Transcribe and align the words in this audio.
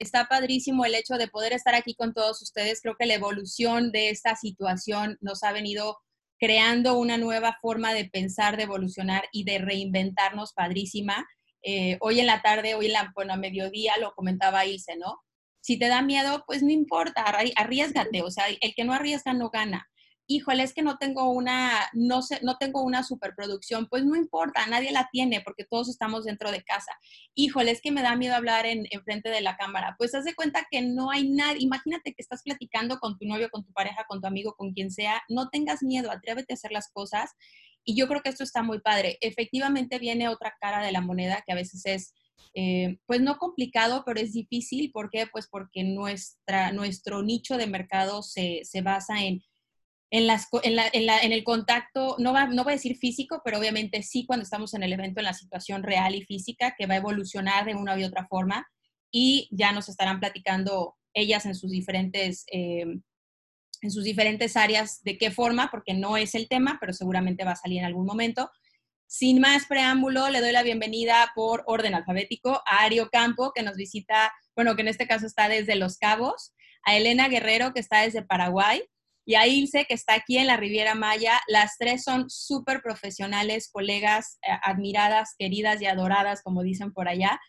Está 0.00 0.28
padrísimo 0.28 0.86
el 0.86 0.94
hecho 0.94 1.18
de 1.18 1.28
poder 1.28 1.52
estar 1.52 1.74
aquí 1.74 1.94
con 1.94 2.14
todos 2.14 2.40
ustedes. 2.40 2.80
Creo 2.80 2.96
que 2.98 3.04
la 3.04 3.14
evolución 3.14 3.92
de 3.92 4.08
esta 4.08 4.34
situación 4.34 5.18
nos 5.20 5.42
ha 5.42 5.52
venido 5.52 5.98
creando 6.38 6.98
una 6.98 7.18
nueva 7.18 7.58
forma 7.60 7.92
de 7.92 8.06
pensar, 8.06 8.56
de 8.56 8.62
evolucionar 8.62 9.24
y 9.30 9.44
de 9.44 9.58
reinventarnos 9.58 10.54
padrísima. 10.54 11.28
Eh, 11.62 11.98
hoy 12.00 12.18
en 12.18 12.26
la 12.26 12.40
tarde, 12.40 12.74
hoy 12.74 12.86
en 12.86 12.94
la, 12.94 13.12
bueno, 13.14 13.34
a 13.34 13.36
mediodía 13.36 13.92
lo 14.00 14.14
comentaba 14.14 14.64
Ilse, 14.64 14.96
¿no? 14.96 15.20
Si 15.60 15.78
te 15.78 15.88
da 15.88 16.00
miedo, 16.00 16.44
pues 16.46 16.62
no 16.62 16.70
importa, 16.70 17.22
arriesgate, 17.56 18.22
o 18.22 18.30
sea, 18.30 18.46
el 18.48 18.74
que 18.74 18.84
no 18.84 18.94
arriesga 18.94 19.34
no 19.34 19.50
gana 19.50 19.86
híjole, 20.30 20.62
es 20.62 20.72
que 20.72 20.82
no 20.82 20.96
tengo 20.96 21.28
una, 21.28 21.90
no 21.92 22.22
sé, 22.22 22.38
no 22.42 22.56
tengo 22.56 22.84
una 22.84 23.02
superproducción, 23.02 23.88
pues 23.88 24.04
no 24.04 24.14
importa, 24.14 24.64
nadie 24.68 24.92
la 24.92 25.08
tiene 25.10 25.40
porque 25.40 25.64
todos 25.64 25.88
estamos 25.88 26.24
dentro 26.24 26.52
de 26.52 26.62
casa. 26.62 26.92
Híjole, 27.34 27.72
es 27.72 27.80
que 27.80 27.90
me 27.90 28.00
da 28.00 28.14
miedo 28.14 28.36
hablar 28.36 28.64
en, 28.64 28.86
frente 29.02 29.28
de 29.28 29.40
la 29.40 29.56
cámara. 29.56 29.96
Pues 29.98 30.14
haz 30.14 30.24
de 30.24 30.36
cuenta 30.36 30.68
que 30.70 30.82
no 30.82 31.10
hay 31.10 31.28
nadie, 31.28 31.58
imagínate 31.60 32.14
que 32.14 32.22
estás 32.22 32.44
platicando 32.44 33.00
con 33.00 33.18
tu 33.18 33.26
novio, 33.26 33.50
con 33.50 33.64
tu 33.64 33.72
pareja, 33.72 34.04
con 34.06 34.20
tu 34.20 34.28
amigo, 34.28 34.54
con 34.54 34.72
quien 34.72 34.92
sea, 34.92 35.20
no 35.28 35.48
tengas 35.48 35.82
miedo, 35.82 36.12
atrévete 36.12 36.52
a 36.52 36.54
hacer 36.54 36.70
las 36.70 36.92
cosas. 36.92 37.32
Y 37.82 37.96
yo 37.96 38.06
creo 38.06 38.22
que 38.22 38.28
esto 38.28 38.44
está 38.44 38.62
muy 38.62 38.80
padre. 38.80 39.18
Efectivamente 39.22 39.98
viene 39.98 40.28
otra 40.28 40.54
cara 40.60 40.80
de 40.80 40.92
la 40.92 41.00
moneda 41.00 41.42
que 41.44 41.52
a 41.52 41.56
veces 41.56 41.82
es, 41.86 42.14
eh, 42.54 42.98
pues 43.06 43.20
no 43.20 43.36
complicado, 43.36 44.04
pero 44.06 44.20
es 44.20 44.32
difícil. 44.32 44.92
¿Por 44.92 45.10
qué? 45.10 45.26
Pues 45.26 45.48
porque 45.48 45.82
nuestra, 45.82 46.70
nuestro 46.70 47.24
nicho 47.24 47.56
de 47.56 47.66
mercado 47.66 48.22
se, 48.22 48.60
se 48.62 48.80
basa 48.80 49.24
en 49.24 49.42
en, 50.10 51.32
el 51.32 51.44
contacto, 51.44 52.16
no, 52.18 52.32
va, 52.32 52.46
no 52.46 52.64
voy 52.64 52.72
a 52.72 52.76
decir 52.76 52.96
físico, 52.96 53.42
pero 53.44 53.58
obviamente 53.58 54.02
sí 54.02 54.26
cuando 54.26 54.42
estamos 54.42 54.74
en 54.74 54.82
el 54.82 54.92
evento, 54.92 55.20
en 55.20 55.26
la 55.26 55.34
situación 55.34 55.82
real 55.82 56.14
y 56.14 56.24
física, 56.24 56.74
que 56.76 56.86
va 56.86 56.94
a 56.94 56.98
evolucionar 56.98 57.64
de 57.64 57.76
una 57.76 57.96
u 57.96 58.04
otra 58.04 58.26
forma 58.26 58.66
y 59.12 59.48
ya 59.52 59.72
nos 59.72 59.88
estarán 59.88 60.20
platicando 60.20 60.96
ellas 61.14 61.46
en 61.46 61.54
sus 61.54 61.70
diferentes, 61.70 62.44
eh, 62.52 62.86
en 63.82 63.90
sus 63.90 64.04
diferentes 64.04 64.56
áreas 64.56 65.02
de 65.02 65.16
qué 65.16 65.30
forma, 65.30 65.70
porque 65.70 65.94
no 65.94 66.16
es 66.16 66.34
el 66.34 66.48
tema, 66.48 66.78
pero 66.80 66.92
seguramente 66.92 67.44
va 67.44 67.52
a 67.52 67.56
salir 67.56 67.78
en 67.78 67.86
algún 67.86 68.06
momento. 68.06 68.50
Sin 69.06 69.40
más 69.40 69.66
preámbulo, 69.66 70.28
le 70.28 70.40
doy 70.40 70.52
la 70.52 70.62
bienvenida 70.62 71.32
por 71.34 71.64
orden 71.66 71.94
alfabético 71.94 72.62
a 72.66 72.84
Ario 72.84 73.08
Campo, 73.10 73.52
que 73.54 73.62
nos 73.62 73.76
visita, 73.76 74.32
bueno, 74.54 74.76
que 74.76 74.82
en 74.82 74.88
este 74.88 75.06
caso 75.06 75.26
está 75.26 75.48
desde 75.48 75.74
Los 75.76 75.98
Cabos, 75.98 76.52
a 76.84 76.96
Elena 76.96 77.28
Guerrero, 77.28 77.72
que 77.72 77.80
está 77.80 78.02
desde 78.02 78.22
Paraguay, 78.22 78.82
y 79.30 79.36
a 79.36 79.46
Ilse, 79.46 79.84
que 79.84 79.94
está 79.94 80.14
aquí 80.14 80.38
en 80.38 80.48
la 80.48 80.56
Riviera 80.56 80.96
Maya. 80.96 81.40
Las 81.46 81.78
tres 81.78 82.02
son 82.02 82.28
súper 82.28 82.82
profesionales, 82.82 83.70
colegas, 83.70 84.40
eh, 84.42 84.50
admiradas, 84.64 85.36
queridas 85.38 85.80
y 85.80 85.86
adoradas, 85.86 86.42
como 86.42 86.64
dicen 86.64 86.92
por 86.92 87.08
allá, 87.08 87.40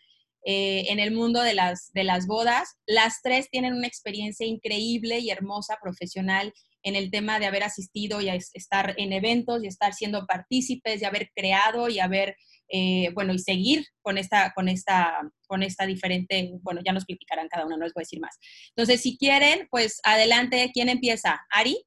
eh, 0.46 0.84
en 0.90 1.00
el 1.00 1.10
mundo 1.10 1.42
de 1.42 1.54
las, 1.54 1.90
de 1.92 2.04
las 2.04 2.28
bodas. 2.28 2.76
Las 2.86 3.20
tres 3.20 3.50
tienen 3.50 3.74
una 3.74 3.88
experiencia 3.88 4.46
increíble 4.46 5.18
y 5.18 5.30
hermosa 5.30 5.76
profesional 5.82 6.54
en 6.84 6.94
el 6.94 7.10
tema 7.10 7.40
de 7.40 7.46
haber 7.46 7.64
asistido 7.64 8.20
y 8.20 8.28
estar 8.28 8.94
en 8.96 9.12
eventos 9.12 9.64
y 9.64 9.66
estar 9.66 9.92
siendo 9.92 10.24
partícipes 10.24 11.02
y 11.02 11.04
haber 11.04 11.32
creado 11.34 11.88
y 11.88 11.98
haber 11.98 12.36
eh, 12.74 13.10
bueno, 13.12 13.34
y 13.34 13.38
seguir 13.38 13.86
con 14.00 14.16
esta, 14.16 14.54
con, 14.54 14.66
esta, 14.66 15.20
con 15.46 15.62
esta 15.62 15.84
diferente, 15.84 16.52
bueno, 16.62 16.80
ya 16.82 16.94
nos 16.94 17.04
criticarán 17.04 17.48
cada 17.48 17.66
uno, 17.66 17.76
no 17.76 17.84
les 17.84 17.92
voy 17.92 18.00
a 18.00 18.06
decir 18.06 18.18
más. 18.18 18.38
Entonces, 18.70 19.02
si 19.02 19.18
quieren, 19.18 19.68
pues 19.70 20.00
adelante, 20.04 20.70
¿quién 20.72 20.88
empieza? 20.88 21.44
¿Ari? 21.50 21.84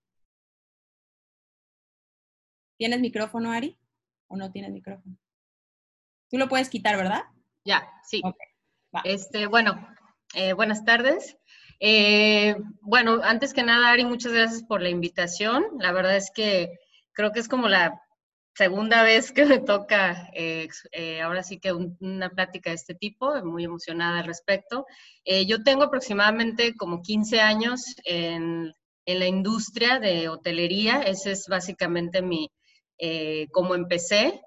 ¿Tienes 2.78 3.00
micrófono, 3.00 3.52
Ari? 3.52 3.80
¿O 4.28 4.38
no 4.38 4.52
tienes 4.52 4.72
micrófono? 4.72 5.18
Tú 6.30 6.38
lo 6.38 6.48
puedes 6.48 6.70
quitar, 6.70 6.96
¿verdad? 6.98 7.24
Ya, 7.64 7.90
sí. 8.04 8.22
este, 9.06 9.48
bueno, 9.48 9.88
eh, 10.36 10.54
buenas 10.54 10.86
tardes. 10.86 11.36
Eh, 11.80 12.58
bueno, 12.82 13.22
antes 13.24 13.56
que 13.56 13.64
nada, 13.64 13.90
Ari, 13.90 14.06
muchas 14.06 14.34
gracias 14.34 14.62
por 14.62 14.84
la 14.84 14.90
invitación. 14.90 15.66
La 15.80 15.92
verdad 15.92 16.16
es 16.16 16.30
que 16.30 16.78
creo 17.14 17.32
que 17.32 17.40
es 17.40 17.48
como 17.48 17.70
la 17.70 18.05
segunda 18.56 19.04
vez 19.04 19.32
que 19.32 19.46
me 19.46 19.60
toca 19.60 20.30
eh, 20.34 20.70
eh, 20.94 21.22
ahora 21.22 21.44
sí 21.44 21.60
que 21.60 21.74
una 21.74 22.30
plática 22.30 22.70
de 22.70 22.78
este 22.78 22.96
tipo, 22.96 23.36
muy 23.44 23.66
emocionada 23.66 24.20
al 24.20 24.26
respecto. 24.26 24.86
Eh, 25.26 25.46
yo 25.46 25.64
tengo 25.64 25.84
aproximadamente 25.84 26.74
como 26.76 27.02
15 27.02 27.42
años 27.42 27.84
en, 28.06 28.74
en, 29.06 29.20
la 29.20 29.28
industria 29.28 30.00
de 30.00 30.30
hotelería, 30.30 31.02
ese 31.02 31.32
es 31.32 31.48
básicamente 31.48 32.22
mi, 32.22 32.50
como 33.52 33.76
empecé. 33.76 34.42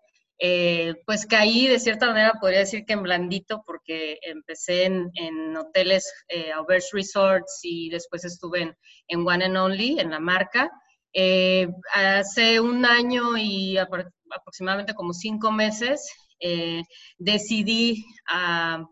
pues 1.04 1.26
caí 1.26 1.66
de 1.66 1.78
cierta 1.78 2.06
manera, 2.06 2.38
podría 2.40 2.60
decir 2.60 2.84
que 2.86 2.94
en 2.94 3.02
blandito, 3.02 3.62
porque 3.66 4.18
empecé 4.22 4.84
en, 4.84 5.10
en 5.14 5.56
hoteles, 5.56 6.10
Auberge 6.54 6.88
Resorts 6.92 7.60
y 7.62 7.90
después 7.90 8.24
estuve 8.24 8.62
en, 8.62 8.76
en 9.08 9.26
One 9.26 9.44
and 9.44 9.56
Only, 9.56 10.00
en 10.00 10.10
la 10.10 10.20
marca. 10.20 10.70
Eh, 11.12 11.68
hace 11.94 12.60
un 12.60 12.84
año 12.84 13.36
y 13.36 13.78
aproximadamente 13.78 14.94
como 14.94 15.12
cinco 15.12 15.50
meses 15.50 16.06
eh, 16.38 16.82
decidí 17.16 18.04
ah, 18.28 18.84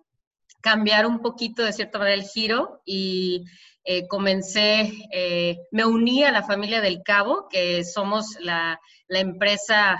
cambiar 0.62 1.06
un 1.06 1.20
poquito 1.20 1.62
de 1.62 1.72
cierta 1.72 1.98
manera 1.98 2.16
el 2.16 2.26
giro 2.28 2.80
y 2.84 3.44
eh, 3.84 4.08
comencé, 4.08 4.92
me 5.70 5.84
uní 5.84 6.24
a 6.24 6.32
la 6.32 6.42
familia 6.42 6.80
del 6.80 7.02
Cabo, 7.04 7.48
que 7.48 7.84
somos 7.84 8.36
la, 8.40 8.80
la 9.06 9.20
empresa 9.20 9.96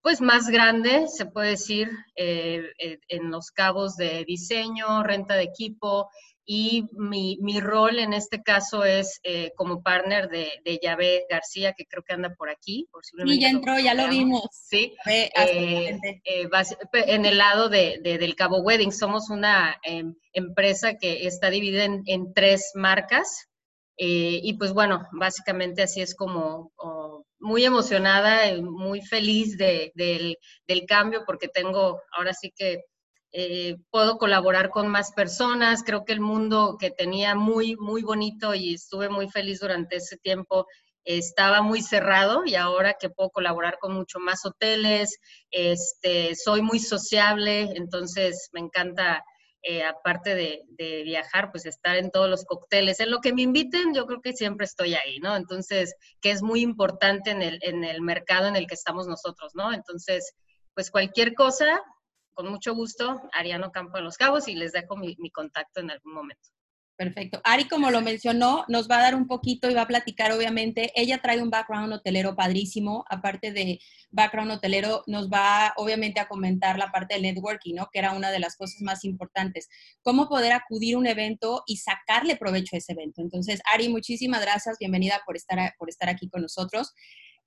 pues 0.00 0.20
más 0.20 0.48
grande, 0.48 1.06
se 1.06 1.26
puede 1.26 1.50
decir, 1.50 1.88
en 2.16 3.30
los 3.30 3.52
cabos 3.52 3.94
de 3.96 4.24
diseño, 4.24 5.04
renta 5.04 5.34
de 5.34 5.44
equipo 5.44 6.08
y 6.50 6.88
mi, 6.92 7.36
mi, 7.42 7.60
rol 7.60 7.98
en 7.98 8.14
este 8.14 8.42
caso 8.42 8.82
es 8.82 9.20
eh, 9.22 9.52
como 9.54 9.82
partner 9.82 10.30
de, 10.30 10.50
de 10.64 10.80
Yahvé 10.82 11.26
García, 11.28 11.74
que 11.74 11.84
creo 11.84 12.02
que 12.02 12.14
anda 12.14 12.34
por 12.34 12.48
aquí. 12.48 12.88
Sí, 13.02 13.38
ya 13.38 13.50
entró, 13.50 13.78
ya 13.78 13.92
lo 13.92 14.08
vimos. 14.08 14.48
Sí, 14.50 14.94
eh, 15.04 15.30
eh, 15.36 15.98
en 16.94 17.26
el 17.26 17.36
lado 17.36 17.68
de, 17.68 18.00
del 18.02 18.34
Cabo 18.34 18.62
Wedding. 18.62 18.92
Somos 18.92 19.28
una 19.28 19.78
em, 19.82 20.14
empresa 20.32 20.94
que 20.94 21.26
está 21.26 21.50
dividida 21.50 21.84
en, 21.84 22.32
tres 22.32 22.72
marcas. 22.74 23.46
y 23.98 24.54
pues 24.54 24.72
bueno, 24.72 25.06
básicamente 25.12 25.82
así 25.82 26.00
es 26.00 26.14
como 26.14 26.72
muy 27.40 27.66
emocionada, 27.66 28.50
y 28.50 28.62
muy 28.62 29.02
feliz 29.02 29.58
de, 29.58 29.92
del, 29.94 30.38
del 30.66 30.86
cambio, 30.86 31.24
porque 31.26 31.48
tengo 31.48 32.00
ahora 32.10 32.32
sí 32.32 32.54
que 32.56 32.84
eh, 33.32 33.76
puedo 33.90 34.18
colaborar 34.18 34.70
con 34.70 34.88
más 34.88 35.12
personas. 35.12 35.82
Creo 35.82 36.04
que 36.04 36.12
el 36.12 36.20
mundo 36.20 36.76
que 36.78 36.90
tenía 36.90 37.34
muy, 37.34 37.76
muy 37.76 38.02
bonito 38.02 38.54
y 38.54 38.74
estuve 38.74 39.08
muy 39.08 39.28
feliz 39.28 39.60
durante 39.60 39.96
ese 39.96 40.16
tiempo 40.16 40.66
estaba 41.08 41.62
muy 41.62 41.80
cerrado 41.80 42.42
y 42.44 42.54
ahora 42.54 42.96
que 43.00 43.08
puedo 43.08 43.30
colaborar 43.30 43.78
con 43.78 43.94
mucho 43.94 44.18
más 44.18 44.44
hoteles, 44.44 45.18
este, 45.50 46.34
soy 46.34 46.60
muy 46.60 46.78
sociable, 46.78 47.62
entonces 47.76 48.50
me 48.52 48.60
encanta, 48.60 49.24
eh, 49.62 49.84
aparte 49.84 50.34
de, 50.34 50.64
de, 50.68 51.02
viajar, 51.04 51.50
pues 51.50 51.64
estar 51.64 51.96
en 51.96 52.10
todos 52.10 52.28
los 52.28 52.44
cócteles. 52.44 53.00
En 53.00 53.10
lo 53.10 53.20
que 53.20 53.32
me 53.32 53.40
inviten, 53.40 53.94
yo 53.94 54.04
creo 54.04 54.20
que 54.20 54.34
siempre 54.34 54.66
estoy 54.66 54.94
ahí, 54.96 55.18
¿no? 55.20 55.34
Entonces, 55.34 55.94
que 56.20 56.30
es 56.30 56.42
muy 56.42 56.60
importante 56.60 57.30
en 57.30 57.40
el, 57.40 57.58
en 57.62 57.84
el 57.84 58.02
mercado 58.02 58.46
en 58.46 58.56
el 58.56 58.66
que 58.66 58.74
estamos 58.74 59.06
nosotros, 59.06 59.52
¿no? 59.54 59.72
Entonces, 59.72 60.34
pues 60.74 60.90
cualquier 60.90 61.32
cosa, 61.32 61.80
con 62.38 62.50
mucho 62.50 62.72
gusto, 62.72 63.20
Ariano 63.32 63.72
Campo 63.72 63.96
de 63.96 64.04
los 64.04 64.16
Cabos, 64.16 64.46
y 64.46 64.54
les 64.54 64.70
dejo 64.70 64.96
mi, 64.96 65.16
contacto 65.32 65.80
en 65.80 65.90
algún 65.90 66.14
momento. 66.14 66.48
Perfecto. 66.94 67.40
Ari, 67.42 67.64
como 67.64 67.90
lo 67.90 68.00
mencionó, 68.00 68.64
nos 68.68 68.88
va 68.88 68.98
a 68.98 69.02
dar 69.02 69.16
un 69.16 69.26
poquito 69.26 69.68
y 69.68 69.74
va 69.74 69.82
a 69.82 69.88
platicar, 69.88 70.30
obviamente. 70.30 70.92
Ella 70.94 71.18
trae 71.18 71.42
un 71.42 71.50
background 71.50 71.92
hotelero 71.92 72.36
padrísimo. 72.36 73.04
Aparte 73.10 73.50
de 73.50 73.80
background 74.10 74.52
hotelero, 74.52 75.02
nos 75.08 75.28
va, 75.28 75.72
obviamente, 75.76 76.20
a 76.20 76.28
comentar 76.28 76.78
la 76.78 76.92
parte 76.92 77.14
del 77.14 77.24
networking, 77.24 77.74
¿no? 77.74 77.88
Que 77.92 77.98
era 77.98 78.12
una 78.12 78.30
de 78.30 78.38
las 78.38 78.56
cosas 78.56 78.82
más 78.82 79.04
importantes. 79.04 79.68
Cómo 80.02 80.28
poder 80.28 80.52
acudir 80.52 80.94
a 80.94 80.98
un 80.98 81.08
evento 81.08 81.64
y 81.66 81.78
sacarle 81.78 82.36
provecho 82.36 82.76
a 82.76 82.78
ese 82.78 82.92
evento. 82.92 83.20
Entonces, 83.20 83.60
Ari, 83.72 83.88
muchísimas 83.88 84.42
gracias. 84.42 84.76
Bienvenida 84.78 85.22
por 85.26 85.34
estar, 85.34 85.74
por 85.76 85.88
estar 85.88 86.08
aquí 86.08 86.28
con 86.30 86.42
nosotros. 86.42 86.94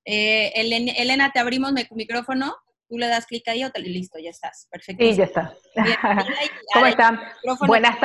Eh, 0.03 0.51
Elena, 0.55 1.31
te 1.31 1.39
abrimos 1.39 1.71
mi 1.71 1.87
micrófono 1.91 2.57
tú 2.91 2.97
le 2.97 3.07
das 3.07 3.25
clic 3.25 3.47
ahí 3.47 3.63
o 3.63 3.71
te, 3.71 3.79
listo, 3.79 4.19
ya 4.19 4.31
estás. 4.31 4.67
Perfecto. 4.69 5.01
Sí, 5.01 5.15
ya 5.15 5.23
está. 5.23 5.53
¿Cómo 6.73 6.85
están? 6.85 7.21
Buenas, 7.65 7.95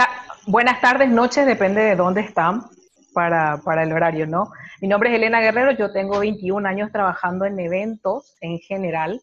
buenas 0.46 0.80
tardes, 0.80 1.08
noches, 1.08 1.44
depende 1.44 1.82
de 1.82 1.96
dónde 1.96 2.20
están 2.20 2.62
para, 3.12 3.60
para, 3.64 3.82
el 3.82 3.92
horario, 3.92 4.28
¿no? 4.28 4.52
Mi 4.80 4.86
nombre 4.86 5.10
es 5.10 5.16
Elena 5.16 5.40
Guerrero, 5.40 5.72
yo 5.72 5.92
tengo 5.92 6.20
21 6.20 6.68
años 6.68 6.92
trabajando 6.92 7.46
en 7.46 7.58
eventos 7.58 8.36
en 8.40 8.60
general, 8.60 9.20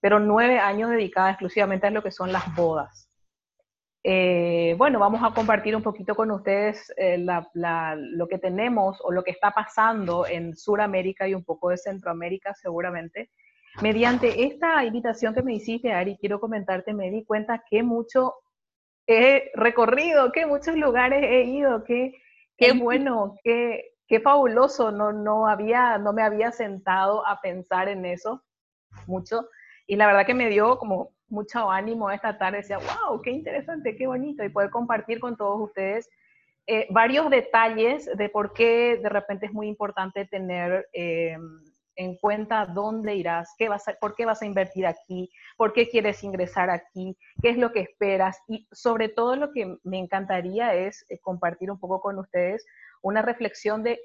pero 0.00 0.20
nueve 0.20 0.60
años 0.60 0.90
dedicada 0.90 1.30
exclusivamente 1.30 1.88
a 1.88 1.90
lo 1.90 2.04
que 2.04 2.12
son 2.12 2.30
las 2.30 2.54
bodas. 2.54 3.08
Eh, 4.04 4.76
bueno, 4.78 5.00
vamos 5.00 5.22
a 5.24 5.34
compartir 5.34 5.74
un 5.74 5.82
poquito 5.82 6.14
con 6.14 6.30
ustedes 6.30 6.92
eh, 6.96 7.18
lo 7.18 8.28
que 8.28 8.38
tenemos 8.38 9.00
o 9.02 9.10
lo 9.10 9.24
que 9.24 9.32
está 9.32 9.50
pasando 9.50 10.24
en 10.24 10.56
Sudamérica 10.56 11.26
y 11.26 11.34
un 11.34 11.42
poco 11.42 11.70
de 11.70 11.78
Centroamérica 11.78 12.54
seguramente 12.54 13.28
Mediante 13.82 14.44
esta 14.44 14.84
invitación 14.84 15.34
que 15.34 15.42
me 15.42 15.54
hiciste, 15.54 15.92
Ari, 15.92 16.18
quiero 16.18 16.38
comentarte, 16.38 16.92
me 16.92 17.10
di 17.10 17.24
cuenta 17.24 17.64
que 17.68 17.82
mucho 17.82 18.34
he 19.06 19.50
recorrido, 19.54 20.32
que 20.32 20.44
muchos 20.44 20.76
lugares 20.76 21.22
he 21.24 21.44
ido, 21.44 21.82
qué, 21.84 22.12
qué 22.58 22.72
bueno, 22.72 23.36
qué, 23.42 23.94
qué 24.06 24.20
fabuloso. 24.20 24.90
No, 24.92 25.12
no, 25.12 25.46
había, 25.46 25.96
no 25.96 26.12
me 26.12 26.22
había 26.22 26.52
sentado 26.52 27.26
a 27.26 27.40
pensar 27.40 27.88
en 27.88 28.04
eso 28.04 28.42
mucho. 29.06 29.48
Y 29.86 29.96
la 29.96 30.06
verdad 30.06 30.26
que 30.26 30.34
me 30.34 30.50
dio 30.50 30.78
como 30.78 31.12
mucho 31.28 31.70
ánimo 31.70 32.10
esta 32.10 32.36
tarde. 32.36 32.58
Decía, 32.58 32.78
wow, 32.78 33.22
qué 33.22 33.30
interesante, 33.30 33.96
qué 33.96 34.06
bonito. 34.06 34.44
Y 34.44 34.50
poder 34.50 34.68
compartir 34.68 35.20
con 35.20 35.38
todos 35.38 35.58
ustedes 35.58 36.10
eh, 36.66 36.86
varios 36.90 37.30
detalles 37.30 38.10
de 38.14 38.28
por 38.28 38.52
qué 38.52 39.00
de 39.02 39.08
repente 39.08 39.46
es 39.46 39.52
muy 39.52 39.68
importante 39.68 40.26
tener 40.26 40.86
eh, 40.92 41.36
en 41.96 42.16
cuenta 42.16 42.66
dónde 42.66 43.14
irás, 43.14 43.54
qué 43.58 43.68
vas 43.68 43.86
a, 43.88 43.94
por 43.94 44.14
qué 44.14 44.24
vas 44.24 44.42
a 44.42 44.46
invertir 44.46 44.86
aquí, 44.86 45.30
por 45.56 45.72
qué 45.72 45.88
quieres 45.88 46.22
ingresar 46.24 46.70
aquí, 46.70 47.16
qué 47.42 47.50
es 47.50 47.58
lo 47.58 47.72
que 47.72 47.80
esperas. 47.80 48.38
Y 48.48 48.66
sobre 48.72 49.08
todo 49.08 49.36
lo 49.36 49.52
que 49.52 49.76
me 49.84 49.98
encantaría 49.98 50.74
es 50.74 51.04
eh, 51.08 51.18
compartir 51.20 51.70
un 51.70 51.78
poco 51.78 52.00
con 52.00 52.18
ustedes 52.18 52.64
una 53.02 53.22
reflexión 53.22 53.82
de 53.82 54.00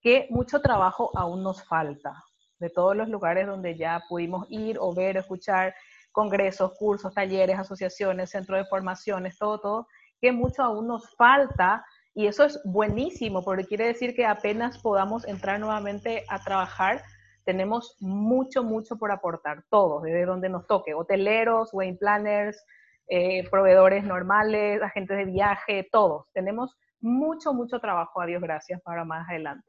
qué 0.00 0.26
mucho 0.30 0.60
trabajo 0.60 1.10
aún 1.16 1.42
nos 1.42 1.64
falta, 1.64 2.14
de 2.58 2.70
todos 2.70 2.96
los 2.96 3.08
lugares 3.08 3.46
donde 3.46 3.76
ya 3.76 4.02
pudimos 4.08 4.46
ir 4.50 4.78
o 4.78 4.94
ver, 4.94 5.16
escuchar 5.16 5.74
congresos, 6.12 6.72
cursos, 6.78 7.14
talleres, 7.14 7.58
asociaciones, 7.58 8.30
centros 8.30 8.58
de 8.58 8.66
formaciones, 8.66 9.38
todo, 9.38 9.60
todo, 9.60 9.86
que 10.20 10.32
mucho 10.32 10.62
aún 10.62 10.88
nos 10.88 11.14
falta. 11.16 11.84
Y 12.14 12.26
eso 12.26 12.44
es 12.44 12.60
buenísimo 12.64 13.44
porque 13.44 13.66
quiere 13.66 13.86
decir 13.86 14.14
que 14.14 14.26
apenas 14.26 14.78
podamos 14.78 15.26
entrar 15.26 15.60
nuevamente 15.60 16.24
a 16.28 16.42
trabajar, 16.42 17.02
tenemos 17.50 17.96
mucho, 17.98 18.62
mucho 18.62 18.96
por 18.96 19.10
aportar, 19.10 19.64
todos, 19.70 20.04
desde 20.04 20.24
donde 20.24 20.48
nos 20.48 20.68
toque, 20.68 20.94
hoteleros, 20.94 21.70
wedding 21.72 21.98
planners, 21.98 22.64
eh, 23.08 23.42
proveedores 23.50 24.04
normales, 24.04 24.80
agentes 24.80 25.16
de 25.16 25.24
viaje, 25.24 25.88
todos. 25.90 26.26
Tenemos 26.32 26.76
mucho, 27.00 27.52
mucho 27.52 27.80
trabajo, 27.80 28.20
a 28.20 28.26
Dios 28.26 28.40
gracias, 28.40 28.80
para 28.82 29.04
más 29.04 29.28
adelante. 29.28 29.66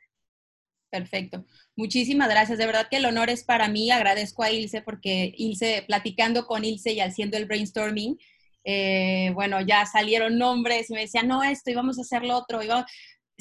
Perfecto. 0.91 1.43
Muchísimas 1.75 2.29
gracias. 2.29 2.59
De 2.59 2.67
verdad 2.67 2.87
que 2.87 2.97
el 2.97 3.05
honor 3.07 3.31
es 3.31 3.43
para 3.43 3.67
mí. 3.67 3.89
Agradezco 3.89 4.43
a 4.43 4.51
Ilse 4.51 4.83
porque 4.83 5.33
Ilse, 5.35 5.83
platicando 5.87 6.45
con 6.45 6.63
Ilse 6.63 6.91
y 6.91 6.99
haciendo 6.99 7.35
el 7.35 7.47
brainstorming, 7.47 8.15
eh, 8.63 9.31
bueno, 9.33 9.59
ya 9.61 9.87
salieron 9.87 10.37
nombres 10.37 10.91
y 10.91 10.93
me 10.93 11.01
decían, 11.01 11.27
no, 11.27 11.41
esto, 11.41 11.71
y 11.71 11.73
vamos 11.73 11.97
a 11.97 12.03
hacer 12.03 12.23
lo 12.23 12.37
otro. 12.37 12.61
Y 12.61 12.67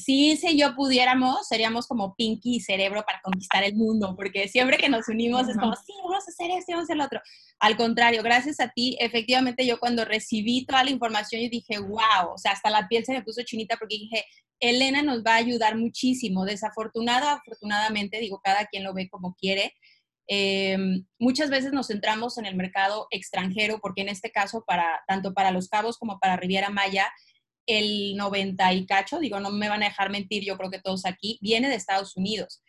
si 0.00 0.58
yo 0.58 0.74
pudiéramos, 0.74 1.46
seríamos 1.46 1.86
como 1.86 2.14
Pinky 2.14 2.56
y 2.56 2.60
Cerebro 2.60 3.04
para 3.04 3.20
conquistar 3.22 3.62
el 3.62 3.74
mundo, 3.74 4.14
porque 4.16 4.48
siempre 4.48 4.78
que 4.78 4.88
nos 4.88 5.08
unimos 5.08 5.48
es 5.48 5.56
como, 5.56 5.74
sí, 5.74 5.92
vamos 6.02 6.24
a 6.26 6.30
hacer 6.30 6.50
esto, 6.50 6.72
vamos 6.72 6.82
a 6.82 6.84
hacer 6.84 6.96
lo 6.96 7.04
otro. 7.04 7.20
Al 7.58 7.76
contrario, 7.76 8.22
gracias 8.22 8.60
a 8.60 8.68
ti, 8.68 8.96
efectivamente 9.00 9.66
yo 9.66 9.78
cuando 9.78 10.04
recibí 10.04 10.64
toda 10.64 10.84
la 10.84 10.90
información, 10.90 11.42
yo 11.42 11.48
dije, 11.50 11.78
wow, 11.78 12.32
o 12.34 12.38
sea, 12.38 12.52
hasta 12.52 12.70
la 12.70 12.88
piel 12.88 13.04
se 13.04 13.12
me 13.12 13.22
puso 13.22 13.42
chinita 13.42 13.76
porque 13.76 13.96
dije, 13.96 14.24
Elena 14.60 15.02
nos 15.02 15.24
va 15.24 15.32
a 15.34 15.36
ayudar 15.36 15.76
muchísimo. 15.76 16.44
Desafortunada, 16.44 17.32
afortunadamente, 17.32 18.18
digo, 18.20 18.40
cada 18.42 18.66
quien 18.66 18.84
lo 18.84 18.92
ve 18.92 19.08
como 19.08 19.34
quiere. 19.34 19.74
Eh, 20.28 20.78
muchas 21.18 21.50
veces 21.50 21.72
nos 21.72 21.88
centramos 21.88 22.38
en 22.38 22.46
el 22.46 22.54
mercado 22.54 23.08
extranjero, 23.10 23.80
porque 23.80 24.02
en 24.02 24.10
este 24.10 24.30
caso, 24.30 24.62
para, 24.66 25.02
tanto 25.08 25.34
para 25.34 25.50
Los 25.50 25.68
Cabos 25.68 25.98
como 25.98 26.20
para 26.20 26.36
Riviera 26.36 26.70
Maya, 26.70 27.10
el 27.66 28.16
90 28.16 28.72
y 28.74 28.86
cacho, 28.86 29.18
digo, 29.18 29.40
no 29.40 29.50
me 29.50 29.68
van 29.68 29.82
a 29.82 29.86
dejar 29.86 30.10
mentir, 30.10 30.44
yo 30.44 30.56
creo 30.56 30.70
que 30.70 30.80
todos 30.80 31.06
aquí, 31.06 31.38
viene 31.40 31.68
de 31.68 31.76
Estados 31.76 32.16
Unidos. 32.16 32.62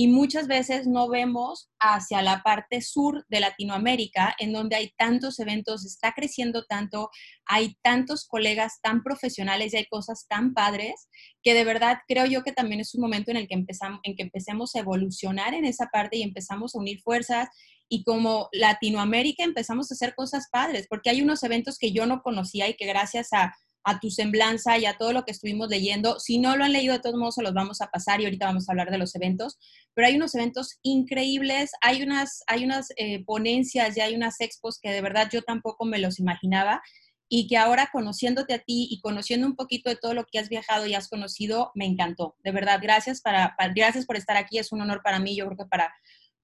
Y 0.00 0.06
muchas 0.06 0.46
veces 0.46 0.86
no 0.86 1.08
vemos 1.08 1.70
hacia 1.80 2.22
la 2.22 2.44
parte 2.44 2.82
sur 2.82 3.26
de 3.28 3.40
Latinoamérica, 3.40 4.32
en 4.38 4.52
donde 4.52 4.76
hay 4.76 4.92
tantos 4.96 5.40
eventos, 5.40 5.84
está 5.84 6.12
creciendo 6.12 6.64
tanto, 6.66 7.10
hay 7.46 7.76
tantos 7.82 8.24
colegas 8.24 8.80
tan 8.80 9.02
profesionales 9.02 9.74
y 9.74 9.78
hay 9.78 9.86
cosas 9.86 10.26
tan 10.28 10.54
padres, 10.54 11.08
que 11.42 11.52
de 11.52 11.64
verdad 11.64 11.98
creo 12.06 12.26
yo 12.26 12.44
que 12.44 12.52
también 12.52 12.80
es 12.80 12.94
un 12.94 13.00
momento 13.00 13.32
en 13.32 13.38
el 13.38 13.48
que 13.48 13.54
empezamos, 13.54 13.98
en 14.04 14.14
que 14.14 14.22
empecemos 14.22 14.76
a 14.76 14.78
evolucionar 14.78 15.52
en 15.54 15.64
esa 15.64 15.86
parte 15.86 16.16
y 16.16 16.22
empezamos 16.22 16.76
a 16.76 16.78
unir 16.78 17.00
fuerzas 17.00 17.48
y 17.88 18.04
como 18.04 18.48
Latinoamérica 18.52 19.42
empezamos 19.42 19.90
a 19.90 19.94
hacer 19.94 20.14
cosas 20.14 20.48
padres, 20.52 20.86
porque 20.88 21.10
hay 21.10 21.22
unos 21.22 21.42
eventos 21.42 21.76
que 21.76 21.90
yo 21.90 22.06
no 22.06 22.22
conocía 22.22 22.68
y 22.68 22.74
que 22.74 22.86
gracias 22.86 23.32
a 23.32 23.52
a 23.88 24.00
tu 24.00 24.10
semblanza 24.10 24.76
y 24.76 24.84
a 24.84 24.98
todo 24.98 25.14
lo 25.14 25.24
que 25.24 25.32
estuvimos 25.32 25.70
leyendo. 25.70 26.20
Si 26.20 26.38
no 26.38 26.56
lo 26.56 26.64
han 26.64 26.74
leído, 26.74 26.92
de 26.92 27.00
todos 27.00 27.16
modos 27.16 27.36
se 27.36 27.42
los 27.42 27.54
vamos 27.54 27.80
a 27.80 27.86
pasar 27.86 28.20
y 28.20 28.24
ahorita 28.24 28.44
vamos 28.44 28.68
a 28.68 28.72
hablar 28.72 28.90
de 28.90 28.98
los 28.98 29.14
eventos. 29.14 29.58
Pero 29.94 30.06
hay 30.06 30.16
unos 30.16 30.34
eventos 30.34 30.78
increíbles, 30.82 31.70
hay 31.80 32.02
unas, 32.02 32.42
hay 32.46 32.64
unas 32.64 32.88
eh, 32.96 33.24
ponencias 33.24 33.96
y 33.96 34.00
hay 34.00 34.14
unas 34.14 34.42
expos 34.42 34.78
que 34.78 34.90
de 34.90 35.00
verdad 35.00 35.30
yo 35.32 35.40
tampoco 35.40 35.86
me 35.86 35.98
los 35.98 36.20
imaginaba 36.20 36.82
y 37.30 37.46
que 37.46 37.56
ahora 37.56 37.88
conociéndote 37.90 38.52
a 38.52 38.58
ti 38.58 38.88
y 38.90 39.00
conociendo 39.00 39.46
un 39.46 39.56
poquito 39.56 39.88
de 39.88 39.96
todo 39.96 40.12
lo 40.12 40.26
que 40.26 40.38
has 40.38 40.50
viajado 40.50 40.86
y 40.86 40.94
has 40.94 41.08
conocido, 41.08 41.72
me 41.74 41.86
encantó. 41.86 42.36
De 42.44 42.52
verdad, 42.52 42.80
gracias, 42.82 43.22
para, 43.22 43.56
gracias 43.74 44.04
por 44.04 44.16
estar 44.16 44.36
aquí, 44.36 44.58
es 44.58 44.70
un 44.70 44.82
honor 44.82 45.00
para 45.02 45.18
mí, 45.18 45.34
yo 45.34 45.46
creo 45.46 45.56
que 45.56 45.66
para, 45.66 45.94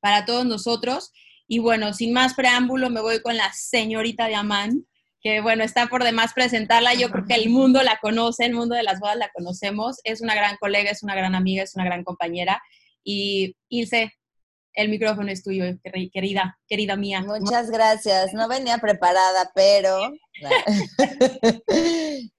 para 0.00 0.24
todos 0.24 0.46
nosotros. 0.46 1.12
Y 1.46 1.58
bueno, 1.58 1.92
sin 1.92 2.14
más 2.14 2.32
preámbulo, 2.32 2.88
me 2.88 3.02
voy 3.02 3.20
con 3.20 3.36
la 3.36 3.52
señorita 3.52 4.28
de 4.28 4.34
Amán 4.34 4.86
que 5.24 5.40
bueno, 5.40 5.64
está 5.64 5.86
por 5.86 6.04
demás 6.04 6.34
presentarla. 6.34 6.92
Yo 6.92 7.10
creo 7.10 7.24
que 7.26 7.34
el 7.34 7.48
mundo 7.48 7.82
la 7.82 7.98
conoce, 8.00 8.44
el 8.44 8.52
mundo 8.52 8.74
de 8.74 8.82
las 8.82 9.00
bodas 9.00 9.16
la 9.16 9.30
conocemos. 9.32 9.96
Es 10.04 10.20
una 10.20 10.34
gran 10.34 10.58
colega, 10.58 10.90
es 10.90 11.02
una 11.02 11.14
gran 11.14 11.34
amiga, 11.34 11.62
es 11.62 11.74
una 11.74 11.86
gran 11.86 12.04
compañera. 12.04 12.62
Y 13.02 13.56
Ilse, 13.70 14.12
el 14.74 14.90
micrófono 14.90 15.30
es 15.30 15.42
tuyo, 15.42 15.64
querida, 16.12 16.58
querida 16.68 16.96
mía. 16.96 17.22
Muchas 17.22 17.70
gracias. 17.70 18.34
No 18.34 18.48
venía 18.48 18.76
preparada, 18.76 19.50
pero 19.54 20.12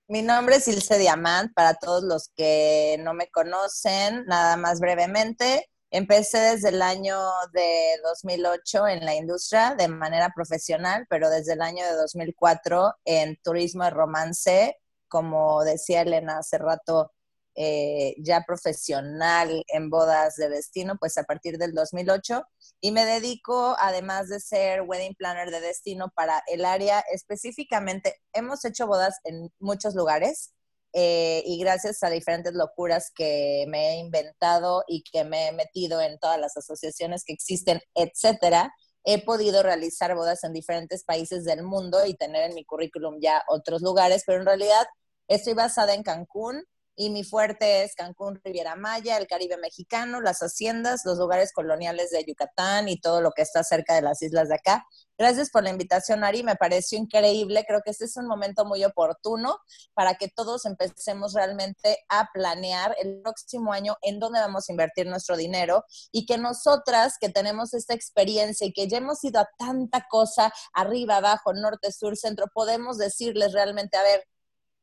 mi 0.07 0.21
nombre 0.21 0.57
es 0.57 0.67
Ilse 0.67 0.99
Diamant. 0.99 1.53
Para 1.55 1.73
todos 1.73 2.03
los 2.03 2.29
que 2.35 2.97
no 2.99 3.15
me 3.15 3.29
conocen, 3.29 4.25
nada 4.27 4.57
más 4.57 4.79
brevemente. 4.79 5.71
Empecé 5.97 6.39
desde 6.39 6.69
el 6.69 6.81
año 6.81 7.18
de 7.53 7.97
2008 8.03 8.86
en 8.89 9.06
la 9.06 9.15
industria 9.15 9.75
de 9.80 9.88
manera 9.88 10.30
profesional, 10.36 11.07
pero 11.09 11.30
desde 11.30 11.53
el 11.53 11.62
año 11.62 11.86
de 11.86 11.94
2004 11.94 12.95
en 13.06 13.38
turismo 13.42 13.86
de 13.86 13.92
romance, 13.92 14.77
como 15.07 15.63
decía 15.63 16.01
Elena 16.01 16.39
hace 16.39 16.57
rato, 16.57 17.13
eh, 17.56 18.13
ya 18.18 18.44
profesional 18.45 19.63
en 19.69 19.89
bodas 19.89 20.36
de 20.36 20.50
destino, 20.50 20.97
pues 21.00 21.18
a 21.18 21.24
partir 21.24 21.57
del 21.57 21.74
2008. 21.74 22.44
Y 22.81 22.91
me 22.91 23.06
dedico, 23.06 23.77
además 23.80 24.27
de 24.27 24.41
ser 24.41 24.81
wedding 24.81 25.15
planner 25.15 25.50
de 25.50 25.62
destino 25.62 26.12
para 26.13 26.44
el 26.48 26.65
área 26.65 27.06
específicamente, 27.09 28.21
hemos 28.33 28.65
hecho 28.65 28.86
bodas 28.86 29.21
en 29.24 29.50
muchos 29.59 29.95
lugares, 29.95 30.54
eh, 30.97 31.44
y 31.45 31.59
gracias 31.59 32.01
a 32.03 32.09
diferentes 32.09 32.53
locuras 32.53 33.12
que 33.13 33.65
me 33.67 33.89
he 33.89 33.98
inventado 33.98 34.86
y 34.88 35.03
que 35.03 35.25
me 35.25 35.50
he 35.50 35.51
metido 35.51 36.00
en 36.00 36.17
todas 36.19 36.39
las 36.39 36.55
asociaciones 36.55 37.25
que 37.25 37.34
existen, 37.34 37.81
etcétera, 37.96 38.74
he 39.03 39.22
podido 39.22 39.62
realizar 39.62 40.15
bodas 40.15 40.46
en 40.46 40.53
diferentes 40.53 41.03
países 41.03 41.43
del 41.43 41.63
mundo 41.63 42.05
y 42.05 42.13
tener 42.13 42.50
en 42.50 42.55
mi 42.55 42.63
currículum 42.63 43.19
ya 43.19 43.43
otros 43.50 43.81
lugares, 43.81 44.24
pero 44.25 44.39
en 44.39 44.46
realidad 44.46 44.88
estoy 45.27 45.53
basada 45.53 45.93
en 45.93 46.01
Cancún, 46.01 46.63
y 46.95 47.09
mi 47.09 47.23
fuerte 47.23 47.83
es 47.83 47.95
Cancún, 47.95 48.39
Riviera 48.43 48.75
Maya, 48.75 49.17
el 49.17 49.27
Caribe 49.27 49.57
mexicano, 49.57 50.21
las 50.21 50.39
haciendas, 50.39 51.01
los 51.05 51.17
lugares 51.17 51.51
coloniales 51.51 52.11
de 52.11 52.23
Yucatán 52.23 52.87
y 52.87 52.99
todo 52.99 53.21
lo 53.21 53.31
que 53.31 53.41
está 53.41 53.63
cerca 53.63 53.95
de 53.95 54.01
las 54.01 54.21
islas 54.21 54.49
de 54.49 54.55
acá. 54.55 54.85
Gracias 55.17 55.49
por 55.49 55.63
la 55.63 55.69
invitación, 55.69 56.23
Ari, 56.23 56.43
me 56.43 56.55
pareció 56.55 56.97
increíble. 56.97 57.63
Creo 57.65 57.81
que 57.83 57.91
este 57.91 58.05
es 58.05 58.17
un 58.17 58.27
momento 58.27 58.65
muy 58.65 58.83
oportuno 58.83 59.57
para 59.93 60.15
que 60.15 60.27
todos 60.27 60.65
empecemos 60.65 61.33
realmente 61.33 61.99
a 62.09 62.29
planear 62.33 62.95
el 63.01 63.21
próximo 63.21 63.71
año 63.71 63.95
en 64.01 64.19
dónde 64.19 64.39
vamos 64.39 64.67
a 64.67 64.73
invertir 64.73 65.07
nuestro 65.07 65.37
dinero 65.37 65.85
y 66.11 66.25
que 66.25 66.37
nosotras 66.37 67.15
que 67.19 67.29
tenemos 67.29 67.73
esta 67.73 67.93
experiencia 67.93 68.67
y 68.67 68.73
que 68.73 68.87
ya 68.87 68.97
hemos 68.97 69.23
ido 69.23 69.39
a 69.39 69.49
tanta 69.57 70.05
cosa, 70.09 70.51
arriba, 70.73 71.17
abajo, 71.17 71.53
norte, 71.53 71.91
sur, 71.91 72.17
centro, 72.17 72.47
podemos 72.53 72.97
decirles 72.97 73.53
realmente, 73.53 73.97
a 73.97 74.03
ver, 74.03 74.25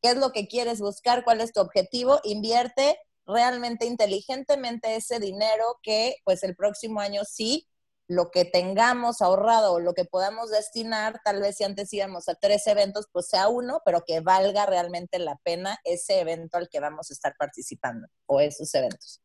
qué 0.03 0.11
es 0.11 0.17
lo 0.17 0.33
que 0.33 0.49
quieres 0.49 0.81
buscar, 0.81 1.25
cuál 1.25 1.41
es 1.41 1.53
tu 1.53 1.61
objetivo, 1.61 2.21
invierte 2.25 2.99
realmente 3.27 3.87
inteligentemente 3.87 4.97
ese 4.97 5.21
dinero 5.21 5.79
que 5.83 6.17
pues 6.25 6.43
el 6.43 6.57
próximo 6.57 7.01
año 7.01 7.23
sí 7.25 7.69
lo 8.09 8.31
que 8.31 8.45
tengamos 8.45 9.23
ahorrado 9.23 9.75
o 9.75 9.81
lo 9.81 9.95
que 9.95 10.05
podamos 10.05 10.51
destinar, 10.51 11.21
tal 11.25 11.41
vez 11.41 11.57
si 11.57 11.65
antes 11.65 11.93
íbamos 11.93 12.29
a 12.29 12.35
tres 12.35 12.67
eventos, 12.67 13.07
pues 13.13 13.29
sea 13.29 13.49
uno, 13.49 13.81
pero 13.85 14.03
que 14.07 14.21
valga 14.21 14.67
realmente 14.67 15.19
la 15.19 15.37
pena 15.45 15.79
ese 15.85 16.21
evento 16.21 16.59
al 16.59 16.69
que 16.69 16.81
vamos 16.81 17.11
a 17.11 17.15
estar 17.15 17.35
participando 17.39 18.09
o 18.27 18.41
esos 18.41 18.75
eventos. 18.75 19.23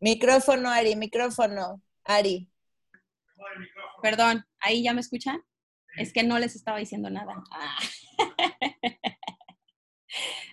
Micrófono, 0.00 0.70
Ari, 0.70 0.96
micrófono, 0.96 1.82
Ari. 2.04 2.49
Perdón, 4.02 4.44
¿ahí 4.60 4.82
ya 4.82 4.94
me 4.94 5.00
escuchan? 5.00 5.42
Es 5.96 6.12
que 6.12 6.22
no 6.22 6.38
les 6.38 6.56
estaba 6.56 6.78
diciendo 6.78 7.10
nada. 7.10 7.34
Ah. 7.50 7.78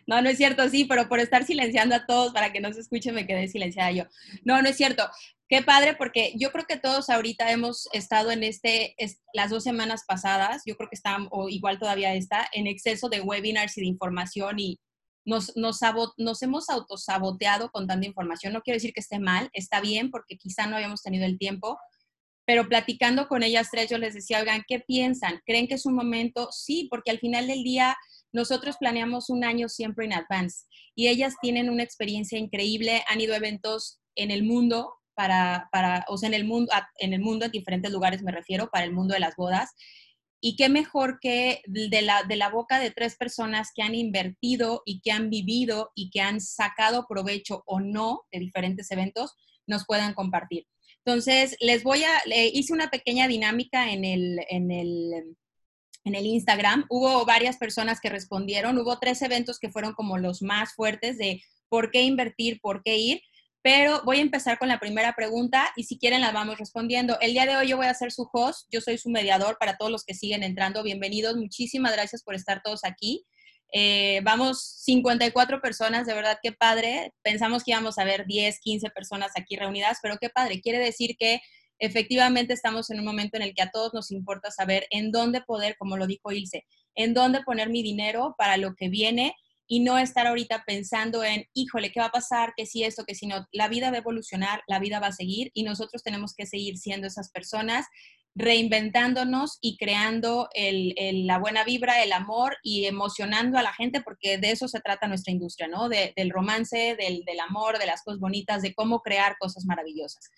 No, 0.06 0.22
no 0.22 0.30
es 0.30 0.38
cierto, 0.38 0.68
sí, 0.70 0.86
pero 0.86 1.10
por 1.10 1.20
estar 1.20 1.44
silenciando 1.44 1.94
a 1.94 2.06
todos 2.06 2.32
para 2.32 2.54
que 2.54 2.62
no 2.62 2.72
se 2.72 2.80
escuche 2.80 3.12
me 3.12 3.28
quedé 3.28 3.50
silenciada 3.50 3.92
yo. 3.92 4.06
No, 4.46 4.62
no 4.62 4.70
es 4.70 4.78
cierto. 4.78 5.10
Qué 5.50 5.62
padre, 5.62 5.96
porque 5.96 6.34
yo 6.38 6.52
creo 6.52 6.66
que 6.66 6.78
todos 6.78 7.10
ahorita 7.10 7.52
hemos 7.52 7.90
estado 7.92 8.32
en 8.32 8.44
este, 8.44 8.96
las 9.34 9.50
dos 9.50 9.64
semanas 9.64 10.04
pasadas, 10.08 10.64
yo 10.66 10.78
creo 10.78 10.90
que 10.90 10.96
están, 10.96 11.28
o 11.32 11.50
igual 11.50 11.78
todavía 11.78 12.14
está, 12.14 12.48
en 12.54 12.68
exceso 12.68 13.10
de 13.10 13.22
webinars 13.22 13.78
y 13.78 13.82
de 13.82 13.88
información 13.88 14.60
y 14.60 14.80
nos, 15.26 15.56
nos, 15.58 15.80
nos 16.18 16.42
hemos 16.42 16.70
autosaboteado 16.70 17.70
con 17.72 17.86
tanta 17.88 18.08
información. 18.08 18.54
No 18.54 18.62
quiero 18.62 18.78
decir 18.78 18.94
que 18.94 19.02
esté 19.02 19.20
mal, 19.20 19.50
está 19.52 19.82
bien, 19.82 20.10
porque 20.10 20.38
quizá 20.38 20.68
no 20.68 20.78
habíamos 20.78 21.02
tenido 21.02 21.26
el 21.26 21.38
tiempo, 21.38 21.78
pero 22.48 22.70
platicando 22.70 23.28
con 23.28 23.44
ellas 23.44 23.68
tres, 23.70 23.90
yo 23.90 23.98
les 23.98 24.14
decía, 24.14 24.40
oigan, 24.40 24.64
¿qué 24.66 24.80
piensan? 24.80 25.42
¿Creen 25.46 25.68
que 25.68 25.74
es 25.74 25.86
un 25.86 25.96
momento? 25.96 26.48
Sí, 26.54 26.88
porque 26.90 27.12
al 27.12 27.20
final 27.20 27.46
del 27.46 27.62
día 27.62 27.98
nosotros 28.32 28.78
planeamos 28.80 29.30
un 29.30 29.44
año 29.44 29.68
siempre 29.68 30.06
en 30.06 30.14
advance 30.14 30.66
y 30.96 31.10
ellas 31.10 31.36
tienen 31.42 31.70
una 31.70 31.84
experiencia 31.84 32.40
increíble, 32.40 33.04
han 33.10 33.20
ido 33.20 33.34
a 33.34 33.38
eventos 33.38 34.00
en 34.16 34.32
el 34.32 34.44
mundo, 34.44 34.94
para, 35.14 35.68
para, 35.74 36.06
o 36.08 36.18
sea, 36.18 36.28
en 36.28 36.36
el 36.36 36.46
mundo, 36.46 36.72
en 37.00 37.12
el 37.12 37.20
mundo, 37.20 37.46
en 37.46 37.52
diferentes 37.52 37.92
lugares 37.92 38.24
me 38.24 38.32
refiero, 38.32 38.70
para 38.70 38.86
el 38.86 38.94
mundo 38.94 39.14
de 39.14 39.20
las 39.20 39.36
bodas. 39.36 39.72
Y 40.40 40.56
qué 40.56 40.70
mejor 40.70 41.20
que 41.20 41.62
de 41.66 42.02
la, 42.02 42.24
de 42.24 42.38
la 42.38 42.50
boca 42.50 42.80
de 42.80 42.92
tres 42.92 43.18
personas 43.18 43.72
que 43.76 43.82
han 43.82 43.96
invertido 43.96 44.84
y 44.86 45.02
que 45.02 45.12
han 45.12 45.30
vivido 45.30 45.92
y 45.96 46.12
que 46.12 46.22
han 46.22 46.40
sacado 46.40 47.08
provecho 47.10 47.64
o 47.66 47.82
no 47.82 48.22
de 48.32 48.40
diferentes 48.40 48.90
eventos, 48.92 49.36
nos 49.66 49.86
puedan 49.86 50.14
compartir. 50.14 50.66
Entonces, 51.08 51.56
les 51.62 51.84
voy 51.84 52.04
a, 52.04 52.22
le 52.26 52.48
hice 52.48 52.74
una 52.74 52.90
pequeña 52.90 53.30
dinámica 53.30 53.94
en 53.94 54.04
el, 54.04 54.42
en 54.50 54.72
el, 54.72 55.38
en 56.04 56.16
el 56.16 56.26
Instagram. 56.26 56.86
Hubo 56.90 57.26
varias 57.26 57.56
personas 57.56 58.02
que 58.02 58.10
respondieron. 58.10 58.78
Hubo 58.78 59.00
tres 59.00 59.22
eventos 59.22 59.58
que 59.58 59.72
fueron 59.72 59.94
como 59.94 60.18
los 60.18 60.42
más 60.42 60.74
fuertes 60.74 61.18
de 61.18 61.42
por 61.70 61.92
qué 61.92 62.02
invertir, 62.02 62.60
por 62.60 62.84
qué 62.84 62.98
ir 62.98 63.22
pero 63.64 64.02
voy 64.06 64.20
a 64.20 64.22
empezar 64.22 64.58
con 64.58 64.70
la 64.70 64.80
primera 64.80 65.14
pregunta 65.14 65.74
y 65.76 65.84
si 65.84 66.00
quieren 66.00 66.22
la 66.22 66.32
vamos 66.32 66.58
respondiendo. 66.58 67.18
El 67.20 67.34
día 67.34 67.46
de 67.46 67.58
hoy 67.58 67.68
yo 67.68 67.76
voy 67.76 67.88
a 67.88 67.94
ser 67.94 68.14
su 68.14 68.30
host, 68.32 68.66
yo 68.72 68.80
soy 68.80 68.98
su 68.98 69.10
mediador 69.10 69.58
para 69.60 69.76
todos 69.76 69.92
los 69.92 70.06
que 70.06 70.14
siguen 70.14 70.42
entrando. 70.44 70.84
Bienvenidos, 70.84 71.36
muchísimas 71.36 71.92
gracias 71.92 72.24
por 72.24 72.34
estar 72.34 72.62
todos 72.64 72.86
aquí. 72.86 73.26
Eh, 73.74 74.22
vamos 74.24 74.62
54 74.84 75.62
personas, 75.62 76.08
de 76.08 76.14
verdad 76.14 76.40
qué 76.42 76.52
padre. 76.52 77.14
Pensamos 77.22 77.64
que 77.64 77.72
íbamos 77.72 77.98
a 77.98 78.06
ver 78.06 78.26
10, 78.26 78.60
15 78.60 78.90
personas 78.92 79.32
aquí 79.36 79.56
reunidas, 79.56 80.00
pero 80.02 80.18
qué 80.20 80.30
padre. 80.30 80.62
Quiere 80.62 80.80
decir 80.80 81.16
que 81.18 81.42
efectivamente 81.80 82.54
estamos 82.54 82.90
en 82.90 83.00
un 83.00 83.06
momento 83.06 83.38
en 83.38 83.44
el 83.44 83.54
que 83.54 83.62
a 83.62 83.72
todos 83.72 83.94
nos 83.94 84.12
importa 84.12 84.52
saber 84.52 84.88
en 84.90 85.12
dónde 85.12 85.42
poder, 85.42 85.76
como 85.78 85.98
lo 85.98 86.08
dijo 86.08 86.32
Ilse, 86.32 86.66
en 86.96 87.14
dónde 87.14 87.42
poner 87.44 87.70
mi 87.70 87.84
dinero 87.84 88.36
para 88.38 88.58
lo 88.58 88.76
que 88.76 88.90
viene 88.90 89.36
y 89.68 89.82
no 89.82 89.98
estar 89.98 90.26
ahorita 90.26 90.64
pensando 90.66 91.24
en, 91.24 91.46
híjole, 91.54 91.92
¿qué 91.92 92.00
va 92.00 92.08
a 92.08 92.12
pasar? 92.12 92.54
Que 92.56 92.66
si 92.66 92.84
esto, 92.84 93.04
que 93.06 93.16
si 93.16 93.28
no. 93.28 93.46
La 93.52 93.68
vida 93.68 93.90
va 93.90 93.98
a 93.98 94.00
evolucionar, 94.00 94.62
la 94.66 94.80
vida 94.80 95.00
va 95.00 95.08
a 95.08 95.12
seguir 95.12 95.52
y 95.54 95.64
nosotros 95.64 96.04
tenemos 96.04 96.34
que 96.34 96.46
seguir 96.46 96.78
siendo 96.78 97.06
esas 97.06 97.30
personas, 97.30 97.86
reinventándonos 98.38 99.58
y 99.62 99.78
creando 99.78 100.48
la 100.54 101.40
buena 101.40 101.64
vibra, 101.64 102.04
el 102.04 102.14
amor 102.14 102.56
y 102.62 102.86
emocionando 102.86 103.58
a 103.58 103.64
la 103.64 103.74
gente, 103.74 104.02
porque 104.02 104.38
de 104.38 104.52
eso 104.52 104.68
se 104.68 104.80
trata 104.80 105.08
nuestra 105.08 105.34
industria, 105.34 105.68
¿no? 105.68 105.90
del 105.90 106.30
romance, 106.30 106.96
del, 106.96 107.40
amor, 107.40 107.80
de 107.80 107.88
las 107.88 108.04
cosas 108.04 108.20
bonitas, 108.20 108.62
de 108.62 108.76
cómo 108.76 109.02
crear 109.02 109.38
cosas 109.40 109.66
maravillosas. 109.66 110.30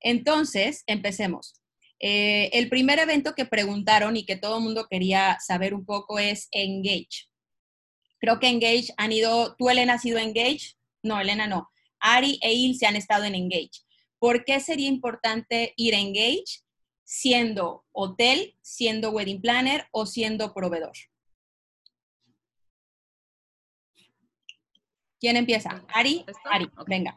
Entonces, 0.00 0.82
empecemos. 0.86 1.60
Eh, 2.00 2.48
el 2.54 2.70
primer 2.70 2.98
evento 2.98 3.34
que 3.34 3.44
preguntaron 3.44 4.16
y 4.16 4.24
que 4.24 4.36
todo 4.36 4.56
el 4.56 4.64
mundo 4.64 4.86
quería 4.88 5.36
saber 5.46 5.74
un 5.74 5.84
poco 5.84 6.18
es 6.18 6.48
Engage. 6.52 7.28
Creo 8.18 8.40
que 8.40 8.48
Engage 8.48 8.94
han 8.96 9.12
ido, 9.12 9.56
¿tú 9.58 9.68
Elena 9.68 9.94
has 9.94 10.04
ido 10.06 10.18
Engage? 10.18 10.74
No, 11.02 11.20
Elena 11.20 11.46
no. 11.46 11.68
Ari 11.98 12.38
e 12.40 12.54
Ilse 12.54 12.86
han 12.86 12.96
estado 12.96 13.24
en 13.24 13.34
Engage. 13.34 13.82
¿Por 14.18 14.46
qué 14.46 14.58
sería 14.60 14.88
importante 14.88 15.74
ir 15.76 15.94
a 15.94 15.98
Engage 15.98 16.62
siendo 17.12 17.84
hotel, 17.90 18.56
siendo 18.60 19.10
wedding 19.10 19.40
planner 19.40 19.88
o 19.90 20.06
siendo 20.06 20.54
proveedor? 20.54 20.92
¿Quién 25.18 25.36
empieza? 25.36 25.84
Ari, 25.92 26.24
Ari, 26.44 26.70
venga. 26.86 27.16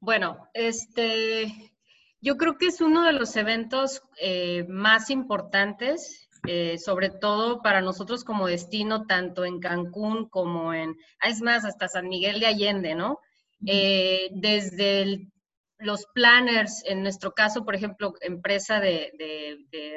Bueno, 0.00 0.48
este, 0.52 1.72
yo 2.20 2.36
creo 2.36 2.58
que 2.58 2.66
es 2.66 2.80
uno 2.80 3.04
de 3.04 3.12
los 3.12 3.36
eventos 3.36 4.02
eh, 4.20 4.66
más 4.68 5.08
importantes 5.10 6.28
eh, 6.48 6.78
sobre 6.78 7.10
todo 7.10 7.60
para 7.60 7.80
nosotros 7.80 8.22
como 8.22 8.46
destino, 8.46 9.06
tanto 9.06 9.44
en 9.44 9.58
Cancún 9.58 10.28
como 10.28 10.74
en, 10.74 10.96
es 11.24 11.42
más, 11.42 11.64
hasta 11.64 11.88
San 11.88 12.08
Miguel 12.08 12.38
de 12.38 12.46
Allende, 12.46 12.94
¿no? 12.94 13.18
Eh, 13.66 14.28
desde 14.32 15.28
los 15.78 16.06
planners, 16.14 16.82
en 16.86 17.02
nuestro 17.02 17.32
caso, 17.32 17.64
por 17.64 17.74
ejemplo, 17.74 18.14
empresa 18.20 18.80
de, 18.80 19.12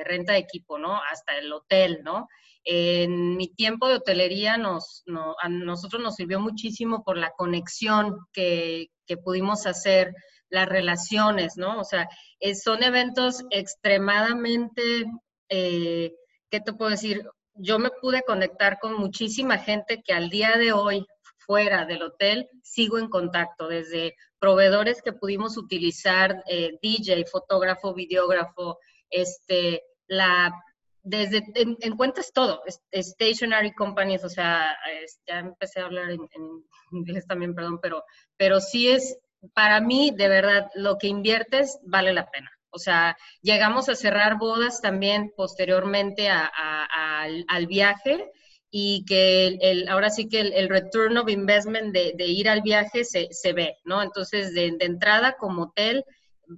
renta 0.05 0.33
de 0.33 0.39
equipo, 0.39 0.77
¿no? 0.77 0.99
Hasta 1.11 1.37
el 1.37 1.51
hotel, 1.51 2.01
¿no? 2.03 2.27
En 2.63 3.37
mi 3.37 3.47
tiempo 3.47 3.87
de 3.87 3.95
hotelería 3.95 4.57
nos, 4.57 5.03
a 5.41 5.49
nosotros 5.49 6.01
nos 6.01 6.15
sirvió 6.15 6.39
muchísimo 6.39 7.03
por 7.03 7.17
la 7.17 7.31
conexión 7.37 8.17
que, 8.33 8.87
que 9.05 9.17
pudimos 9.17 9.65
hacer, 9.65 10.13
las 10.51 10.67
relaciones, 10.67 11.57
¿no? 11.57 11.79
O 11.79 11.83
sea, 11.83 12.09
eh, 12.39 12.55
son 12.55 12.81
eventos 12.81 13.45
extremadamente 13.51 15.05
eh, 15.49 16.13
¿qué 16.49 16.61
te 16.61 16.73
puedo 16.73 16.91
decir? 16.91 17.27
Yo 17.55 17.79
me 17.79 17.89
pude 18.01 18.21
conectar 18.25 18.79
con 18.79 18.97
muchísima 18.97 19.57
gente 19.57 20.01
que 20.03 20.13
al 20.13 20.29
día 20.29 20.57
de 20.57 20.71
hoy, 20.71 21.05
fuera 21.49 21.87
del 21.87 22.03
hotel, 22.03 22.47
sigo 22.61 22.99
en 22.99 23.09
contacto, 23.09 23.67
desde 23.67 24.15
proveedores 24.37 25.01
que 25.01 25.13
pudimos 25.13 25.57
utilizar, 25.57 26.43
eh, 26.47 26.77
DJ, 26.79 27.25
fotógrafo, 27.25 27.95
videógrafo, 27.95 28.77
este, 29.09 29.81
la, 30.05 30.53
desde, 31.01 31.43
encuentras 31.79 32.31
todo, 32.33 32.61
stationary 32.93 33.73
companies, 33.73 34.23
o 34.23 34.29
sea, 34.29 34.77
ya 35.25 35.39
empecé 35.39 35.79
a 35.79 35.85
hablar 35.85 36.11
en, 36.11 36.21
en, 36.21 36.63
inglés 36.91 37.25
también, 37.25 37.55
perdón, 37.55 37.79
pero, 37.81 38.03
pero 38.37 38.61
sí 38.61 38.87
es, 38.87 39.17
para 39.55 39.81
mí, 39.81 40.11
de 40.15 40.27
verdad, 40.27 40.69
lo 40.75 40.99
que 40.99 41.07
inviertes 41.07 41.79
vale 41.81 42.13
la 42.13 42.29
pena. 42.29 42.51
O 42.69 42.77
sea, 42.77 43.17
llegamos 43.41 43.89
a 43.89 43.95
cerrar 43.95 44.37
bodas 44.37 44.81
también 44.81 45.33
posteriormente 45.35 46.29
al, 46.29 47.67
viaje 47.67 48.31
y 48.71 49.03
que 49.05 49.57
el, 49.61 49.87
ahora 49.87 50.09
sí 50.09 50.27
que 50.29 50.41
el, 50.41 50.69
return 50.69 51.17
of 51.17 51.29
investment 51.29 51.93
de, 51.93 52.25
ir 52.27 52.49
al 52.49 52.61
viaje 52.61 53.03
se, 53.03 53.53
ve, 53.53 53.77
¿no? 53.83 54.03
Entonces, 54.03 54.53
de, 54.53 54.75
entrada 54.79 55.37
como 55.39 55.63
hotel 55.63 56.05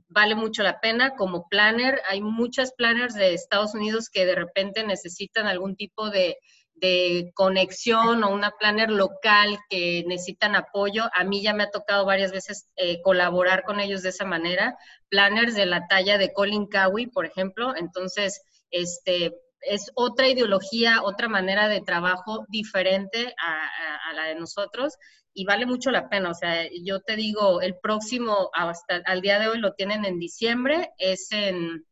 vale 0.10 0.36
mucho 0.36 0.64
la 0.64 0.80
pena. 0.82 1.16
Como 1.16 1.48
planner, 1.48 2.02
hay 2.10 2.22
muchas 2.22 2.74
planners 2.74 3.14
de 3.14 3.34
Estados 3.34 3.74
Unidos 3.74 4.10
que 4.10 4.26
de 4.26 4.36
repente 4.36 4.84
necesitan 4.84 5.48
algún 5.48 5.76
tipo 5.76 6.10
de, 6.10 6.38
de 6.76 7.32
conexión 7.34 8.24
o 8.24 8.34
una 8.34 8.52
planner 8.52 8.90
local 8.90 9.58
que 9.70 10.04
necesitan 10.08 10.56
apoyo. 10.56 11.04
A 11.14 11.24
mí 11.24 11.42
ya 11.42 11.54
me 11.54 11.64
ha 11.64 11.72
tocado 11.72 12.06
varias 12.06 12.32
veces 12.32 12.68
eh, 12.76 13.02
colaborar 13.02 13.64
con 13.64 13.80
ellos 13.80 14.02
de 14.02 14.10
esa 14.10 14.26
manera. 14.26 14.76
Planners 15.10 15.56
de 15.56 15.66
la 15.66 15.88
talla 15.88 16.18
de 16.18 16.34
Colin 16.34 16.68
Cowie, 16.68 17.08
por 17.08 17.26
ejemplo. 17.26 17.74
Entonces, 17.78 18.42
este, 18.72 19.34
es 19.62 19.92
otra 19.96 20.28
ideología, 20.28 21.04
otra 21.04 21.28
manera 21.28 21.68
de 21.68 21.82
trabajo 21.82 22.46
diferente 22.50 23.34
a, 23.38 24.14
la 24.14 24.26
de 24.26 24.36
nosotros 24.36 24.98
y 25.34 25.46
vale 25.46 25.66
mucho 25.66 25.92
la 25.92 26.10
pena. 26.10 26.32
O 26.32 26.34
sea, 26.34 26.68
yo 26.84 27.00
te 27.00 27.16
digo, 27.16 27.62
el 27.62 27.76
próximo, 27.82 28.50
hasta 28.54 29.02
al 29.06 29.22
día 29.22 29.40
de 29.40 29.48
hoy 29.48 29.60
lo 29.60 29.74
tienen 29.74 30.06
en 30.06 30.20
diciembre, 30.20 30.92
es 30.98 31.32
en, 31.32 31.86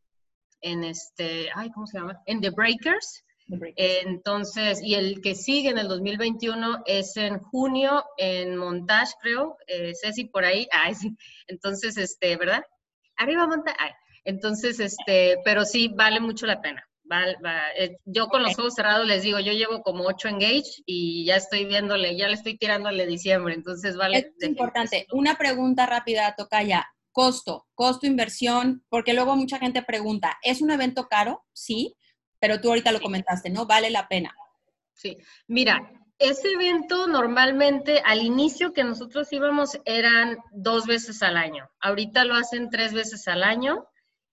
en 0.61 0.83
este, 0.83 1.49
ay, 1.55 1.69
¿cómo 1.71 1.87
se 1.87 1.99
llama? 1.99 2.21
En 2.25 2.41
The 2.41 2.49
Breakers. 2.49 3.23
Entonces, 3.75 4.79
y 4.83 4.93
el 4.93 5.21
que 5.21 5.33
sigue 5.33 5.69
en 5.69 5.79
el 5.79 5.87
2021 5.87 6.83
es 6.85 7.17
en 7.17 7.39
junio 7.39 8.05
en 8.17 8.55
Montage, 8.55 9.13
creo, 9.21 9.57
eh, 9.65 9.93
Ceci 9.99 10.25
por 10.25 10.45
ahí. 10.45 10.67
Ay, 10.71 10.93
sí. 10.93 11.15
Entonces, 11.47 11.97
este, 11.97 12.35
¿verdad? 12.37 12.63
Arriba 13.17 13.47
Montage. 13.47 13.95
Entonces, 14.23 14.79
este, 14.79 15.37
pero 15.43 15.65
sí 15.65 15.87
vale 15.95 16.19
mucho 16.19 16.45
la 16.45 16.61
pena. 16.61 16.88
Eh, 17.77 17.97
yo 18.05 18.27
con 18.27 18.43
los 18.43 18.57
ojos 18.59 18.75
cerrados 18.75 19.07
les 19.07 19.23
digo, 19.23 19.39
yo 19.39 19.53
llevo 19.53 19.81
como 19.81 20.05
ocho 20.05 20.27
engage 20.27 20.83
y 20.85 21.25
ya 21.25 21.35
estoy 21.35 21.65
viéndole, 21.65 22.17
ya 22.17 22.27
le 22.27 22.33
estoy 22.33 22.57
tirándole 22.57 23.05
diciembre, 23.05 23.53
entonces 23.53 23.95
vale. 23.95 24.17
Es 24.17 24.47
importante. 24.47 25.07
Una 25.11 25.35
pregunta 25.35 25.85
rápida, 25.85 26.35
ya. 26.65 26.87
Costo, 27.11 27.67
costo, 27.73 28.05
inversión, 28.05 28.85
porque 28.87 29.13
luego 29.13 29.35
mucha 29.35 29.57
gente 29.57 29.81
pregunta, 29.81 30.37
¿es 30.43 30.61
un 30.61 30.71
evento 30.71 31.07
caro? 31.07 31.43
Sí 31.53 31.97
pero 32.39 32.59
tú 32.59 32.69
ahorita 32.69 32.91
lo 32.91 33.01
comentaste, 33.01 33.49
¿no? 33.49 33.65
Vale 33.65 33.89
la 33.89 34.07
pena. 34.07 34.33
Sí, 34.93 35.17
mira, 35.47 35.91
ese 36.17 36.51
evento 36.51 37.07
normalmente 37.07 38.01
al 38.05 38.21
inicio 38.21 38.73
que 38.73 38.83
nosotros 38.83 39.31
íbamos 39.31 39.79
eran 39.85 40.37
dos 40.51 40.85
veces 40.85 41.21
al 41.21 41.37
año. 41.37 41.69
Ahorita 41.79 42.25
lo 42.25 42.35
hacen 42.35 42.69
tres 42.69 42.93
veces 42.93 43.27
al 43.27 43.43
año. 43.43 43.85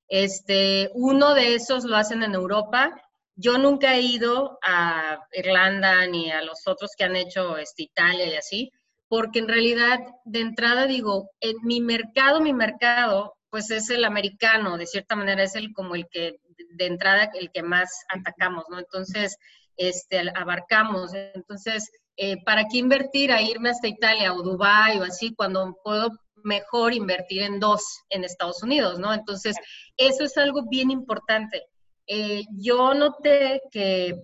Este, 0.09 0.91
uno 0.95 1.35
de 1.35 1.55
esos 1.55 1.85
lo 1.85 1.97
hacen 1.97 2.23
en 2.23 2.35
Europa. 2.35 2.91
Yo 3.35 3.59
nunca 3.59 3.95
he 3.95 4.01
ido 4.01 4.59
a 4.63 5.19
Irlanda 5.33 6.07
ni 6.07 6.31
a 6.31 6.43
los 6.43 6.67
otros 6.67 6.93
que 6.97 7.05
han 7.05 7.17
hecho 7.17 7.57
este, 7.59 7.83
Italia 7.85 8.27
y 8.27 8.37
así, 8.37 8.73
porque 9.09 9.41
en 9.41 9.49
realidad 9.49 10.01
de 10.25 10.41
entrada 10.41 10.87
digo, 10.87 11.31
en 11.41 11.57
mi 11.63 11.81
mercado, 11.81 12.41
mi 12.41 12.53
mercado, 12.53 13.37
pues 13.51 13.71
es 13.71 13.91
el 13.91 14.05
americano, 14.05 14.79
de 14.79 14.87
cierta 14.87 15.17
manera 15.17 15.43
es 15.43 15.55
el 15.55 15.73
como 15.73 15.95
el 15.95 16.07
que 16.09 16.41
de 16.71 16.87
entrada 16.87 17.31
el 17.35 17.51
que 17.51 17.63
más 17.63 17.91
atacamos, 18.09 18.65
¿no? 18.71 18.79
Entonces, 18.79 19.37
este, 19.77 20.23
abarcamos. 20.35 21.13
Entonces, 21.15 21.91
eh, 22.17 22.43
¿para 22.45 22.65
qué 22.69 22.79
invertir 22.79 23.33
a 23.33 23.43
irme 23.43 23.71
hasta 23.71 23.89
Italia 23.89 24.33
o 24.33 24.43
Dubái 24.43 24.99
o 24.99 25.05
así 25.05 25.35
cuando 25.35 25.77
puedo 25.85 26.11
mejor 26.45 26.93
invertir 26.93 27.43
en 27.43 27.61
dos 27.61 27.83
en 28.11 28.25
Estados 28.25 28.63
Unidos, 28.63 28.99
¿no? 28.99 29.13
Entonces, 29.13 29.57
eso 29.97 30.25
es 30.25 30.37
algo 30.37 30.63
bien 30.69 30.91
importante. 30.91 31.65
Eh, 32.07 32.45
yo 32.53 32.95
noté 32.95 33.63
que 33.71 34.15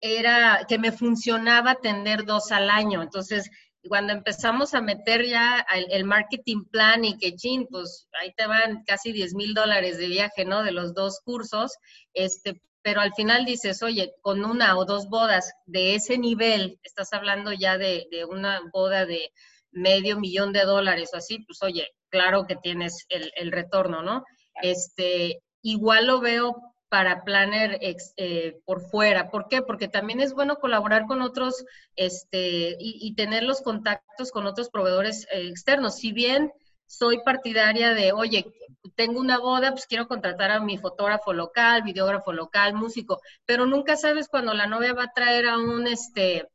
era, 0.00 0.64
que 0.68 0.78
me 0.78 0.92
funcionaba 0.92 1.76
tener 1.76 2.24
dos 2.24 2.52
al 2.52 2.70
año. 2.70 3.02
Entonces, 3.02 3.50
cuando 3.88 4.12
empezamos 4.12 4.74
a 4.74 4.80
meter 4.80 5.24
ya 5.24 5.64
el, 5.90 6.04
marketing 6.04 6.64
plan 6.64 7.04
y 7.04 7.16
que, 7.18 7.36
chin, 7.36 7.66
pues 7.70 8.08
ahí 8.20 8.32
te 8.34 8.46
van 8.46 8.82
casi 8.84 9.12
10 9.12 9.34
mil 9.34 9.54
dólares 9.54 9.98
de 9.98 10.08
viaje, 10.08 10.44
¿no? 10.44 10.62
De 10.62 10.72
los 10.72 10.94
dos 10.94 11.20
cursos, 11.24 11.72
este, 12.12 12.60
pero 12.82 13.00
al 13.00 13.12
final 13.14 13.44
dices, 13.44 13.82
oye, 13.82 14.14
con 14.22 14.44
una 14.44 14.76
o 14.76 14.84
dos 14.84 15.08
bodas 15.08 15.52
de 15.66 15.94
ese 15.94 16.18
nivel, 16.18 16.78
estás 16.82 17.12
hablando 17.12 17.52
ya 17.52 17.78
de, 17.78 18.06
de 18.10 18.24
una 18.24 18.60
boda 18.72 19.06
de 19.06 19.32
medio 19.76 20.18
millón 20.18 20.52
de 20.52 20.64
dólares 20.64 21.10
o 21.12 21.18
así, 21.18 21.40
pues 21.40 21.62
oye, 21.62 21.88
claro 22.08 22.46
que 22.46 22.56
tienes 22.56 23.06
el, 23.08 23.30
el 23.36 23.52
retorno, 23.52 24.02
¿no? 24.02 24.24
Este, 24.62 25.40
igual 25.62 26.06
lo 26.06 26.20
veo 26.20 26.74
para 26.88 27.24
Planner 27.24 27.78
eh, 27.80 28.58
por 28.64 28.80
fuera. 28.80 29.30
¿Por 29.30 29.48
qué? 29.48 29.62
Porque 29.62 29.88
también 29.88 30.20
es 30.20 30.32
bueno 30.32 30.56
colaborar 30.56 31.06
con 31.06 31.20
otros 31.20 31.64
este, 31.96 32.76
y, 32.78 33.14
tener 33.14 33.42
los 33.42 33.60
contactos 33.60 34.30
con 34.30 34.46
otros 34.46 34.70
proveedores 34.70 35.26
eh, 35.32 35.48
externos. 35.48 35.96
Si 35.96 36.12
bien 36.12 36.52
soy 36.86 37.18
partidaria 37.24 37.92
de, 37.92 38.12
oye, 38.12 38.46
tengo 38.94 39.20
una 39.20 39.38
boda, 39.38 39.72
pues 39.72 39.86
quiero 39.86 40.06
contratar 40.06 40.52
a 40.52 40.60
mi 40.60 40.78
fotógrafo 40.78 41.32
local, 41.32 41.82
videógrafo 41.82 42.32
local, 42.32 42.74
músico, 42.74 43.20
pero 43.44 43.66
nunca 43.66 43.96
sabes 43.96 44.28
cuando 44.28 44.54
la 44.54 44.66
novia 44.66 44.94
va 44.94 45.04
a 45.04 45.12
traer 45.12 45.48
a 45.48 45.58
un, 45.58 45.86
este, 45.88 46.46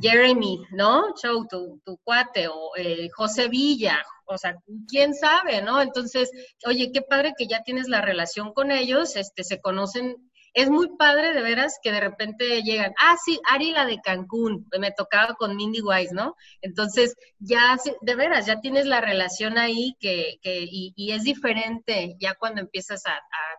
Jeremy, 0.00 0.62
¿no? 0.70 1.14
Show, 1.16 1.46
tu, 1.48 1.80
tu 1.84 1.98
cuate, 1.98 2.48
o 2.48 2.72
eh, 2.76 3.08
José 3.14 3.48
Villa, 3.48 4.02
o 4.26 4.38
sea, 4.38 4.56
quién 4.88 5.14
sabe, 5.14 5.62
¿no? 5.62 5.82
Entonces, 5.82 6.30
oye, 6.64 6.90
qué 6.92 7.02
padre 7.02 7.34
que 7.36 7.46
ya 7.46 7.62
tienes 7.62 7.88
la 7.88 8.00
relación 8.00 8.52
con 8.52 8.70
ellos, 8.70 9.16
este, 9.16 9.44
se 9.44 9.60
conocen. 9.60 10.16
Es 10.52 10.68
muy 10.68 10.96
padre 10.96 11.32
de 11.32 11.42
veras 11.42 11.78
que 11.80 11.92
de 11.92 12.00
repente 12.00 12.62
llegan, 12.62 12.92
ah, 12.98 13.16
sí, 13.24 13.40
Ari 13.48 13.70
la 13.70 13.86
de 13.86 14.00
Cancún, 14.00 14.68
me 14.78 14.90
tocaba 14.90 15.34
con 15.34 15.54
Mindy 15.56 15.80
Wise, 15.80 16.12
¿no? 16.12 16.34
Entonces, 16.60 17.16
ya, 17.38 17.76
de 18.00 18.14
veras, 18.16 18.46
ya 18.46 18.60
tienes 18.60 18.86
la 18.86 19.00
relación 19.00 19.58
ahí 19.58 19.96
que, 20.00 20.38
que 20.42 20.66
y, 20.68 21.12
es 21.12 21.22
diferente 21.22 22.16
ya 22.18 22.34
cuando 22.34 22.60
empiezas 22.60 23.04
a, 23.06 23.12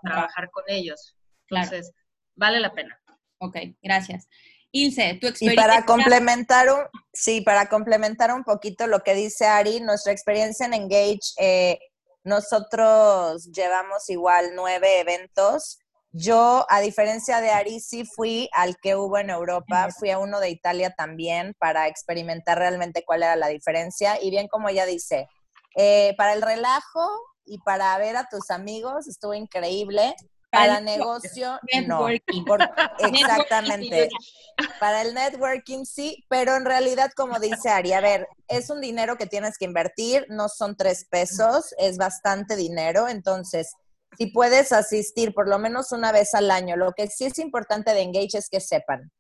trabajar 0.04 0.50
con 0.52 0.64
ellos. 0.68 1.16
Entonces, 1.50 1.92
vale 2.36 2.60
la 2.60 2.74
pena. 2.74 3.00
Ok, 3.38 3.58
gracias. 3.82 4.28
Ilse, 4.72 5.18
tu 5.20 5.28
experiencia. 5.28 5.54
Y 5.54 5.56
para 5.56 5.86
complementar 5.86 6.72
un, 6.72 6.80
sí, 7.14 7.42
para 7.42 7.68
complementar 7.68 8.34
un 8.34 8.44
poquito 8.44 8.88
lo 8.88 9.02
que 9.02 9.14
dice 9.14 9.46
Ari, 9.46 9.82
nuestra 9.82 10.14
experiencia 10.14 10.66
en 10.66 10.74
Engage, 10.74 11.34
eh, 11.38 11.80
nosotros 12.24 13.50
llevamos 13.52 14.10
igual 14.10 14.52
nueve 14.56 15.00
eventos. 15.00 15.80
Yo, 16.14 16.66
a 16.70 16.82
diferencia 16.82 17.40
de 17.40 17.52
Ari, 17.52 17.80
sí 17.80 18.04
fui 18.06 18.50
al 18.54 18.76
que 18.82 18.96
hubo 18.96 19.18
en 19.18 19.30
Europa, 19.30 19.90
fui 19.98 20.10
a 20.10 20.20
uno 20.20 20.40
de 20.40 20.50
Italia 20.50 20.94
también 20.96 21.56
para 21.58 21.88
experimentar 21.88 22.58
realmente 22.58 23.04
cuál 23.06 23.24
era 23.24 23.36
la 23.36 23.48
diferencia. 23.48 24.22
Y 24.22 24.30
bien 24.30 24.48
como 24.48 24.70
ella 24.70 24.86
dice, 24.86 25.28
eh, 25.76 26.14
para 26.18 26.34
el 26.34 26.42
relajo 26.42 27.08
y 27.46 27.60
para 27.60 27.98
ver 27.98 28.18
a 28.18 28.28
tus 28.30 28.52
amigos 28.52 29.08
estuvo 29.08 29.34
increíble. 29.34 30.14
Para 30.52 30.82
negocio, 30.82 31.60
networking. 31.72 32.44
no. 32.46 32.58
exactamente. 33.08 34.10
Para 34.80 35.02
el 35.02 35.14
networking 35.14 35.86
sí, 35.86 36.26
pero 36.30 36.56
en 36.56 36.66
realidad, 36.66 37.12
como 37.16 37.40
dice 37.40 37.70
Ari, 37.70 37.94
a 37.94 38.02
ver, 38.02 38.28
es 38.48 38.70
un 38.70 38.82
dinero 38.82 39.18
que 39.18 39.28
tienes 39.28 39.58
que 39.58 39.66
invertir, 39.66 40.26
no 40.30 40.50
son 40.50 40.76
tres 40.76 41.06
pesos, 41.10 41.74
es 41.78 41.98
bastante 41.98 42.58
dinero. 42.58 43.08
Entonces, 43.08 43.74
si 44.18 44.28
puedes 44.28 44.72
asistir 44.74 45.34
por 45.34 45.48
lo 45.48 45.58
menos 45.58 45.92
una 45.94 46.12
vez 46.12 46.34
al 46.34 46.52
año, 46.52 46.76
lo 46.76 46.92
que 46.92 47.08
sí 47.08 47.26
es 47.26 47.40
importante 47.40 47.94
de 47.94 48.02
Engage 48.02 48.38
es 48.38 48.50
que 48.50 48.60
sepan, 48.60 49.12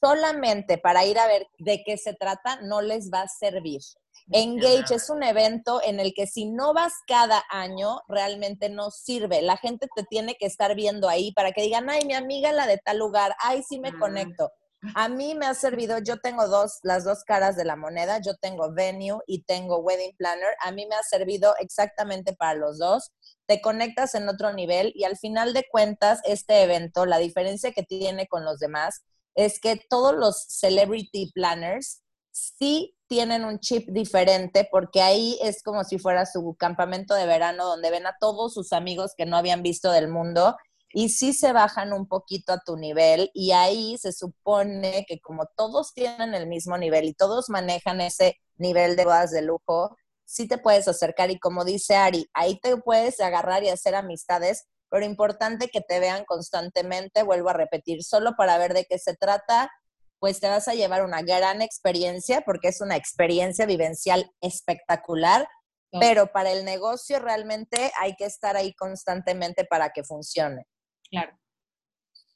solamente 0.00 0.78
para 0.78 1.04
ir 1.04 1.18
a 1.18 1.26
ver 1.26 1.48
de 1.58 1.82
qué 1.84 1.96
se 1.98 2.14
trata 2.14 2.60
no 2.62 2.80
les 2.80 3.10
va 3.12 3.22
a 3.22 3.28
servir. 3.28 3.80
Engage 4.32 4.94
es 4.94 5.08
un 5.08 5.22
evento 5.22 5.80
en 5.84 6.00
el 6.00 6.12
que 6.12 6.26
si 6.26 6.46
no 6.46 6.74
vas 6.74 6.92
cada 7.06 7.44
año, 7.48 8.00
realmente 8.08 8.68
no 8.68 8.90
sirve. 8.90 9.40
La 9.40 9.56
gente 9.56 9.86
te 9.94 10.02
tiene 10.02 10.34
que 10.34 10.46
estar 10.46 10.74
viendo 10.74 11.08
ahí 11.08 11.32
para 11.32 11.52
que 11.52 11.62
digan, 11.62 11.88
ay, 11.88 12.04
mi 12.04 12.14
amiga 12.14 12.52
la 12.52 12.66
de 12.66 12.78
tal 12.78 12.98
lugar, 12.98 13.36
ay, 13.38 13.62
sí 13.62 13.78
me 13.78 13.96
conecto. 13.96 14.50
A 14.94 15.08
mí 15.08 15.34
me 15.34 15.46
ha 15.46 15.54
servido, 15.54 15.98
yo 15.98 16.18
tengo 16.18 16.46
dos, 16.48 16.78
las 16.82 17.04
dos 17.04 17.24
caras 17.24 17.56
de 17.56 17.64
la 17.64 17.76
moneda, 17.76 18.20
yo 18.20 18.34
tengo 18.36 18.72
venue 18.72 19.20
y 19.26 19.42
tengo 19.42 19.78
wedding 19.78 20.14
planner, 20.16 20.54
a 20.62 20.70
mí 20.70 20.86
me 20.86 20.94
ha 20.94 21.02
servido 21.02 21.54
exactamente 21.58 22.34
para 22.34 22.54
los 22.54 22.78
dos. 22.78 23.10
Te 23.46 23.60
conectas 23.60 24.14
en 24.14 24.28
otro 24.28 24.52
nivel 24.52 24.92
y 24.94 25.04
al 25.04 25.16
final 25.16 25.54
de 25.54 25.64
cuentas, 25.70 26.20
este 26.24 26.62
evento, 26.62 27.06
la 27.06 27.18
diferencia 27.18 27.72
que 27.72 27.82
tiene 27.82 28.28
con 28.28 28.44
los 28.44 28.58
demás 28.58 29.02
es 29.34 29.60
que 29.60 29.80
todos 29.88 30.14
los 30.14 30.44
celebrity 30.48 31.32
planners 31.34 32.02
sí 32.36 32.94
tienen 33.06 33.44
un 33.44 33.60
chip 33.60 33.88
diferente 33.88 34.68
porque 34.70 35.00
ahí 35.00 35.38
es 35.42 35.62
como 35.62 35.84
si 35.84 35.98
fuera 35.98 36.26
su 36.26 36.54
campamento 36.58 37.14
de 37.14 37.24
verano 37.24 37.64
donde 37.64 37.90
ven 37.90 38.06
a 38.06 38.16
todos 38.20 38.52
sus 38.52 38.72
amigos 38.72 39.12
que 39.16 39.24
no 39.24 39.36
habían 39.36 39.62
visto 39.62 39.90
del 39.90 40.08
mundo 40.08 40.56
y 40.92 41.08
sí 41.08 41.32
se 41.32 41.52
bajan 41.52 41.92
un 41.92 42.06
poquito 42.06 42.52
a 42.52 42.60
tu 42.60 42.76
nivel 42.76 43.30
y 43.32 43.52
ahí 43.52 43.96
se 43.98 44.12
supone 44.12 45.06
que 45.08 45.20
como 45.20 45.46
todos 45.56 45.94
tienen 45.94 46.34
el 46.34 46.46
mismo 46.46 46.76
nivel 46.76 47.06
y 47.06 47.14
todos 47.14 47.48
manejan 47.48 48.00
ese 48.00 48.38
nivel 48.56 48.96
de 48.96 49.04
bodas 49.04 49.30
de 49.30 49.42
lujo, 49.42 49.96
sí 50.24 50.46
te 50.46 50.58
puedes 50.58 50.88
acercar 50.88 51.30
y 51.30 51.38
como 51.38 51.64
dice 51.64 51.96
Ari, 51.96 52.28
ahí 52.34 52.58
te 52.60 52.76
puedes 52.76 53.20
agarrar 53.20 53.64
y 53.64 53.70
hacer 53.70 53.94
amistades, 53.94 54.66
pero 54.90 55.06
importante 55.06 55.68
que 55.68 55.80
te 55.80 56.00
vean 56.00 56.24
constantemente, 56.24 57.22
vuelvo 57.22 57.48
a 57.50 57.54
repetir, 57.54 58.02
solo 58.02 58.34
para 58.36 58.58
ver 58.58 58.74
de 58.74 58.84
qué 58.84 58.98
se 58.98 59.16
trata 59.16 59.70
pues 60.18 60.40
te 60.40 60.48
vas 60.48 60.68
a 60.68 60.74
llevar 60.74 61.04
una 61.04 61.22
gran 61.22 61.62
experiencia 61.62 62.42
porque 62.42 62.68
es 62.68 62.80
una 62.80 62.96
experiencia 62.96 63.66
vivencial 63.66 64.30
espectacular, 64.40 65.46
pero 66.00 66.32
para 66.32 66.52
el 66.52 66.64
negocio 66.64 67.18
realmente 67.18 67.90
hay 67.98 68.14
que 68.16 68.24
estar 68.26 68.56
ahí 68.56 68.74
constantemente 68.74 69.64
para 69.64 69.90
que 69.90 70.04
funcione. 70.04 70.66
Claro, 71.10 71.38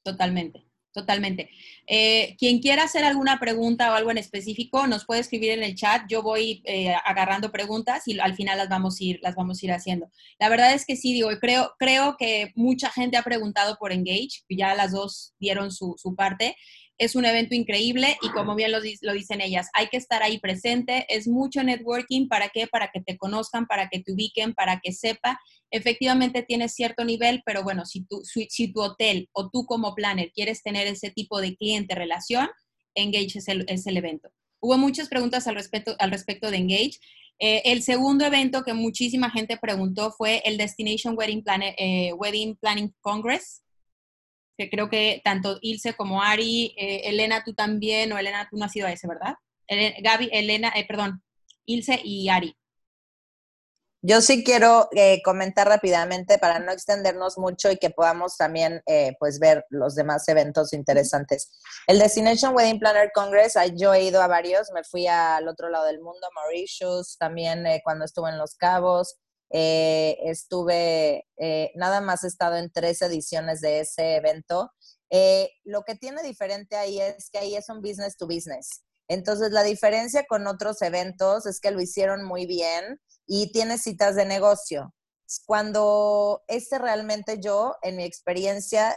totalmente. 0.03 0.71
Totalmente. 0.93 1.51
Eh, 1.87 2.35
quien 2.37 2.59
quiera 2.59 2.83
hacer 2.83 3.05
alguna 3.05 3.39
pregunta 3.39 3.93
o 3.93 3.95
algo 3.95 4.11
en 4.11 4.19
específico, 4.19 4.89
nos 4.89 5.07
puede 5.07 5.21
escribir 5.21 5.51
en 5.51 5.63
el 5.63 5.77
chat. 5.77 6.03
Yo 6.09 6.21
voy 6.21 6.63
eh, 6.65 6.93
agarrando 7.05 7.53
preguntas 7.53 8.09
y 8.09 8.19
al 8.19 8.35
final 8.35 8.59
las 8.59 8.69
vamos 8.69 9.01
a 9.01 9.05
ir, 9.05 9.21
las 9.23 9.37
vamos 9.37 9.63
a 9.63 9.67
ir 9.67 9.73
haciendo. 9.73 10.11
La 10.41 10.49
verdad 10.49 10.75
es 10.75 10.85
que 10.85 10.97
sí, 10.97 11.13
digo, 11.13 11.29
creo, 11.41 11.75
creo 11.79 12.17
que 12.19 12.51
mucha 12.57 12.91
gente 12.91 13.17
ha 13.17 13.23
preguntado 13.23 13.77
por 13.79 13.93
Engage, 13.93 14.43
ya 14.49 14.75
las 14.75 14.91
dos 14.91 15.33
dieron 15.39 15.71
su, 15.71 15.95
su 15.97 16.17
parte. 16.17 16.57
Es 17.01 17.17
un 17.17 17.25
evento 17.25 17.55
increíble 17.55 18.19
y 18.21 18.29
como 18.29 18.55
bien 18.55 18.73
lo, 18.73 18.81
dicen 18.83 19.41
ellas, 19.41 19.71
hay 19.73 19.87
que 19.87 19.97
estar 19.97 20.23
ahí 20.23 20.39
presente. 20.39 21.07
Es 21.09 21.27
mucho 21.27 21.63
networking. 21.63 22.29
¿Para 22.29 22.51
qué? 22.51 22.67
Para 22.67 22.91
que 22.93 23.01
te 23.01 23.17
conozcan, 23.17 23.65
para 23.67 23.89
que 23.89 24.01
te 24.01 24.13
ubiquen, 24.13 24.53
para 24.53 24.81
que 24.81 24.93
sepa. 24.93 25.41
Efectivamente 25.71 26.43
tienes 26.43 26.75
cierto 26.75 27.07
nivel, 27.07 27.43
pero 27.47 27.63
bueno, 27.63 27.87
si 27.87 28.05
tu, 28.05 28.21
hotel 28.83 29.31
o 29.33 29.49
tú 29.49 29.65
como 29.65 29.95
planner 29.95 30.31
quieres 30.31 30.63
tener 30.63 30.87
ese 30.87 31.11
tipo 31.11 31.41
de 31.41 31.57
cliente 31.57 31.95
relación, 31.95 32.51
Engage 32.95 33.39
es 33.39 33.49
el, 33.49 33.65
es 33.67 33.87
el 33.87 33.97
evento. 33.97 34.29
Hubo 34.61 34.77
muchas 34.77 35.09
preguntas 35.09 35.47
al 35.47 35.55
respecto, 35.55 35.97
al 36.01 36.11
respecto 36.11 36.51
de 36.51 36.59
Engage. 36.59 36.99
Eh, 37.39 37.63
el 37.65 37.83
segundo 37.83 38.27
evento 38.27 38.63
que 38.63 38.75
muchísima 38.75 39.31
gente 39.31 39.57
preguntó 39.57 40.11
fue 40.11 40.43
el 40.45 40.59
Destination 40.59 41.17
Wedding, 41.17 41.45
eh, 41.79 42.13
Wedding 42.13 42.57
Planning 42.57 42.95
Congress 43.01 43.63
creo 44.69 44.91
que 44.91 45.23
tanto 45.25 45.59
Ilse 45.63 45.95
como 45.95 46.23
Ari, 46.23 46.75
eh, 46.77 47.03
Elena, 47.05 47.43
tú 47.45 47.55
también, 47.55 48.13
o 48.13 48.19
Elena, 48.19 48.49
tú 48.51 48.57
no 48.57 48.65
has 48.65 48.77
ido 48.77 48.87
a 48.87 48.93
ese, 48.93 49.07
¿verdad? 49.07 49.35
Gaby, 50.03 50.29
Elena, 50.33 50.73
eh, 50.75 50.85
perdón, 50.87 51.23
Ilse 51.65 52.01
y 52.03 52.29
Ari. 52.29 52.57
Yo 54.03 54.21
sí 54.21 54.43
quiero 54.43 54.89
eh, 54.97 55.21
comentar 55.23 55.69
rápidamente 55.69 56.39
para 56.39 56.59
no 56.59 56.73
extendernos 56.73 57.39
mucho 57.39 57.71
y 57.71 57.77
que 57.77 57.91
podamos 57.91 58.37
también 58.37 58.83
pues 59.19 59.39
ver 59.39 59.65
los 59.69 59.95
demás 59.95 60.27
eventos 60.27 60.73
interesantes. 60.73 61.61
El 61.87 61.99
Destination 61.99 62.55
Wedding 62.55 62.81
Planner 62.81 63.11
Congress, 63.15 63.55
yo 63.77 63.95
he 63.95 64.05
ido 64.05 64.23
a 64.23 64.27
varios, 64.27 64.71
me 64.73 64.83
fui 64.85 65.07
al 65.07 65.47
otro 65.47 65.69
lado 65.69 65.85
del 65.85 66.01
mundo, 66.01 66.27
Mauritius, 66.35 67.17
también 67.19 67.65
cuando 67.85 68.07
estuve 68.07 68.31
en 68.31 68.39
Los 68.39 68.55
Cabos, 68.55 69.17
eh, 69.53 70.17
estuve, 70.25 71.27
eh, 71.37 71.73
nada 71.75 72.01
más 72.01 72.25
he 72.25 72.29
estado 72.29 72.57
en 72.57 72.71
tres 72.71 73.03
ediciones 73.03 73.61
de 73.61 73.81
ese 73.81 74.17
evento. 74.17 74.71
Eh, 75.11 75.51
lo 75.65 75.83
que 75.83 75.97
tiene 75.97 76.23
diferente 76.23 76.77
ahí 76.77 77.01
es 77.01 77.31
que 77.31 77.39
ahí 77.39 77.57
es 77.57 77.69
un 77.69 77.83
business 77.83 78.17
to 78.17 78.27
business. 78.27 78.83
Entonces, 79.09 79.51
la 79.51 79.65
diferencia 79.65 80.25
con 80.29 80.47
otros 80.47 80.83
eventos 80.83 81.47
es 81.47 81.61
que 81.61 81.73
lo 81.73 81.81
hicieron 81.81 82.25
muy 82.25 82.47
bien 82.47 83.01
y 83.27 83.51
tiene 83.53 83.77
citas 83.79 84.15
de 84.15 84.25
negocio. 84.25 84.95
Cuando 85.47 86.43
este 86.49 86.79
realmente 86.79 87.41
yo, 87.41 87.75
en 87.83 87.97
mi 87.97 88.05
experiencia, 88.05 88.97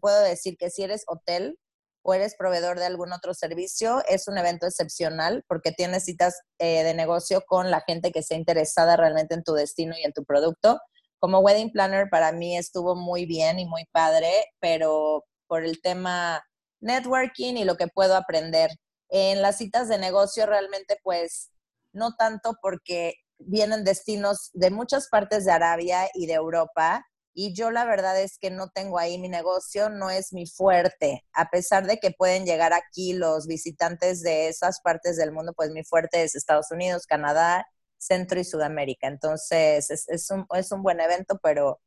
puedo 0.00 0.20
decir 0.22 0.56
que 0.58 0.70
si 0.70 0.82
eres 0.82 1.04
hotel 1.06 1.58
o 2.02 2.14
eres 2.14 2.34
proveedor 2.36 2.78
de 2.78 2.86
algún 2.86 3.12
otro 3.12 3.32
servicio, 3.34 4.02
es 4.08 4.28
un 4.28 4.36
evento 4.38 4.66
excepcional 4.66 5.44
porque 5.48 5.72
tienes 5.72 6.04
citas 6.04 6.40
eh, 6.58 6.82
de 6.82 6.94
negocio 6.94 7.42
con 7.46 7.70
la 7.70 7.82
gente 7.86 8.10
que 8.10 8.20
esté 8.20 8.34
interesada 8.34 8.96
realmente 8.96 9.34
en 9.34 9.44
tu 9.44 9.54
destino 9.54 9.94
y 9.96 10.04
en 10.04 10.12
tu 10.12 10.24
producto. 10.24 10.80
Como 11.18 11.38
wedding 11.38 11.70
planner 11.70 12.08
para 12.10 12.32
mí 12.32 12.56
estuvo 12.56 12.96
muy 12.96 13.26
bien 13.26 13.58
y 13.58 13.66
muy 13.66 13.84
padre, 13.92 14.32
pero 14.60 15.24
por 15.46 15.64
el 15.64 15.80
tema 15.80 16.44
networking 16.80 17.54
y 17.54 17.64
lo 17.64 17.76
que 17.76 17.86
puedo 17.86 18.16
aprender. 18.16 18.70
En 19.08 19.42
las 19.42 19.58
citas 19.58 19.88
de 19.88 19.98
negocio 19.98 20.46
realmente 20.46 20.96
pues 21.04 21.50
no 21.92 22.14
tanto 22.16 22.56
porque 22.60 23.14
vienen 23.38 23.84
destinos 23.84 24.50
de 24.54 24.70
muchas 24.70 25.08
partes 25.08 25.44
de 25.44 25.52
Arabia 25.52 26.08
y 26.14 26.26
de 26.26 26.34
Europa 26.34 27.04
y 27.34 27.54
yo 27.54 27.70
la 27.70 27.84
verdad 27.84 28.20
es 28.20 28.38
que 28.38 28.50
no 28.50 28.68
tengo 28.70 28.98
ahí 28.98 29.18
mi 29.18 29.28
negocio, 29.28 29.88
no 29.90 30.10
es 30.10 30.32
mi 30.32 30.46
fuerte, 30.46 31.24
a 31.32 31.50
pesar 31.50 31.86
de 31.86 31.98
que 31.98 32.10
pueden 32.10 32.44
llegar 32.46 32.72
aquí 32.72 33.14
los 33.14 33.46
visitantes 33.46 34.22
de 34.22 34.48
esas 34.48 34.80
partes 34.80 35.16
del 35.16 35.32
mundo, 35.32 35.52
pues 35.54 35.70
mi 35.70 35.84
fuerte 35.84 36.22
es 36.22 36.34
Estados 36.34 36.70
Unidos, 36.70 37.06
Canadá, 37.06 37.66
Centro 37.98 38.40
y 38.40 38.44
Sudamérica. 38.44 39.06
Entonces 39.08 39.90
es, 39.90 40.30
un, 40.30 40.46
es 40.54 40.72
un, 40.72 40.82
buen 40.82 41.00
evento, 41.00 41.38
pero 41.42 41.80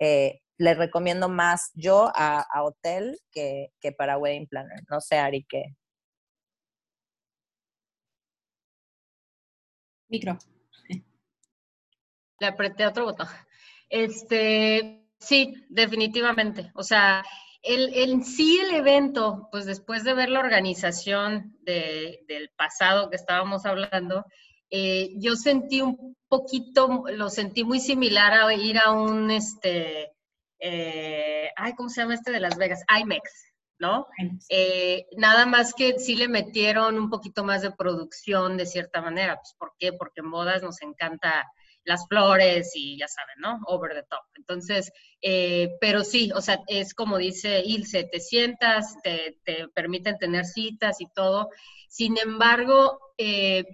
eh, 0.00 0.40
le 0.58 0.74
recomiendo 0.74 1.28
más 1.28 1.70
yo 1.74 2.10
a, 2.14 2.46
hotel 2.62 3.18
que, 3.32 3.72
que, 3.80 3.92
para 3.92 4.18
wedding 4.18 4.48
planner. 4.48 4.80
No 4.90 5.00
sé, 5.00 5.16
Ari, 5.18 5.44
¿qué? 5.48 5.76
Micro. 10.08 10.38
Le 12.40 12.46
apreté 12.46 12.86
otro 12.86 13.04
botón. 13.04 13.28
Este, 13.88 15.06
sí, 15.18 15.54
definitivamente. 15.68 16.70
O 16.74 16.82
sea, 16.82 17.24
el, 17.62 17.92
en 17.94 18.24
sí 18.24 18.58
el 18.60 18.74
evento, 18.74 19.48
pues 19.50 19.66
después 19.66 20.04
de 20.04 20.14
ver 20.14 20.30
la 20.30 20.40
organización 20.40 21.56
del 21.62 22.50
pasado 22.56 23.10
que 23.10 23.16
estábamos 23.16 23.66
hablando, 23.66 24.24
eh, 24.70 25.10
yo 25.16 25.34
sentí 25.34 25.80
un 25.80 26.16
poquito, 26.28 27.04
lo 27.08 27.30
sentí 27.30 27.64
muy 27.64 27.80
similar 27.80 28.32
a 28.34 28.54
ir 28.54 28.78
a 28.78 28.92
un, 28.92 29.30
este, 29.30 30.12
eh, 30.58 31.50
ay, 31.56 31.74
¿cómo 31.74 31.88
se 31.88 32.02
llama 32.02 32.14
este 32.14 32.32
de 32.32 32.40
Las 32.40 32.56
Vegas? 32.56 32.84
IMEX, 33.00 33.52
¿no? 33.78 34.06
Eh, 34.50 35.06
nada 35.16 35.46
más 35.46 35.72
que 35.72 35.98
sí 35.98 36.16
le 36.16 36.28
metieron 36.28 36.98
un 36.98 37.08
poquito 37.08 37.44
más 37.44 37.62
de 37.62 37.70
producción 37.70 38.56
de 38.56 38.66
cierta 38.66 39.00
manera. 39.00 39.36
Pues, 39.36 39.54
¿Por 39.58 39.72
qué? 39.78 39.92
Porque 39.92 40.20
en 40.20 40.30
bodas 40.30 40.62
nos 40.62 40.82
encanta 40.82 41.50
las 41.88 42.06
flores 42.06 42.72
y 42.74 42.98
ya 42.98 43.08
saben, 43.08 43.36
¿no? 43.40 43.60
Over 43.66 43.94
the 43.94 44.02
top. 44.02 44.24
Entonces, 44.36 44.92
eh, 45.22 45.70
pero 45.80 46.04
sí, 46.04 46.30
o 46.34 46.40
sea, 46.40 46.60
es 46.68 46.94
como 46.94 47.18
dice 47.18 47.62
Ilse, 47.64 48.04
te 48.04 48.20
sientas, 48.20 48.96
te, 49.02 49.38
te 49.44 49.68
permiten 49.68 50.18
tener 50.18 50.44
citas 50.44 51.00
y 51.00 51.06
todo. 51.14 51.48
Sin 51.88 52.18
embargo, 52.18 52.98
eh, 53.16 53.64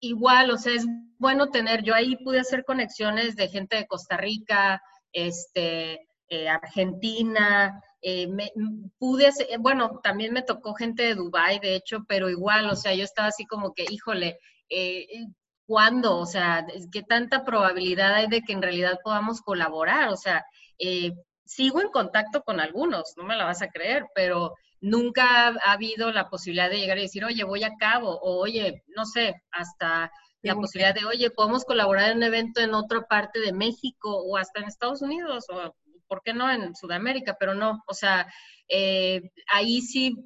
igual, 0.00 0.50
o 0.50 0.58
sea, 0.58 0.74
es 0.74 0.86
bueno 1.18 1.50
tener, 1.50 1.84
yo 1.84 1.94
ahí 1.94 2.16
pude 2.16 2.40
hacer 2.40 2.64
conexiones 2.64 3.36
de 3.36 3.48
gente 3.48 3.76
de 3.76 3.86
Costa 3.86 4.16
Rica, 4.16 4.82
este, 5.12 6.08
eh, 6.28 6.48
Argentina, 6.48 7.80
eh, 8.00 8.26
pude 8.98 9.26
eh, 9.26 9.58
bueno, 9.60 10.00
también 10.02 10.32
me 10.32 10.42
tocó 10.42 10.74
gente 10.74 11.02
de 11.04 11.14
Dubai, 11.14 11.60
de 11.60 11.76
hecho, 11.76 12.04
pero 12.08 12.28
igual, 12.30 12.68
o 12.68 12.74
sea, 12.74 12.94
yo 12.94 13.04
estaba 13.04 13.28
así 13.28 13.46
como 13.46 13.74
que, 13.74 13.84
híjole, 13.88 14.38
¿cuándo? 15.72 16.18
O 16.18 16.26
sea, 16.26 16.66
¿qué 16.92 17.02
tanta 17.02 17.46
probabilidad 17.46 18.12
hay 18.12 18.26
de 18.26 18.42
que 18.42 18.52
en 18.52 18.60
realidad 18.60 18.98
podamos 19.02 19.40
colaborar? 19.40 20.10
O 20.10 20.16
sea, 20.18 20.44
sigo 21.46 21.80
en 21.80 21.88
contacto 21.88 22.42
con 22.42 22.60
algunos, 22.60 23.14
no 23.16 23.24
me 23.24 23.36
la 23.36 23.46
vas 23.46 23.62
a 23.62 23.68
creer, 23.68 24.04
pero 24.14 24.52
nunca 24.82 25.48
ha 25.48 25.72
habido 25.72 26.12
la 26.12 26.28
posibilidad 26.28 26.68
de 26.68 26.76
llegar 26.76 26.98
y 26.98 27.02
decir, 27.04 27.24
oye, 27.24 27.42
voy 27.44 27.64
a 27.64 27.72
cabo, 27.78 28.10
o 28.20 28.42
oye, 28.42 28.82
no 28.94 29.06
sé, 29.06 29.34
hasta 29.50 30.12
la 30.42 30.54
posibilidad 30.56 30.94
de, 30.94 31.06
oye, 31.06 31.30
podemos 31.30 31.64
colaborar 31.64 32.10
en 32.10 32.18
un 32.18 32.24
evento 32.24 32.60
en 32.60 32.74
otra 32.74 33.00
parte 33.08 33.40
de 33.40 33.54
México 33.54 34.14
o 34.14 34.36
hasta 34.36 34.60
en 34.60 34.66
Estados 34.66 35.00
Unidos 35.00 35.46
o 35.48 35.74
¿por 36.06 36.20
qué 36.22 36.34
no 36.34 36.50
en 36.50 36.76
Sudamérica? 36.76 37.34
Pero 37.40 37.54
no, 37.54 37.82
o 37.86 37.94
sea, 37.94 38.30
eh, 38.68 39.22
ahí 39.50 39.80
sí 39.80 40.16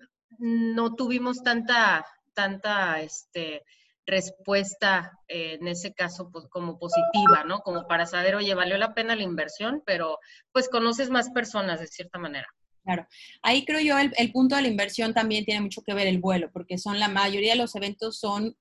no 0.41 0.97
tuvimos 0.97 1.45
tanta, 1.45 2.05
tanta, 2.35 3.01
este, 3.01 3.63
respuesta 4.07 5.19
eh, 5.29 5.59
en 5.61 5.69
ese 5.69 5.92
caso 5.92 6.31
pues, 6.31 6.47
como 6.49 6.79
positiva, 6.79 7.45
¿no? 7.45 7.61
Como 7.61 7.87
para 7.87 8.07
saber, 8.07 8.37
oye, 8.37 8.55
valió 8.55 8.79
la 8.79 8.95
pena 8.95 9.16
la 9.16 9.23
inversión, 9.23 9.83
pero 9.85 10.19
pues 10.53 10.69
conoces 10.69 11.11
más 11.11 11.31
personas 11.31 11.81
de 11.81 11.88
cierta 11.88 12.19
manera. 12.19 12.47
Claro. 12.85 13.07
Ahí 13.42 13.64
creo 13.64 13.81
yo 13.81 13.99
el, 13.99 14.12
el, 14.16 14.31
punto 14.31 14.55
de 14.55 14.62
la 14.62 14.69
inversión 14.69 15.12
también 15.12 15.45
tiene 15.45 15.61
mucho 15.61 15.83
que 15.83 15.92
ver 15.92 16.07
el 16.07 16.21
vuelo, 16.21 16.51
porque 16.53 16.79
son 16.79 17.01
la 17.01 17.09
mayoría 17.09 17.53
de 17.53 17.59
los 17.59 17.75
eventos 17.75 18.21
son 18.21 18.57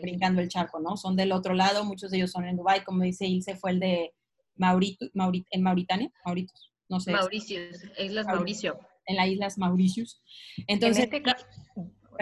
brincando 0.00 0.40
el 0.40 0.48
charco, 0.48 0.80
¿no? 0.80 0.96
Son 0.96 1.16
del 1.16 1.32
otro 1.32 1.52
lado, 1.54 1.84
muchos 1.84 2.10
de 2.10 2.18
ellos 2.18 2.30
son 2.30 2.46
en 2.46 2.56
Dubai, 2.56 2.84
como 2.84 3.02
dice 3.02 3.26
Ilse, 3.26 3.56
fue 3.56 3.72
el 3.72 3.80
de 3.80 4.14
Maurito, 4.54 5.06
en 5.50 5.62
Mauritania, 5.62 6.10
Mauritos, 6.24 6.72
no 6.88 7.00
sé. 7.00 7.12
Mauricio, 7.12 7.60
Islas 7.98 8.26
Mauricio. 8.26 8.78
En 9.06 9.16
las 9.16 9.28
Islas 9.28 9.58
Mauricios. 9.58 10.22
Entonces, 10.68 11.04
este 11.04 11.22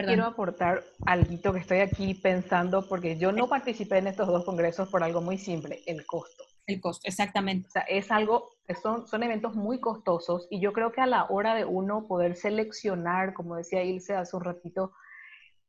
quiero 0.05 0.25
aportar 0.25 0.83
algo 1.07 1.53
que 1.53 1.61
estoy 1.61 1.79
aquí 1.81 2.15
pensando, 2.15 2.87
porque 2.89 3.19
yo 3.19 3.33
no 3.33 3.49
participé 3.49 3.99
en 3.99 4.09
estos 4.09 4.29
dos 4.29 4.45
congresos 4.45 4.89
por 4.89 5.03
algo 5.03 5.21
muy 5.21 5.39
simple, 5.39 5.83
el 5.87 6.05
costo. 6.07 6.45
El 6.67 6.81
costo, 6.81 7.09
exactamente. 7.09 7.69
O 7.69 7.71
sea, 7.71 7.83
es 7.83 8.11
algo, 8.11 8.51
son, 8.83 9.09
son 9.09 9.23
eventos 9.23 9.55
muy 9.55 9.81
costosos 9.81 10.47
y 10.51 10.61
yo 10.61 10.73
creo 10.73 10.93
que 10.93 11.01
a 11.01 11.07
la 11.07 11.25
hora 11.25 11.55
de 11.55 11.65
uno 11.65 12.07
poder 12.07 12.37
seleccionar, 12.37 13.33
como 13.33 13.57
decía 13.57 13.83
Ilse 13.83 14.15
hace 14.15 14.37
un 14.37 14.45
ratito, 14.45 14.93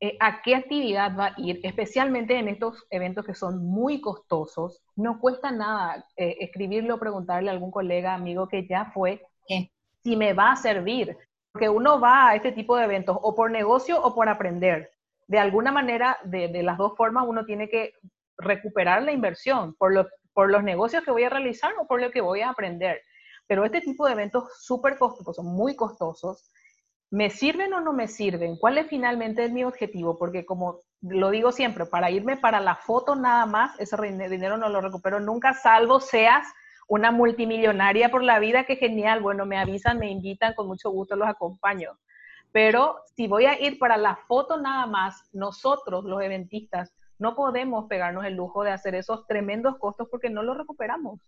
eh, 0.02 0.16
a 0.18 0.40
qué 0.40 0.54
actividad 0.54 1.14
va 1.14 1.26
a 1.26 1.34
ir, 1.36 1.60
especialmente 1.62 2.38
en 2.38 2.48
estos 2.48 2.86
eventos 2.90 3.24
que 3.24 3.34
son 3.34 3.64
muy 3.64 4.00
costosos. 4.00 4.82
No 4.96 5.20
cuesta 5.20 5.50
nada 5.50 6.06
eh, 6.16 6.36
escribirlo, 6.40 6.98
preguntarle 6.98 7.50
a 7.50 7.52
algún 7.52 7.70
colega, 7.70 8.14
amigo 8.14 8.48
que 8.48 8.66
ya 8.66 8.86
fue, 8.94 9.22
si 10.02 10.16
me 10.16 10.32
va 10.32 10.52
a 10.52 10.56
servir. 10.56 11.18
Porque 11.52 11.68
uno 11.68 12.00
va 12.00 12.28
a 12.28 12.34
este 12.34 12.52
tipo 12.52 12.76
de 12.76 12.84
eventos 12.84 13.16
o 13.20 13.34
por 13.34 13.50
negocio 13.50 14.00
o 14.02 14.14
por 14.14 14.28
aprender. 14.28 14.90
De 15.26 15.38
alguna 15.38 15.72
manera, 15.72 16.18
de, 16.24 16.48
de 16.48 16.62
las 16.62 16.78
dos 16.78 16.96
formas, 16.96 17.24
uno 17.26 17.44
tiene 17.44 17.68
que 17.68 17.94
recuperar 18.38 19.02
la 19.02 19.12
inversión 19.12 19.74
por, 19.74 19.92
lo, 19.92 20.08
por 20.32 20.50
los 20.50 20.62
negocios 20.62 21.04
que 21.04 21.10
voy 21.10 21.24
a 21.24 21.30
realizar 21.30 21.72
o 21.78 21.86
por 21.86 22.00
lo 22.00 22.10
que 22.10 22.20
voy 22.20 22.40
a 22.40 22.50
aprender. 22.50 23.02
Pero 23.46 23.64
este 23.64 23.80
tipo 23.80 24.06
de 24.06 24.12
eventos 24.12 24.44
súper 24.60 24.96
costosos, 24.98 25.44
muy 25.44 25.74
costosos, 25.74 26.50
¿Me 27.12 27.28
sirven 27.28 27.72
o 27.74 27.80
no 27.80 27.92
me 27.92 28.06
sirven? 28.06 28.56
¿Cuál 28.56 28.78
es 28.78 28.86
finalmente 28.86 29.48
mi 29.48 29.64
objetivo? 29.64 30.16
Porque 30.16 30.46
como 30.46 30.78
lo 31.00 31.30
digo 31.30 31.50
siempre, 31.50 31.84
para 31.84 32.08
irme 32.08 32.36
para 32.36 32.60
la 32.60 32.76
foto 32.76 33.16
nada 33.16 33.46
más, 33.46 33.78
ese 33.80 33.96
dinero 34.00 34.56
no 34.56 34.68
lo 34.68 34.80
recupero 34.80 35.18
nunca, 35.18 35.52
salvo 35.52 35.98
seas 35.98 36.46
una 36.90 37.12
multimillonaria 37.12 38.10
por 38.10 38.24
la 38.24 38.40
vida, 38.40 38.64
que 38.64 38.74
genial, 38.74 39.20
bueno, 39.20 39.46
me 39.46 39.56
avisan, 39.56 40.00
me 40.00 40.10
invitan, 40.10 40.54
con 40.54 40.66
mucho 40.66 40.90
gusto 40.90 41.14
los 41.14 41.28
acompaño. 41.28 41.96
Pero 42.50 43.04
si 43.14 43.28
voy 43.28 43.46
a 43.46 43.60
ir 43.60 43.78
para 43.78 43.96
la 43.96 44.16
foto 44.16 44.60
nada 44.60 44.86
más, 44.86 45.28
nosotros, 45.32 46.04
los 46.04 46.20
eventistas, 46.20 46.92
no 47.16 47.36
podemos 47.36 47.86
pegarnos 47.86 48.24
el 48.24 48.34
lujo 48.34 48.64
de 48.64 48.72
hacer 48.72 48.96
esos 48.96 49.24
tremendos 49.28 49.78
costos 49.78 50.08
porque 50.10 50.30
no 50.30 50.42
los 50.42 50.58
recuperamos. 50.58 51.20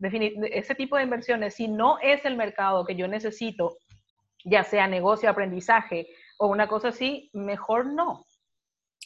ese 0.00 0.74
tipo 0.74 0.96
de 0.96 1.04
inversiones, 1.04 1.54
si 1.54 1.68
no 1.68 2.00
es 2.00 2.24
el 2.24 2.36
mercado 2.36 2.84
que 2.84 2.96
yo 2.96 3.06
necesito 3.06 3.76
ya 4.44 4.64
sea 4.64 4.88
negocio, 4.88 5.30
aprendizaje 5.30 6.08
o 6.36 6.48
una 6.48 6.66
cosa 6.66 6.88
así, 6.88 7.30
mejor 7.32 7.86
no. 7.86 8.26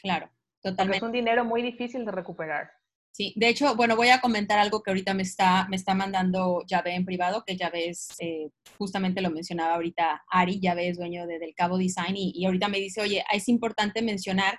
Claro, 0.01 0.31
totalmente. 0.63 0.97
es 0.97 1.03
un 1.03 1.13
dinero 1.13 1.45
muy 1.45 1.61
difícil 1.61 2.07
de 2.07 2.13
recuperar. 2.13 2.71
Sí, 3.13 3.33
de 3.37 3.49
hecho, 3.49 3.75
bueno, 3.75 3.97
voy 3.97 4.09
a 4.11 4.21
comentar 4.21 4.59
algo 4.59 4.83
que 4.83 4.91
ahorita 4.91 5.13
me 5.13 5.25
está, 5.25 5.67
me 5.69 5.77
está 5.77 5.95
mandando 5.95 6.63
Llave 6.69 6.95
en 6.95 7.05
privado, 7.05 7.43
que 7.45 7.57
Llave 7.57 7.89
es, 7.89 8.09
eh, 8.21 8.49
justamente 8.79 9.21
lo 9.21 9.31
mencionaba 9.31 9.75
ahorita 9.75 10.23
Ari, 10.31 10.61
Llave 10.61 10.89
es 10.89 10.99
dueño 10.99 11.27
de 11.27 11.41
Del 11.41 11.55
Cabo 11.55 11.79
Design, 11.79 12.17
y, 12.17 12.33
y 12.35 12.45
ahorita 12.47 12.69
me 12.69 12.79
dice, 12.79 13.01
oye, 13.01 13.25
es 13.33 13.49
importante 13.49 14.03
mencionar 14.03 14.59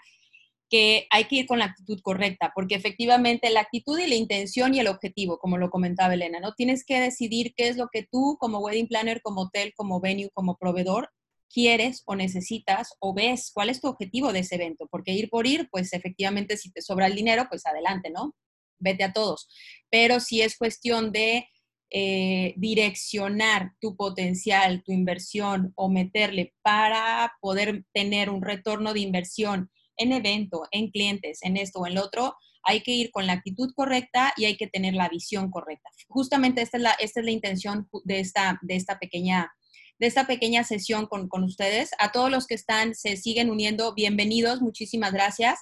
que 0.70 1.08
hay 1.10 1.26
que 1.26 1.38
ir 1.38 1.48
con 1.48 1.60
la 1.60 1.66
actitud 1.66 2.00
correcta, 2.02 2.52
porque 2.54 2.76
efectivamente 2.76 3.50
la 3.50 3.62
actitud 3.62 3.98
y 3.98 4.08
la 4.08 4.16
intención 4.16 4.74
y 4.74 4.80
el 4.80 4.88
objetivo, 4.88 5.40
como 5.40 5.58
lo 5.58 5.70
comentaba 5.70 6.14
Elena, 6.14 6.40
¿no? 6.40 6.54
Tienes 6.54 6.86
que 6.86 7.00
decidir 7.00 7.54
qué 7.56 7.70
es 7.70 7.78
lo 7.78 7.88
que 7.92 8.08
tú 8.10 8.38
como 8.40 8.60
wedding 8.60 8.88
planner, 8.88 9.22
como 9.22 9.44
hotel, 9.44 9.74
como 9.76 10.00
venue, 10.00 10.30
como 10.34 10.58
proveedor 10.58 11.10
quieres 11.52 12.04
o 12.06 12.16
necesitas 12.16 12.94
o 13.00 13.14
ves 13.14 13.52
cuál 13.54 13.70
es 13.70 13.82
tu 13.82 13.88
objetivo 13.88 14.32
de 14.32 14.40
ese 14.40 14.56
evento, 14.56 14.88
porque 14.90 15.14
ir 15.14 15.30
por 15.30 15.48
ir, 15.48 15.68
pues 15.72 15.94
efectivamente 15.94 16.58
si 16.58 16.72
te 16.72 16.82
sobra 16.82 17.08
el 17.08 17.16
dinero, 17.16 17.48
pues 17.50 17.66
adelante, 17.66 18.10
¿no? 18.10 18.36
Vete 18.80 19.04
a 19.04 19.14
todos. 19.14 19.50
Pero 19.90 20.20
si 20.20 20.42
es 20.42 20.58
cuestión 20.58 21.12
de 21.12 21.48
eh, 21.92 22.54
direccionar 22.58 23.72
tu 23.82 23.96
potencial, 23.96 24.84
tu 24.84 24.92
inversión 24.92 25.74
o 25.76 25.90
meterle 25.90 26.54
para 26.62 27.34
poder 27.42 27.84
tener 27.94 28.30
un 28.30 28.44
retorno 28.44 28.94
de 28.94 29.00
inversión 29.00 29.72
en 29.98 30.14
evento, 30.14 30.64
en 30.72 30.92
clientes, 30.92 31.40
en 31.42 31.58
esto 31.58 31.80
o 31.80 31.88
en 31.88 31.96
lo 31.96 32.06
otro, 32.06 32.36
hay 32.64 32.82
que 32.82 32.92
ir 32.92 33.12
con 33.12 33.26
la 33.26 33.34
actitud 33.34 33.72
correcta 33.76 34.34
y 34.38 34.46
hay 34.46 34.56
que 34.56 34.68
tener 34.68 34.94
la 34.94 35.10
visión 35.10 35.50
correcta. 35.50 35.90
Justamente 36.08 36.62
esta 36.62 36.78
es 36.78 36.84
la, 36.84 36.92
esta 36.92 37.20
es 37.22 37.26
la 37.26 37.32
intención 37.32 37.90
de 38.04 38.20
esta, 38.20 38.60
de 38.62 38.76
esta 38.76 39.00
pequeña 39.00 39.52
de 40.00 40.08
esta 40.08 40.26
pequeña 40.26 40.64
sesión 40.64 41.06
con, 41.06 41.28
con, 41.28 41.44
ustedes. 41.44 41.92
A 42.00 42.12
todos 42.12 42.32
los 42.32 42.48
que 42.48 42.56
están, 42.56 42.96
se 42.96 43.18
siguen 43.18 43.50
uniendo, 43.50 43.94
bienvenidos, 43.94 44.62
muchísimas 44.62 45.12
gracias. 45.12 45.60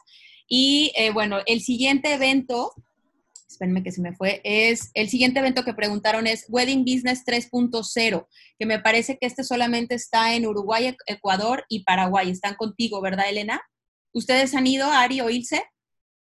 Y 0.48 0.94
eh, 0.96 1.12
bueno, 1.12 1.40
el 1.46 1.62
siguiente 1.62 2.14
evento, 2.14 2.72
espérenme 3.50 3.84
que 3.84 3.92
se 3.92 4.02
me 4.02 4.16
fue, 4.16 4.40
es 4.44 4.92
el 4.94 5.10
siguiente 5.10 5.40
evento 5.40 5.64
que 5.64 5.74
preguntaron 5.74 6.28
es 6.28 6.46
Wedding 6.50 6.86
Business 6.86 7.26
3.0, 7.26 8.28
que 8.58 8.66
me 8.66 8.80
parece 8.80 9.18
que 9.18 9.28
este 9.28 9.44
solamente 9.44 9.96
está 9.96 10.36
en 10.36 10.46
Uruguay, 10.46 10.96
Ecuador 11.08 11.66
y 11.68 11.84
Paraguay. 11.84 12.30
Están 12.30 12.56
contigo, 12.56 13.02
¿verdad, 13.02 13.30
Elena? 13.30 13.62
¿Ustedes 14.14 14.54
han 14.56 14.68
ido, 14.68 14.90
Ari 14.90 15.22
o 15.22 15.30
Ilse? 15.30 15.64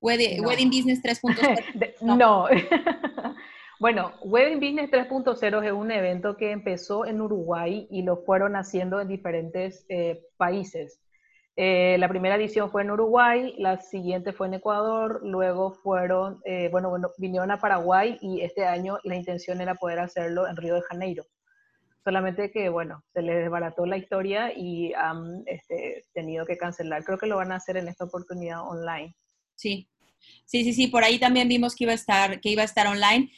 Wedding, 0.01 0.71
Business 0.71 1.03
3.0. 1.03 1.95
no. 2.01 2.47
bueno, 3.81 4.13
Wedding 4.23 4.59
Business 4.59 4.91
3.0 4.91 5.65
es 5.65 5.73
un 5.73 5.91
evento 5.93 6.37
que 6.37 6.51
empezó 6.51 7.07
en 7.07 7.21
Uruguay 7.21 7.87
y 7.91 8.03
lo 8.03 8.17
fueron 8.17 8.57
haciendo 8.57 9.01
en 9.01 9.09
diferentes 9.09 9.87
eh, 9.89 10.21
países. 10.37 11.01
Eh, 11.55 11.97
la 11.99 12.09
primera 12.09 12.37
edición 12.37 12.71
fue 12.71 12.83
en 12.83 12.91
Uruguay, 12.91 13.55
la 13.59 13.81
siguiente 13.81 14.33
fue 14.33 14.49
en 14.49 14.55
Ecuador, 14.55 15.21
luego 15.25 15.73
fueron, 15.73 16.41
eh, 16.45 16.69
bueno, 16.71 16.89
bueno, 16.89 17.11
vinieron 17.19 17.51
a 17.51 17.59
Paraguay 17.59 18.17
y 18.21 18.43
este 18.43 18.65
año 18.65 18.99
la 19.05 19.17
intención 19.17 19.61
era 19.61 19.75
poder 19.75 19.99
hacerlo 20.01 20.49
en 20.49 20.57
Río 20.57 20.75
de 20.75 20.83
Janeiro. 20.83 21.25
Solamente 22.05 22.51
que, 22.51 22.69
bueno, 22.69 23.05
se 23.13 23.23
les 23.23 23.37
desbarató 23.37 23.87
la 23.87 23.97
historia 23.97 24.53
y 24.57 24.93
han 24.95 25.43
este, 25.47 26.05
tenido 26.15 26.47
que 26.47 26.57
cancelar. 26.57 27.05
Creo 27.05 27.19
que 27.19 27.27
lo 27.27 27.37
van 27.37 27.53
a 27.53 27.57
hacer 27.57 27.77
en 27.77 27.89
esta 27.89 28.05
oportunidad 28.05 28.61
online. 28.61 29.15
Sí, 29.57 29.89
sí, 30.45 30.65
sí, 30.65 30.73
sí, 30.73 30.87
por 30.87 31.05
ahí 31.05 31.19
también 31.19 31.49
vimos 31.49 31.75
que 31.75 31.85
iba 31.85 31.93
a 31.93 31.97
estar, 31.97 32.41
que 32.41 32.51
iba 32.51 32.63
a 32.63 32.67
estar 32.67 32.87
online 32.87 33.31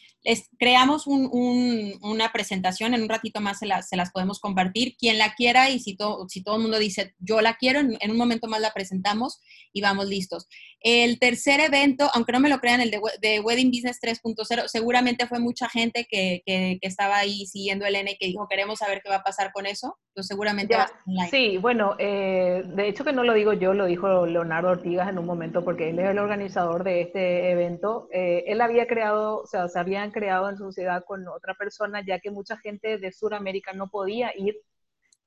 creamos 0.59 1.07
una 1.07 2.33
presentación, 2.33 2.95
en 2.95 3.03
un 3.03 3.09
ratito 3.09 3.41
más 3.41 3.59
se, 3.59 3.67
se, 3.83 3.97
las 3.97 4.11
podemos 4.11 4.39
compartir. 4.39 4.97
Quien 4.97 5.19
la 5.19 5.35
quiera 5.35 5.71
y 5.71 5.79
si, 5.79 5.97
si 6.29 6.43
todo 6.43 6.57
el 6.57 6.63
mundo 6.63 6.79
dice 6.79 7.15
yo 7.19 7.41
la 7.41 7.55
quiero, 7.55 7.81
en, 7.81 8.11
un 8.11 8.17
momento 8.17 8.49
más 8.49 8.61
la 8.61 8.73
presentamos 8.73 9.41
y 9.73 9.81
vamos 9.81 10.07
listos. 10.07 10.47
El 10.81 11.19
tercer 11.19 11.61
evento, 11.61 12.11
aunque 12.15 12.33
no 12.33 12.41
me 12.41 12.49
lo 12.49 12.59
crean, 12.59 12.81
el 12.81 12.91
de, 12.91 13.41
Wedding 13.41 13.71
Business 13.71 13.99
3.0, 14.03 14.67
seguramente 14.67 15.27
fue 15.27 15.39
mucha 15.39 15.69
gente 15.69 16.07
que, 16.11 16.43
que, 16.45 16.79
estaba 16.83 17.19
ahí 17.19 17.47
siguiendo 17.47 17.87
el 17.87 17.95
N 17.95 18.11
y 18.11 18.17
que 18.17 18.27
dijo 18.27 18.49
queremos 18.49 18.79
saber 18.79 19.01
qué 19.03 19.11
va 19.11 19.17
a 19.17 19.23
pasar 19.23 19.53
con 19.53 19.67
eso. 19.67 19.97
Pues 20.15 20.27
seguramente 20.27 20.75
va 20.75 20.83
a 20.83 20.87
estar 20.87 21.01
online. 21.07 21.31
Sí, 21.31 21.57
bueno, 21.59 21.95
eh, 21.99 22.63
de 22.67 22.89
hecho 22.89 23.05
que 23.05 23.13
no 23.13 23.23
lo 23.23 23.33
digo 23.33 23.53
yo, 23.53 23.75
lo 23.75 23.87
dijo 23.87 24.27
Leonardo 24.27 24.71
Ortigas 24.71 25.09
en 25.09 25.19
un 25.19 25.27
momento 25.27 25.65
porque 25.65 25.91
él 25.91 25.99
es 25.99 26.11
el 26.11 26.19
organizador 26.19 26.85
de 26.85 27.03
este 27.03 27.51
evento. 27.51 28.09
Eh, 28.13 28.45
él 28.47 28.61
había 28.61 28.87
creado, 28.87 29.43
o 29.43 29.47
sea, 29.47 29.69
se 29.69 29.79
habían 29.79 30.10
creado 30.11 30.49
en 30.49 30.57
sociedad 30.57 31.05
con 31.07 31.27
otra 31.29 31.55
persona, 31.55 32.03
ya 32.05 32.19
que 32.19 32.31
mucha 32.31 32.57
gente 32.57 32.99
de 32.99 33.13
Sudamérica 33.13 33.73
no 33.73 33.89
podía 33.89 34.33
ir 34.37 34.57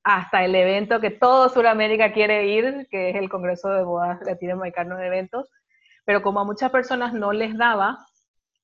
hasta 0.02 0.44
el 0.44 0.54
evento 0.54 1.00
que 1.00 1.10
todo 1.10 1.48
Sudamérica 1.48 2.12
quiere 2.12 2.46
ir, 2.46 2.86
que 2.90 3.10
es 3.10 3.16
el 3.16 3.30
Congreso 3.30 3.70
de 3.70 3.82
Bodas 3.82 4.20
Latinoamericanos 4.26 4.98
de 4.98 5.06
Eventos, 5.06 5.50
pero 6.04 6.22
como 6.22 6.40
a 6.40 6.44
muchas 6.44 6.70
personas 6.70 7.14
no 7.14 7.32
les 7.32 7.56
daba 7.56 8.06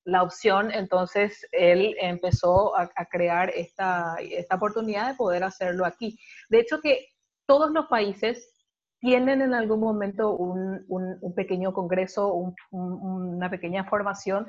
la 0.03 0.23
opción, 0.23 0.71
entonces 0.71 1.47
él 1.51 1.95
empezó 1.99 2.77
a, 2.77 2.89
crear 3.09 3.51
esta, 3.55 4.15
esta 4.19 4.55
oportunidad 4.55 5.09
de 5.09 5.15
poder 5.15 5.43
hacerlo 5.43 5.85
aquí. 5.85 6.17
De 6.49 6.59
hecho 6.59 6.79
que 6.79 7.07
todos 7.45 7.71
los 7.71 7.87
países 7.87 8.51
tienen 8.99 9.41
en 9.41 9.53
algún 9.53 9.79
momento 9.79 10.35
un, 10.35 10.85
un, 10.87 11.33
pequeño 11.35 11.73
congreso, 11.73 12.53
una 12.69 13.49
pequeña 13.49 13.83
formación 13.85 14.47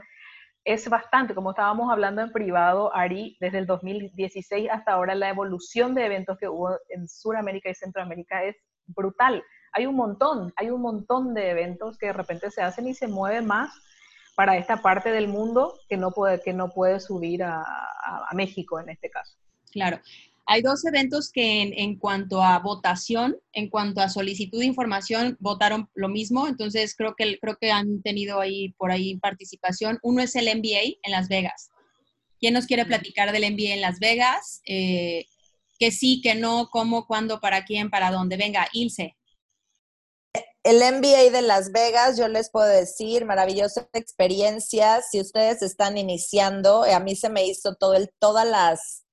es 0.65 0.89
bastante, 0.89 1.35
como 1.35 1.51
estábamos 1.51 1.91
hablando 1.91 2.23
en 2.23 2.31
privado, 2.31 2.95
Ari, 2.95 3.37
desde 3.41 3.59
el 3.59 3.67
2016 3.67 4.69
hasta 4.71 4.93
ahora 4.93 5.15
la 5.15 5.29
evolución 5.29 5.95
de 5.95 6.07
eventos 6.07 6.39
que 6.39 6.49
hubo 6.49 6.79
en 6.89 7.09
Sudamérica 7.09 7.71
y 7.71 7.75
Centroamérica 7.75 8.45
es 8.45 8.57
brutal. 8.87 9.43
Hay 9.73 9.87
un 9.87 9.97
montón, 9.97 10.53
hay 10.57 10.71
un 10.71 10.83
montón 10.83 11.35
de 11.35 11.51
eventos 11.51 11.99
que 11.99 12.07
de 12.07 12.13
repente 12.13 12.51
se 12.51 12.63
hacen 12.63 12.87
y 12.87 12.95
se 12.95 13.09
mueven 13.09 13.47
más 13.47 13.73
para 14.37 14.57
esta 14.57 14.79
parte 14.79 15.11
del 15.11 15.29
mundo 15.29 15.79
que 15.89 15.97
no 15.97 16.13
puede, 16.13 16.41
que 16.41 16.53
no 16.53 16.71
puede 16.71 17.01
subir 17.01 17.43
a 17.43 17.65
México 18.33 18.79
en 18.81 18.89
este 18.89 19.11
caso. 19.11 19.37
Claro. 19.73 19.99
Hay 20.47 20.61
dos 20.63 20.85
eventos 20.85 21.31
que 21.31 21.63
en, 21.63 21.97
cuanto 21.97 22.43
a 22.43 22.59
votación, 22.59 23.37
en 23.53 23.71
cuanto 23.71 24.01
a 24.01 24.09
solicitud 24.09 24.59
de 24.59 24.67
información, 24.67 25.37
votaron 25.41 25.89
lo 25.95 26.09
mismo. 26.09 26.49
Entonces 26.49 26.95
creo 26.97 27.15
que, 27.17 27.39
creo 27.39 27.57
que 27.61 27.71
han 27.71 28.03
tenido 28.03 28.41
ahí 28.41 28.71
por 28.73 28.91
ahí 28.91 29.17
participación. 29.19 29.99
Uno 30.03 30.23
es 30.23 30.35
el 30.35 30.47
MBA 30.47 30.99
en 31.03 31.13
Las 31.13 31.29
Vegas. 31.29 31.71
¿Quién 32.41 32.55
nos 32.55 32.67
quiere 32.67 32.85
platicar 32.85 33.31
del 33.31 33.53
MBA 33.53 33.75
en 33.75 33.81
Las 33.81 34.01
Vegas? 34.01 34.63
Eh, 34.67 35.27
que 35.79 35.93
sí, 35.93 36.21
que 36.21 36.35
no, 36.35 36.69
cómo, 36.71 37.07
cuándo, 37.07 37.41
para 37.41 37.65
quién, 37.65 37.89
para 37.89 38.11
dónde. 38.11 38.37
Venga, 38.37 38.69
Ilse. 38.73 39.17
El 40.65 40.77
MBA 40.77 41.31
de 41.31 41.43
Las 41.43 41.73
Vegas, 41.73 42.17
yo 42.17 42.29
les 42.29 42.51
puedo 42.51 42.67
decir, 42.67 43.25
maravillosa 43.25 43.89
experiencia. 43.93 45.03
Si 45.03 45.21
ustedes 45.21 45.63
están 45.63 45.99
iniciando, 45.99 46.85
a 46.85 47.01
mí 47.01 47.17
se 47.17 47.31
me 47.31 47.47
hizo 47.47 47.75
todo 47.75 47.95
el, 47.95 48.11
todas 48.19 48.47
las 48.47 49.05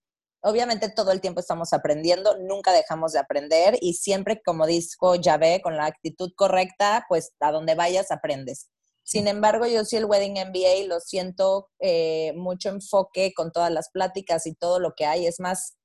obviamente 0.41 0.89
todo 0.89 1.11
el 1.11 1.21
tiempo 1.21 1.39
estamos 1.39 1.73
aprendiendo, 1.73 2.37
nunca 2.37 2.71
dejamos 2.71 3.11
de 3.13 3.19
aprender 3.19 3.77
y 3.81 3.93
siempre, 3.93 4.41
como 4.43 4.65
dijo 4.65 5.15
Yahvé, 5.15 5.61
con 5.61 5.77
la 5.77 5.85
actitud 5.85 6.31
correcta, 6.35 7.05
pues 7.09 7.33
a 7.39 7.51
donde 7.51 7.75
vayas 7.75 8.11
aprendes. 8.11 8.69
Sin 9.03 9.27
embargo, 9.27 9.65
yo 9.65 9.85
sí 9.85 9.97
el 9.97 10.05
Wedding 10.05 10.33
MBA 10.33 10.87
lo 10.87 10.99
siento 10.99 11.69
eh, 11.79 12.33
mucho 12.35 12.69
enfoque 12.69 13.33
con 13.33 13.51
todas 13.51 13.71
las 13.71 13.89
pláticas 13.89 14.45
y 14.45 14.53
todo 14.53 14.79
lo 14.79 14.93
que 14.95 15.05
hay. 15.05 15.25
Es 15.25 15.39
más, 15.39 15.77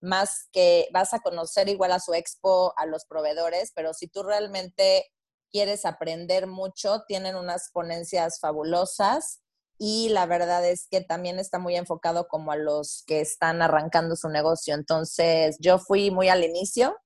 más 0.00 0.48
que 0.52 0.88
vas 0.92 1.14
a 1.14 1.20
conocer 1.20 1.68
igual 1.68 1.92
a 1.92 2.00
su 2.00 2.12
expo, 2.12 2.74
a 2.76 2.86
los 2.86 3.04
proveedores, 3.04 3.70
pero 3.74 3.94
si 3.94 4.08
tú 4.08 4.24
realmente 4.24 5.06
quieres 5.52 5.84
aprender 5.84 6.48
mucho, 6.48 7.04
tienen 7.06 7.36
unas 7.36 7.70
ponencias 7.72 8.40
fabulosas 8.40 9.42
y 9.78 10.08
la 10.10 10.26
verdad 10.26 10.66
es 10.68 10.86
que 10.90 11.00
también 11.00 11.38
está 11.38 11.58
muy 11.58 11.76
enfocado 11.76 12.28
como 12.28 12.52
a 12.52 12.56
los 12.56 13.04
que 13.06 13.20
están 13.20 13.62
arrancando 13.62 14.16
su 14.16 14.28
negocio. 14.28 14.74
Entonces, 14.74 15.56
yo 15.60 15.78
fui 15.78 16.10
muy 16.10 16.28
al 16.28 16.44
inicio 16.44 16.96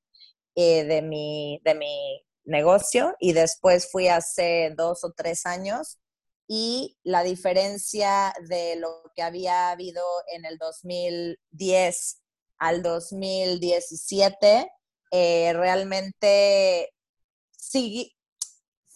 eh, 0.55 0.85
de, 0.85 1.03
mi, 1.03 1.61
de 1.65 1.75
mi 1.75 2.23
negocio 2.45 3.15
y 3.19 3.33
después 3.33 3.91
fui 3.91 4.09
hace 4.09 4.73
dos 4.77 5.05
o 5.05 5.13
tres 5.13 5.47
años 5.47 5.99
y 6.47 6.99
la 7.05 7.23
diferencia 7.23 8.35
de 8.49 8.77
lo 8.77 9.05
que 9.15 9.23
había 9.23 9.71
habido 9.71 10.03
en 10.33 10.45
el 10.45 10.59
2010 10.59 12.23
al 12.59 12.83
2017 12.83 14.69
eh, 15.13 15.53
realmente 15.55 16.93
sí, 17.51 18.15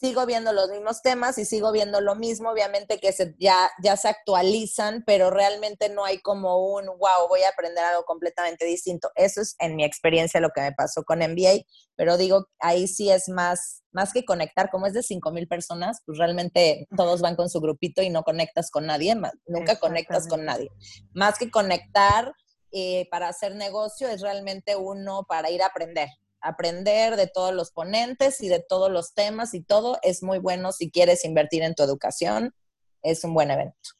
sigo 0.05 0.27
viendo 0.27 0.53
los 0.53 0.69
mismos 0.69 1.01
temas 1.01 1.39
y 1.39 1.47
sigo 1.47 1.73
viendo 1.73 2.03
lo 2.03 2.15
mismo, 2.15 2.51
obviamente 2.51 2.99
que 2.99 3.11
se, 3.13 3.35
ya, 3.39 3.71
ya 3.83 3.97
se 3.97 4.09
actualizan, 4.09 5.03
pero 5.07 5.31
realmente 5.31 5.89
no 5.89 6.05
hay 6.05 6.19
como 6.19 6.75
un, 6.75 6.85
wow, 6.85 7.27
voy 7.27 7.41
a 7.41 7.49
aprender 7.49 7.83
algo 7.83 8.05
completamente 8.05 8.67
distinto. 8.67 9.11
Eso 9.15 9.41
es 9.41 9.57
en 9.59 9.77
mi 9.77 9.83
experiencia 9.83 10.41
lo 10.41 10.51
que 10.51 10.61
me 10.61 10.73
pasó 10.73 11.05
con 11.05 11.21
MBA, 11.21 11.65
pero 11.97 12.19
digo, 12.19 12.49
ahí 12.61 12.87
sí 12.87 13.11
es 13.11 13.31
más, 13.31 13.83
más 13.93 14.13
que 14.13 14.27
conectar, 14.27 14.69
como 14.71 14.87
es 14.87 14.93
de 14.93 15.03
5 15.03 15.33
mil 15.33 15.49
personas, 15.49 16.03
pues 16.05 16.19
realmente 16.19 16.87
todos 16.95 17.23
van 17.23 17.35
con 17.35 17.49
su 17.49 17.63
grupito 17.63 18.03
y 18.03 18.11
no 18.11 18.25
conectas 18.25 18.71
con 18.71 18.85
nadie, 18.85 19.17
nunca 19.47 19.79
conectas 19.79 20.29
con 20.29 20.45
nadie. 20.45 20.69
Más 21.15 21.39
que 21.39 21.51
conectar 21.51 22.35
eh, 22.73 23.09
para 23.11 23.29
hacer 23.29 23.55
negocio 23.55 24.09
es 24.09 24.21
realmente 24.21 24.77
uno 24.77 25.25
para 25.27 25.51
ir 25.51 25.63
a 25.63 25.67
aprender, 25.67 26.11
aprender 26.45 27.17
de 27.17 27.27
todos 27.27 27.55
los 27.55 27.73
ponentes 27.73 28.41
y 28.41 28.49
de 28.49 28.61
todos 28.61 28.91
los 28.91 29.15
temas 29.15 29.55
y 29.55 29.63
todo 29.63 29.99
es 30.03 30.23
muy 30.23 30.39
bueno 30.39 30.73
si 30.73 30.91
quieres 30.91 31.25
invertir 31.25 31.63
en 31.63 31.75
tu 31.75 31.83
educación. 31.83 32.55
Es 33.03 33.25
un 33.25 33.35
buen 33.35 33.51
evento. 33.51 33.91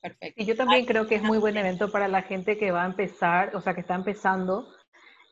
Perfecto. 0.00 0.42
Y 0.42 0.46
yo 0.46 0.56
también 0.56 0.86
creo 0.86 1.06
que 1.06 1.16
es 1.16 1.22
muy 1.22 1.38
buen 1.38 1.56
evento 1.56 1.90
para 1.90 2.08
la 2.08 2.22
gente 2.22 2.56
que 2.56 2.70
va 2.70 2.84
a 2.84 2.86
empezar, 2.86 3.54
o 3.54 3.60
sea, 3.60 3.74
que 3.74 3.80
está 3.80 3.94
empezando. 3.94 4.68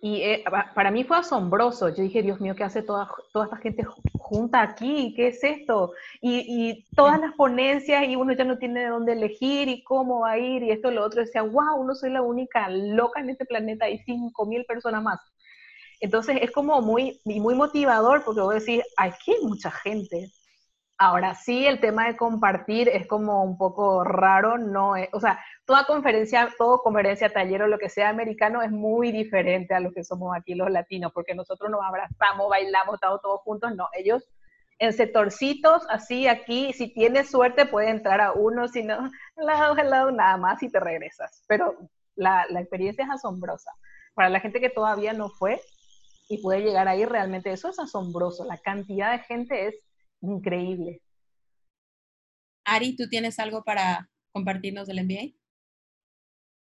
Y 0.03 0.23
eh, 0.23 0.45
para 0.75 0.91
mí 0.91 1.05
fue 1.05 1.17
asombroso. 1.17 1.89
Yo 1.89 2.03
dije, 2.03 2.23
Dios 2.23 2.41
mío, 2.41 2.55
¿qué 2.55 2.65
hace 2.65 2.83
toda, 2.83 3.09
toda 3.33 3.47
esta 3.47 3.57
gente 3.57 3.85
junta 4.19 4.61
aquí? 4.61 5.15
¿Qué 5.17 5.29
es 5.29 5.43
esto? 5.43 5.93
Y, 6.21 6.45
y, 6.47 6.85
todas 6.95 7.19
las 7.19 7.33
ponencias 7.35 8.05
y 8.07 8.17
uno 8.17 8.33
ya 8.33 8.45
no 8.45 8.59
tiene 8.59 8.81
de 8.81 8.89
dónde 8.89 9.13
elegir 9.13 9.69
y 9.69 9.83
cómo 9.85 10.21
va 10.21 10.33
a 10.33 10.39
ir 10.39 10.63
y 10.63 10.71
esto 10.71 10.91
y 10.91 10.95
lo 10.95 11.05
otro. 11.05 11.23
Decía, 11.23 11.43
wow, 11.43 11.83
no 11.85 11.95
soy 11.95 12.11
la 12.11 12.23
única 12.23 12.69
loca 12.69 13.21
en 13.21 13.31
este 13.31 13.47
planeta, 13.47 13.87
hay 13.87 13.99
cinco 13.99 14.47
mil 14.47 14.65
personas 14.67 15.03
más. 15.03 15.21
Entonces 16.01 16.39
es 16.43 16.51
como 16.51 16.81
muy, 16.83 17.21
muy 17.25 17.55
motivador 17.55 18.25
porque 18.25 18.41
voy 18.41 18.57
a 18.57 18.59
decir, 18.59 18.83
aquí 18.97 19.33
hay 19.33 19.43
mucha 19.43 19.71
gente 19.71 20.31
Ahora 20.99 21.35
sí, 21.35 21.67
el 21.67 21.79
tema 21.79 22.07
de 22.07 22.17
compartir 22.17 22.89
es 22.89 23.07
como 23.07 23.45
un 23.45 23.59
poco 23.59 24.03
raro, 24.03 24.57
no 24.57 24.97
es, 24.97 25.11
o 25.13 25.21
sea, 25.21 25.39
toda 25.67 25.85
conferencia, 25.85 26.49
todo 26.57 26.79
conferencia, 26.79 27.29
taller 27.29 27.63
o 27.63 27.69
lo 27.69 27.79
que 27.79 27.91
sea 27.91 28.09
americano 28.09 28.63
es 28.63 28.71
muy 28.71 29.13
diferente 29.13 29.75
a 29.75 29.81
lo 29.81 29.93
que 29.93 30.05
somos 30.05 30.35
aquí 30.35 30.55
los 30.55 30.71
latinos, 30.71 31.13
porque 31.13 31.35
nosotros 31.35 31.71
nos 31.71 31.83
abrazamos, 31.85 32.49
bailamos, 32.49 32.95
estamos 32.95 33.21
todos 33.21 33.43
juntos, 33.43 33.77
no, 33.77 33.91
ellos 33.93 34.27
en 34.79 34.95
sectorcitos, 34.95 35.83
así 35.91 36.29
aquí, 36.29 36.73
si 36.73 36.93
tienes 36.95 37.31
suerte 37.31 37.67
puede 37.67 37.91
entrar 37.91 38.23
a 38.23 38.33
uno, 38.33 38.67
si 38.67 38.83
no, 38.83 39.11
lado, 39.37 39.75
al 39.75 39.91
lado, 39.91 40.11
nada 40.13 40.39
más 40.39 40.63
y 40.63 40.71
te 40.71 40.81
regresas, 40.81 41.45
pero 41.47 41.77
la, 42.15 42.47
la 42.49 42.61
experiencia 42.61 43.05
es 43.05 43.11
asombrosa. 43.11 43.71
Para 44.15 44.31
la 44.31 44.41
gente 44.41 44.61
que 44.61 44.71
todavía 44.71 45.13
no 45.13 45.29
fue 45.29 45.61
y 46.29 46.43
puede 46.43 46.63
llegar 46.63 46.89
ahí, 46.89 47.05
realmente 47.05 47.53
eso 47.53 47.69
es 47.69 47.79
asombroso, 47.79 48.45
la 48.45 48.59
cantidad 48.59 49.13
de 49.13 49.25
gente 49.25 49.67
es 49.69 49.77
increíble. 50.21 51.03
Ari, 52.65 52.97
¿tú 52.97 53.09
tienes 53.09 53.39
algo 53.39 53.63
para 53.63 54.11
compartirnos 54.33 54.89
del 54.89 55.05
MBA? 55.05 55.37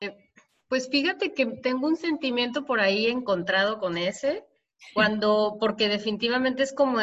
Eh, 0.02 0.32
pues 0.67 0.89
fíjate 0.89 1.34
que 1.34 1.45
tengo 1.45 1.88
un 1.88 1.95
sentimiento 1.95 2.65
por 2.65 2.80
ahí 2.82 3.08
encontrado 3.08 3.80
con 3.80 3.97
ese, 3.97 4.45
cuando, 4.93 5.58
porque 5.60 5.88
definitivamente 5.88 6.63
es 6.63 6.73
como 6.73 6.99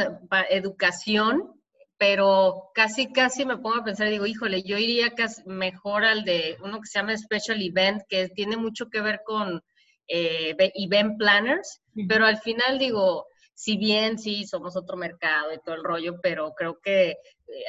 educación, 0.51 1.61
pero 1.97 2.71
casi, 2.75 3.13
casi 3.13 3.45
me 3.45 3.59
pongo 3.59 3.77
a 3.77 3.85
pensar, 3.85 4.09
digo, 4.09 4.27
híjole, 4.27 4.63
yo 4.63 4.79
iría 4.79 5.15
casi 5.15 5.43
mejor 5.47 6.05
al 6.05 6.25
de 6.25 6.57
uno 6.63 6.81
que 6.81 6.87
se 6.87 6.99
llama 6.99 7.17
Special 7.17 7.61
Event, 7.61 8.03
que 8.09 8.29
tiene 8.29 8.57
mucho 8.57 8.89
que 8.91 9.01
ver 9.01 9.21
con 9.25 9.63
eh, 10.11 10.57
event 10.75 11.19
planners, 11.19 11.81
pero 12.09 12.27
al 12.27 12.39
final 12.39 12.79
digo, 12.79 13.27
si 13.61 13.77
bien 13.77 14.19
sí 14.19 14.47
somos 14.47 14.75
otro 14.75 14.97
mercado 14.97 15.53
y 15.53 15.61
todo 15.65 15.75
el 15.75 15.85
rollo, 15.85 16.19
pero 16.23 16.55
creo 16.55 16.81
que 16.81 17.11
eh, 17.11 17.17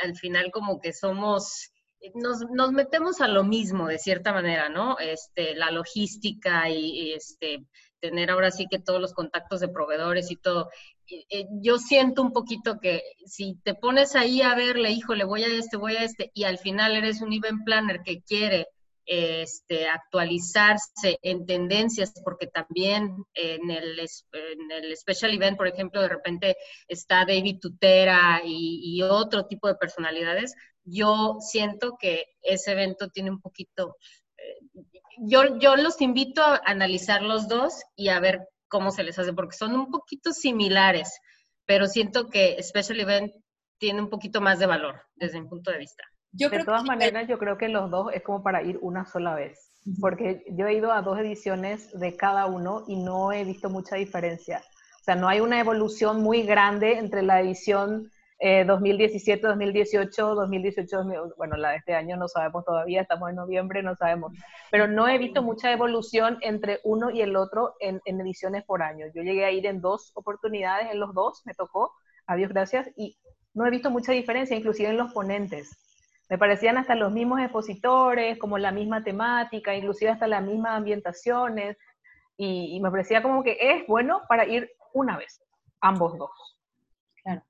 al 0.04 0.16
final 0.16 0.50
como 0.50 0.80
que 0.80 0.94
somos, 0.94 1.72
eh, 2.00 2.12
nos, 2.16 2.72
metemos 2.72 3.20
a 3.20 3.28
lo 3.28 3.44
mismo 3.44 3.88
de 3.88 4.00
cierta 4.00 4.32
manera, 4.32 4.70
¿no? 4.70 4.98
Este, 5.00 5.54
la 5.54 5.70
logística 5.70 6.70
y, 6.70 7.12
este, 7.12 7.66
tener 8.00 8.32
ahora 8.32 8.52
sí 8.52 8.68
que 8.72 8.80
todos 8.80 9.02
los 9.02 9.14
contactos 9.14 9.60
de 9.60 9.68
proveedores 9.68 10.32
y 10.32 10.38
todo. 10.38 10.70
Eh, 11.08 11.46
yo 11.62 11.78
siento 11.78 12.22
un 12.22 12.32
poquito 12.32 12.80
que 12.80 13.04
si 13.26 13.60
te 13.64 13.76
pones 13.76 14.16
ahí 14.16 14.42
a 14.42 14.56
verle, 14.56 14.92
hijo, 14.92 15.14
le 15.14 15.26
voy 15.26 15.44
a 15.44 15.48
este, 15.48 15.76
voy 15.76 15.98
a 15.98 16.04
este, 16.06 16.32
y 16.34 16.46
al 16.46 16.58
final 16.58 16.96
eres 16.96 17.22
un 17.22 17.34
event 17.34 17.66
planner 17.66 18.02
que 18.02 18.22
quiere 18.22 18.68
este, 19.14 19.90
actualizarse 19.90 21.20
en 21.22 21.46
tendencias, 21.46 22.14
porque 22.24 22.48
también 22.48 23.14
en 23.34 23.70
el, 23.70 24.00
en 24.00 24.72
el 24.72 24.96
special 24.96 25.34
event, 25.34 25.58
por 25.58 25.68
ejemplo, 25.68 26.02
de 26.02 26.08
repente 26.08 26.56
está 26.88 27.26
David 27.26 27.60
Tutera 27.60 28.42
y, 28.46 29.02
otro 29.02 29.48
tipo 29.48 29.68
de 29.68 29.76
personalidades, 29.76 30.56
yo 30.86 31.36
siento 31.42 31.98
que 32.00 32.24
ese 32.42 32.72
evento 32.72 33.10
tiene 33.10 33.32
un 33.32 33.42
poquito, 33.42 33.98
eh, 34.38 34.82
yo, 35.18 35.60
yo 35.60 35.76
los 35.76 36.00
invito 36.00 36.42
a 36.42 36.62
analizar 36.64 37.22
los 37.22 37.50
dos 37.50 37.84
y 37.98 38.08
a 38.08 38.20
ver 38.22 38.48
cómo 38.70 38.92
se 38.92 39.04
les 39.04 39.20
hace, 39.20 39.34
porque 39.34 39.58
son 39.58 39.74
un 39.74 39.92
poquito 39.92 40.32
similares, 40.32 41.20
pero 41.66 41.88
siento 41.88 42.30
que 42.30 42.64
special 42.64 43.02
event 43.02 43.34
tiene 43.78 44.00
un 44.00 44.10
poquito 44.10 44.40
más 44.40 44.60
de 44.60 44.68
valor 44.68 45.02
desde 45.16 45.42
mi 45.42 45.50
punto 45.50 45.70
de 45.70 45.80
vista 45.80 46.06
de 46.32 46.64
todas 46.64 46.84
maneras, 46.84 47.28
yo 47.28 47.38
creo 47.38 47.58
que 47.58 47.70
los 47.70 47.90
dos 47.90 48.14
es 48.14 48.22
como 48.24 48.44
para 48.44 48.62
ir 48.64 48.80
una 48.82 49.06
sola 49.06 49.36
vez, 49.36 49.72
porque 50.00 50.46
yo 50.52 50.68
he 50.68 50.76
ido 50.76 50.92
a 50.92 51.02
dos 51.02 51.20
ediciones 51.20 51.92
de 52.00 52.16
cada 52.16 52.46
uno 52.46 52.84
y 52.88 52.96
no 52.96 53.32
he 53.32 53.44
visto 53.44 53.70
mucha 53.70 53.96
diferencia. 53.96 54.62
O 55.02 55.04
sea, 55.04 55.16
no 55.16 55.28
hay 55.28 55.40
una 55.40 55.60
evolución 55.60 56.22
muy 56.22 56.44
grande 56.44 56.98
entre 56.98 57.22
la 57.22 57.42
edición 57.42 58.12
2017, 58.42 59.46
2018, 59.46 60.36
2018, 60.36 61.04
bueno, 61.38 61.58
la 61.58 61.72
de 61.72 61.78
este 61.78 61.94
año 61.94 62.18
no 62.18 62.28
sabemos 62.28 62.66
todavía, 62.66 63.02
estamos 63.02 63.30
en 63.30 63.36
noviembre, 63.36 63.84
no 63.84 63.96
sabemos, 63.96 64.34
pero 64.72 64.88
no 64.88 65.08
he 65.08 65.20
visto 65.20 65.44
mucha 65.44 65.72
evolución 65.72 66.40
entre 66.42 66.80
uno 66.84 67.12
y 67.12 67.22
el 67.22 67.36
otro 67.36 67.76
en, 67.80 68.02
en 68.06 68.20
ediciones 68.20 68.64
por 68.64 68.82
año. 68.82 69.06
Yo 69.14 69.22
llegué 69.22 69.46
a 69.46 69.52
ir 69.52 69.68
en 69.68 69.80
dos 69.80 70.12
oportunidades, 70.16 70.88
en 70.92 71.00
los 71.00 71.14
dos 71.14 71.44
me 71.46 71.54
tocó, 71.54 71.94
adiós, 72.26 72.50
gracias, 72.50 72.88
y 72.96 73.16
no 73.54 73.66
he 73.68 73.70
visto 73.70 73.92
mucha 73.92 74.12
diferencia, 74.12 74.58
inclusive 74.58 74.90
en 74.90 74.98
los 74.98 75.14
ponentes. 75.14 75.70
Me 76.32 76.38
parecían 76.38 76.78
hasta 76.78 76.96
los 76.96 77.12
mismos 77.12 77.42
expositores, 77.42 78.40
como 78.40 78.58
la 78.58 78.72
misma 78.72 79.04
temática, 79.04 79.76
inclusive 79.76 80.12
hasta 80.12 80.28
las 80.28 80.42
mismas 80.42 80.78
ambientaciones, 80.78 81.76
y, 82.38 82.80
me 82.80 82.90
parecía 82.90 83.22
como 83.22 83.44
que 83.44 83.58
es 83.60 83.86
bueno 83.86 84.22
para 84.30 84.48
ir 84.48 84.72
una 84.94 85.18
vez, 85.18 85.42
ambos 85.82 86.18
dos. 86.18 86.32
Claro. 87.22 87.44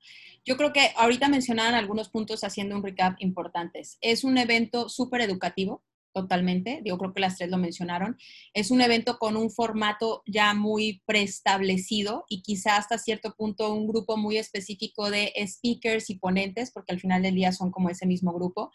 Yo 0.43 0.57
creo 0.57 0.73
que 0.73 0.89
ahorita 0.97 1.29
mencionaban 1.29 1.75
algunos 1.75 2.09
puntos 2.09 2.43
haciendo 2.43 2.75
un 2.75 2.81
recap 2.81 3.13
importantes. 3.19 3.99
Es 4.01 4.23
un 4.23 4.35
evento 4.39 4.89
súper 4.89 5.21
educativo, 5.21 5.83
totalmente. 6.13 6.81
Yo 6.85 6.97
creo 6.97 7.13
que 7.13 7.21
las 7.21 7.37
tres 7.37 7.49
lo 7.49 7.57
mencionaron. 7.57 8.17
Es 8.53 8.71
un 8.71 8.81
evento 8.81 9.17
con 9.17 9.37
un 9.37 9.49
formato 9.49 10.23
ya 10.25 10.53
muy 10.53 11.01
preestablecido 11.05 12.25
y 12.29 12.41
quizá 12.41 12.77
hasta 12.77 12.97
cierto 12.97 13.33
punto 13.35 13.73
un 13.73 13.87
grupo 13.87 14.17
muy 14.17 14.37
específico 14.37 15.09
de 15.09 15.33
speakers 15.47 16.09
y 16.09 16.17
ponentes, 16.17 16.71
porque 16.71 16.93
al 16.93 16.99
final 16.99 17.21
del 17.21 17.35
día 17.35 17.51
son 17.51 17.71
como 17.71 17.89
ese 17.89 18.05
mismo 18.05 18.33
grupo. 18.33 18.71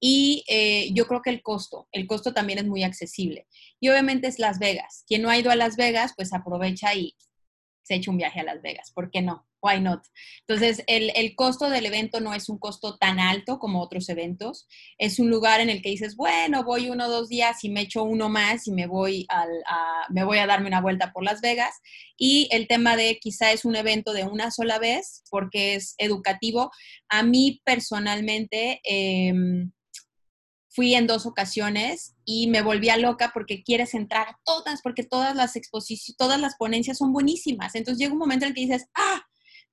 Y 0.00 0.44
eh, 0.48 0.90
yo 0.92 1.06
creo 1.06 1.22
que 1.22 1.30
el 1.30 1.42
costo, 1.42 1.88
el 1.92 2.06
costo 2.06 2.34
también 2.34 2.58
es 2.58 2.66
muy 2.66 2.82
accesible. 2.82 3.46
Y 3.80 3.88
obviamente 3.88 4.26
es 4.26 4.38
Las 4.38 4.58
Vegas. 4.58 5.04
Quien 5.06 5.22
no 5.22 5.30
ha 5.30 5.38
ido 5.38 5.50
a 5.50 5.56
Las 5.56 5.76
Vegas, 5.76 6.12
pues 6.16 6.32
aprovecha 6.32 6.94
y 6.94 7.16
se 7.82 7.94
echa 7.94 8.10
un 8.10 8.18
viaje 8.18 8.40
a 8.40 8.44
Las 8.44 8.60
Vegas. 8.60 8.92
¿Por 8.92 9.10
qué 9.10 9.22
no? 9.22 9.46
Why 9.64 9.80
not? 9.80 10.04
Entonces, 10.46 10.84
el, 10.86 11.34
costo 11.34 11.70
del 11.70 11.86
evento 11.86 12.20
no 12.20 12.34
es 12.34 12.48
un 12.48 12.58
costo 12.58 12.98
tan 12.98 13.18
alto 13.18 13.58
como 13.58 13.80
otros 13.82 14.08
eventos. 14.10 14.68
Es 14.98 15.18
un 15.18 15.30
lugar 15.30 15.60
en 15.60 15.70
el 15.70 15.80
que 15.80 15.88
dices, 15.88 16.16
bueno, 16.16 16.64
voy 16.64 16.90
uno 16.90 17.06
o 17.06 17.10
dos 17.10 17.28
días 17.28 17.64
y 17.64 17.70
me 17.70 17.80
echo 17.82 18.04
uno 18.04 18.28
más 18.28 18.66
y 18.66 18.72
me 18.72 18.86
voy, 18.86 19.26
al, 19.30 19.48
a, 19.66 20.06
me 20.10 20.24
voy 20.24 20.38
a 20.38 20.46
darme 20.46 20.68
una 20.68 20.82
vuelta 20.82 21.12
por 21.12 21.24
Las 21.24 21.40
Vegas. 21.40 21.74
Y 22.18 22.48
el 22.52 22.68
tema 22.68 22.96
de 22.96 23.18
quizá 23.18 23.52
es 23.52 23.64
un 23.64 23.74
evento 23.74 24.12
de 24.12 24.24
una 24.24 24.50
sola 24.50 24.78
vez 24.78 25.22
porque 25.30 25.76
es 25.76 25.94
educativo. 25.98 26.70
A 27.08 27.22
mí 27.22 27.62
personalmente... 27.64 28.80
Em, 28.84 29.72
fui 30.74 30.94
en 30.94 31.06
dos 31.06 31.24
ocasiones 31.24 32.16
y 32.24 32.48
me 32.48 32.60
volvía 32.60 32.96
loca 32.96 33.30
porque 33.32 33.62
quieres 33.62 33.94
entrar 33.94 34.28
a 34.28 34.40
todas, 34.44 34.82
porque 34.82 35.04
todas 35.04 35.36
las 35.36 35.54
exposiciones, 35.54 36.16
todas 36.16 36.40
las 36.40 36.56
ponencias 36.56 36.98
son 36.98 37.12
buenísimas. 37.12 37.76
Entonces 37.76 38.00
llega 38.00 38.12
un 38.12 38.18
momento 38.18 38.44
en 38.44 38.50
el 38.50 38.54
que 38.54 38.62
dices, 38.62 38.88
ah, 38.94 39.23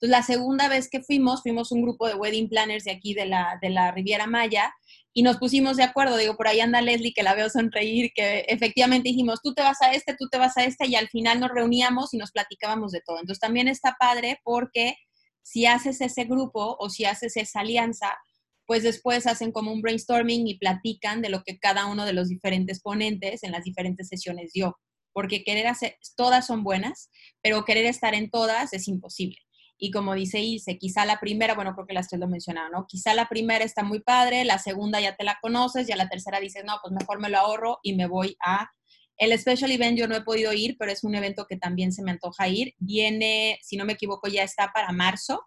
entonces, 0.01 0.17
la 0.17 0.23
segunda 0.23 0.67
vez 0.67 0.89
que 0.89 1.03
fuimos, 1.03 1.43
fuimos 1.43 1.71
un 1.71 1.83
grupo 1.83 2.07
de 2.07 2.15
wedding 2.15 2.49
planners 2.49 2.85
de 2.85 2.91
aquí 2.91 3.13
de 3.13 3.27
la, 3.27 3.59
de 3.61 3.69
la 3.69 3.91
Riviera 3.91 4.25
Maya 4.25 4.73
y 5.13 5.21
nos 5.21 5.37
pusimos 5.37 5.77
de 5.77 5.83
acuerdo. 5.83 6.17
Digo, 6.17 6.35
por 6.35 6.47
ahí 6.47 6.59
anda 6.59 6.81
Leslie, 6.81 7.13
que 7.13 7.21
la 7.21 7.35
veo 7.35 7.51
sonreír, 7.51 8.11
que 8.15 8.39
efectivamente 8.47 9.09
dijimos, 9.09 9.41
tú 9.43 9.53
te 9.53 9.61
vas 9.61 9.79
a 9.83 9.91
este, 9.91 10.15
tú 10.17 10.27
te 10.27 10.39
vas 10.39 10.57
a 10.57 10.63
este, 10.63 10.87
y 10.87 10.95
al 10.95 11.07
final 11.09 11.39
nos 11.39 11.51
reuníamos 11.51 12.15
y 12.15 12.17
nos 12.17 12.31
platicábamos 12.31 12.91
de 12.91 13.01
todo. 13.05 13.19
Entonces, 13.19 13.39
también 13.39 13.67
está 13.67 13.95
padre 13.99 14.39
porque 14.43 14.95
si 15.43 15.67
haces 15.67 16.01
ese 16.01 16.23
grupo 16.23 16.77
o 16.79 16.89
si 16.89 17.05
haces 17.05 17.37
esa 17.37 17.59
alianza, 17.59 18.17
pues 18.65 18.81
después 18.81 19.27
hacen 19.27 19.51
como 19.51 19.71
un 19.71 19.83
brainstorming 19.83 20.47
y 20.47 20.57
platican 20.57 21.21
de 21.21 21.29
lo 21.29 21.43
que 21.43 21.59
cada 21.59 21.85
uno 21.85 22.05
de 22.05 22.13
los 22.13 22.27
diferentes 22.27 22.81
ponentes 22.81 23.43
en 23.43 23.51
las 23.51 23.65
diferentes 23.65 24.07
sesiones 24.07 24.51
dio. 24.51 24.79
Porque 25.13 25.43
querer 25.43 25.67
hacer, 25.67 25.97
todas 26.15 26.47
son 26.47 26.63
buenas, 26.63 27.11
pero 27.43 27.65
querer 27.65 27.85
estar 27.85 28.15
en 28.15 28.31
todas 28.31 28.73
es 28.73 28.87
imposible. 28.87 29.37
Y 29.83 29.89
como 29.89 30.13
dice 30.13 30.39
Ilse, 30.39 30.77
quizá 30.77 31.05
la 31.05 31.19
primera, 31.19 31.55
bueno, 31.55 31.73
creo 31.73 31.87
que 31.87 31.95
las 31.95 32.07
tres 32.07 32.19
lo 32.19 32.27
mencionaron, 32.27 32.71
¿no? 32.71 32.85
Quizá 32.87 33.15
la 33.15 33.27
primera 33.27 33.65
está 33.65 33.83
muy 33.83 33.99
padre, 33.99 34.45
la 34.45 34.59
segunda 34.59 35.01
ya 35.01 35.15
te 35.15 35.23
la 35.23 35.39
conoces, 35.41 35.87
ya 35.87 35.95
la 35.95 36.07
tercera 36.07 36.39
dices, 36.39 36.63
no, 36.63 36.77
pues 36.83 36.93
mejor 36.93 37.19
me 37.19 37.29
lo 37.29 37.39
ahorro 37.39 37.79
y 37.81 37.95
me 37.95 38.05
voy 38.05 38.37
a... 38.45 38.69
El 39.17 39.37
Special 39.39 39.71
Event 39.71 39.97
yo 39.97 40.07
no 40.07 40.15
he 40.15 40.21
podido 40.21 40.53
ir, 40.53 40.77
pero 40.77 40.91
es 40.91 41.03
un 41.03 41.15
evento 41.15 41.47
que 41.49 41.57
también 41.57 41.91
se 41.91 42.03
me 42.03 42.11
antoja 42.11 42.47
ir. 42.47 42.75
Viene, 42.77 43.59
si 43.63 43.75
no 43.75 43.85
me 43.85 43.93
equivoco, 43.93 44.27
ya 44.27 44.43
está 44.43 44.71
para 44.71 44.91
marzo 44.91 45.43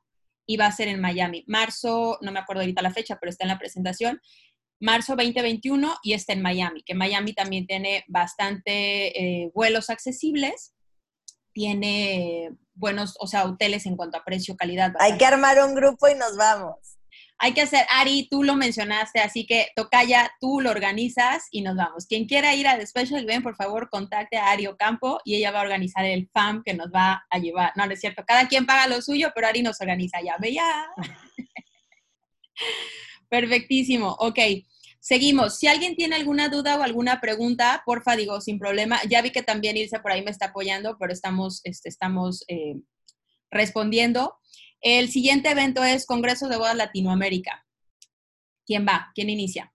y 0.46 0.56
va 0.56 0.66
a 0.66 0.72
ser 0.72 0.88
en 0.88 1.00
Miami. 1.00 1.44
Marzo, 1.46 2.18
no 2.20 2.32
me 2.32 2.40
acuerdo 2.40 2.62
ahorita 2.62 2.82
la 2.82 2.92
fecha, 2.92 3.16
pero 3.20 3.30
está 3.30 3.44
en 3.44 3.48
la 3.48 3.58
presentación. 3.58 4.20
Marzo 4.80 5.14
2021 5.14 5.96
y 6.02 6.12
está 6.12 6.32
en 6.32 6.42
Miami, 6.42 6.82
que 6.82 6.94
Miami 6.94 7.32
también 7.34 7.66
tiene 7.66 8.04
bastante 8.08 9.42
eh, 9.44 9.50
vuelos 9.54 9.90
accesibles 9.90 10.74
tiene 11.54 12.50
buenos, 12.74 13.14
o 13.20 13.26
sea, 13.26 13.44
hoteles 13.44 13.86
en 13.86 13.96
cuanto 13.96 14.18
a 14.18 14.24
precio, 14.24 14.56
calidad. 14.56 14.92
Hay 14.98 15.16
que 15.16 15.26
armar 15.26 15.62
un 15.64 15.74
grupo 15.74 16.08
y 16.08 16.14
nos 16.14 16.36
vamos. 16.36 16.76
Hay 17.38 17.52
que 17.52 17.62
hacer, 17.62 17.84
Ari, 17.90 18.28
tú 18.30 18.44
lo 18.44 18.54
mencionaste, 18.54 19.20
así 19.20 19.44
que 19.44 19.68
Tocaya, 19.74 20.30
tú 20.40 20.60
lo 20.60 20.70
organizas 20.70 21.48
y 21.50 21.62
nos 21.62 21.76
vamos. 21.76 22.06
Quien 22.06 22.26
quiera 22.26 22.54
ir 22.54 22.68
a 22.68 22.78
The 22.78 22.86
Special 22.86 23.22
Event, 23.22 23.42
por 23.42 23.56
favor, 23.56 23.90
contacte 23.90 24.36
a 24.36 24.50
Ari 24.50 24.68
Ocampo 24.68 25.20
y 25.24 25.34
ella 25.34 25.50
va 25.50 25.60
a 25.60 25.64
organizar 25.64 26.04
el 26.04 26.28
FAM 26.32 26.62
que 26.64 26.74
nos 26.74 26.88
va 26.88 27.24
a 27.28 27.38
llevar. 27.38 27.72
No, 27.76 27.86
no 27.86 27.92
es 27.92 28.00
cierto, 28.00 28.22
cada 28.24 28.46
quien 28.46 28.66
paga 28.66 28.86
lo 28.86 29.02
suyo, 29.02 29.32
pero 29.34 29.48
Ari 29.48 29.62
nos 29.62 29.80
organiza 29.80 30.20
ya. 30.22 30.36
Ve 30.38 30.54
ya. 30.54 30.86
Perfectísimo, 33.28 34.16
ok. 34.20 34.38
Seguimos. 35.04 35.58
Si 35.58 35.66
alguien 35.66 35.96
tiene 35.96 36.16
alguna 36.16 36.48
duda 36.48 36.78
o 36.78 36.82
alguna 36.82 37.20
pregunta, 37.20 37.82
porfa, 37.84 38.16
digo, 38.16 38.40
sin 38.40 38.58
problema. 38.58 38.98
Ya 39.06 39.20
vi 39.20 39.32
que 39.32 39.42
también 39.42 39.76
Irse 39.76 40.00
por 40.00 40.10
ahí 40.10 40.24
me 40.24 40.30
está 40.30 40.46
apoyando, 40.46 40.96
pero 40.98 41.12
estamos, 41.12 41.60
este, 41.64 41.90
estamos 41.90 42.42
eh, 42.48 42.76
respondiendo. 43.50 44.38
El 44.80 45.10
siguiente 45.10 45.50
evento 45.50 45.84
es 45.84 46.06
Congreso 46.06 46.48
de 46.48 46.56
Bodas 46.56 46.76
Latinoamérica. 46.76 47.66
¿Quién 48.64 48.86
va? 48.86 49.12
¿Quién 49.14 49.28
inicia? 49.28 49.74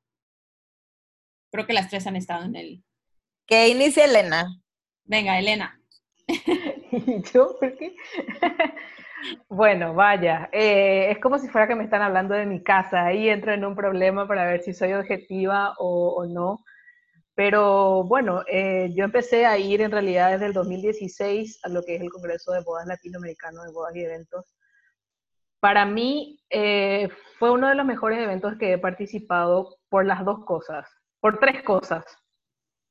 Creo 1.52 1.68
que 1.68 1.74
las 1.74 1.92
tres 1.92 2.08
han 2.08 2.16
estado 2.16 2.46
en 2.46 2.56
el... 2.56 2.84
Que 3.46 3.68
inicie 3.68 4.06
Elena. 4.06 4.64
Venga, 5.04 5.38
Elena. 5.38 5.80
¿Y 6.26 7.22
yo? 7.34 7.56
¿Por 7.60 7.78
qué? 7.78 7.96
bueno, 9.50 9.94
vaya, 9.94 10.50
eh, 10.52 11.12
es 11.12 11.20
como 11.20 11.40
si 11.40 11.48
fuera 11.50 11.68
que 11.68 11.76
me 11.76 11.84
están 11.84 12.02
hablando 12.02 12.36
de 12.36 12.46
mi 12.46 12.64
casa. 12.64 13.06
Ahí 13.06 13.30
entro 13.30 13.54
en 13.54 13.66
un 13.66 13.76
problema 13.76 14.28
para 14.28 14.46
ver 14.46 14.62
si 14.62 14.74
soy 14.74 14.94
objetiva 14.94 15.76
o, 15.78 16.26
no. 16.26 16.64
Pero 17.36 18.04
bueno, 18.04 18.44
eh, 18.48 18.92
yo 18.96 19.06
empecé 19.06 19.46
a 19.46 19.58
ir 19.58 19.82
en 19.82 19.92
realidad 19.92 20.32
desde 20.32 20.48
el 20.48 20.54
2016 20.54 21.60
a 21.64 21.70
lo 21.70 21.84
que 21.84 21.96
es 21.96 22.02
el 22.02 22.10
Congreso 22.10 22.52
de 22.52 22.64
Bodas 22.64 22.88
Latinoamericano 22.88 23.64
de 23.64 23.72
Bodas 23.72 23.96
y 23.96 24.04
Eventos. 24.04 24.46
Para 25.60 25.86
mí 25.86 26.40
eh, 26.50 27.10
fue 27.38 27.52
uno 27.52 27.68
de 27.70 27.76
los 27.76 27.86
mejores 27.86 28.20
eventos 28.20 28.58
que 28.58 28.74
he 28.74 28.78
participado 28.78 29.78
por 29.90 30.06
las 30.06 30.24
dos 30.26 30.46
cosas, 30.46 30.88
por 31.20 31.40
tres 31.40 31.64
cosas, 31.64 32.06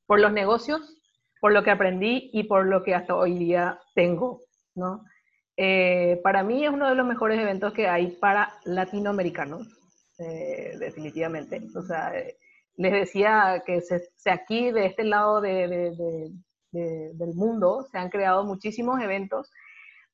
por 0.07 0.21
los 0.21 0.33
negocios, 0.33 0.99
por 1.41 1.53
lo 1.53 1.63
que 1.63 1.71
aprendí 1.71 2.31
y 2.33 2.45
por 2.45 2.67
lo 2.67 2.83
que 2.83 2.95
hasta 2.95 3.15
hoy 3.15 3.39
día 3.39 3.81
tengo, 3.95 4.43
¿no? 4.75 5.05
Eh, 5.61 6.21
para 6.23 6.45
mí 6.45 6.65
es 6.65 6.71
uno 6.71 6.89
de 6.89 6.95
los 6.95 7.05
mejores 7.05 7.37
eventos 7.41 7.73
que 7.73 7.89
hay 7.89 8.13
para 8.13 8.55
latinoamericanos, 8.65 9.67
eh, 10.21 10.77
definitivamente. 10.79 11.67
O 11.75 11.83
sea, 11.83 12.17
eh, 12.17 12.39
les 12.77 12.93
decía 12.93 13.65
que 13.67 13.81
se, 13.81 14.31
aquí, 14.31 14.71
de 14.71 14.87
este 14.87 15.03
lado 15.03 15.41
del 15.41 16.33
mundo, 17.35 17.89
se 17.91 17.99
han 17.99 18.09
creado 18.09 18.45
muchísimos 18.45 19.01
eventos 19.01 19.51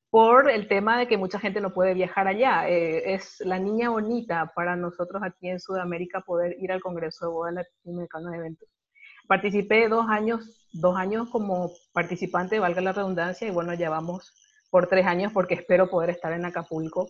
por 0.09 0.49
el 0.49 0.67
tema 0.67 0.97
de 0.97 1.07
que 1.07 1.17
mucha 1.17 1.39
gente 1.39 1.61
no 1.61 1.75
puede 1.75 1.93
viajar 1.93 2.27
allá. 2.27 2.67
es 2.67 3.39
la 3.41 3.59
niña 3.59 3.89
bonita 3.91 4.51
para 4.55 4.75
nosotros 4.75 5.21
aquí 5.23 5.49
en 5.49 5.59
Sudamérica 5.59 6.21
poder 6.21 6.55
ir 6.59 6.71
al 6.71 6.81
Congreso 6.81 7.27
de 7.27 7.31
Boda 7.31 7.51
Latinoamericano 7.51 8.31
de 8.31 8.37
Eventos. 8.37 8.69
Participé 9.27 9.89
dos 9.89 10.07
años, 10.09 10.67
dos 10.73 10.97
años 10.97 11.29
como 11.29 11.69
participante, 11.93 12.59
valga 12.59 12.81
la 12.81 12.93
redundancia, 12.93 13.47
y 13.47 13.51
bueno, 13.51 13.75
ya 13.75 13.91
vamos 13.91 14.33
por 14.75 14.87
tres 14.87 15.05
años 15.05 15.31
porque 15.31 15.53
espero 15.53 15.89
poder 15.89 16.09
estar 16.09 16.33
en 16.33 16.43
Acapulco 16.43 17.09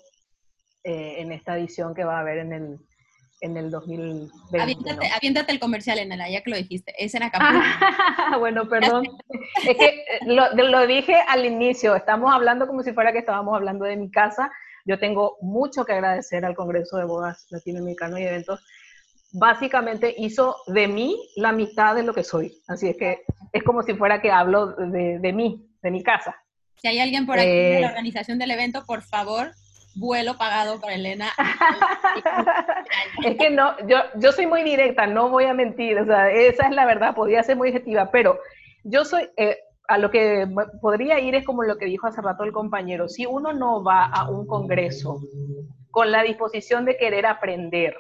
eh, 0.84 1.16
en 1.18 1.32
esta 1.32 1.58
edición 1.58 1.96
que 1.96 2.04
va 2.04 2.18
a 2.18 2.20
haber 2.20 2.38
en 2.38 2.54
el, 2.54 2.78
en 3.42 3.58
el 3.58 3.72
2020. 3.72 4.32
Aviéntate, 5.16 5.52
el 5.52 5.60
comercial, 5.60 5.98
en 5.98 6.12
el 6.12 6.32
ya 6.32 6.44
que 6.44 6.52
lo 6.52 6.58
dijiste, 6.58 6.94
es 6.96 7.16
en 7.16 7.24
Acapulco. 7.24 7.64
bueno, 8.38 8.70
perdón. 8.70 9.08
es 9.68 9.78
que 9.78 9.86
eh, 9.88 10.20
lo, 10.28 10.54
lo, 10.54 10.86
dije 10.86 11.16
al 11.28 11.44
inicio, 11.44 11.96
estamos 11.96 12.32
hablando 12.32 12.68
como 12.68 12.84
si 12.84 12.94
fuera 12.94 13.12
que 13.12 13.18
estábamos 13.18 13.56
hablando 13.56 13.86
de 13.86 13.98
mi 13.98 14.12
casa. 14.12 14.52
Yo 14.86 15.00
tengo 15.00 15.38
mucho 15.42 15.86
que 15.86 15.94
agradecer 15.94 16.46
al 16.46 16.54
Congreso 16.54 16.98
de 16.98 17.06
Bodas 17.06 17.48
Latinoamericano 17.50 18.20
y 18.20 18.26
Eventos 18.26 18.64
básicamente 19.34 20.14
hizo 20.20 20.58
de 20.68 20.88
mí 20.88 21.18
la 21.36 21.52
mitad 21.52 21.96
de 21.96 22.04
lo 22.04 22.14
que 22.14 22.24
soy. 22.24 22.62
Así 22.68 22.90
es 22.90 22.96
que 22.96 23.24
es 23.52 23.64
como 23.64 23.82
si 23.82 23.96
fuera 23.96 24.22
que 24.22 24.30
hablo 24.30 24.68
de, 24.68 25.18
de 25.18 25.34
mí, 25.34 25.68
de 25.82 25.90
mi 25.90 26.04
casa. 26.04 26.36
Si 26.78 26.88
hay 26.88 27.00
alguien 27.00 27.26
por 27.26 27.40
aquí 27.40 27.48
de 27.48 27.80
la 27.80 27.88
eh, 27.88 27.90
organización 27.90 28.38
del 28.38 28.52
evento, 28.52 28.86
por 28.86 29.02
favor, 29.02 29.52
vuelo 29.96 30.38
pagado 30.38 30.80
para 30.80 30.96
Elena. 30.96 31.32
es 33.26 33.38
que 33.38 33.50
no, 33.50 33.76
yo, 33.88 33.98
yo 34.16 34.32
soy 34.32 34.46
muy 34.48 34.64
directa, 34.64 35.08
no 35.08 35.30
voy 35.30 35.46
a 35.46 35.54
mentir, 35.54 35.98
o 36.00 36.06
sea, 36.06 36.30
esa 36.32 36.68
es 36.68 36.76
la 36.76 36.86
verdad, 36.86 37.16
podría 37.16 37.44
ser 37.44 37.56
muy 37.56 37.70
objetiva, 37.70 38.12
pero 38.12 38.40
yo 38.84 39.06
soy, 39.06 39.30
eh, 39.38 39.58
a 39.88 39.98
lo 39.98 40.12
que 40.12 40.48
podría 40.82 41.20
ir 41.20 41.36
es 41.36 41.46
como 41.46 41.64
lo 41.64 41.78
que 41.78 41.86
dijo 41.86 42.08
hace 42.08 42.22
rato 42.22 42.44
el 42.44 42.52
compañero, 42.52 43.08
si 43.08 43.26
uno 43.26 43.54
no 43.54 43.84
va 43.84 44.06
a 44.06 44.30
un 44.30 44.46
congreso 44.48 45.22
con 45.92 46.12
la 46.12 46.24
disposición 46.24 46.86
de 46.86 46.98
querer 46.98 47.26
aprender, 47.26 47.96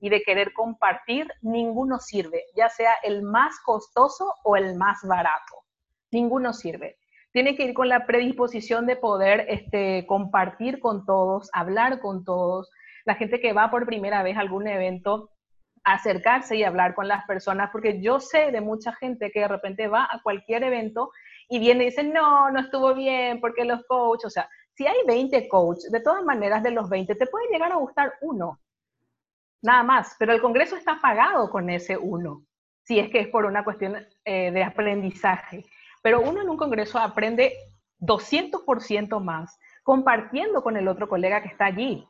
y 0.00 0.08
de 0.08 0.22
querer 0.22 0.52
compartir, 0.52 1.26
ninguno 1.42 1.98
sirve, 1.98 2.44
ya 2.54 2.68
sea 2.68 2.94
el 3.02 3.22
más 3.22 3.58
costoso 3.64 4.34
o 4.44 4.56
el 4.56 4.76
más 4.76 4.98
barato. 5.02 5.64
Ninguno 6.10 6.52
sirve. 6.52 6.98
Tiene 7.36 7.54
que 7.54 7.64
ir 7.64 7.74
con 7.74 7.90
la 7.90 8.06
predisposición 8.06 8.86
de 8.86 8.96
poder 8.96 9.44
este, 9.50 10.06
compartir 10.06 10.80
con 10.80 11.04
todos, 11.04 11.50
hablar 11.52 12.00
con 12.00 12.24
todos. 12.24 12.70
La 13.04 13.14
gente 13.14 13.40
que 13.40 13.52
va 13.52 13.70
por 13.70 13.84
primera 13.84 14.22
vez 14.22 14.38
a 14.38 14.40
algún 14.40 14.66
evento, 14.66 15.28
acercarse 15.84 16.56
y 16.56 16.64
hablar 16.64 16.94
con 16.94 17.08
las 17.08 17.26
personas, 17.26 17.68
porque 17.70 18.00
yo 18.00 18.20
sé 18.20 18.52
de 18.52 18.62
mucha 18.62 18.94
gente 18.94 19.30
que 19.30 19.40
de 19.40 19.48
repente 19.48 19.86
va 19.86 20.08
a 20.10 20.22
cualquier 20.22 20.64
evento 20.64 21.10
y 21.46 21.58
viene 21.58 21.82
y 21.82 21.86
dice, 21.88 22.04
no, 22.04 22.50
no 22.50 22.58
estuvo 22.58 22.94
bien, 22.94 23.38
porque 23.38 23.66
los 23.66 23.84
coaches, 23.84 24.24
o 24.24 24.30
sea, 24.30 24.48
si 24.72 24.86
hay 24.86 24.96
20 25.06 25.46
coaches, 25.46 25.92
de 25.92 26.00
todas 26.00 26.24
maneras 26.24 26.62
de 26.62 26.70
los 26.70 26.88
20 26.88 27.16
te 27.16 27.26
puede 27.26 27.50
llegar 27.52 27.70
a 27.70 27.76
gustar 27.76 28.14
uno, 28.22 28.62
nada 29.60 29.82
más, 29.82 30.16
pero 30.18 30.32
el 30.32 30.40
Congreso 30.40 30.74
está 30.74 30.98
pagado 31.02 31.50
con 31.50 31.68
ese 31.68 31.98
uno, 31.98 32.46
si 32.82 32.98
es 32.98 33.10
que 33.10 33.20
es 33.20 33.28
por 33.28 33.44
una 33.44 33.62
cuestión 33.62 33.94
eh, 34.24 34.50
de 34.52 34.64
aprendizaje. 34.64 35.66
Pero 36.06 36.20
uno 36.20 36.40
en 36.40 36.48
un 36.48 36.56
Congreso 36.56 37.00
aprende 37.00 37.52
200% 37.98 39.20
más 39.20 39.58
compartiendo 39.82 40.62
con 40.62 40.76
el 40.76 40.86
otro 40.86 41.08
colega 41.08 41.42
que 41.42 41.48
está 41.48 41.64
allí. 41.64 42.06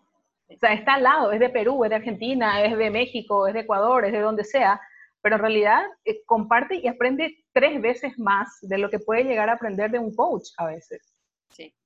O 0.50 0.58
sea, 0.58 0.74
está 0.74 0.96
al 0.96 1.04
lado, 1.04 1.32
es 1.32 1.40
de 1.40 1.48
Perú, 1.48 1.82
es 1.82 1.88
de 1.88 1.96
Argentina, 1.96 2.62
es 2.62 2.76
de 2.76 2.90
México, 2.90 3.46
es 3.46 3.54
de 3.54 3.60
Ecuador, 3.60 4.04
es 4.04 4.12
de 4.12 4.20
donde 4.20 4.44
sea, 4.44 4.78
pero 5.22 5.36
en 5.36 5.40
realidad 5.40 5.82
eh, 6.04 6.22
comparte 6.26 6.74
y 6.74 6.88
aprende 6.88 7.38
tres 7.54 7.80
veces 7.80 8.18
más 8.18 8.58
de 8.60 8.76
lo 8.76 8.90
que 8.90 8.98
puede 8.98 9.24
llegar 9.24 9.48
a 9.48 9.54
aprender 9.54 9.90
de 9.90 9.98
un 9.98 10.14
coach 10.14 10.50
a 10.58 10.66
veces. 10.66 11.14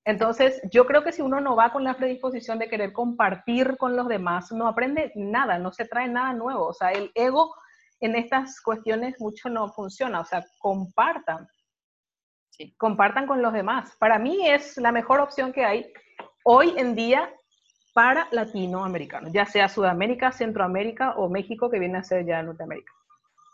Entonces, 0.05 0.61
yo 0.73 0.87
creo 0.87 1.05
que 1.05 1.13
si 1.13 1.23
uno 1.23 1.41
no 1.41 1.55
va 1.55 1.71
con 1.71 1.85
la 1.85 1.95
predisposición 1.95 2.59
de 2.59 2.69
querer 2.69 2.93
compartir 2.93 3.77
con 3.77 3.95
los 3.95 4.09
demás, 4.09 4.51
no 4.51 4.67
aprende 4.67 5.13
nada, 5.15 5.59
no 5.59 5.71
se 5.71 5.85
trae 5.85 6.09
nada 6.09 6.33
nuevo. 6.33 6.67
O 6.67 6.75
sea, 6.75 6.91
el 6.91 7.13
ego 7.15 7.55
en 8.01 8.17
estas 8.17 8.61
cuestiones 8.61 9.15
mucho 9.21 9.49
no 9.49 9.69
funciona. 9.69 10.19
O 10.19 10.25
sea, 10.25 10.45
compartan. 10.59 11.47
Compartan 12.77 13.27
con 13.27 13.43
los 13.43 13.53
demás. 13.53 13.95
Para 13.99 14.19
mí 14.19 14.49
es 14.49 14.77
la 14.77 14.93
mejor 14.93 15.21
opción 15.21 15.53
que 15.53 15.65
hay 15.65 15.93
hoy 16.45 16.75
en 16.77 16.95
día 16.95 17.31
para 17.93 18.29
latinoamericanos, 18.31 19.33
ya 19.33 19.47
sea 19.47 19.69
Sudamérica, 19.69 20.33
Centroamérica 20.33 21.15
o 21.17 21.29
México, 21.29 21.71
que 21.71 21.79
viene 21.79 21.99
a 21.99 22.03
ser 22.05 22.25
ya 22.25 22.43
Norteamérica. 22.43 22.93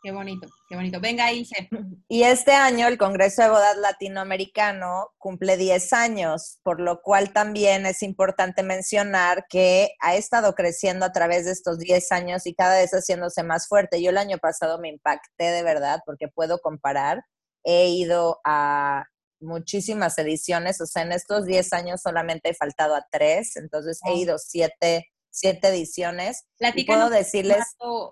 Qué 0.02 0.12
bonito, 0.12 0.46
qué 0.68 0.76
bonito. 0.76 1.00
Venga, 1.00 1.32
Ilse. 1.32 1.68
Y 2.09 2.22
este 2.22 2.52
año 2.52 2.86
el 2.86 2.96
Congreso 2.96 3.42
de 3.42 3.48
Bodas 3.48 3.76
Latinoamericano 3.78 5.09
cumple 5.18 5.57
10 5.57 5.92
años, 5.94 6.61
por 6.62 6.80
lo 6.80 7.00
cual 7.02 7.32
también 7.32 7.86
es 7.86 8.04
importante 8.04 8.62
mencionar 8.62 9.46
que 9.48 9.90
ha 10.00 10.14
estado 10.14 10.54
creciendo 10.54 11.07
a 11.07 11.12
través 11.12 11.46
de 11.46 11.52
estos 11.52 11.78
10 11.78 12.12
años 12.12 12.46
y 12.46 12.54
cada 12.54 12.76
vez 12.76 12.92
haciéndose 12.92 13.42
más 13.42 13.66
fuerte. 13.66 14.00
Yo 14.00 14.11
el 14.11 14.18
año 14.18 14.38
pasado 14.38 14.78
me 14.78 14.90
impacté 14.90 15.44
de 15.50 15.64
verdad 15.64 16.00
porque 16.07 16.28
puedo 16.28 16.61
comparar. 16.61 17.24
He 17.66 17.88
ido 17.88 18.40
a 18.44 19.04
muchísimas 19.40 20.16
ediciones, 20.18 20.80
o 20.80 20.86
sea, 20.86 21.02
en 21.02 21.12
estos 21.12 21.44
10 21.44 21.72
años 21.72 22.00
solamente 22.00 22.50
he 22.50 22.54
faltado 22.54 22.94
a 22.94 23.06
tres, 23.10 23.56
entonces 23.56 24.00
he 24.08 24.14
ido 24.14 24.38
siete 24.38 25.10
siete 25.36 25.68
ediciones. 25.68 26.46
y 26.74 26.84
puedo 26.84 27.10
decirles... 27.10 27.64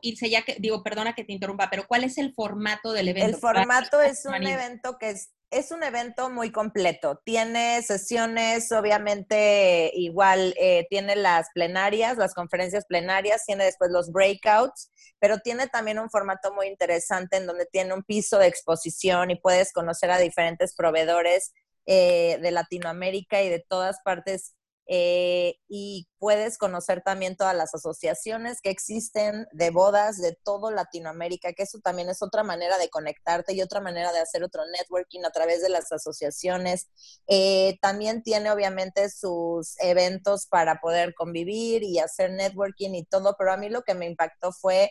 Irse 0.03 0.29
ya 0.29 0.43
que, 0.43 0.57
digo, 0.59 0.83
perdona 0.83 1.15
que 1.15 1.25
te 1.25 1.33
interrumpa, 1.33 1.71
pero 1.71 1.87
¿cuál 1.89 2.05
es 2.05 2.19
el 2.19 2.35
formato 2.35 2.93
del 2.93 3.09
evento? 3.09 3.29
El 3.29 3.37
formato 3.37 4.03
es 4.03 4.27
un 4.27 4.47
evento 4.47 4.99
que 4.99 5.11
es, 5.11 5.31
es 5.55 5.71
un 5.71 5.85
evento 5.85 6.31
muy 6.31 6.51
completo. 6.51 7.21
Tiene 7.25 7.81
sesiones, 7.83 8.73
obviamente, 8.73 9.91
igual, 9.95 10.53
eh, 10.59 10.87
tiene 10.91 11.15
las 11.15 11.49
plenarias, 11.55 12.17
las 12.17 12.35
conferencias 12.35 12.85
plenarias, 12.87 13.45
tiene 13.47 13.65
después 13.65 13.93
los 13.93 14.11
breakouts, 14.11 14.91
pero 15.21 15.39
tiene 15.39 15.69
también 15.69 16.01
un 16.01 16.11
formato 16.11 16.53
muy 16.53 16.67
interesante 16.67 17.37
en 17.37 17.47
donde 17.47 17.67
tiene 17.67 17.95
un 17.95 18.03
piso 18.03 18.39
de 18.39 18.49
exposición 18.49 19.31
y 19.31 19.37
puedes 19.37 19.73
conocer 19.73 20.11
a 20.11 20.19
diferentes 20.19 20.75
proveedores 20.75 21.53
eh, 21.87 22.39
de 22.43 22.51
Latinoamérica 22.51 23.41
y 23.43 23.49
de 23.49 23.61
todas 23.61 23.99
partes 24.05 24.55
eh, 24.87 25.57
y 25.69 26.09
puedes 26.19 26.59
conocer 26.59 27.03
también 27.03 27.37
todas 27.37 27.57
las 27.57 27.75
asociaciones 27.75 28.61
que 28.61 28.71
existen 28.71 29.47
de 29.53 29.71
bodas 29.71 30.21
de 30.21 30.37
todo 30.43 30.71
Latinoamérica, 30.71 31.53
que 31.55 31.63
eso 31.63 31.79
también 31.81 32.11
es 32.11 32.23
otra 32.23 32.43
manera 32.43 32.77
de 32.79 32.91
conectarte 32.91 33.55
y 33.55 33.63
otra 33.63 33.81
manera 33.81 34.13
de 34.13 34.21
hacer 34.21 34.45
otro 34.45 34.63
networking 34.67 35.25
a 35.25 35.31
través 35.31 35.63
de 35.63 35.71
las 35.71 35.91
asociaciones. 35.91 36.89
Eh, 37.27 37.79
también 37.81 38.23
tiene 38.23 38.51
obviamente 38.51 39.09
sus 39.09 39.75
eventos 39.81 40.47
para 40.47 40.81
poder 40.81 41.15
convivir 41.15 41.83
y 41.83 41.99
hacer 41.99 42.33
networking 42.33 42.95
y 42.95 43.05
todo, 43.05 43.37
pero 43.39 43.53
a 43.53 43.57
mí 43.57 43.71
lo 43.71 43.83
que 43.83 43.95
me 43.95 44.07
impactó 44.07 44.53
fue 44.53 44.91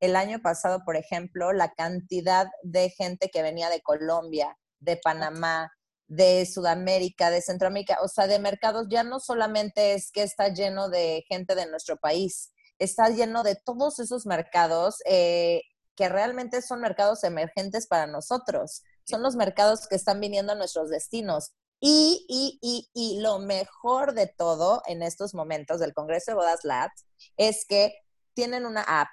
el 0.00 0.16
año 0.16 0.40
pasado, 0.40 0.82
por 0.84 0.96
ejemplo, 0.96 1.52
la 1.52 1.72
cantidad 1.72 2.48
de 2.62 2.90
gente 2.90 3.30
que 3.30 3.42
venía 3.42 3.70
de 3.70 3.80
Colombia, 3.80 4.56
de 4.78 4.96
Panamá, 4.96 5.72
de 6.14 6.46
Sudamérica, 6.46 7.30
de 7.30 7.42
Centroamérica, 7.42 7.98
o 8.02 8.08
sea, 8.08 8.26
de 8.26 8.38
mercados, 8.38 8.86
ya 8.88 9.02
no 9.02 9.18
solamente 9.18 9.94
es 9.94 10.12
que 10.12 10.22
está 10.22 10.48
lleno 10.48 10.88
de 10.88 11.24
gente 11.28 11.54
de 11.54 11.66
nuestro 11.66 11.96
país, 11.96 12.52
está 12.78 13.08
lleno 13.08 13.42
de 13.42 13.56
todos 13.56 13.98
esos 13.98 14.24
mercados 14.24 14.98
eh, 15.06 15.62
que 15.96 16.08
realmente 16.08 16.62
son 16.62 16.80
mercados 16.80 17.24
emergentes 17.24 17.86
para 17.86 18.06
nosotros, 18.06 18.82
son 19.04 19.22
los 19.22 19.34
mercados 19.34 19.88
que 19.88 19.96
están 19.96 20.20
viniendo 20.20 20.52
a 20.52 20.56
nuestros 20.56 20.88
destinos. 20.88 21.52
Y, 21.80 22.24
y, 22.28 22.58
y, 22.62 22.88
y 22.94 23.20
lo 23.20 23.40
mejor 23.40 24.14
de 24.14 24.26
todo 24.26 24.82
en 24.86 25.02
estos 25.02 25.34
momentos 25.34 25.80
del 25.80 25.92
Congreso 25.92 26.30
de 26.30 26.36
Bodas 26.36 26.60
LAT 26.64 26.92
es 27.36 27.66
que 27.66 27.94
tienen 28.34 28.64
una 28.64 28.82
app, 28.82 29.10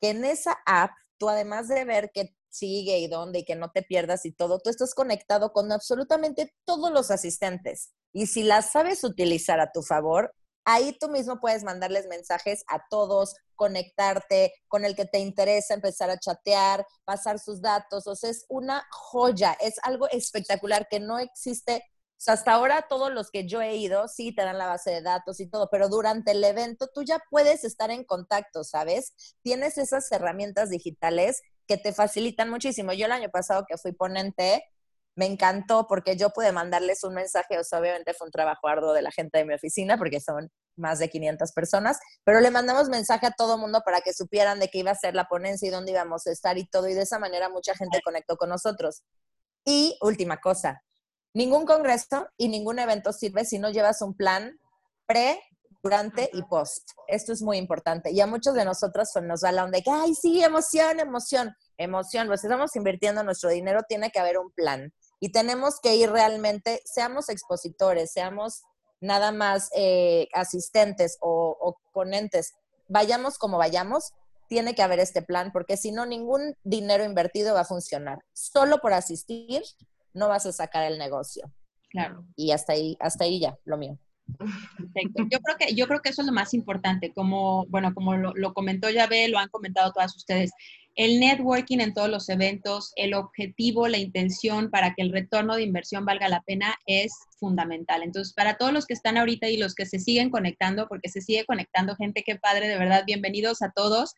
que 0.00 0.10
en 0.10 0.24
esa 0.24 0.56
app 0.64 0.90
tú 1.18 1.28
además 1.28 1.68
de 1.68 1.84
ver 1.84 2.10
que 2.12 2.34
sigue 2.58 2.98
y 2.98 3.08
dónde 3.08 3.40
y 3.40 3.44
que 3.44 3.56
no 3.56 3.70
te 3.70 3.82
pierdas 3.82 4.24
y 4.26 4.32
todo, 4.32 4.58
tú 4.58 4.70
estás 4.70 4.94
conectado 4.94 5.52
con 5.52 5.72
absolutamente 5.72 6.54
todos 6.64 6.90
los 6.90 7.10
asistentes. 7.10 7.92
Y 8.12 8.26
si 8.26 8.42
las 8.42 8.72
sabes 8.72 9.04
utilizar 9.04 9.60
a 9.60 9.72
tu 9.72 9.82
favor, 9.82 10.32
ahí 10.66 10.96
tú 10.98 11.08
mismo 11.08 11.40
puedes 11.40 11.64
mandarles 11.64 12.06
mensajes 12.08 12.64
a 12.68 12.80
todos, 12.90 13.36
conectarte 13.54 14.52
con 14.68 14.84
el 14.84 14.94
que 14.94 15.06
te 15.06 15.20
interesa, 15.20 15.74
empezar 15.74 16.10
a 16.10 16.18
chatear, 16.18 16.84
pasar 17.04 17.38
sus 17.38 17.62
datos. 17.62 18.06
O 18.06 18.16
sea, 18.16 18.30
es 18.30 18.44
una 18.48 18.86
joya, 18.90 19.56
es 19.60 19.76
algo 19.82 20.08
espectacular 20.10 20.88
que 20.88 21.00
no 21.00 21.18
existe. 21.18 21.82
hasta 22.26 22.52
ahora 22.52 22.86
todos 22.88 23.12
los 23.12 23.30
que 23.30 23.46
yo 23.46 23.62
he 23.62 23.76
ido, 23.76 24.08
sí 24.08 24.34
te 24.34 24.42
dan 24.42 24.58
la 24.58 24.66
base 24.66 24.90
de 24.90 25.02
datos 25.02 25.38
y 25.40 25.48
todo, 25.48 25.68
pero 25.70 25.88
durante 25.88 26.32
el 26.32 26.42
evento 26.42 26.88
tú 26.92 27.02
ya 27.04 27.20
puedes 27.30 27.62
estar 27.64 27.90
en 27.90 28.04
contacto, 28.04 28.64
¿sabes? 28.64 29.12
Tienes 29.42 29.78
esas 29.78 30.10
herramientas 30.10 30.70
digitales 30.70 31.42
que 31.66 31.76
te 31.76 31.92
facilitan 31.92 32.50
muchísimo. 32.50 32.92
Yo 32.92 33.06
el 33.06 33.12
año 33.12 33.30
pasado 33.30 33.64
que 33.68 33.76
fui 33.76 33.92
ponente, 33.92 34.64
me 35.16 35.24
encantó 35.26 35.86
porque 35.86 36.16
yo 36.16 36.30
pude 36.30 36.52
mandarles 36.52 37.02
un 37.02 37.14
mensaje, 37.14 37.58
o 37.58 37.64
sea, 37.64 37.80
obviamente 37.80 38.12
fue 38.12 38.26
un 38.26 38.30
trabajo 38.30 38.68
arduo 38.68 38.92
de 38.92 39.02
la 39.02 39.10
gente 39.10 39.38
de 39.38 39.46
mi 39.46 39.54
oficina 39.54 39.96
porque 39.96 40.20
son 40.20 40.50
más 40.76 40.98
de 40.98 41.08
500 41.08 41.52
personas, 41.52 41.98
pero 42.22 42.40
le 42.40 42.50
mandamos 42.50 42.90
mensaje 42.90 43.26
a 43.26 43.30
todo 43.30 43.56
mundo 43.56 43.80
para 43.84 44.02
que 44.02 44.12
supieran 44.12 44.60
de 44.60 44.68
qué 44.68 44.78
iba 44.78 44.90
a 44.90 44.94
ser 44.94 45.14
la 45.14 45.24
ponencia 45.24 45.66
y 45.66 45.70
dónde 45.70 45.92
íbamos 45.92 46.26
a 46.26 46.32
estar 46.32 46.58
y 46.58 46.66
todo, 46.66 46.86
y 46.88 46.94
de 46.94 47.02
esa 47.02 47.18
manera 47.18 47.48
mucha 47.48 47.74
gente 47.74 48.02
conectó 48.04 48.36
con 48.36 48.50
nosotros. 48.50 49.04
Y 49.64 49.96
última 50.02 50.36
cosa, 50.36 50.82
ningún 51.32 51.64
congreso 51.64 52.28
y 52.36 52.48
ningún 52.48 52.78
evento 52.78 53.12
sirve 53.12 53.46
si 53.46 53.58
no 53.58 53.70
llevas 53.70 54.02
un 54.02 54.14
plan 54.14 54.60
pre, 55.06 55.40
durante 55.86 56.28
y 56.32 56.42
post. 56.42 56.90
Esto 57.06 57.32
es 57.32 57.42
muy 57.42 57.58
importante. 57.58 58.10
Y 58.10 58.20
a 58.20 58.26
muchos 58.26 58.54
de 58.54 58.64
nosotros 58.64 59.08
nos 59.22 59.42
da 59.42 59.52
la 59.52 59.64
onda 59.64 59.78
de 59.78 59.84
que, 59.84 59.90
ay, 59.90 60.14
sí, 60.14 60.42
emoción, 60.42 60.98
emoción, 60.98 61.54
emoción. 61.78 62.26
Pues 62.26 62.40
si 62.40 62.48
estamos 62.48 62.74
invirtiendo 62.74 63.22
nuestro 63.22 63.50
dinero, 63.50 63.82
tiene 63.88 64.10
que 64.10 64.18
haber 64.18 64.38
un 64.38 64.50
plan. 64.50 64.92
Y 65.20 65.30
tenemos 65.30 65.78
que 65.80 65.94
ir 65.94 66.10
realmente, 66.10 66.82
seamos 66.84 67.28
expositores, 67.28 68.10
seamos 68.12 68.62
nada 69.00 69.30
más 69.30 69.70
eh, 69.76 70.26
asistentes 70.32 71.18
o, 71.20 71.56
o 71.60 71.76
ponentes, 71.92 72.54
vayamos 72.88 73.38
como 73.38 73.58
vayamos, 73.58 74.12
tiene 74.48 74.74
que 74.74 74.82
haber 74.82 74.98
este 74.98 75.22
plan, 75.22 75.52
porque 75.52 75.76
si 75.76 75.92
no, 75.92 76.04
ningún 76.04 76.56
dinero 76.64 77.04
invertido 77.04 77.54
va 77.54 77.60
a 77.60 77.64
funcionar. 77.64 78.18
Solo 78.32 78.78
por 78.78 78.92
asistir 78.92 79.62
no 80.14 80.28
vas 80.28 80.46
a 80.46 80.52
sacar 80.52 80.82
el 80.84 80.98
negocio. 80.98 81.52
Claro. 81.90 82.24
Y 82.34 82.50
hasta 82.50 82.72
ahí, 82.72 82.96
hasta 82.98 83.24
ahí 83.24 83.40
ya, 83.40 83.56
lo 83.64 83.76
mío. 83.76 83.98
Perfecto. 84.38 85.26
Yo 85.30 85.40
creo 85.40 85.56
que, 85.58 85.74
yo 85.74 85.86
creo 85.86 86.00
que 86.00 86.10
eso 86.10 86.22
es 86.22 86.26
lo 86.26 86.32
más 86.32 86.52
importante, 86.54 87.12
como, 87.12 87.66
bueno, 87.66 87.94
como 87.94 88.16
lo, 88.16 88.32
lo 88.34 88.52
comentó 88.52 88.88
ve 89.08 89.28
lo 89.28 89.38
han 89.38 89.48
comentado 89.48 89.92
todas 89.92 90.16
ustedes. 90.16 90.52
El 90.94 91.20
networking 91.20 91.78
en 91.80 91.92
todos 91.92 92.08
los 92.08 92.28
eventos, 92.30 92.92
el 92.96 93.12
objetivo, 93.14 93.86
la 93.86 93.98
intención 93.98 94.70
para 94.70 94.94
que 94.94 95.02
el 95.02 95.12
retorno 95.12 95.54
de 95.54 95.62
inversión 95.62 96.06
valga 96.06 96.28
la 96.28 96.40
pena 96.42 96.74
es 96.86 97.12
fundamental. 97.38 98.02
Entonces, 98.02 98.32
para 98.32 98.56
todos 98.56 98.72
los 98.72 98.86
que 98.86 98.94
están 98.94 99.18
ahorita 99.18 99.48
y 99.48 99.58
los 99.58 99.74
que 99.74 99.84
se 99.84 99.98
siguen 99.98 100.30
conectando, 100.30 100.88
porque 100.88 101.10
se 101.10 101.20
sigue 101.20 101.44
conectando 101.44 101.96
gente, 101.96 102.22
qué 102.24 102.36
padre, 102.36 102.68
de 102.68 102.78
verdad, 102.78 103.04
bienvenidos 103.06 103.60
a 103.60 103.70
todos. 103.70 104.14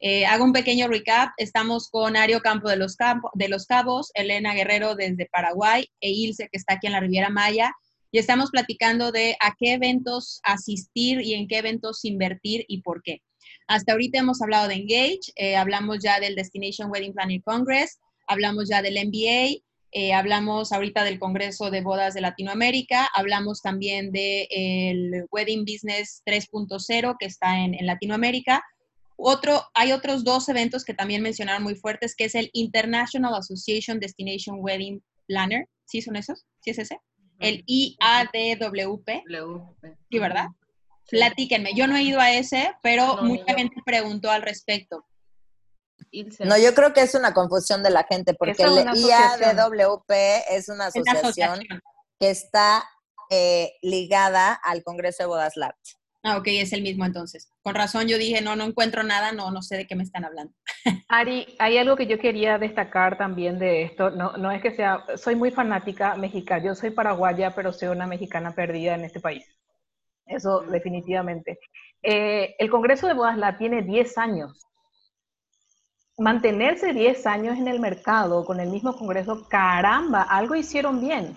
Eh, 0.00 0.26
hago 0.26 0.44
un 0.44 0.52
pequeño 0.52 0.88
recap. 0.88 1.30
Estamos 1.38 1.88
con 1.90 2.16
Ario 2.16 2.40
Campo 2.40 2.68
de 2.68 2.76
los, 2.76 2.96
de 3.34 3.48
los 3.48 3.66
Cabos, 3.66 4.10
Elena 4.14 4.52
Guerrero 4.52 4.96
desde 4.96 5.26
Paraguay 5.26 5.88
e 6.00 6.10
Ilse, 6.10 6.48
que 6.50 6.58
está 6.58 6.74
aquí 6.74 6.88
en 6.88 6.92
la 6.92 7.00
Riviera 7.00 7.30
Maya 7.30 7.72
y 8.16 8.18
estamos 8.18 8.50
platicando 8.50 9.12
de 9.12 9.36
a 9.40 9.54
qué 9.58 9.74
eventos 9.74 10.40
asistir 10.42 11.20
y 11.20 11.34
en 11.34 11.46
qué 11.46 11.58
eventos 11.58 12.02
invertir 12.06 12.64
y 12.66 12.80
por 12.80 13.02
qué. 13.02 13.20
Hasta 13.68 13.92
ahorita 13.92 14.18
hemos 14.18 14.40
hablado 14.40 14.68
de 14.68 14.76
Engage, 14.76 15.32
eh, 15.34 15.54
hablamos 15.54 15.98
ya 16.02 16.18
del 16.18 16.34
Destination 16.34 16.90
Wedding 16.90 17.12
Planning 17.12 17.42
Congress, 17.42 17.98
hablamos 18.26 18.70
ya 18.70 18.80
del 18.80 18.96
MBA, 19.06 19.60
eh, 19.92 20.14
hablamos 20.14 20.72
ahorita 20.72 21.04
del 21.04 21.18
Congreso 21.18 21.70
de 21.70 21.82
Bodas 21.82 22.14
de 22.14 22.22
Latinoamérica, 22.22 23.06
hablamos 23.14 23.60
también 23.60 24.10
del 24.12 25.26
Wedding 25.30 25.66
Business 25.66 26.22
3.0 26.24 27.16
que 27.20 27.26
está 27.26 27.58
en, 27.58 27.74
en 27.74 27.84
Latinoamérica. 27.84 28.64
Otro, 29.16 29.62
hay 29.74 29.92
otros 29.92 30.24
dos 30.24 30.48
eventos 30.48 30.86
que 30.86 30.94
también 30.94 31.20
mencionaron 31.20 31.62
muy 31.62 31.74
fuertes, 31.74 32.14
que 32.16 32.24
es 32.24 32.34
el 32.34 32.48
International 32.54 33.34
Association 33.34 34.00
Destination 34.00 34.56
Wedding 34.60 35.02
Planner. 35.26 35.68
¿Sí 35.84 36.00
son 36.00 36.16
esos? 36.16 36.46
¿Sí 36.60 36.70
es 36.70 36.78
ese? 36.78 36.98
El 37.38 37.64
IADWP. 37.66 39.08
Sí, 40.10 40.18
¿verdad? 40.18 40.46
Platíquenme. 41.08 41.74
Yo 41.74 41.86
no 41.86 41.96
he 41.96 42.02
ido 42.02 42.20
a 42.20 42.32
ese, 42.32 42.74
pero 42.82 43.22
mucha 43.22 43.54
gente 43.54 43.76
preguntó 43.84 44.30
al 44.30 44.42
respecto. 44.42 45.06
No, 46.40 46.56
yo 46.58 46.74
creo 46.74 46.92
que 46.92 47.02
es 47.02 47.14
una 47.14 47.34
confusión 47.34 47.82
de 47.82 47.90
la 47.90 48.04
gente, 48.04 48.34
porque 48.34 48.62
el 48.62 48.96
IADWP 48.96 50.10
es 50.50 50.68
una 50.68 50.86
asociación, 50.86 51.60
que 52.18 52.30
está 52.30 52.84
eh, 53.30 53.74
ligada 53.82 54.54
al 54.54 54.82
Congreso 54.82 55.24
de 55.24 55.26
Bodas. 55.26 55.54
Ah, 56.28 56.38
ok, 56.38 56.48
es 56.48 56.72
el 56.72 56.82
mismo 56.82 57.04
entonces. 57.04 57.48
Con 57.62 57.76
razón 57.76 58.08
yo 58.08 58.18
dije, 58.18 58.42
no, 58.42 58.56
no 58.56 58.64
encuentro 58.64 59.04
nada, 59.04 59.30
no, 59.30 59.52
no 59.52 59.62
sé 59.62 59.76
de 59.76 59.86
qué 59.86 59.94
me 59.94 60.02
están 60.02 60.24
hablando. 60.24 60.52
Ari, 61.08 61.46
hay 61.60 61.78
algo 61.78 61.94
que 61.94 62.08
yo 62.08 62.18
quería 62.18 62.58
destacar 62.58 63.16
también 63.16 63.60
de 63.60 63.84
esto. 63.84 64.10
No, 64.10 64.36
no 64.36 64.50
es 64.50 64.60
que 64.60 64.72
sea, 64.72 65.04
soy 65.14 65.36
muy 65.36 65.52
fanática 65.52 66.16
mexicana. 66.16 66.64
Yo 66.64 66.74
soy 66.74 66.90
paraguaya, 66.90 67.54
pero 67.54 67.72
soy 67.72 67.90
una 67.90 68.08
mexicana 68.08 68.56
perdida 68.56 68.96
en 68.96 69.04
este 69.04 69.20
país. 69.20 69.46
Eso 70.26 70.62
definitivamente. 70.62 71.60
Eh, 72.02 72.56
el 72.58 72.70
Congreso 72.70 73.06
de 73.06 73.14
Bodas 73.14 73.38
la 73.38 73.56
tiene 73.56 73.82
10 73.82 74.18
años. 74.18 74.66
Mantenerse 76.18 76.92
10 76.92 77.24
años 77.28 77.56
en 77.56 77.68
el 77.68 77.78
mercado 77.78 78.44
con 78.44 78.58
el 78.58 78.70
mismo 78.70 78.96
Congreso, 78.96 79.46
caramba, 79.48 80.22
algo 80.22 80.56
hicieron 80.56 81.00
bien. 81.00 81.36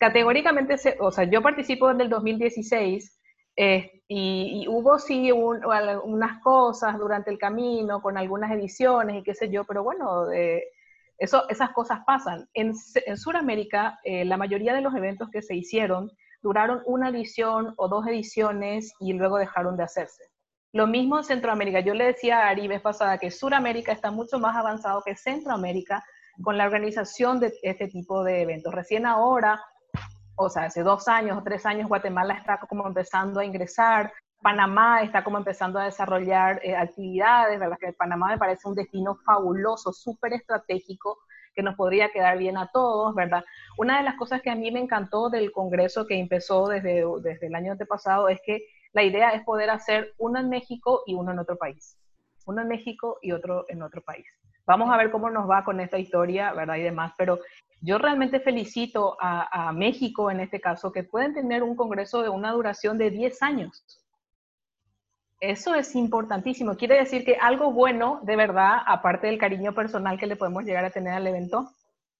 Categóricamente, 0.00 0.74
o 0.98 1.12
sea, 1.12 1.22
yo 1.22 1.40
participo 1.40 1.88
desde 1.88 2.02
el 2.02 2.10
2016 2.10 3.20
eh, 3.56 4.02
y, 4.08 4.66
hubo 4.68 4.98
sí 4.98 5.32
unas 5.32 6.40
cosas 6.42 6.98
durante 6.98 7.30
el 7.30 7.38
camino 7.38 8.00
con 8.00 8.16
algunas 8.18 8.50
ediciones 8.52 9.16
y 9.16 9.22
qué 9.22 9.34
sé 9.34 9.50
yo, 9.50 9.64
pero 9.64 9.82
bueno, 9.82 10.26
eso, 11.22 11.48
esas 11.48 11.70
cosas 11.70 12.00
pasan. 12.04 12.48
En, 12.52 12.72
en 13.06 13.16
Sudamérica, 13.16 14.00
eh, 14.02 14.24
la 14.24 14.36
mayoría 14.36 14.74
de 14.74 14.80
los 14.80 14.92
eventos 14.94 15.30
que 15.30 15.40
se 15.40 15.54
hicieron 15.54 16.10
duraron 16.42 16.82
una 16.84 17.10
edición 17.10 17.74
o 17.76 17.86
dos 17.86 18.08
ediciones 18.08 18.92
y 18.98 19.12
luego 19.12 19.38
dejaron 19.38 19.76
de 19.76 19.84
hacerse. 19.84 20.24
Lo 20.72 20.88
mismo 20.88 21.18
en 21.18 21.24
Centroamérica. 21.24 21.78
Yo 21.78 21.94
le 21.94 22.06
decía 22.06 22.40
a 22.40 22.48
Ari 22.48 22.66
vez 22.66 22.80
pasada 22.80 23.18
que 23.18 23.30
Sudamérica 23.30 23.92
está 23.92 24.10
mucho 24.10 24.40
más 24.40 24.56
avanzado 24.56 25.00
que 25.04 25.14
Centroamérica 25.14 26.02
con 26.42 26.58
la 26.58 26.64
organización 26.64 27.38
de 27.38 27.52
este 27.62 27.86
tipo 27.86 28.24
de 28.24 28.42
eventos. 28.42 28.74
Recién 28.74 29.06
ahora 29.06 29.62
o 30.36 30.48
sea, 30.48 30.64
hace 30.64 30.82
dos 30.82 31.08
años 31.08 31.38
o 31.38 31.42
tres 31.42 31.66
años 31.66 31.88
Guatemala 31.88 32.34
está 32.34 32.58
como 32.58 32.86
empezando 32.86 33.40
a 33.40 33.44
ingresar, 33.44 34.12
Panamá 34.42 35.02
está 35.02 35.22
como 35.22 35.38
empezando 35.38 35.78
a 35.78 35.84
desarrollar 35.84 36.60
eh, 36.64 36.74
actividades, 36.74 37.60
¿verdad? 37.60 37.78
Que 37.78 37.92
Panamá 37.92 38.28
me 38.28 38.38
parece 38.38 38.68
un 38.68 38.74
destino 38.74 39.14
fabuloso, 39.24 39.92
súper 39.92 40.32
estratégico, 40.32 41.20
que 41.54 41.62
nos 41.62 41.76
podría 41.76 42.10
quedar 42.10 42.38
bien 42.38 42.56
a 42.56 42.68
todos, 42.72 43.14
¿verdad? 43.14 43.44
Una 43.78 43.98
de 43.98 44.04
las 44.04 44.16
cosas 44.16 44.42
que 44.42 44.50
a 44.50 44.54
mí 44.56 44.70
me 44.70 44.80
encantó 44.80 45.30
del 45.30 45.52
Congreso 45.52 46.06
que 46.06 46.18
empezó 46.18 46.66
desde, 46.66 47.04
desde 47.20 47.46
el 47.46 47.54
año 47.54 47.72
antepasado 47.72 48.28
es 48.28 48.40
que 48.44 48.66
la 48.92 49.04
idea 49.04 49.30
es 49.30 49.44
poder 49.44 49.70
hacer 49.70 50.12
uno 50.18 50.40
en 50.40 50.48
México 50.48 51.02
y 51.06 51.14
uno 51.14 51.32
en 51.32 51.38
otro 51.38 51.56
país. 51.56 51.96
Uno 52.46 52.62
en 52.62 52.68
México 52.68 53.18
y 53.22 53.32
otro 53.32 53.64
en 53.68 53.82
otro 53.82 54.02
país. 54.02 54.26
Vamos 54.66 54.90
a 54.90 54.96
ver 54.96 55.10
cómo 55.10 55.30
nos 55.30 55.48
va 55.48 55.64
con 55.64 55.80
esta 55.80 55.98
historia, 55.98 56.52
¿verdad? 56.52 56.76
Y 56.76 56.82
demás, 56.82 57.12
pero 57.16 57.40
yo 57.80 57.98
realmente 57.98 58.38
felicito 58.38 59.16
a, 59.20 59.72
México 59.72 60.30
en 60.30 60.40
este 60.40 60.60
caso 60.60 60.92
que 60.92 61.02
pueden 61.02 61.34
tener 61.34 61.64
un 61.64 61.74
congreso 61.74 62.22
de 62.22 62.28
una 62.28 62.52
duración 62.52 62.96
de 62.96 63.10
10 63.10 63.42
años. 63.42 63.82
Eso 65.40 65.74
es 65.74 65.96
importantísimo. 65.96 66.76
Quiere 66.76 66.96
decir 66.96 67.24
que 67.24 67.34
algo 67.34 67.72
bueno, 67.72 68.20
de 68.22 68.36
verdad, 68.36 68.78
aparte 68.86 69.26
del 69.26 69.38
cariño 69.38 69.74
personal 69.74 70.16
que 70.16 70.28
le 70.28 70.36
podemos 70.36 70.62
llegar 70.62 70.84
a 70.84 70.90
tener 70.90 71.14
al 71.14 71.26
evento, 71.26 71.72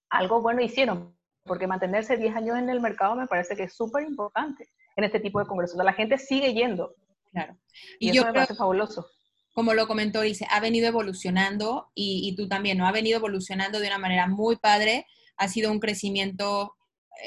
algo 0.09 0.41
bueno 0.41 0.61
hicieron, 0.61 1.15
porque 1.45 1.65
mantenerse 1.65 2.17
10 2.17 2.35
años 2.35 2.57
en 2.57 2.69
el 2.69 2.81
mercado 2.81 3.15
me 3.15 3.27
parece 3.27 3.55
que 3.55 3.63
es 3.63 3.73
súper 3.73 4.03
importante 4.03 4.67
en 4.97 5.05
este 5.05 5.21
tipo 5.21 5.39
de 5.39 5.45
congresos. 5.45 5.81
La 5.81 5.93
gente 5.93 6.17
sigue 6.17 6.53
yendo. 6.53 6.93
Claro. 7.31 7.55
Y, 7.99 8.09
eso 8.09 8.25
me 8.25 8.33
parece 8.33 8.55
fabuloso. 8.55 9.07
Como 9.53 9.73
lo 9.73 9.87
comentó, 9.87 10.21
dice, 10.21 10.47
ha 10.49 10.59
venido 10.59 10.87
evolucionando 10.87 11.91
y, 11.95 12.35
tú 12.35 12.47
también, 12.47 12.77
¿no? 12.77 12.87
Ha 12.87 12.91
venido 12.91 13.17
evolucionando 13.17 13.79
de 13.79 13.87
una 13.87 13.99
manera 13.99 14.27
muy 14.27 14.57
padre 14.57 15.05
ha 15.37 15.47
sido 15.47 15.71
un 15.71 15.79
crecimiento 15.79 16.75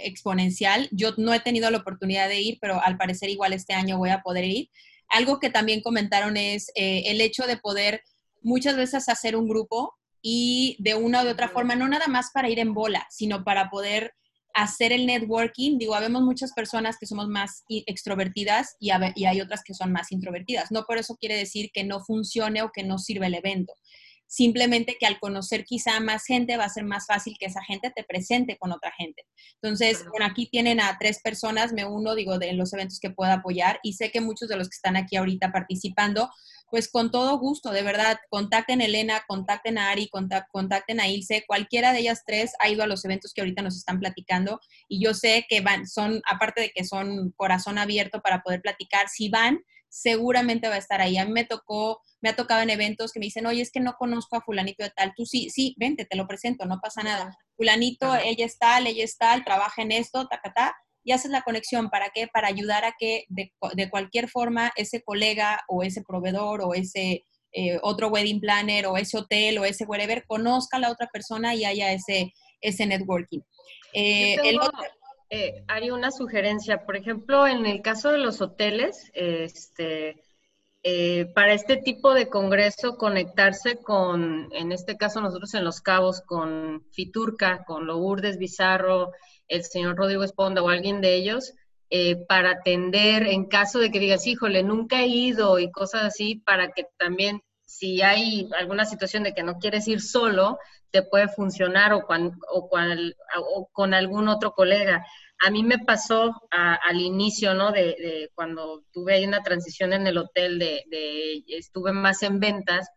exponencial. 0.02 0.88
Yo 0.90 1.12
no 1.16 1.32
he 1.32 1.40
tenido 1.40 1.70
la 1.70 1.78
oportunidad 1.78 2.28
de 2.28 2.40
ir, 2.40 2.58
pero 2.60 2.80
al 2.82 2.96
parecer 2.96 3.30
igual 3.30 3.52
este 3.52 3.74
año 3.74 3.98
voy 3.98 4.10
a 4.10 4.22
poder 4.22 4.44
ir. 4.44 4.70
Algo 5.08 5.38
que 5.38 5.50
también 5.50 5.82
comentaron 5.82 6.36
es 6.36 6.70
eh, 6.74 7.04
el 7.06 7.20
hecho 7.20 7.46
de 7.46 7.56
poder 7.56 8.02
muchas 8.42 8.76
veces 8.76 9.08
hacer 9.08 9.36
un 9.36 9.48
grupo 9.48 9.94
y 10.22 10.76
de 10.80 10.94
una 10.94 11.22
u 11.22 11.28
otra 11.28 11.48
forma, 11.48 11.76
no 11.76 11.88
nada 11.88 12.08
más 12.08 12.30
para 12.32 12.48
ir 12.48 12.58
en 12.58 12.74
bola, 12.74 13.06
sino 13.10 13.44
para 13.44 13.70
poder 13.70 14.14
hacer 14.56 14.90
el 14.90 15.06
networking. 15.06 15.78
Digo, 15.78 15.94
habemos 15.94 16.22
muchas 16.22 16.52
personas 16.52 16.96
que 16.98 17.06
somos 17.06 17.28
más 17.28 17.64
extrovertidas 17.68 18.74
y, 18.80 18.90
y 19.14 19.24
hay 19.26 19.40
otras 19.40 19.62
que 19.62 19.74
son 19.74 19.92
más 19.92 20.10
introvertidas. 20.12 20.72
No 20.72 20.84
por 20.84 20.96
eso 20.96 21.16
quiere 21.16 21.36
decir 21.36 21.70
que 21.72 21.84
no 21.84 22.00
funcione 22.00 22.62
o 22.62 22.70
que 22.72 22.82
no 22.82 22.98
sirva 22.98 23.26
el 23.26 23.34
evento 23.34 23.74
simplemente 24.26 24.96
que 24.98 25.06
al 25.06 25.18
conocer 25.18 25.64
quizá 25.64 26.00
más 26.00 26.24
gente 26.24 26.56
va 26.56 26.64
a 26.64 26.68
ser 26.68 26.84
más 26.84 27.06
fácil 27.06 27.36
que 27.38 27.46
esa 27.46 27.62
gente 27.62 27.90
te 27.94 28.04
presente 28.04 28.56
con 28.58 28.72
otra 28.72 28.92
gente. 28.92 29.24
Entonces, 29.62 30.04
bueno, 30.10 30.26
aquí 30.26 30.46
tienen 30.46 30.80
a 30.80 30.96
tres 30.98 31.20
personas, 31.22 31.72
me 31.72 31.84
uno, 31.84 32.14
digo, 32.14 32.38
de 32.38 32.52
los 32.52 32.72
eventos 32.72 33.00
que 33.00 33.10
pueda 33.10 33.34
apoyar 33.34 33.78
y 33.82 33.94
sé 33.94 34.10
que 34.10 34.20
muchos 34.20 34.48
de 34.48 34.56
los 34.56 34.68
que 34.68 34.76
están 34.76 34.96
aquí 34.96 35.16
ahorita 35.16 35.52
participando, 35.52 36.30
pues 36.70 36.90
con 36.90 37.10
todo 37.10 37.38
gusto, 37.38 37.70
de 37.70 37.82
verdad, 37.82 38.18
contacten 38.28 38.80
a 38.80 38.86
Elena, 38.86 39.22
contacten 39.28 39.78
a 39.78 39.90
Ari, 39.90 40.08
contacten 40.08 41.00
a 41.00 41.08
Ilse, 41.08 41.44
cualquiera 41.46 41.92
de 41.92 42.00
ellas 42.00 42.22
tres 42.26 42.52
ha 42.58 42.68
ido 42.68 42.82
a 42.82 42.86
los 42.86 43.04
eventos 43.04 43.32
que 43.32 43.40
ahorita 43.40 43.62
nos 43.62 43.76
están 43.76 44.00
platicando 44.00 44.60
y 44.88 45.02
yo 45.02 45.14
sé 45.14 45.46
que 45.48 45.60
van, 45.60 45.86
son, 45.86 46.20
aparte 46.28 46.60
de 46.60 46.70
que 46.70 46.84
son 46.84 47.32
corazón 47.36 47.78
abierto 47.78 48.20
para 48.20 48.42
poder 48.42 48.60
platicar, 48.60 49.08
si 49.08 49.28
van, 49.28 49.60
seguramente 49.96 50.68
va 50.68 50.74
a 50.74 50.78
estar 50.78 51.00
ahí. 51.00 51.16
A 51.16 51.24
mí 51.24 51.32
me 51.32 51.44
tocó, 51.44 52.02
me 52.20 52.28
ha 52.28 52.36
tocado 52.36 52.60
en 52.60 52.70
eventos 52.70 53.12
que 53.12 53.18
me 53.18 53.26
dicen, 53.26 53.46
oye, 53.46 53.62
es 53.62 53.72
que 53.72 53.80
no 53.80 53.94
conozco 53.98 54.36
a 54.36 54.42
fulanito 54.42 54.84
de 54.84 54.90
tal. 54.90 55.14
Tú 55.16 55.24
sí, 55.24 55.48
sí, 55.48 55.74
vente, 55.78 56.04
te 56.04 56.16
lo 56.16 56.26
presento, 56.26 56.66
no 56.66 56.80
pasa 56.82 57.02
nada. 57.02 57.36
Fulanito, 57.56 58.14
ella 58.14 58.44
es 58.44 58.58
tal, 58.58 58.86
ella 58.86 59.04
es 59.04 59.16
tal, 59.16 59.42
trabaja 59.44 59.80
en 59.80 59.92
esto, 59.92 60.28
ta, 60.28 60.76
y 61.02 61.12
haces 61.12 61.30
la 61.30 61.42
conexión. 61.42 61.88
¿Para 61.88 62.10
qué? 62.10 62.28
Para 62.28 62.48
ayudar 62.48 62.84
a 62.84 62.94
que 62.98 63.24
de, 63.28 63.50
cualquier 63.90 64.28
forma 64.28 64.70
ese 64.76 65.02
colega 65.02 65.62
o 65.66 65.82
ese 65.82 66.02
proveedor 66.02 66.60
o 66.62 66.74
ese 66.74 67.24
eh, 67.52 67.78
otro 67.82 68.08
wedding 68.08 68.40
planner 68.40 68.86
o 68.86 68.98
ese 68.98 69.16
hotel 69.16 69.56
o 69.58 69.64
ese 69.64 69.86
whatever 69.86 70.26
conozca 70.26 70.76
a 70.76 70.80
la 70.80 70.90
otra 70.90 71.08
persona 71.10 71.54
y 71.54 71.64
haya 71.64 71.90
ese, 71.92 72.34
ese 72.60 72.84
networking. 72.84 73.40
Eh, 73.94 74.36
el 74.44 74.60
otro, 74.60 74.78
eh, 75.30 75.64
haría 75.68 75.94
una 75.94 76.10
sugerencia. 76.10 76.84
Por 76.84 76.96
ejemplo, 76.96 77.46
en 77.46 77.66
el 77.66 77.82
caso 77.82 78.10
de 78.10 78.18
los 78.18 78.40
hoteles, 78.40 79.10
este, 79.14 80.22
eh, 80.82 81.26
para 81.34 81.52
este 81.52 81.78
tipo 81.78 82.14
de 82.14 82.28
congreso, 82.28 82.96
conectarse 82.96 83.76
con, 83.78 84.48
en 84.52 84.70
este 84.70 84.96
caso 84.96 85.20
nosotros 85.20 85.52
en 85.54 85.64
Los 85.64 85.80
Cabos, 85.80 86.20
con 86.20 86.84
Fiturca, 86.92 87.64
con 87.64 87.86
Lourdes 87.86 88.38
Bizarro, 88.38 89.10
el 89.48 89.64
señor 89.64 89.96
Rodrigo 89.96 90.22
Esponda 90.22 90.62
o 90.62 90.68
alguien 90.68 91.00
de 91.00 91.14
ellos, 91.16 91.54
eh, 91.90 92.24
para 92.28 92.50
atender 92.50 93.24
en 93.24 93.46
caso 93.46 93.78
de 93.80 93.90
que 93.90 93.98
digas, 93.98 94.26
híjole, 94.26 94.62
nunca 94.62 95.02
he 95.02 95.08
ido 95.08 95.58
y 95.58 95.72
cosas 95.72 96.04
así, 96.04 96.36
para 96.36 96.70
que 96.70 96.84
también, 96.98 97.42
si 97.78 98.00
hay 98.00 98.48
alguna 98.58 98.86
situación 98.86 99.22
de 99.22 99.34
que 99.34 99.42
no 99.42 99.58
quieres 99.58 99.86
ir 99.86 100.00
solo, 100.00 100.58
te 100.90 101.02
puede 101.02 101.28
funcionar 101.28 101.92
o, 101.92 102.06
o, 102.08 103.68
con 103.70 103.92
algún 103.92 104.28
otro 104.28 104.52
colega. 104.52 105.04
A 105.40 105.50
mí 105.50 105.62
me 105.62 105.78
pasó 105.78 106.34
al 106.50 107.00
inicio, 107.00 107.52
¿no? 107.52 107.72
De, 107.72 108.30
cuando 108.34 108.82
tuve 108.92 109.14
ahí 109.14 109.26
una 109.26 109.42
transición 109.42 109.92
en 109.92 110.06
el 110.06 110.16
hotel, 110.16 110.58
de, 110.58 111.44
estuve 111.48 111.92
más 111.92 112.22
en 112.22 112.40
ventas, 112.40 112.88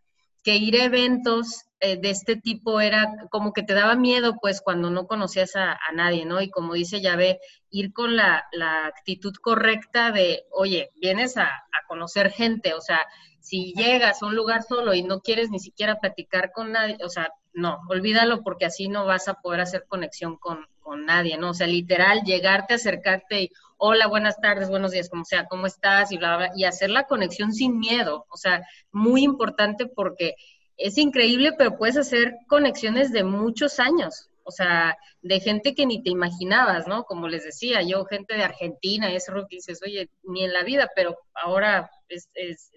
que 0.42 0.56
ir 0.56 0.80
a 0.80 0.84
eventos 0.84 1.66
eh, 1.80 1.96
de 1.96 2.10
este 2.10 2.36
tipo 2.36 2.80
era 2.80 3.14
como 3.30 3.52
que 3.52 3.62
te 3.62 3.74
daba 3.74 3.94
miedo, 3.94 4.36
pues, 4.40 4.60
cuando 4.60 4.90
no 4.90 5.06
conocías 5.06 5.56
a, 5.56 5.78
nadie, 5.94 6.26
¿no? 6.26 6.40
Y 6.40 6.50
como 6.50 6.74
dice 6.74 7.00
Yahvé, 7.00 7.40
ir 7.70 7.92
con 7.92 8.16
la, 8.16 8.44
actitud 8.86 9.34
correcta 9.40 10.12
de, 10.12 10.44
oye, 10.52 10.90
vienes 10.96 11.36
a, 11.36 11.46
a 11.46 11.86
conocer 11.88 12.30
gente, 12.30 12.74
o 12.74 12.80
sea, 12.80 13.06
si 13.40 13.72
llegas 13.74 14.22
a 14.22 14.26
un 14.26 14.36
lugar 14.36 14.62
solo 14.62 14.94
y 14.94 15.02
no 15.02 15.20
quieres 15.20 15.50
ni 15.50 15.58
siquiera 15.58 15.98
platicar 15.98 16.52
con 16.52 16.72
nadie, 16.72 16.98
o 17.02 17.08
sea, 17.08 17.32
no, 17.52 17.80
olvídalo 17.88 18.42
porque 18.42 18.66
así 18.66 18.88
no 18.88 19.06
vas 19.06 19.28
a 19.28 19.34
poder 19.34 19.60
hacer 19.60 19.86
conexión 19.88 20.36
con, 20.36 20.66
nadie, 21.06 21.38
¿no? 21.38 21.50
O 21.50 21.54
sea, 21.54 21.68
literal, 21.68 22.22
llegarte, 22.24 22.74
acercarte 22.74 23.42
y, 23.42 23.50
hola, 23.76 24.08
buenas 24.08 24.40
tardes, 24.40 24.68
buenos 24.68 24.90
días, 24.90 25.08
como 25.08 25.24
sea, 25.24 25.46
¿cómo 25.46 25.66
estás? 25.66 26.10
Y, 26.10 26.18
bla, 26.18 26.50
y 26.56 26.64
hacer 26.64 26.90
la 26.90 27.04
conexión 27.04 27.52
sin 27.52 27.78
miedo, 27.78 28.26
o 28.28 28.36
sea, 28.36 28.66
muy 28.90 29.22
importante 29.22 29.86
porque 29.86 30.34
es 30.80 30.96
increíble, 30.98 31.52
pero 31.56 31.76
puedes 31.76 31.96
hacer 31.96 32.36
conexiones 32.48 33.12
de 33.12 33.22
muchos 33.22 33.78
años, 33.78 34.30
o 34.44 34.50
sea, 34.50 34.96
de 35.22 35.38
gente 35.40 35.74
que 35.74 35.86
ni 35.86 36.02
te 36.02 36.10
imaginabas, 36.10 36.86
¿no? 36.86 37.04
Como 37.04 37.28
les 37.28 37.44
decía, 37.44 37.82
yo, 37.82 38.04
gente 38.06 38.34
de 38.34 38.44
Argentina, 38.44 39.10
y 39.10 39.16
ese 39.16 39.32
que 39.32 39.56
dices, 39.56 39.80
oye, 39.84 40.10
ni 40.24 40.44
en 40.44 40.52
la 40.52 40.64
vida, 40.64 40.90
pero 40.96 41.18
ahora 41.34 41.90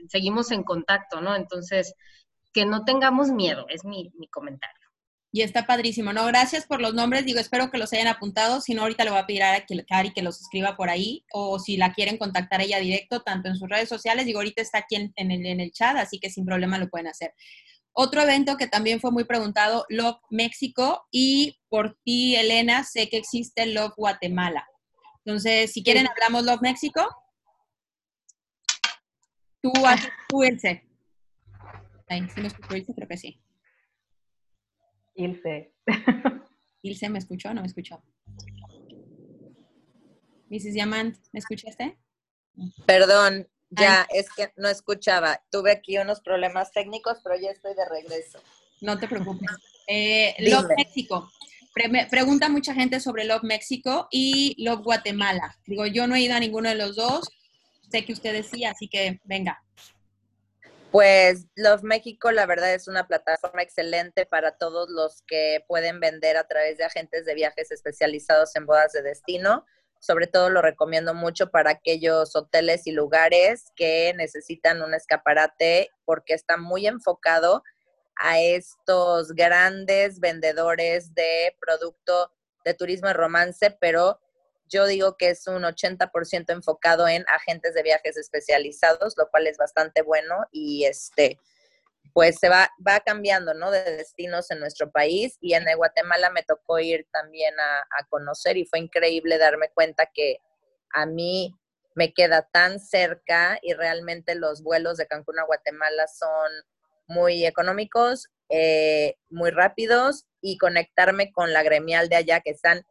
seguimos 0.10 0.52
en 0.52 0.64
contacto, 0.64 1.22
¿no? 1.22 1.36
Entonces, 1.36 1.96
que 2.54 2.66
no 2.66 2.84
tengamos 2.84 3.30
miedo, 3.30 3.66
es 3.70 3.86
mi, 3.86 4.12
comentario. 4.30 4.76
Y 5.32 5.42
está 5.42 5.66
padrísimo, 5.66 6.14
¿no? 6.14 6.28
Gracias 6.28 6.68
por 6.68 6.80
los 6.80 6.94
nombres, 6.94 7.26
digo, 7.26 7.40
espero 7.40 7.72
que 7.72 7.80
los 7.80 7.92
hayan 7.94 8.08
apuntado, 8.08 8.62
si 8.62 8.76
no, 8.76 8.84
ahorita 8.84 9.06
le 9.06 9.10
voy 9.10 9.20
a 9.20 9.26
pedir 9.26 9.44
a 9.44 9.66
Cari 9.88 10.14
que 10.14 10.22
los 10.22 10.42
escriba 10.42 10.76
por 10.76 10.90
ahí, 10.90 11.26
o 11.32 11.58
si 11.58 11.78
la 11.78 11.94
quieren 11.94 12.18
contactar 12.18 12.62
ella 12.62 12.78
directo, 12.78 13.24
tanto 13.24 13.50
en 13.50 13.56
sus 13.56 13.68
redes 13.68 13.90
sociales, 13.90 14.26
digo, 14.26 14.40
ahorita 14.40 14.62
está 14.62 14.80
aquí 14.80 14.96
en, 14.96 15.32
el, 15.32 15.46
en 15.46 15.60
el 15.60 15.72
chat, 15.72 15.96
así 15.98 16.20
que 16.20 16.30
sin 16.30 16.46
problema 16.46 16.78
lo 16.78 16.90
pueden 16.90 17.08
hacer. 17.08 17.34
Otro 17.94 18.22
evento 18.22 18.58
que 18.58 18.68
también 18.68 19.00
fue 19.00 19.12
muy 19.12 19.24
preguntado, 19.24 19.86
Love 19.90 20.18
México, 20.32 21.08
y 21.12 21.60
por 21.70 21.96
ti, 22.04 22.36
Elena, 22.36 22.84
sé 22.84 23.08
que 23.08 23.18
existe 23.18 23.68
Love 23.68 23.94
Guatemala. 23.96 24.68
Entonces, 25.24 25.72
si 25.72 25.84
quieren, 25.84 26.08
hablamos 26.08 26.44
Love 26.44 26.62
México. 26.62 27.08
Tú, 29.62 29.72
tú 30.28 30.44
Ilse. 30.44 30.84
¿Sí 32.10 32.42
me 32.42 32.48
escuchó 32.48 32.76
Ilse? 32.76 32.94
Creo 32.94 33.08
que 33.08 33.18
sí. 33.18 33.42
Ilse. 35.16 35.74
Ilse, 36.82 37.10
¿me 37.10 37.20
escuchó 37.20 37.50
o 37.50 37.54
no 37.54 37.62
me 37.62 37.68
escuchó? 37.68 38.04
Mrs. 40.50 40.74
Diamant, 40.74 41.18
¿me 41.32 41.40
escuchaste? 41.40 41.98
Perdón, 42.86 43.48
ya, 43.80 44.08
es 44.10 44.28
que 44.36 44.52
no 44.58 44.68
escuchaba. 44.68 45.42
Tuve 45.52 45.72
aquí 45.72 45.98
unos 45.98 46.22
problemas 46.22 46.72
técnicos, 46.72 47.20
pero 47.24 47.36
ya 47.40 47.52
estoy 47.52 47.74
de 47.76 47.86
regreso. 47.88 48.40
No 48.82 48.98
te 49.00 49.08
preocupes. 49.08 49.50
Eh, 49.86 50.34
Love 50.40 50.70
México. 50.78 51.30
pregunta 52.10 52.48
mucha 52.48 52.74
gente 52.74 53.02
sobre 53.02 53.26
Love 53.26 53.44
México 53.44 54.08
y 54.12 54.56
Love 54.64 54.82
Guatemala. 54.82 55.58
Digo, 55.66 55.86
yo 55.86 56.08
no 56.08 56.16
he 56.16 56.22
ido 56.22 56.36
a 56.36 56.40
ninguno 56.40 56.70
de 56.70 56.76
los 56.76 56.96
dos. 56.96 57.28
Sé 57.92 58.06
que 58.06 58.14
usted 58.14 58.32
decía, 58.32 58.72
así 58.72 58.88
que 58.88 59.20
venga. 59.26 59.62
Pues 60.90 61.48
Love 61.56 61.84
México, 61.84 62.32
la 62.32 62.46
verdad, 62.46 62.74
es 62.74 62.88
una 62.88 63.06
plataforma 63.06 63.62
excelente 63.62 64.26
para 64.26 64.56
todos 64.56 64.90
los 64.90 65.22
que 65.24 65.66
pueden 65.68 66.00
vender 66.00 66.38
a 66.38 66.48
través 66.48 66.78
de 66.78 66.86
agentes 66.86 67.26
de 67.26 67.36
viajes 67.36 67.72
especializados 67.72 68.56
en 68.56 68.66
bodas 68.66 68.94
de 68.94 69.02
destino 69.02 69.66
sobre 70.04 70.28
todo 70.28 70.50
lo 70.50 70.62
recomiendo 70.62 71.14
mucho 71.14 71.50
para 71.50 71.72
aquellos 71.72 72.36
hoteles 72.36 72.88
y 72.88 72.92
lugares 72.92 73.72
que 73.74 74.14
necesitan 74.18 74.82
un 74.82 74.94
escaparate 74.94 75.92
porque 76.04 76.34
está 76.34 76.58
muy 76.58 76.88
enfocado 76.88 77.64
a 78.18 78.42
estos 78.42 79.32
grandes 79.32 80.20
vendedores 80.20 81.16
de 81.16 81.56
producto 81.58 82.34
de 82.66 82.74
turismo 82.74 83.10
y 83.10 83.14
romance, 83.14 83.78
pero 83.80 84.20
yo 84.68 84.88
digo 84.88 85.16
que 85.16 85.30
es 85.30 85.48
un 85.48 85.64
80% 85.64 86.52
enfocado 86.52 87.08
en 87.08 87.24
agentes 87.30 87.74
de 87.74 87.84
viajes 87.84 88.18
especializados, 88.18 89.14
lo 89.18 89.30
cual 89.30 89.48
es 89.48 89.56
bastante 89.58 90.02
bueno 90.02 90.36
y 90.52 90.84
este 90.84 91.40
pues 92.12 92.38
se 92.40 92.50
va, 92.50 92.70
va 92.86 93.00
cambiando, 93.00 93.54
¿no? 93.54 93.72
De 93.72 93.84
destinos 93.84 94.52
en 94.52 94.60
nuestro 94.60 94.92
país 94.92 95.38
y 95.40 95.54
en 95.54 95.66
Guatemala 95.76 96.30
me 96.30 96.44
tocó 96.44 96.80
ir 96.80 97.08
también 97.12 97.54
a, 97.60 98.06
conocer 98.10 98.58
y 98.58 98.66
fue 98.66 98.80
increíble 98.80 99.38
darme 99.38 99.70
cuenta 99.74 100.10
que 100.14 100.38
a 100.92 101.06
mí 101.06 101.56
me 101.96 102.14
queda 102.14 102.48
tan 102.52 102.80
cerca 102.80 103.58
y 103.62 103.74
realmente 103.74 104.36
los 104.36 104.62
vuelos 104.62 104.98
de 104.98 105.08
Cancún 105.08 105.40
a 105.40 105.46
Guatemala 105.46 106.08
son 106.08 106.52
muy 107.08 107.46
económicos, 107.46 108.30
eh, 108.50 109.16
muy 109.30 109.50
rápidos 109.52 110.26
y 110.42 110.58
conectarme 110.58 111.32
con 111.32 111.54
la 111.54 111.64
gremial 111.64 112.10
de 112.10 112.18
allá 112.18 112.42
que 112.42 112.52
están, 112.52 112.86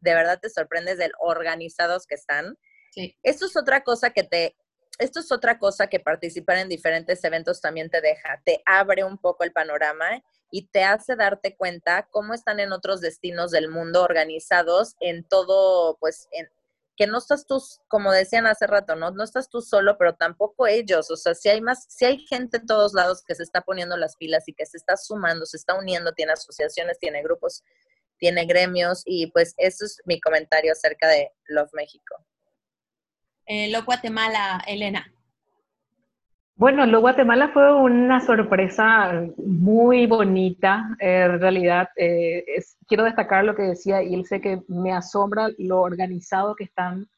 de 0.00 0.14
verdad 0.14 0.38
te 0.40 0.50
sorprendes 0.50 0.98
del 0.98 1.12
organizados 1.18 2.06
que 2.06 2.14
están. 2.14 2.56
Sí. 2.92 3.16
Esto 3.22 3.46
es 3.46 3.56
otra 3.56 3.82
cosa 3.82 4.10
que 4.10 4.22
te, 4.22 4.56
esto 5.00 5.20
es 5.20 5.32
otra 5.32 5.58
cosa 5.58 5.86
que 5.86 5.98
participar 5.98 6.58
en 6.58 6.68
diferentes 6.68 7.24
eventos 7.24 7.60
también 7.60 7.88
te 7.88 8.02
deja, 8.02 8.40
te 8.44 8.62
abre 8.66 9.02
un 9.02 9.16
poco 9.16 9.44
el 9.44 9.52
panorama 9.52 10.22
y 10.50 10.66
te 10.66 10.84
hace 10.84 11.16
darte 11.16 11.56
cuenta 11.56 12.06
cómo 12.10 12.34
están 12.34 12.60
en 12.60 12.72
otros 12.72 13.00
destinos 13.00 13.50
del 13.50 13.68
mundo 13.68 14.02
organizados 14.02 14.96
en 15.00 15.24
todo, 15.24 15.96
pues, 16.00 16.28
en, 16.32 16.50
que 16.96 17.06
no 17.06 17.16
estás 17.16 17.46
tú, 17.46 17.62
como 17.88 18.12
decían 18.12 18.46
hace 18.46 18.66
rato, 18.66 18.94
¿no? 18.94 19.10
No 19.10 19.24
estás 19.24 19.48
tú 19.48 19.62
solo, 19.62 19.96
pero 19.96 20.16
tampoco 20.16 20.66
ellos. 20.66 21.10
O 21.10 21.16
sea, 21.16 21.34
si 21.34 21.48
hay 21.48 21.62
más, 21.62 21.86
si 21.88 22.04
hay 22.04 22.18
gente 22.26 22.58
en 22.58 22.66
todos 22.66 22.92
lados 22.92 23.24
que 23.24 23.34
se 23.34 23.42
está 23.42 23.62
poniendo 23.62 23.96
las 23.96 24.16
pilas 24.16 24.46
y 24.48 24.52
que 24.52 24.66
se 24.66 24.76
está 24.76 24.98
sumando, 24.98 25.46
se 25.46 25.56
está 25.56 25.78
uniendo, 25.78 26.12
tiene 26.12 26.32
asociaciones, 26.32 26.98
tiene 26.98 27.22
grupos, 27.22 27.64
tiene 28.18 28.44
gremios, 28.44 29.02
y 29.06 29.28
pues 29.28 29.54
eso 29.56 29.86
es 29.86 30.02
mi 30.04 30.20
comentario 30.20 30.72
acerca 30.72 31.08
de 31.08 31.32
Love 31.46 31.70
México 31.72 32.22
eh, 33.50 33.68
Lo 33.68 33.82
Guatemala, 33.82 34.62
Elena. 34.64 35.04
Bueno, 36.54 36.86
lo 36.86 37.00
Guatemala 37.00 37.48
fue 37.52 37.74
una 37.74 38.20
sorpresa 38.20 39.26
muy 39.38 40.06
bonita. 40.06 40.96
en 41.00 41.40
realidad, 41.40 41.88
eh, 41.96 42.44
quiero 42.86 43.02
destacar 43.02 43.44
lo 43.44 43.56
que 43.56 43.62
decía 43.62 44.02
Ilse, 44.02 44.40
que 44.40 44.62
me 44.68 44.92
asombra 44.92 45.48
lo 45.58 45.80
organizado 45.80 46.54
que 46.54 46.62
están 46.62 47.08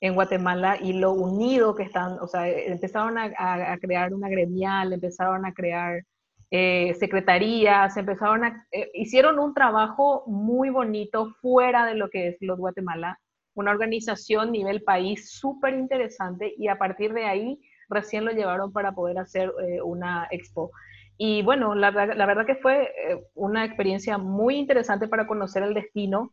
en 0.00 0.14
Guatemala 0.14 0.78
y 0.80 0.94
lo 0.94 1.12
unido 1.12 1.74
que 1.74 1.82
están. 1.82 2.18
O 2.20 2.26
sea, 2.26 2.48
empezaron 2.48 3.18
a, 3.18 3.76
crear 3.78 4.14
una 4.14 4.30
gremial, 4.30 4.94
empezaron 4.94 5.44
a 5.44 5.52
crear 5.52 6.04
eh, 6.50 6.94
secretarías, 6.98 7.94
empezaron 7.98 8.44
a, 8.44 8.66
eh, 8.72 8.90
hicieron 8.94 9.38
un 9.38 9.52
trabajo 9.52 10.24
muy 10.26 10.70
bonito 10.70 11.34
fuera 11.42 11.84
de 11.84 11.96
lo 11.96 12.08
que 12.08 12.28
es 12.28 12.36
los 12.40 12.58
Guatemala, 12.58 13.18
una 13.54 13.70
organización 13.70 14.52
nivel 14.52 14.82
país 14.82 15.30
súper 15.30 15.74
interesante 15.74 16.54
y 16.56 16.68
a 16.68 16.78
partir 16.78 17.12
de 17.12 17.24
ahí 17.24 17.60
recién 17.88 18.24
lo 18.24 18.32
llevaron 18.32 18.72
para 18.72 18.92
poder 18.92 19.18
hacer 19.18 19.52
eh, 19.62 19.82
una 19.82 20.26
expo. 20.30 20.70
Y 21.18 21.42
bueno, 21.42 21.74
la, 21.74 21.90
verdad 21.90 22.46
que 22.46 22.56
fue 22.56 22.84
eh, 22.84 23.22
una 23.34 23.64
experiencia 23.64 24.18
muy 24.18 24.56
interesante 24.56 25.08
para 25.08 25.26
conocer 25.26 25.62
el 25.62 25.74
destino. 25.74 26.32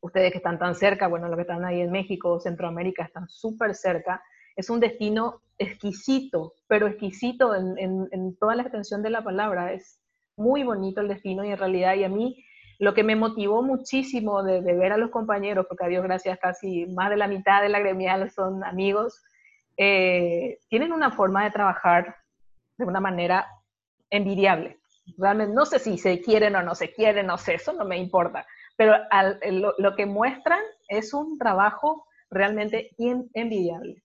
Ustedes 0.00 0.32
que 0.32 0.38
están 0.38 0.58
tan 0.58 0.74
cerca, 0.74 1.08
bueno, 1.08 1.28
los 1.28 1.36
que 1.36 1.42
están 1.42 1.64
ahí 1.64 1.80
en 1.80 1.92
México, 1.92 2.40
Centroamérica, 2.40 3.04
están 3.04 3.28
súper 3.28 3.74
cerca. 3.74 4.22
Es 4.56 4.68
un 4.68 4.80
destino 4.80 5.42
exquisito, 5.58 6.54
pero 6.66 6.86
exquisito 6.86 7.54
en, 7.54 8.08
en, 8.10 8.36
toda 8.36 8.56
la 8.56 8.62
extensión 8.62 9.02
de 9.02 9.10
la 9.10 9.22
palabra. 9.22 9.72
Es 9.72 10.00
muy 10.36 10.64
bonito 10.64 11.00
el 11.00 11.08
destino 11.08 11.44
y 11.44 11.50
en 11.50 11.58
realidad, 11.58 11.94
y 11.94 12.04
a 12.04 12.08
mí 12.08 12.44
lo 12.80 12.94
que 12.94 13.04
me 13.04 13.14
motivó 13.14 13.62
muchísimo 13.62 14.42
de, 14.42 14.62
de, 14.62 14.72
ver 14.74 14.92
a 14.92 14.96
los 14.96 15.10
compañeros, 15.10 15.66
porque 15.68 15.84
a 15.84 15.88
Dios 15.88 16.02
gracias 16.02 16.38
casi 16.38 16.86
más 16.86 17.10
de 17.10 17.18
la 17.18 17.28
mitad 17.28 17.60
de 17.60 17.68
la 17.68 17.78
gremial 17.78 18.30
son 18.30 18.64
amigos, 18.64 19.22
eh, 19.76 20.58
tienen 20.68 20.92
una 20.92 21.10
forma 21.10 21.44
de 21.44 21.50
trabajar 21.50 22.16
de 22.78 22.86
una 22.86 23.00
manera 23.00 23.46
envidiable. 24.08 24.78
Realmente 25.18 25.54
no 25.54 25.66
sé 25.66 25.78
si 25.78 25.98
se 25.98 26.22
quieren 26.22 26.56
o 26.56 26.62
no 26.62 26.74
se 26.74 26.90
quieren, 26.92 27.26
no 27.26 27.36
sé, 27.36 27.54
eso 27.54 27.74
no 27.74 27.84
me 27.84 27.98
importa, 27.98 28.46
pero 28.76 28.94
lo, 29.76 29.94
que 29.94 30.06
muestran 30.06 30.60
es 30.88 31.12
un 31.12 31.36
trabajo 31.36 32.06
realmente 32.30 32.90
envidiable. 32.98 34.02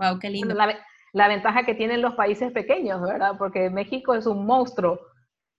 Wow, 0.00 0.18
qué 0.18 0.28
lindo. 0.28 0.54
La, 0.54 0.76
la, 1.12 1.28
ventaja 1.28 1.64
que 1.64 1.74
tienen 1.74 2.02
los 2.02 2.14
países 2.14 2.50
pequeños, 2.50 3.00
¿verdad? 3.00 3.36
Porque 3.38 3.70
México 3.70 4.14
es 4.14 4.26
un 4.26 4.44
monstruo 4.44 4.98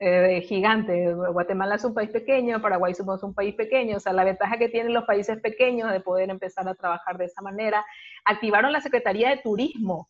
eh, 0.06 0.42
gigante. 0.42 1.14
Guatemala 1.14 1.76
es 1.76 1.86
un 1.86 1.94
país 1.94 2.10
pequeño, 2.10 2.62
Paraguay 2.62 2.94
somos 2.94 3.24
un 3.24 3.34
país 3.34 3.56
pequeño, 3.56 3.98
o 3.98 4.00
sea, 4.02 4.12
la 4.12 4.26
ventaja 4.26 4.58
que 4.58 4.68
tienen 4.68 4.94
los 4.94 5.06
países 5.06 5.40
pequeños 5.40 5.92
de 5.92 6.02
poder 6.02 6.30
empezar 6.30 6.68
a 6.68 6.76
trabajar 6.76 7.18
de 7.18 7.26
esa 7.26 7.42
manera. 7.42 7.86
Activaron 8.26 8.74
la 8.74 8.82
Secretaría 8.82 9.30
de 9.30 9.38
Turismo. 9.38 10.10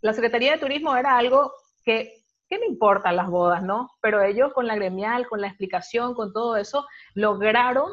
La 0.00 0.12
Secretaría 0.12 0.52
de 0.52 0.58
Turismo 0.58 0.96
era 0.96 1.16
algo 1.16 1.52
que, 1.84 2.14
¿qué 2.48 2.58
me 2.58 2.66
importan 2.66 3.14
las 3.14 3.28
bodas, 3.28 3.62
no? 3.62 3.90
Pero 4.00 4.22
ellos 4.22 4.52
con 4.52 4.66
la 4.66 4.74
gremial, 4.74 5.28
con 5.28 5.40
la 5.40 5.46
explicación, 5.46 6.14
con 6.14 6.32
todo 6.32 6.56
eso, 6.56 6.84
lograron 7.14 7.90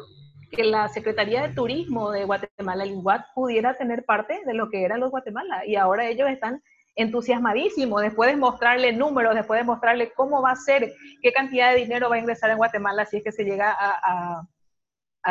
que 0.50 0.64
la 0.64 0.88
Secretaría 0.88 1.42
de 1.42 1.54
Turismo 1.54 2.10
de 2.10 2.24
Guatemala, 2.24 2.82
el 2.82 3.00
pudiera 3.34 3.74
tener 3.74 4.04
parte 4.04 4.40
de 4.44 4.54
lo 4.54 4.68
que 4.68 4.84
eran 4.84 4.98
los 4.98 5.10
Guatemala. 5.10 5.64
Y 5.64 5.76
ahora 5.76 6.08
ellos 6.08 6.28
están 6.28 6.62
entusiasmadísimo 6.96 8.00
después 8.00 8.30
de 8.30 8.36
mostrarle 8.36 8.92
números, 8.92 9.34
después 9.34 9.60
de 9.60 9.64
mostrarle 9.64 10.12
cómo 10.14 10.40
va 10.42 10.52
a 10.52 10.56
ser, 10.56 10.94
qué 11.22 11.32
cantidad 11.32 11.70
de 11.70 11.80
dinero 11.80 12.08
va 12.08 12.16
a 12.16 12.20
ingresar 12.20 12.50
en 12.50 12.56
Guatemala 12.56 13.04
si 13.04 13.18
es 13.18 13.24
que 13.24 13.32
se 13.32 13.44
llega 13.44 13.76
a, 13.78 14.42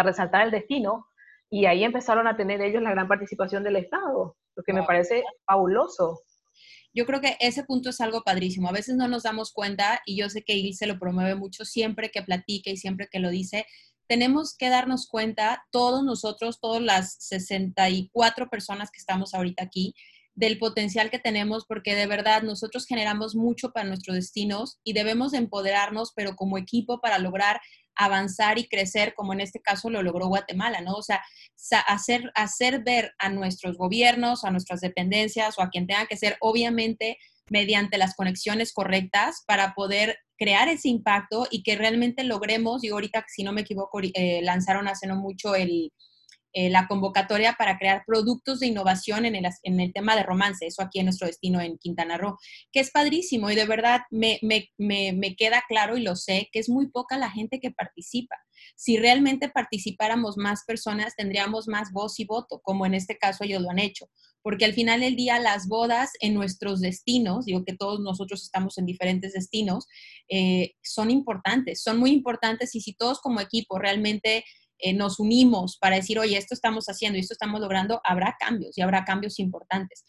resaltar 0.03 0.45
el 0.45 0.51
destino. 0.51 1.07
Y 1.49 1.65
ahí 1.65 1.83
empezaron 1.83 2.27
a 2.27 2.35
tener 2.35 2.61
ellos 2.61 2.81
la 2.81 2.91
gran 2.91 3.07
participación 3.07 3.63
del 3.63 3.77
Estado, 3.77 4.35
lo 4.55 4.63
que 4.63 4.73
me 4.73 4.83
parece 4.83 5.23
fabuloso. 5.45 6.21
Yo 6.93 7.05
creo 7.05 7.21
que 7.21 7.37
ese 7.39 7.63
punto 7.63 7.89
es 7.89 8.01
algo 8.01 8.21
padrísimo. 8.23 8.67
A 8.67 8.73
veces 8.73 8.95
no 8.95 9.07
nos 9.07 9.23
damos 9.23 9.53
cuenta 9.53 10.01
y 10.05 10.17
yo 10.17 10.29
sé 10.29 10.43
que 10.43 10.73
se 10.73 10.87
lo 10.87 10.99
promueve 10.99 11.35
mucho 11.35 11.63
siempre 11.63 12.11
que 12.11 12.23
platique 12.23 12.71
y 12.71 12.77
siempre 12.77 13.07
que 13.09 13.19
lo 13.19 13.29
dice. 13.29 13.65
Tenemos 14.07 14.55
que 14.57 14.69
darnos 14.69 15.07
cuenta, 15.07 15.65
todos 15.71 16.03
nosotros, 16.03 16.59
todas 16.59 16.81
las 16.81 17.15
64 17.19 18.49
personas 18.49 18.91
que 18.91 18.99
estamos 18.99 19.33
ahorita 19.33 19.63
aquí, 19.63 19.95
del 20.35 20.59
potencial 20.59 21.09
que 21.09 21.19
tenemos, 21.19 21.65
porque 21.65 21.95
de 21.95 22.07
verdad 22.07 22.43
nosotros 22.43 22.85
generamos 22.85 23.35
mucho 23.35 23.71
para 23.71 23.87
nuestros 23.87 24.15
destinos 24.15 24.79
y 24.83 24.93
debemos 24.93 25.33
empoderarnos, 25.33 26.11
pero 26.15 26.35
como 26.35 26.57
equipo 26.57 26.99
para 26.99 27.17
lograr 27.19 27.61
avanzar 27.95 28.59
y 28.59 28.67
crecer, 28.67 29.13
como 29.15 29.31
en 29.31 29.39
este 29.39 29.61
caso 29.61 29.89
lo 29.89 30.03
logró 30.03 30.27
Guatemala, 30.27 30.81
¿no? 30.81 30.95
O 30.95 31.01
sea, 31.01 31.21
hacer, 31.87 32.29
hacer 32.35 32.83
ver 32.83 33.13
a 33.17 33.29
nuestros 33.29 33.77
gobiernos, 33.77 34.43
a 34.43 34.51
nuestras 34.51 34.81
dependencias 34.81 35.57
o 35.57 35.61
a 35.61 35.69
quien 35.69 35.87
tenga 35.87 36.05
que 36.05 36.17
ser, 36.17 36.35
obviamente, 36.41 37.17
mediante 37.49 37.97
las 37.97 38.15
conexiones 38.15 38.73
correctas 38.73 39.43
para 39.47 39.73
poder 39.73 40.17
crear 40.37 40.67
ese 40.67 40.89
impacto 40.89 41.47
y 41.49 41.63
que 41.63 41.77
realmente 41.77 42.25
logremos, 42.25 42.83
y 42.83 42.89
ahorita, 42.89 43.23
si 43.27 43.43
no 43.43 43.53
me 43.53 43.61
equivoco, 43.61 43.99
eh, 44.01 44.41
lanzaron 44.43 44.89
hace 44.89 45.07
no 45.07 45.15
mucho 45.15 45.55
el, 45.55 45.93
eh, 46.57 46.69
la 46.69 46.87
convocatoria 46.87 47.53
para 47.59 47.77
crear 47.77 48.05
productos 48.07 48.61
de 48.61 48.67
innovación 48.67 49.25
en 49.25 49.35
el, 49.35 49.45
en 49.63 49.81
el, 49.81 49.91
tema 49.91 50.15
de 50.15 50.23
romance, 50.23 50.65
eso 50.65 50.81
aquí 50.81 50.99
en 50.99 51.05
nuestro 51.07 51.27
destino 51.27 51.59
en 51.59 51.77
Quintana 51.77 52.17
Roo, 52.17 52.37
que 52.71 52.79
es 52.79 52.91
padrísimo 52.91 53.51
y 53.51 53.55
de 53.55 53.65
verdad 53.65 54.03
me, 54.09 54.39
me, 54.41 54.69
me, 54.77 55.11
me 55.11 55.35
queda 55.35 55.65
claro 55.67 55.97
y 55.97 56.01
lo 56.01 56.15
sé 56.15 56.47
que 56.53 56.59
es 56.59 56.69
muy 56.69 56.87
poca 56.87 57.17
la 57.17 57.29
gente 57.29 57.59
que 57.59 57.71
participa. 57.71 58.37
Si 58.77 58.95
realmente 58.95 59.49
participáramos 59.49 60.37
más 60.37 60.63
personas, 60.65 61.13
tendríamos 61.17 61.67
más 61.67 61.91
voz 61.91 62.21
y 62.21 62.25
voto, 62.25 62.61
como 62.63 62.85
en 62.85 62.93
este 62.93 63.17
caso 63.17 63.43
ellos 63.43 63.61
lo 63.61 63.69
han 63.69 63.79
hecho 63.79 64.09
porque 64.45 64.65
al 64.65 64.73
final 64.73 64.99
del 64.99 65.15
día 65.15 65.39
las 65.39 65.67
bodas 65.67 66.11
en 66.19 66.35
nuestros 66.35 66.79
destinos, 66.79 67.45
digo 67.45 67.65
que 67.65 67.75
todos 67.75 67.99
nosotros 67.99 68.43
estamos 68.43 68.77
en 68.77 68.85
diferentes 68.85 69.33
destinos, 69.33 69.87
eh, 70.29 70.73
son 70.83 71.09
importantes, 71.09 71.81
son 71.81 71.97
muy 71.97 72.11
importantes 72.11 72.75
y 72.75 72.81
si 72.81 72.93
todos 72.93 73.19
como 73.21 73.41
equipo 73.41 73.79
realmente 73.79 74.45
eh, 74.79 74.93
nos 74.93 75.19
unimos 75.19 75.77
para 75.77 75.95
decir, 75.95 76.19
oye, 76.19 76.37
esto 76.37 76.53
estamos 76.53 76.85
haciendo 76.85 77.17
y 77.17 77.21
esto 77.21 77.33
estamos 77.33 77.61
logrando, 77.61 78.01
habrá 78.03 78.35
cambios 78.39 78.77
y 78.77 78.81
habrá 78.81 79.05
cambios 79.05 79.39
importantes. 79.39 80.03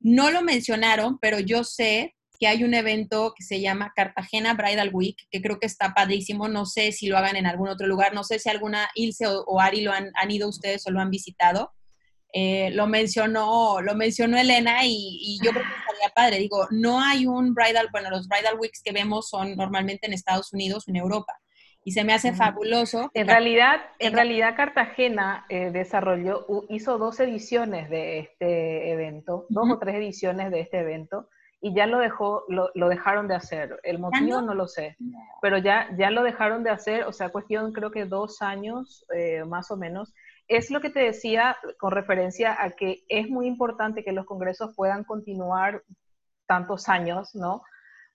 No 0.00 0.30
lo 0.30 0.42
mencionaron, 0.42 1.18
pero 1.18 1.38
yo 1.38 1.64
sé 1.64 2.14
que 2.38 2.46
hay 2.46 2.62
un 2.62 2.74
evento 2.74 3.34
que 3.36 3.44
se 3.44 3.60
llama 3.60 3.92
Cartagena 3.96 4.54
Bridal 4.54 4.90
Week, 4.92 5.16
que 5.30 5.42
creo 5.42 5.58
que 5.58 5.66
está 5.66 5.92
padrísimo. 5.92 6.48
No 6.48 6.66
sé 6.66 6.92
si 6.92 7.08
lo 7.08 7.18
hagan 7.18 7.36
en 7.36 7.46
algún 7.46 7.68
otro 7.68 7.86
lugar, 7.86 8.14
no 8.14 8.22
sé 8.22 8.38
si 8.38 8.48
alguna 8.48 8.88
Ilse 8.94 9.26
o, 9.26 9.60
Ari 9.60 9.82
lo 9.82 9.92
han, 9.92 10.12
ido 10.30 10.48
ustedes 10.48 10.86
o 10.86 10.90
lo 10.90 11.00
han 11.00 11.10
visitado. 11.10 11.72
Eh, 12.32 12.70
lo 12.72 12.86
mencionó, 12.86 13.80
lo 13.80 13.94
mencionó 13.94 14.38
Elena 14.38 14.84
y, 14.84 14.92
y, 14.94 15.38
yo 15.42 15.50
creo 15.50 15.64
que 15.64 15.80
estaría 15.80 16.14
padre. 16.14 16.38
Digo, 16.38 16.68
no 16.70 17.00
hay 17.00 17.26
un 17.26 17.54
bridal, 17.54 17.88
bueno, 17.90 18.10
los 18.10 18.28
bridal 18.28 18.58
weeks 18.58 18.82
que 18.84 18.92
vemos 18.92 19.28
son 19.30 19.56
normalmente 19.56 20.06
en 20.06 20.12
Estados 20.12 20.52
Unidos 20.52 20.84
o 20.86 20.90
en 20.90 20.96
Europa 20.96 21.32
y 21.88 21.90
se 21.90 22.04
me 22.04 22.12
hace 22.12 22.34
fabuloso. 22.34 23.10
En 23.14 23.26
realidad, 23.26 23.80
en 23.98 24.12
realidad 24.12 24.54
Cartagena 24.54 25.46
eh, 25.48 25.70
desarrolló, 25.70 26.44
hizo 26.68 26.98
dos 26.98 27.18
ediciones 27.18 27.88
de 27.88 28.18
este 28.18 28.92
evento, 28.92 29.46
dos 29.48 29.70
o 29.70 29.78
tres 29.78 29.94
ediciones 29.94 30.50
de 30.50 30.60
este 30.60 30.80
evento, 30.80 31.30
y 31.62 31.74
ya 31.74 31.86
lo 31.86 31.98
dejó, 31.98 32.44
lo, 32.48 32.70
lo 32.74 32.90
dejaron 32.90 33.26
de 33.26 33.36
hacer. 33.36 33.80
El 33.84 34.00
motivo 34.00 34.42
no? 34.42 34.52
lo 34.52 34.68
sé, 34.68 34.98
pero 35.40 35.56
ya, 35.56 35.88
ya 35.96 36.10
lo 36.10 36.22
dejaron 36.22 36.62
de 36.62 36.68
hacer, 36.68 37.04
o 37.04 37.12
sea, 37.14 37.30
cuestión 37.30 37.72
creo 37.72 37.90
que 37.90 38.04
dos 38.04 38.42
años 38.42 39.06
eh, 39.16 39.44
más 39.46 39.70
o 39.70 39.78
menos. 39.78 40.12
Es 40.46 40.70
lo 40.70 40.82
que 40.82 40.90
te 40.90 41.00
decía 41.00 41.56
con 41.78 41.92
referencia 41.92 42.54
a 42.62 42.72
que 42.72 43.02
es 43.08 43.30
muy 43.30 43.46
importante 43.46 44.04
que 44.04 44.12
los 44.12 44.26
congresos 44.26 44.74
puedan 44.76 45.04
continuar 45.04 45.84
tantos 46.46 46.90
años, 46.90 47.34
¿no? 47.34 47.62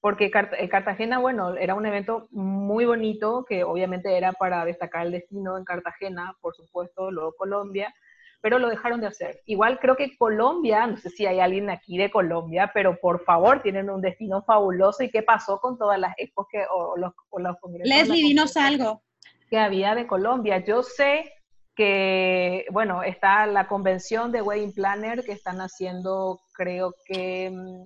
Porque 0.04 0.30
eh, 0.58 0.68
Cartagena, 0.68 1.20
bueno, 1.20 1.56
era 1.56 1.76
un 1.76 1.86
evento 1.86 2.28
muy 2.32 2.84
bonito, 2.84 3.45
que 3.47 3.64
obviamente 3.64 4.18
era 4.18 4.34
para 4.34 4.66
destacar 4.66 5.06
el 5.06 5.14
destino 5.14 5.58
en 5.58 5.64
Cartagena, 5.64 6.36
por 6.41 6.54
supuesto, 6.58 7.10
luego 7.10 7.34
Colombia, 7.38 7.95
pero 8.41 8.60
lo 8.60 8.68
dejaron 8.68 8.99
de 8.99 9.08
hacer. 9.08 9.39
Igual 9.45 9.80
creo 9.80 9.95
que 9.95 10.18
Colombia, 10.18 10.86
no 10.88 10.97
sé 10.97 11.10
si 11.10 11.26
hay 11.26 11.39
alguien 11.39 11.70
aquí 11.70 11.97
de 11.97 12.12
Colombia, 12.12 12.70
pero 12.74 12.99
por 12.99 13.24
favor, 13.24 13.62
tienen 13.62 13.89
un 13.89 14.01
destino 14.01 14.43
fabuloso. 14.43 15.04
¿Y 15.04 15.10
qué 15.10 15.24
pasó 15.24 15.62
con 15.62 15.78
todas 15.78 15.97
las 15.97 16.14
expos 16.18 16.47
que, 16.51 16.66
o, 16.70 16.97
los, 16.97 17.14
o 17.30 17.39
los 17.39 17.58
congresos? 17.62 17.88
Leslie, 17.88 18.24
dinos 18.24 18.58
algo. 18.58 19.01
Que 19.49 19.58
había 19.58 19.95
de 19.95 20.06
Colombia. 20.06 20.66
Yo 20.66 20.84
sé 20.84 21.32
que, 21.78 22.66
bueno, 22.74 23.04
está 23.04 23.47
la 23.47 23.70
convención 23.70 24.34
de 24.34 24.41
Wedding 24.41 24.74
Planner 24.74 25.24
que 25.24 25.32
están 25.32 25.62
haciendo, 25.62 26.41
creo 26.54 26.93
que 27.08 27.49
mm, 27.49 27.86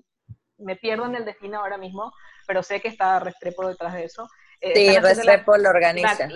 me 0.57 0.75
pierdo 0.75 1.05
en 1.05 1.15
el 1.15 1.25
destino 1.25 1.59
ahora 1.59 1.77
mismo, 1.77 2.13
pero 2.45 2.63
sé 2.63 2.81
que 2.81 2.87
está 2.87 3.19
Restrepo 3.19 3.67
detrás 3.67 3.93
de 3.93 4.05
eso. 4.05 4.29
Eh, 4.61 4.73
sí, 4.75 4.99
Restrepo 4.99 5.57
lo 5.57 5.69
organiza. 5.69 6.29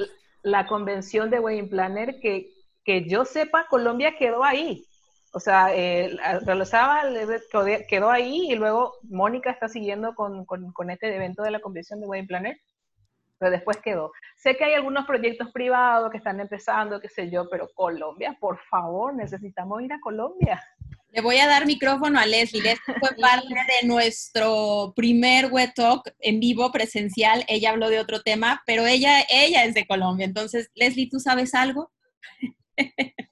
La, 0.44 0.68
convención 0.68 1.30
de 1.30 1.40
Wedding 1.40 1.70
Planner, 1.70 2.20
que, 2.20 2.52
que 2.84 3.08
yo 3.08 3.26
sepa, 3.26 3.68
Colombia 3.68 4.16
quedó 4.18 4.44
ahí. 4.44 4.86
O 5.34 5.40
sea, 5.40 5.74
eh, 5.74 6.18
realizaba, 6.44 7.04
quedó 7.88 8.10
ahí 8.10 8.52
y 8.52 8.56
luego 8.56 8.96
Mónica 9.04 9.50
está 9.50 9.70
siguiendo 9.70 10.14
con, 10.14 10.46
con, 10.46 10.74
con, 10.74 10.90
este 10.90 11.16
evento 11.16 11.42
de 11.42 11.52
la 11.52 11.62
convención 11.62 12.02
de 12.02 12.08
Wedding 12.08 12.28
Planner, 12.28 12.62
pero 13.38 13.52
después 13.52 13.78
quedó. 13.78 14.12
Sé 14.36 14.58
que 14.58 14.66
hay 14.66 14.74
algunos 14.74 15.06
proyectos 15.06 15.50
privados 15.52 16.12
que 16.12 16.18
están 16.18 16.40
empezando, 16.42 17.00
qué 17.00 17.08
sé 17.08 17.30
yo, 17.30 17.50
pero 17.50 17.70
Colombia, 17.74 18.36
por 18.40 18.60
favor, 18.60 19.14
necesitamos 19.14 19.82
ir 19.82 19.94
a 19.94 20.02
Colombia. 20.02 20.62
Le 21.12 21.22
voy 21.22 21.38
a 21.38 21.48
dar 21.48 21.66
micrófono 21.66 22.20
a 22.20 22.26
Leslie. 22.26 22.62
Leslie 22.62 22.96
fue 23.00 23.10
parte 23.22 23.48
de 23.48 23.88
nuestro 23.88 24.94
primer 24.96 25.48
web 25.52 25.74
talk 25.76 26.14
en 26.20 26.40
vivo 26.40 26.72
presencial. 26.72 27.44
Ella 27.48 27.72
habló 27.72 27.90
de 27.90 28.00
otro 28.00 28.22
tema, 28.22 28.64
pero 28.66 28.88
ella, 28.88 29.22
ella 29.30 29.66
es 29.66 29.74
de 29.74 29.86
Colombia. 29.86 30.26
Entonces, 30.26 30.70
Leslie, 30.74 31.10
¿tú 31.10 31.20
sabes 31.20 31.54
algo? 31.54 31.92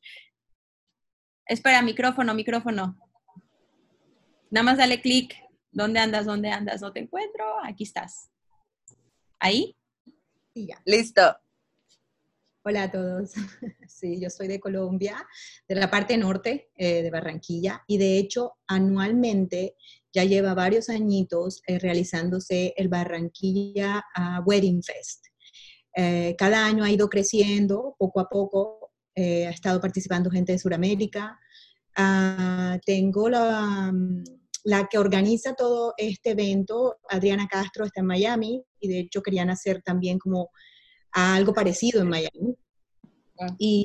Espera, 1.46 1.82
micrófono, 1.82 2.34
micrófono. 2.34 3.00
Nada 4.52 4.64
más 4.64 4.78
dale 4.78 5.02
clic. 5.02 5.36
¿Dónde 5.72 6.00
andas? 6.00 6.26
¿Dónde 6.26 6.50
andas? 6.52 6.82
No 6.82 6.92
te 6.92 7.00
encuentro. 7.00 7.46
Aquí 7.64 7.84
estás. 7.84 8.30
¿Ahí? 9.40 9.78
Y 10.54 10.68
ya. 10.68 10.82
Listo. 10.84 11.38
Hola 12.70 12.84
a 12.84 12.92
todos. 12.92 13.32
Sí, 13.88 14.22
yo 14.22 14.30
soy 14.30 14.48
de 14.48 14.60
Colombia, 14.60 15.28
de 15.68 15.74
la 15.74 15.90
parte 15.90 16.16
norte 16.16 16.70
eh, 16.78 17.02
de 17.02 17.10
Barranquilla, 17.10 17.84
y 17.88 17.98
de 17.98 18.20
hecho 18.20 18.54
anualmente 18.68 19.76
ya 20.14 20.24
lleva 20.24 20.54
varios 20.54 20.88
añitos 20.90 21.64
eh, 21.66 21.80
realizándose 21.80 22.76
el 22.78 22.88
Barranquilla 22.88 24.04
uh, 24.16 24.44
Wedding 24.46 24.84
Fest. 24.84 25.26
Eh, 25.96 26.36
cada 26.38 26.64
año 26.64 26.84
ha 26.84 26.92
ido 26.92 27.10
creciendo 27.10 27.96
poco 27.98 28.20
a 28.20 28.30
poco, 28.30 28.92
ha 29.18 29.50
estado 29.50 29.82
participando 29.82 30.30
gente 30.30 30.52
de 30.52 30.60
Sudamérica. 30.60 31.40
Ah, 31.98 32.78
tengo 32.86 33.30
la, 33.30 33.92
la 34.64 34.88
que 34.88 35.00
organiza 35.00 35.56
todo 35.56 35.96
este 35.98 36.32
evento, 36.32 37.00
Adriana 37.10 37.48
Castro, 37.48 37.86
está 37.86 38.02
en 38.02 38.06
Miami, 38.06 38.64
y 38.80 38.88
de 38.88 39.00
hecho 39.00 39.24
querían 39.24 39.50
hacer 39.50 39.82
también 39.82 40.20
como 40.20 40.52
algo 41.12 41.54
parecido 41.54 42.02
en 42.02 42.10
Miami. 42.10 42.56
Ah. 43.40 43.56
Y 43.58 43.84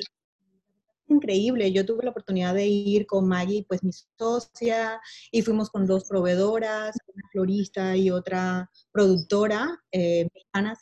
increíble. 1.07 1.71
Yo 1.71 1.85
tuve 1.85 2.03
la 2.03 2.11
oportunidad 2.11 2.53
de 2.53 2.67
ir 2.67 3.05
con 3.05 3.27
Maggie, 3.27 3.65
pues 3.67 3.83
mi 3.83 3.91
socia, 4.17 4.99
y 5.31 5.41
fuimos 5.41 5.69
con 5.69 5.85
dos 5.85 6.05
proveedoras, 6.05 6.95
una 7.13 7.23
florista 7.31 7.95
y 7.95 8.11
otra 8.11 8.69
productora 8.91 9.79
eh, 9.91 10.27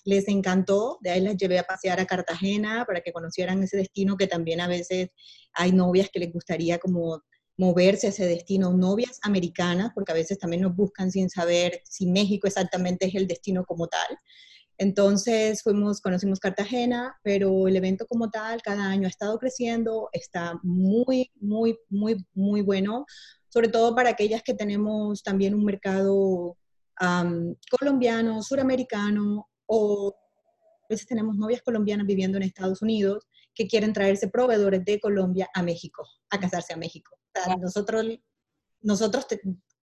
Les 0.05 0.27
encantó, 0.27 0.97
de 1.01 1.11
ahí 1.11 1.21
las 1.21 1.37
llevé 1.37 1.59
a 1.59 1.63
pasear 1.63 1.99
a 1.99 2.05
Cartagena 2.05 2.85
para 2.85 3.01
que 3.01 3.11
conocieran 3.11 3.63
ese 3.63 3.77
destino 3.77 4.17
que 4.17 4.27
también 4.27 4.61
a 4.61 4.67
veces 4.67 5.09
hay 5.53 5.71
novias 5.71 6.09
que 6.11 6.19
les 6.19 6.31
gustaría 6.31 6.79
como 6.79 7.21
moverse 7.57 8.07
a 8.07 8.09
ese 8.09 8.25
destino, 8.25 8.73
novias 8.73 9.19
americanas, 9.21 9.91
porque 9.93 10.11
a 10.11 10.15
veces 10.15 10.39
también 10.39 10.63
nos 10.63 10.75
buscan 10.75 11.11
sin 11.11 11.29
saber 11.29 11.81
si 11.85 12.07
México 12.07 12.47
exactamente 12.47 13.07
es 13.07 13.15
el 13.15 13.27
destino 13.27 13.63
como 13.65 13.87
tal. 13.87 14.17
Entonces 14.83 15.63
fuimos, 15.63 16.01
conocimos 16.01 16.41
Cartagena, 16.41 17.17
pero 17.23 17.69
el 17.69 17.75
evento 17.77 18.05
como 18.05 18.29
tal 18.29 18.61
cada 18.61 18.85
año 18.89 19.07
ha 19.07 19.09
estado 19.09 19.39
creciendo, 19.39 20.09
está 20.11 20.59
muy, 20.61 21.31
muy, 21.39 21.77
muy, 21.87 22.17
muy 22.33 22.59
bueno, 22.59 23.05
sobre 23.47 23.69
todo 23.69 23.95
para 23.95 24.09
aquellas 24.09 24.43
que 24.43 24.53
tenemos 24.53 25.23
también 25.23 25.55
un 25.55 25.63
mercado 25.63 26.57
colombiano, 27.79 28.43
suramericano 28.43 29.47
o 29.67 30.13
a 30.83 30.87
veces 30.89 31.07
tenemos 31.07 31.37
novias 31.37 31.61
colombianas 31.61 32.05
viviendo 32.05 32.37
en 32.37 32.43
Estados 32.43 32.81
Unidos 32.81 33.25
que 33.55 33.67
quieren 33.67 33.93
traerse 33.93 34.27
proveedores 34.27 34.83
de 34.83 34.99
Colombia 34.99 35.47
a 35.53 35.63
México, 35.63 36.05
a 36.29 36.39
casarse 36.39 36.73
a 36.73 36.77
México. 36.77 37.17
nosotros 37.61 38.05
nosotros 38.81 39.25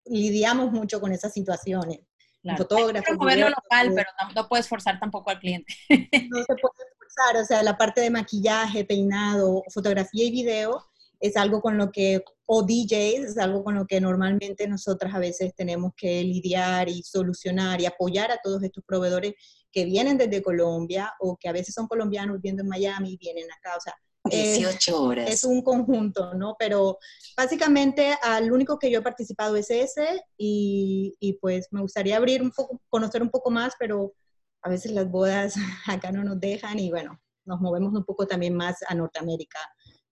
lidiamos 0.06 0.74
mucho 0.74 1.00
con 1.00 1.14
esas 1.14 1.32
situaciones. 1.32 2.02
Claro. 2.41 2.57
Fotógrafo. 2.57 3.13
moverlo 3.15 3.49
local, 3.49 3.91
pero 3.93 4.09
no, 4.33 4.47
puedes 4.47 4.67
forzar 4.67 4.99
tampoco 4.99 5.29
al 5.29 5.39
cliente. 5.39 5.73
No 5.89 6.37
se 6.39 6.55
puede 6.55 6.85
forzar, 6.97 7.41
o 7.41 7.45
sea, 7.45 7.63
la 7.63 7.77
parte 7.77 8.01
de 8.01 8.09
maquillaje, 8.09 8.85
peinado, 8.85 9.63
fotografía 9.73 10.25
y 10.25 10.31
video 10.31 10.85
es 11.19 11.35
algo 11.35 11.61
con 11.61 11.77
lo 11.77 11.91
que, 11.91 12.23
o 12.45 12.63
DJs, 12.63 13.31
es 13.31 13.37
algo 13.37 13.63
con 13.63 13.75
lo 13.75 13.85
que 13.85 13.99
normalmente 13.99 14.67
nosotras 14.67 15.13
a 15.13 15.19
veces 15.19 15.53
tenemos 15.53 15.91
que 15.97 16.23
lidiar 16.23 16.87
y 16.87 17.03
solucionar 17.03 17.81
y 17.81 17.85
apoyar 17.85 18.31
a 18.31 18.39
todos 18.41 18.63
estos 18.63 18.83
proveedores 18.85 19.33
que 19.71 19.85
vienen 19.85 20.17
desde 20.17 20.41
Colombia 20.41 21.13
o 21.19 21.37
que 21.37 21.49
a 21.49 21.51
veces 21.51 21.75
son 21.75 21.87
colombianos 21.87 22.37
viviendo 22.37 22.63
en 22.63 22.69
Miami 22.69 23.13
y 23.13 23.17
vienen 23.17 23.51
acá, 23.51 23.75
o 23.75 23.81
sea, 23.81 23.93
18 24.30 25.01
horas. 25.01 25.30
Es 25.30 25.43
un 25.43 25.61
conjunto, 25.61 26.34
¿no? 26.34 26.55
Pero 26.57 26.97
básicamente 27.36 28.15
al 28.21 28.51
único 28.51 28.80
que 28.80 28.91
yo 28.91 28.99
he 28.99 29.03
participado 29.03 29.55
es 29.55 29.69
ese 29.69 30.21
y, 30.38 31.15
y, 31.19 31.34
pues 31.34 31.67
me 31.71 31.82
gustaría 31.82 32.17
abrir 32.17 32.41
un 32.41 32.51
poco, 32.51 32.82
conocer 32.89 33.21
un 33.21 33.30
poco 33.30 33.49
más, 33.51 33.73
pero 33.80 34.13
a 34.61 34.69
veces 34.69 34.91
las 34.91 35.09
bodas 35.09 35.55
acá 35.88 36.11
no 36.11 36.23
nos 36.23 36.39
dejan 36.39 36.80
y 36.80 36.89
bueno, 36.89 37.19
nos 37.45 37.59
movemos 37.59 37.93
un 37.93 38.05
poco 38.05 38.27
también 38.27 38.55
más 38.55 38.77
a 38.88 38.95
Norteamérica, 38.95 39.59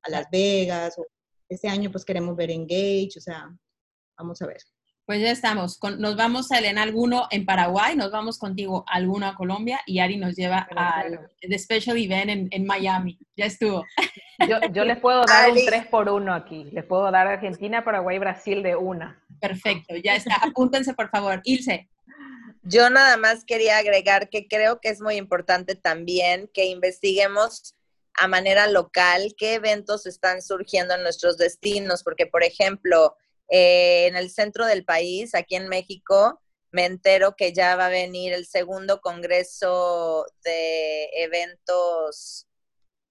a 0.04 0.10
Las 0.10 0.28
Vegas. 0.32 0.98
O 0.98 1.06
este 1.50 1.68
año 1.68 1.92
pues 1.92 2.04
queremos 2.04 2.36
ver 2.36 2.52
Engage, 2.52 3.12
o 3.18 3.22
sea, 3.22 3.50
vamos 4.18 4.42
a 4.42 4.48
ver. 4.48 4.62
Pues 5.08 5.22
ya 5.22 5.32
estamos. 5.32 5.80
nos 6.00 6.18
vamos 6.18 6.52
a 6.52 6.60
Elena 6.60 6.84
alguno 6.84 7.30
en 7.32 7.46
Paraguay, 7.46 7.96
nos 7.96 8.12
vamos 8.12 8.38
contigo 8.38 8.84
alguno 8.90 9.26
a 9.26 9.36
Colombia 9.36 9.80
y 9.86 10.00
Ari 10.00 10.18
nos 10.18 10.36
lleva 10.36 10.68
al 10.76 11.30
Special 11.58 11.98
Event 11.98 12.50
en, 12.52 12.66
Miami. 12.66 13.18
Ya 13.38 13.46
estuvo. 13.46 13.86
Yo, 14.74 14.84
les 14.84 14.98
puedo 15.00 15.24
dar 15.24 15.50
un 15.50 15.66
3 15.66 15.88
por 15.88 16.10
1 16.10 16.34
aquí. 16.34 16.66
Les 16.74 16.84
puedo 16.84 17.10
dar 17.10 17.26
Argentina, 17.26 17.86
Paraguay, 17.86 18.20
Brasil 18.20 18.62
de 18.62 18.76
una. 18.76 19.24
Perfecto, 19.40 19.96
ya 19.96 20.14
está. 20.18 20.36
Apúntense, 20.44 20.94
por 20.94 21.10
favor. 21.10 21.40
Ilse. 21.46 21.88
Yo 22.64 22.90
nada 22.90 23.16
más 23.16 23.46
quería 23.46 23.78
agregar 23.78 24.28
que 24.28 24.50
creo 24.50 24.82
que 24.82 24.90
es 24.90 25.00
muy 25.00 25.16
importante 25.16 25.76
también 25.76 26.50
que 26.54 26.66
investiguemos 26.66 27.76
a 28.16 28.28
manera 28.28 28.68
local 28.68 29.34
qué 29.38 29.54
eventos 29.54 30.06
están 30.06 30.42
surgiendo 30.42 30.96
en 30.96 31.04
nuestros 31.04 31.38
destinos, 31.38 32.04
porque 32.04 32.26
por 32.26 32.44
ejemplo, 32.44 33.16
eh, 33.50 34.08
en 34.08 34.16
el 34.16 34.30
centro 34.30 34.66
del 34.66 34.86
país, 34.86 35.36
aquí 35.36 35.56
en 35.56 35.68
México, 35.68 36.42
me 36.72 36.86
entero 36.86 37.36
que 37.36 37.54
ya 37.54 37.76
va 37.76 37.88
a 37.88 37.90
venir 37.90 38.34
el 38.34 38.46
segundo 38.46 39.00
congreso 39.02 40.26
de 40.44 41.10
eventos, 41.14 42.46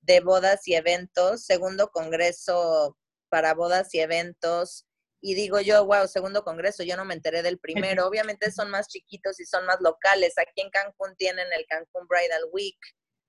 de 0.02 0.20
bodas 0.20 0.66
y 0.68 0.74
eventos, 0.74 1.44
segundo 1.44 1.90
congreso 1.90 2.96
para 3.28 3.54
bodas 3.54 3.92
y 3.94 4.00
eventos. 4.00 4.86
Y 5.20 5.34
digo 5.34 5.60
yo, 5.60 5.84
wow, 5.84 6.06
segundo 6.06 6.44
congreso, 6.44 6.82
yo 6.84 6.96
no 6.96 7.04
me 7.04 7.14
enteré 7.14 7.42
del 7.42 7.58
primero. 7.58 8.06
Obviamente 8.06 8.52
son 8.52 8.70
más 8.70 8.88
chiquitos 8.88 9.40
y 9.40 9.46
son 9.46 9.66
más 9.66 9.78
locales. 9.80 10.34
Aquí 10.38 10.60
en 10.60 10.70
Cancún 10.70 11.16
tienen 11.16 11.46
el 11.52 11.66
Cancún 11.66 12.06
Bridal 12.06 12.44
Week. 12.52 12.78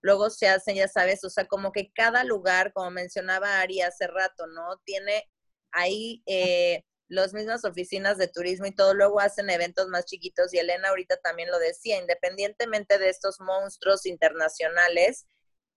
Luego 0.01 0.29
se 0.29 0.47
hacen, 0.47 0.75
ya 0.75 0.87
sabes, 0.87 1.23
o 1.23 1.29
sea, 1.29 1.45
como 1.45 1.71
que 1.71 1.91
cada 1.93 2.23
lugar, 2.23 2.71
como 2.73 2.91
mencionaba 2.91 3.61
Ari 3.61 3.81
hace 3.81 4.05
rato, 4.07 4.45
¿no? 4.47 4.77
Tiene 4.85 5.27
ahí 5.71 6.21
eh, 6.27 6.83
las 7.09 7.33
mismas 7.33 7.63
oficinas 7.63 8.17
de 8.17 8.27
turismo 8.27 8.65
y 8.65 8.75
todo, 8.75 8.93
luego 8.93 9.19
hacen 9.19 9.49
eventos 9.49 9.87
más 9.87 10.05
chiquitos 10.05 10.53
y 10.53 10.59
Elena 10.59 10.89
ahorita 10.89 11.17
también 11.17 11.49
lo 11.49 11.59
decía, 11.59 11.99
independientemente 11.99 12.97
de 12.97 13.09
estos 13.09 13.39
monstruos 13.39 14.05
internacionales, 14.05 15.25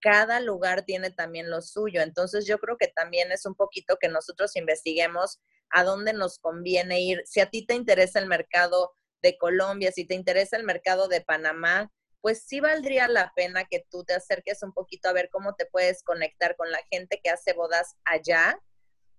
cada 0.01 0.41
lugar 0.41 0.83
tiene 0.85 1.11
también 1.11 1.51
lo 1.51 1.62
suyo. 1.62 2.01
Entonces 2.01 2.47
yo 2.47 2.59
creo 2.59 2.76
que 2.76 2.89
también 2.89 3.33
es 3.33 3.47
un 3.47 3.55
poquito 3.55 3.97
que 4.01 4.09
nosotros 4.09 4.57
investiguemos 4.57 5.41
a 5.70 5.85
dónde 5.85 6.12
nos 6.12 6.39
conviene 6.39 7.01
ir. 7.01 7.22
Si 7.26 7.41
a 7.41 7.47
ti 7.47 7.64
te 7.64 7.74
interesa 7.74 8.18
el 8.18 8.26
mercado 8.26 8.93
de 9.22 9.37
Colombia, 9.37 9.93
si 9.93 10.07
te 10.07 10.14
interesa 10.14 10.57
el 10.57 10.64
mercado 10.64 11.07
de 11.07 11.20
Panamá, 11.20 11.93
pues 12.22 12.43
sí 12.45 12.61
valdría 12.61 13.09
la 13.09 13.33
pena 13.37 13.66
que 13.70 13.85
tú 13.91 14.05
te 14.05 14.14
acerques 14.14 14.62
un 14.62 14.72
poquito 14.72 15.09
a 15.09 15.12
ver 15.12 15.28
cómo 15.31 15.55
te 15.55 15.66
puedes 15.66 16.03
conectar 16.03 16.57
con 16.57 16.70
la 16.70 16.81
gente 16.91 17.20
que 17.22 17.31
hace 17.31 17.53
bodas 17.53 17.95
allá 18.05 18.59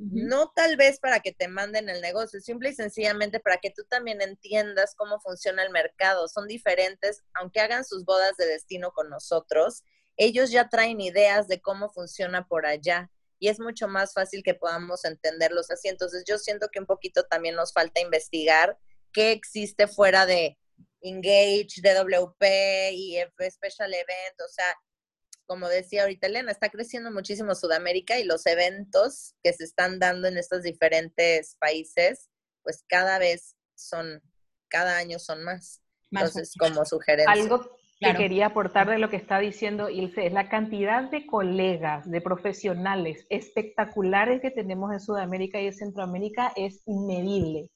no 0.10 0.52
tal 0.56 0.78
vez 0.78 1.00
para 1.00 1.20
que 1.20 1.32
te 1.32 1.48
manden 1.48 1.88
el 1.88 2.02
negocio, 2.02 2.40
simple 2.40 2.70
y 2.70 2.74
sencillamente 2.74 3.40
para 3.40 3.58
que 3.58 3.70
tú 3.70 3.84
también 3.88 4.22
entiendas 4.22 4.96
cómo 4.96 5.20
funciona 5.20 5.64
el 5.64 5.70
mercado. 5.70 6.28
Son 6.28 6.48
diferentes, 6.48 7.24
aunque 7.36 7.60
hagan 7.60 7.86
sus 7.86 8.04
bodas 8.04 8.36
de 8.38 8.48
destino 8.48 8.92
con 8.92 9.10
nosotros, 9.10 9.84
ellos 10.18 10.50
ya 10.50 10.70
traen 10.70 11.02
ideas 11.02 11.48
de 11.48 11.62
cómo 11.62 11.90
funciona 11.90 12.48
por 12.48 12.66
allá 12.66 13.12
y 13.38 13.50
es 13.50 13.60
mucho 13.60 13.88
más 13.88 14.14
fácil 14.14 14.42
que 14.44 14.56
podamos 14.56 15.06
entenderlos 15.06 15.70
así. 15.70 15.88
Entonces 15.88 16.24
yo 16.28 16.38
siento 16.38 16.70
que 16.72 16.80
un 16.80 16.88
poquito 16.88 17.24
también 17.24 17.56
nos 17.56 17.72
falta 17.72 18.02
investigar 18.02 18.78
qué 19.14 19.32
existe 19.32 19.88
fuera 19.88 20.26
de 20.26 20.58
Engage, 21.02 21.82
DWP 21.82 22.44
y 22.94 23.18
Special 23.50 23.94
Event, 23.94 24.42
o 24.44 24.50
sea, 24.50 24.76
como 25.52 25.68
decía 25.68 26.04
ahorita 26.04 26.28
Elena, 26.28 26.50
está 26.50 26.70
creciendo 26.70 27.12
muchísimo 27.12 27.56
Sudamérica 27.56 28.18
y 28.18 28.24
los 28.24 28.46
eventos 28.46 29.36
que 29.44 29.52
se 29.52 29.66
están 29.66 30.00
dando 30.00 30.30
en 30.30 30.38
estos 30.38 30.64
diferentes 30.64 31.58
países, 31.60 32.30
pues 32.64 32.86
cada 32.88 33.20
vez 33.20 33.58
son, 33.76 34.22
cada 34.70 34.98
año 34.98 35.20
son 35.20 35.44
más. 35.44 35.82
Entonces, 36.10 36.54
como 36.58 36.86
sugerencia. 36.86 37.34
Algo 37.34 37.70
que 38.00 38.16
quería 38.16 38.46
aportar 38.46 38.90
de 38.90 38.98
lo 38.98 39.10
que 39.10 39.18
está 39.18 39.40
diciendo 39.40 39.90
Ilse 39.90 40.28
es 40.28 40.32
la 40.32 40.48
cantidad 40.48 41.12
de 41.12 41.26
colegas, 41.26 42.10
de 42.10 42.22
profesionales 42.22 43.26
espectaculares 43.30 44.40
que 44.40 44.52
tenemos 44.52 44.94
en 44.94 45.02
Sudamérica 45.02 45.60
y 45.60 45.68
en 45.68 45.74
Centroamérica 45.74 46.54
es 46.56 46.82
inmedible 46.86 47.70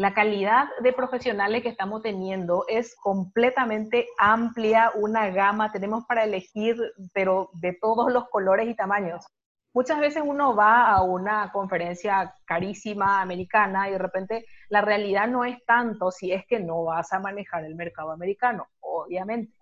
la 0.00 0.14
calidad 0.14 0.64
de 0.82 0.94
profesionales 0.94 1.62
que 1.62 1.68
estamos 1.68 2.00
teniendo 2.00 2.64
es 2.68 2.96
completamente 2.96 4.08
amplia, 4.16 4.92
una 4.94 5.28
gama, 5.28 5.72
tenemos 5.72 6.06
para 6.06 6.24
elegir, 6.24 6.74
pero 7.12 7.50
de 7.52 7.76
todos 7.78 8.10
los 8.10 8.26
colores 8.30 8.66
y 8.66 8.74
tamaños. 8.74 9.26
muchas 9.74 10.00
veces 10.00 10.22
uno 10.24 10.56
va 10.56 10.86
a 10.86 11.02
una 11.02 11.52
conferencia 11.52 12.34
carísima 12.46 13.20
americana 13.20 13.90
y 13.90 13.92
de 13.92 13.98
repente 13.98 14.46
la 14.70 14.80
realidad 14.80 15.28
no 15.28 15.44
es 15.44 15.58
tanto 15.66 16.10
si 16.10 16.32
es 16.32 16.46
que 16.46 16.60
no 16.60 16.84
vas 16.84 17.12
a 17.12 17.20
manejar 17.20 17.66
el 17.66 17.74
mercado 17.74 18.10
americano, 18.10 18.68
obviamente. 18.80 19.52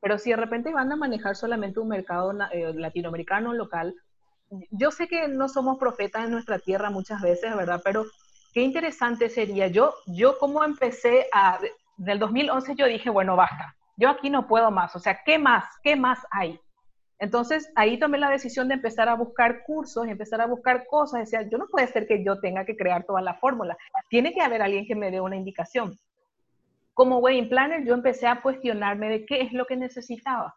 Pero 0.00 0.18
si 0.18 0.30
de 0.30 0.36
repente 0.36 0.72
van 0.72 0.90
a 0.90 0.96
manejar 0.96 1.36
solamente 1.36 1.78
un 1.78 1.88
mercado 1.88 2.32
eh, 2.50 2.74
latinoamericano 2.74 3.52
local, 3.52 3.94
yo 4.70 4.90
sé 4.90 5.06
que 5.06 5.28
no 5.28 5.48
somos 5.48 5.78
profetas 5.78 6.24
en 6.24 6.32
nuestra 6.32 6.58
tierra 6.58 6.90
muchas 6.90 7.22
veces, 7.22 7.54
¿verdad? 7.56 7.80
Pero 7.84 8.04
qué 8.54 8.62
interesante 8.62 9.28
sería. 9.28 9.66
Yo, 9.66 9.94
yo 10.06 10.38
como 10.38 10.64
empecé 10.64 11.26
a, 11.32 11.58
del 11.96 12.18
2011 12.18 12.74
yo 12.76 12.86
dije, 12.86 13.10
bueno, 13.10 13.36
basta, 13.36 13.76
yo 13.96 14.08
aquí 14.08 14.30
no 14.30 14.46
puedo 14.46 14.70
más, 14.70 14.94
o 14.96 14.98
sea, 14.98 15.20
¿qué 15.24 15.38
más? 15.38 15.64
¿Qué 15.82 15.96
más 15.96 16.20
hay? 16.30 16.58
Entonces 17.18 17.70
ahí 17.76 17.98
tomé 17.98 18.18
la 18.18 18.30
decisión 18.30 18.68
de 18.68 18.74
empezar 18.74 19.08
a 19.08 19.14
buscar 19.14 19.64
cursos, 19.64 20.06
empezar 20.06 20.40
a 20.40 20.46
buscar 20.46 20.86
cosas. 20.86 21.20
Decía, 21.20 21.48
yo 21.48 21.58
no 21.58 21.66
puede 21.68 21.86
ser 21.86 22.06
que 22.06 22.24
yo 22.24 22.40
tenga 22.40 22.64
que 22.64 22.76
crear 22.76 23.04
toda 23.04 23.22
la 23.22 23.34
fórmula. 23.34 23.76
Tiene 24.08 24.32
que 24.32 24.40
haber 24.40 24.62
alguien 24.62 24.84
que 24.86 24.96
me 24.96 25.10
dé 25.10 25.20
una 25.20 25.36
indicación. 25.36 25.98
Como 26.92 27.18
wedding 27.18 27.48
planner, 27.48 27.84
yo 27.84 27.94
empecé 27.94 28.26
a 28.26 28.42
cuestionarme 28.42 29.08
de 29.08 29.26
qué 29.26 29.42
es 29.42 29.52
lo 29.52 29.64
que 29.64 29.76
necesitaba. 29.76 30.56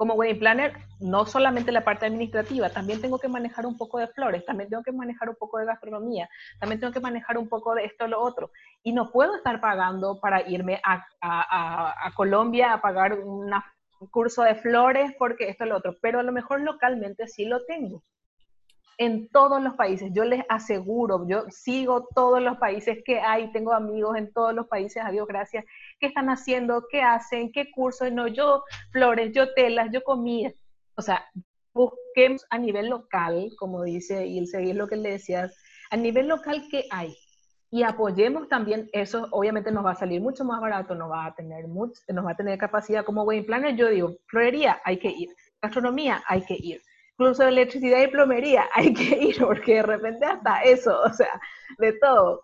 Como 0.00 0.14
wedding 0.14 0.38
planner, 0.38 0.72
no 0.98 1.26
solamente 1.26 1.72
la 1.72 1.84
parte 1.84 2.06
administrativa, 2.06 2.70
también 2.70 3.02
tengo 3.02 3.18
que 3.18 3.28
manejar 3.28 3.66
un 3.66 3.76
poco 3.76 3.98
de 3.98 4.08
flores, 4.08 4.46
también 4.46 4.70
tengo 4.70 4.82
que 4.82 4.92
manejar 4.92 5.28
un 5.28 5.36
poco 5.36 5.58
de 5.58 5.66
gastronomía, 5.66 6.26
también 6.58 6.80
tengo 6.80 6.90
que 6.90 7.00
manejar 7.00 7.36
un 7.36 7.50
poco 7.50 7.74
de 7.74 7.84
esto 7.84 8.06
lo 8.06 8.18
otro. 8.18 8.50
Y 8.82 8.94
no 8.94 9.10
puedo 9.10 9.36
estar 9.36 9.60
pagando 9.60 10.18
para 10.18 10.48
irme 10.48 10.80
a, 10.82 11.04
a, 11.20 12.06
a 12.06 12.14
Colombia 12.14 12.72
a 12.72 12.80
pagar 12.80 13.18
una 13.18 13.62
curso 14.10 14.42
de 14.42 14.54
flores 14.54 15.12
porque 15.18 15.50
esto 15.50 15.64
es 15.64 15.68
lo 15.68 15.76
otro, 15.76 15.96
pero 16.00 16.18
a 16.18 16.22
lo 16.22 16.32
mejor 16.32 16.62
localmente 16.62 17.28
sí 17.28 17.44
lo 17.44 17.62
tengo. 17.66 18.02
En 18.96 19.28
todos 19.28 19.62
los 19.62 19.74
países, 19.74 20.10
yo 20.14 20.24
les 20.24 20.42
aseguro, 20.48 21.26
yo 21.28 21.44
sigo 21.50 22.08
todos 22.14 22.40
los 22.40 22.56
países 22.56 23.02
que 23.04 23.20
hay, 23.20 23.52
tengo 23.52 23.74
amigos 23.74 24.16
en 24.16 24.32
todos 24.32 24.54
los 24.54 24.66
países, 24.66 25.04
a 25.04 25.10
Dios 25.10 25.26
gracias, 25.26 25.66
qué 26.00 26.06
están 26.06 26.28
haciendo, 26.28 26.86
qué 26.90 27.02
hacen, 27.02 27.52
qué 27.52 27.70
cursos, 27.70 28.10
no, 28.12 28.26
yo 28.26 28.64
flores, 28.90 29.32
yo 29.32 29.52
telas, 29.54 29.90
yo 29.92 30.02
comida. 30.02 30.50
O 30.96 31.02
sea, 31.02 31.24
busquemos 31.72 32.44
a 32.50 32.58
nivel 32.58 32.88
local, 32.88 33.50
como 33.58 33.84
dice 33.84 34.26
Ilse, 34.26 34.64
y 34.64 34.70
es 34.70 34.76
lo 34.76 34.88
que 34.88 34.96
le 34.96 35.12
decías, 35.12 35.56
a 35.90 35.96
nivel 35.96 36.28
local, 36.28 36.66
¿qué 36.70 36.86
hay? 36.90 37.14
y 37.70 37.84
apoyemos 37.84 38.48
también 38.48 38.90
eso, 38.92 39.28
obviamente 39.30 39.70
nos 39.70 39.84
va 39.84 39.92
a 39.92 39.96
salir 39.96 40.20
mucho 40.20 40.44
más 40.44 40.60
barato, 40.60 40.94
nos 40.94 41.10
va 41.10 41.26
a 41.26 41.34
tener 41.34 41.68
mucho, 41.68 42.00
nos 42.08 42.26
va 42.26 42.32
a 42.32 42.36
tener 42.36 42.58
capacidad 42.58 43.04
como 43.04 43.22
wedding 43.22 43.46
planner, 43.46 43.76
yo 43.76 43.88
digo, 43.88 44.16
florería 44.26 44.80
hay 44.84 44.98
que 44.98 45.08
ir, 45.08 45.28
gastronomía 45.62 46.22
hay 46.26 46.44
que 46.44 46.56
ir, 46.58 46.82
incluso 47.12 47.46
electricidad 47.46 48.02
y 48.02 48.08
plomería 48.08 48.68
hay 48.74 48.92
que 48.92 49.16
ir, 49.24 49.36
porque 49.38 49.74
de 49.74 49.82
repente 49.82 50.26
hasta 50.26 50.62
eso, 50.62 51.00
o 51.00 51.12
sea, 51.12 51.40
de 51.78 51.92
todo. 51.94 52.42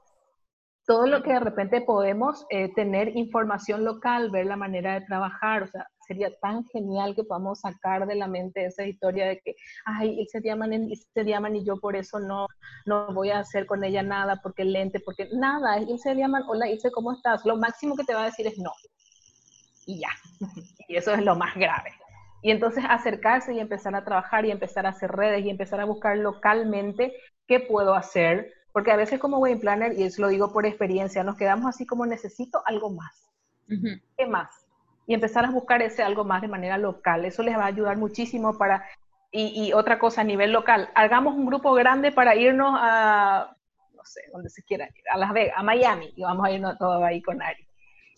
Todo 0.86 1.06
lo 1.06 1.22
que 1.22 1.32
de 1.32 1.40
repente 1.40 1.80
podemos 1.80 2.46
eh, 2.48 2.72
tener 2.74 3.16
información 3.16 3.84
local, 3.84 4.30
ver 4.30 4.46
la 4.46 4.56
manera 4.56 4.94
de 4.94 5.06
trabajar, 5.06 5.64
o 5.64 5.66
sea, 5.66 5.86
sería 6.06 6.30
tan 6.40 6.64
genial 6.66 7.14
que 7.14 7.24
podamos 7.24 7.60
sacar 7.60 8.06
de 8.06 8.14
la 8.14 8.28
mente 8.28 8.64
esa 8.64 8.86
historia 8.86 9.26
de 9.26 9.40
que, 9.40 9.56
ay, 9.84 10.24
se 10.26 10.40
llaman, 10.40 10.88
se 11.12 11.24
llaman 11.24 11.56
y 11.56 11.64
yo 11.64 11.78
por 11.80 11.96
eso 11.96 12.20
no, 12.20 12.46
no 12.84 13.12
voy 13.12 13.30
a 13.30 13.40
hacer 13.40 13.66
con 13.66 13.82
ella 13.82 14.02
nada, 14.02 14.40
porque 14.42 14.64
lente, 14.64 15.00
porque 15.00 15.28
nada, 15.32 15.76
él 15.76 15.98
se 15.98 16.14
llaman, 16.14 16.44
hola, 16.48 16.70
Ilse, 16.70 16.92
¿cómo 16.92 17.12
estás? 17.12 17.44
Lo 17.44 17.56
máximo 17.56 17.96
que 17.96 18.04
te 18.04 18.14
va 18.14 18.22
a 18.22 18.26
decir 18.26 18.46
es 18.46 18.58
no. 18.58 18.72
Y 19.86 20.00
ya. 20.00 20.10
Y 20.88 20.94
eso 20.94 21.12
es 21.12 21.24
lo 21.24 21.34
más 21.34 21.52
grave. 21.56 21.90
Y 22.42 22.52
entonces 22.52 22.84
acercarse 22.88 23.52
y 23.52 23.58
empezar 23.58 23.96
a 23.96 24.04
trabajar 24.04 24.44
y 24.44 24.52
empezar 24.52 24.86
a 24.86 24.90
hacer 24.90 25.10
redes 25.10 25.44
y 25.44 25.50
empezar 25.50 25.80
a 25.80 25.84
buscar 25.84 26.16
localmente 26.16 27.12
qué 27.48 27.58
puedo 27.58 27.92
hacer, 27.92 28.52
porque 28.76 28.92
a 28.92 28.96
veces 28.96 29.18
como 29.18 29.38
wedding 29.38 29.58
planner, 29.58 29.98
y 29.98 30.02
eso 30.02 30.20
lo 30.20 30.28
digo 30.28 30.52
por 30.52 30.66
experiencia, 30.66 31.24
nos 31.24 31.36
quedamos 31.36 31.66
así 31.66 31.86
como 31.86 32.04
necesito 32.04 32.60
algo 32.66 32.90
más. 32.90 33.32
¿Qué 34.18 34.26
más? 34.26 34.66
y 35.06 35.14
empezar 35.14 35.46
a 35.46 35.50
buscar 35.50 35.80
ese 35.80 36.02
algo 36.02 36.24
más 36.24 36.42
de 36.42 36.48
manera 36.48 36.76
local. 36.76 37.24
Eso 37.24 37.42
les 37.42 37.56
va 37.56 37.62
a 37.62 37.68
ayudar 37.68 37.96
muchísimo 37.96 38.58
para, 38.58 38.84
y, 39.30 39.72
otra 39.72 39.98
cosa 39.98 40.20
a 40.20 40.24
nivel 40.24 40.52
local, 40.52 40.90
hagamos 40.94 41.34
un 41.34 41.46
grupo 41.46 41.72
grande 41.72 42.12
para 42.12 42.34
irnos 42.34 42.76
a, 42.78 43.56
no 43.94 44.04
sé, 44.04 44.22
donde 44.30 44.50
se 44.50 44.62
quiera 44.62 44.84
ir, 44.86 45.04
a 45.10 45.16
Las 45.16 45.32
Vegas, 45.32 45.54
a 45.56 45.62
Miami, 45.62 46.12
y 46.14 46.22
vamos 46.22 46.44
a 46.44 46.50
irnos 46.50 46.76
todos 46.76 47.02
ahí 47.02 47.22
con 47.22 47.40
Ari. 47.40 47.66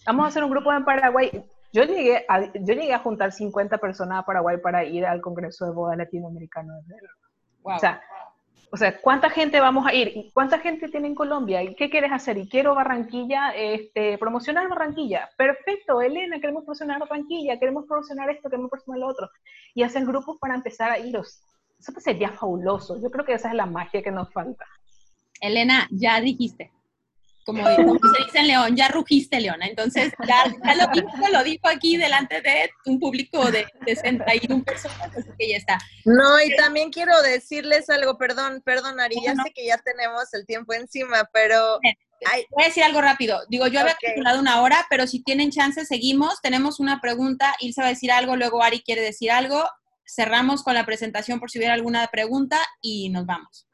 Vamos 0.06 0.24
a 0.24 0.28
hacer 0.28 0.42
un 0.42 0.50
grupo 0.50 0.72
en 0.72 0.84
Paraguay. 0.84 1.30
Yo 1.72 1.84
llegué, 1.84 2.24
a, 2.28 2.40
yo 2.40 2.74
llegué 2.74 2.94
a 2.94 2.98
juntar 2.98 3.30
50 3.30 3.78
personas 3.78 4.20
a 4.20 4.26
Paraguay 4.26 4.56
para 4.58 4.84
ir 4.84 5.04
al 5.04 5.20
Congreso 5.20 5.66
de 5.66 5.72
Boda 5.72 5.94
Latinoamericano. 5.96 6.72
Wow. 7.62 7.76
O 7.76 7.78
sea, 7.78 8.00
o 8.70 8.76
sea, 8.76 9.00
¿cuánta 9.00 9.30
gente 9.30 9.60
vamos 9.60 9.86
a 9.86 9.94
ir? 9.94 10.12
¿Y 10.14 10.30
cuánta 10.32 10.58
gente 10.58 10.88
tiene 10.88 11.08
en 11.08 11.14
Colombia? 11.14 11.62
¿Y 11.62 11.74
qué 11.74 11.88
quieres 11.90 12.12
hacer? 12.12 12.36
Y 12.36 12.48
quiero 12.48 12.74
Barranquilla, 12.74 13.52
este, 13.54 14.18
promocionar 14.18 14.68
Barranquilla. 14.68 15.28
Perfecto, 15.36 16.00
Elena, 16.02 16.40
queremos 16.40 16.64
promocionar 16.64 16.98
Barranquilla, 17.00 17.58
queremos 17.58 17.86
promocionar 17.86 18.30
esto, 18.30 18.50
queremos 18.50 18.70
promocionar 18.70 19.00
lo 19.00 19.08
otro. 19.08 19.30
Y 19.74 19.82
hacen 19.82 20.06
grupos 20.06 20.38
para 20.38 20.54
empezar 20.54 20.90
a 20.90 20.98
iros. 20.98 21.40
Eso 21.78 21.92
sería 22.00 22.30
fabuloso. 22.30 23.00
Yo 23.00 23.10
creo 23.10 23.24
que 23.24 23.34
esa 23.34 23.48
es 23.48 23.54
la 23.54 23.66
magia 23.66 24.02
que 24.02 24.10
nos 24.10 24.32
falta. 24.32 24.66
Elena, 25.40 25.86
ya 25.90 26.20
dijiste 26.20 26.72
como, 27.48 27.64
se 27.64 28.24
dice 28.24 28.38
en 28.40 28.46
León, 28.48 28.76
ya 28.76 28.88
rugiste, 28.88 29.40
Leona. 29.40 29.66
Entonces, 29.66 30.12
ya, 30.26 30.44
lo, 30.74 30.86
dijo, 30.92 31.28
lo 31.32 31.42
dijo 31.42 31.66
aquí 31.66 31.96
delante 31.96 32.42
de 32.42 32.70
un 32.84 33.00
público 33.00 33.50
de 33.50 33.66
61 33.86 34.64
personas, 34.64 35.16
así 35.16 35.30
que 35.38 35.48
ya 35.48 35.56
está. 35.56 35.78
No, 36.04 36.42
y 36.42 36.54
también 36.56 36.90
quiero 36.90 37.20
decirles 37.22 37.88
algo, 37.88 38.18
perdón, 38.18 38.60
perdón, 38.62 39.00
Ari, 39.00 39.16
ya 39.24 39.34
sé 39.34 39.50
que 39.54 39.64
ya 39.64 39.78
tenemos 39.78 40.34
el 40.34 40.44
tiempo 40.44 40.74
encima, 40.74 41.28
pero... 41.32 41.78
Voy 42.50 42.64
a 42.64 42.66
decir 42.66 42.82
algo 42.82 43.00
rápido. 43.00 43.40
Digo, 43.48 43.66
yo 43.68 43.80
había 43.80 43.96
calculado 43.98 44.40
una 44.40 44.60
hora, 44.60 44.84
pero 44.90 45.06
si 45.06 45.22
tienen 45.22 45.50
chance, 45.50 45.86
seguimos. 45.86 46.42
Tenemos 46.42 46.80
una 46.80 47.00
pregunta, 47.00 47.54
Ilse 47.60 47.80
va 47.80 47.86
a 47.86 47.90
decir 47.90 48.10
algo, 48.10 48.36
luego 48.36 48.62
Ari 48.62 48.82
quiere 48.82 49.00
decir 49.00 49.30
algo. 49.30 49.66
Cerramos 50.04 50.64
con 50.64 50.74
la 50.74 50.84
presentación 50.84 51.38
por 51.38 51.50
si 51.50 51.58
hubiera 51.58 51.74
alguna 51.74 52.06
pregunta 52.08 52.58
y 52.82 53.08
nos 53.10 53.24
vamos. 53.24 53.68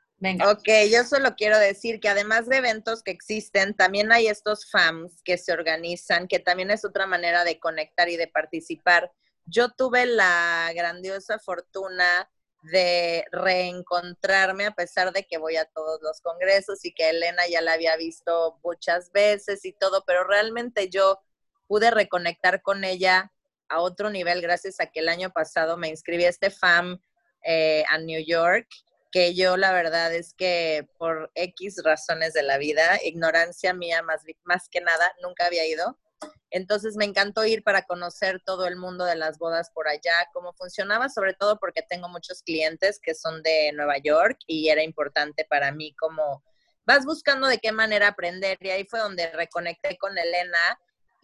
Ok, 0.47 0.69
yo 0.91 1.05
solo 1.05 1.35
quiero 1.37 1.59
decir 1.59 2.01
que 2.01 2.09
además 2.09 2.49
de 2.49 2.57
eventos 2.57 3.03
que 3.03 3.11
existen, 3.11 3.75
también 3.75 4.11
hay 4.11 4.29
estos 4.29 4.71
FAMs 4.71 5.23
que 5.23 5.37
se 5.37 5.53
organizan, 5.53 6.29
que 6.29 6.39
también 6.39 6.71
es 6.71 6.85
otra 6.85 7.07
manera 7.07 7.45
de 7.45 7.59
conectar 7.59 8.09
y 8.09 8.17
de 8.17 8.27
participar. 8.27 9.12
Yo 9.45 9.71
tuve 9.71 10.07
la 10.07 10.71
grandiosa 10.75 11.39
fortuna 11.39 12.31
de 12.62 13.27
reencontrarme 13.31 14.65
a 14.65 14.75
pesar 14.75 15.12
de 15.12 15.27
que 15.27 15.37
voy 15.37 15.57
a 15.57 15.67
todos 15.67 16.01
los 16.01 16.23
congresos 16.23 16.83
y 16.87 16.95
que 16.95 17.11
Elena 17.11 17.43
ya 17.51 17.61
la 17.61 17.75
había 17.75 17.97
visto 17.97 18.59
muchas 18.65 19.12
veces 19.12 19.65
y 19.67 19.73
todo, 19.73 20.05
pero 20.07 20.25
realmente 20.25 20.89
yo 20.89 21.21
pude 21.67 21.91
reconectar 21.91 22.62
con 22.62 22.85
ella 22.85 23.31
a 23.69 23.81
otro 23.81 24.09
nivel 24.09 24.41
gracias 24.41 24.81
a 24.81 24.87
que 24.87 25.01
el 25.01 25.11
año 25.11 25.31
pasado 25.31 25.77
me 25.77 25.89
inscribí 25.89 26.25
a 26.25 26.31
este 26.31 26.51
FAM 26.51 26.99
eh, 27.43 27.85
New 28.01 28.25
York 28.25 28.69
que 29.15 29.33
yo 29.33 29.57
la 29.57 29.73
verdad 29.73 30.12
es 30.12 30.35
que 30.35 30.89
por 30.99 31.31
X 31.37 31.83
razones 31.85 32.33
de 32.33 32.43
la 32.43 32.59
vida, 32.59 32.99
ignorancia 33.05 33.73
mía 33.73 34.03
más, 34.03 34.23
más 34.43 34.69
que 34.69 34.81
nada, 34.81 35.15
nunca 35.23 35.47
había 35.47 35.65
ido. 35.65 36.01
Entonces 36.51 36.97
me 36.97 37.05
encantó 37.05 37.47
ir 37.47 37.62
para 37.62 37.83
conocer 37.83 38.43
todo 38.45 38.67
el 38.67 38.75
mundo 38.75 39.05
de 39.05 39.15
las 39.15 39.39
bodas 39.39 39.71
por 39.71 39.87
allá, 39.87 40.29
cómo 40.33 40.53
funcionaba, 40.55 41.09
sobre 41.09 41.33
todo 41.33 41.61
porque 41.61 41.83
tengo 41.89 42.09
muchos 42.09 42.43
clientes 42.43 42.99
que 43.01 43.15
son 43.15 43.41
de 43.45 43.71
Nueva 43.73 43.99
York 43.99 44.37
y 44.49 44.69
era 44.69 44.83
importante 44.83 45.47
para 45.49 45.71
mí 45.71 45.95
como 45.95 46.43
vas 46.85 47.05
buscando 47.05 47.47
de 47.47 47.59
qué 47.59 47.71
manera 47.71 48.09
aprender 48.09 48.59
y 48.62 48.71
ahí 48.71 48.85
fue 48.85 48.99
donde 48.99 49.31
reconecté 49.31 49.97
con 49.97 50.19
Elena 50.19 50.77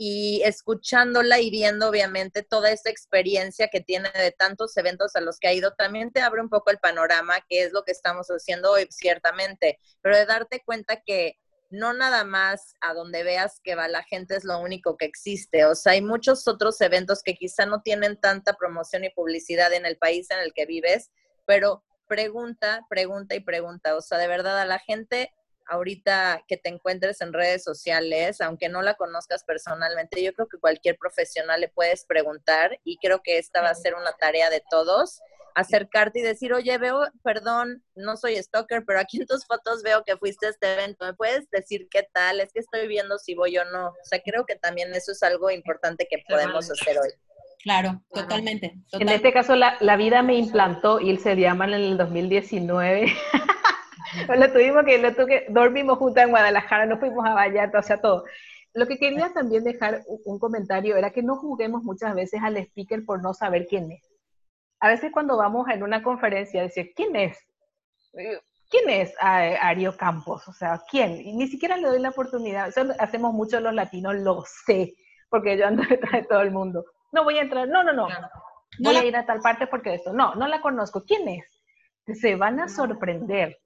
y 0.03 0.41
escuchándola 0.47 1.41
y 1.41 1.51
viendo 1.51 1.87
obviamente 1.87 2.43
toda 2.43 2.71
esta 2.71 2.89
experiencia 2.89 3.69
que 3.69 3.83
tiene 3.83 4.09
de 4.15 4.33
tantos 4.33 4.75
eventos 4.79 5.15
a 5.15 5.21
los 5.21 5.39
que 5.39 5.49
ha 5.49 5.53
ido, 5.53 5.75
también 5.75 6.11
te 6.11 6.23
abre 6.23 6.41
un 6.41 6.49
poco 6.49 6.71
el 6.71 6.79
panorama, 6.79 7.35
que 7.51 7.65
es 7.65 7.75
lo 7.75 7.83
que 7.83 7.93
estamos 7.93 8.29
haciendo 8.29 8.71
hoy, 8.71 8.87
ciertamente, 8.89 9.79
pero 10.01 10.17
de 10.17 10.25
darte 10.25 10.63
cuenta 10.65 11.03
que 11.05 11.37
no 11.69 11.93
nada 11.93 12.25
más 12.25 12.77
a 12.81 12.95
donde 12.95 13.25
veas 13.25 13.61
que 13.63 13.75
va 13.75 13.89
la 13.89 14.03
gente 14.03 14.37
es 14.37 14.45
lo 14.45 14.59
único 14.61 14.97
que 14.97 15.05
existe, 15.05 15.67
o 15.67 15.75
sea, 15.75 15.93
hay 15.93 16.01
muchos 16.01 16.49
otros 16.49 16.81
eventos 16.81 17.23
que 17.23 17.35
quizá 17.35 17.67
no 17.67 17.83
tienen 17.83 18.19
tanta 18.19 18.55
promoción 18.55 19.05
y 19.05 19.11
publicidad 19.11 19.71
en 19.75 19.85
el 19.85 19.99
país 19.99 20.31
en 20.31 20.39
el 20.39 20.55
que 20.55 20.65
vives, 20.65 21.11
pero 21.45 21.85
pregunta, 22.09 22.87
pregunta 22.89 23.35
y 23.35 23.41
pregunta, 23.41 23.95
o 23.97 24.01
sea, 24.01 24.17
de 24.17 24.29
verdad 24.29 24.59
a 24.59 24.65
la 24.65 24.79
gente 24.79 25.35
ahorita 25.71 26.45
que 26.49 26.57
te 26.57 26.69
encuentres 26.69 27.21
en 27.21 27.33
redes 27.33 27.63
sociales, 27.63 28.41
aunque 28.41 28.69
no 28.69 28.83
la 28.83 28.95
conozcas 28.95 29.45
personalmente, 29.45 30.23
yo 30.23 30.35
creo 30.35 30.49
que 30.49 30.59
cualquier 30.59 30.99
profesional 30.99 31.61
le 31.61 31.69
puedes 31.69 32.05
preguntar 32.05 32.79
y 32.85 32.99
creo 32.99 33.23
que 33.23 33.39
esta 33.39 33.63
va 33.63 33.71
a 33.71 33.75
ser 33.75 33.95
una 33.95 34.13
tarea 34.13 34.51
de 34.51 34.63
todos, 34.69 35.21
acercarte 35.55 36.19
y 36.19 36.23
decir, 36.23 36.53
oye, 36.53 36.77
veo, 36.79 37.07
perdón, 37.23 37.85
no 37.95 38.17
soy 38.17 38.37
stalker, 38.37 38.85
pero 38.85 38.99
aquí 38.99 39.21
en 39.21 39.27
tus 39.27 39.47
fotos 39.47 39.83
veo 39.85 40.03
que 40.05 40.17
fuiste 40.17 40.47
a 40.47 40.51
este 40.51 40.73
evento, 40.73 41.05
¿me 41.07 41.15
puedes 41.15 41.49
decir 41.51 41.89
qué 41.89 42.07
tal? 42.13 42.41
Es 42.41 42.53
que 42.53 42.61
estoy 42.61 42.89
viendo 42.89 43.19
si 43.19 43.35
voy 43.35 43.57
o 43.59 43.65
no. 43.67 43.89
O 43.89 44.05
sea, 44.05 44.21
creo 44.25 44.45
que 44.47 44.57
también 44.57 44.93
eso 44.95 45.13
es 45.13 45.23
algo 45.23 45.51
importante 45.51 46.09
que 46.11 46.23
podemos 46.29 46.69
hacer 46.69 46.99
hoy. 46.99 47.11
Claro, 47.63 48.03
totalmente, 48.13 48.75
En 48.93 49.09
este 49.11 49.33
caso, 49.33 49.55
la, 49.55 49.77
la 49.81 49.97
vida 49.97 50.23
me 50.23 50.35
implantó 50.35 50.99
y 50.99 51.17
se 51.19 51.37
llama 51.37 51.67
en 51.67 51.75
el 51.75 51.97
2019. 51.99 53.13
lo 54.29 54.53
tuvimos 54.53 54.85
que, 54.85 54.99
lo 54.99 55.15
tuve, 55.15 55.47
dormimos 55.49 55.99
juntos 55.99 56.23
en 56.23 56.31
Guadalajara, 56.31 56.87
nos 56.87 57.01
fuimos 57.01 57.25
a 57.27 57.35
Vallarta, 57.35 57.79
o 57.79 57.83
sea, 57.83 58.01
todo. 58.01 58.25
Lo 58.73 58.87
que 58.87 58.99
quería 58.99 59.33
también 59.33 59.65
dejar 59.65 60.03
un 60.07 60.39
comentario 60.39 60.97
era 60.97 61.11
que 61.11 61.23
no 61.23 61.37
juguemos 61.37 61.83
muchas 61.83 62.15
veces 62.15 62.41
al 62.43 62.57
speaker 62.57 63.05
por 63.05 63.21
no 63.21 63.35
saber 63.35 63.67
quién 63.69 63.91
es. 63.91 64.03
A 64.79 64.89
veces 64.89 65.11
cuando 65.13 65.37
vamos 65.37 65.69
en 65.69 65.83
una 65.83 66.03
conferencia, 66.03 66.63
decir, 66.63 66.93
¿quién 66.95 67.17
es? 67.17 67.37
¿Quién 68.71 68.89
es 68.89 69.13
Ario 69.21 69.97
Campos? 69.97 70.47
O 70.47 70.53
sea, 70.53 70.81
¿quién? 70.89 71.21
Y 71.21 71.33
ni 71.33 71.49
siquiera 71.49 71.77
le 71.77 71.89
doy 71.89 71.99
la 71.99 72.11
oportunidad. 72.11 72.69
Eso 72.69 72.87
hacemos 73.01 73.35
mucho 73.35 73.59
los 73.61 73.75
latinos, 73.75 74.15
lo 74.15 74.45
sé, 74.65 74.95
porque 75.29 75.59
yo 75.59 75.67
ando 75.67 75.83
detrás 75.89 76.13
de 76.13 76.23
todo 76.23 76.41
el 76.41 76.53
mundo. 76.53 76.85
No 77.13 77.25
voy 77.25 77.39
a 77.39 77.43
entrar, 77.43 77.69
no, 77.69 77.83
no, 77.83 77.93
no. 77.93 78.09
Voy 78.79 78.97
a 78.97 79.05
ir 79.05 79.17
a 79.17 79.27
tal 79.27 79.41
parte 79.41 79.67
porque 79.67 79.95
esto. 79.95 80.13
No, 80.13 80.37
no 80.37 80.47
la 80.47 80.61
conozco. 80.61 81.05
¿Quién 81.05 81.29
es? 81.29 82.21
Se 82.21 82.37
van 82.37 82.61
a 82.61 82.69
sorprender. 82.69 83.59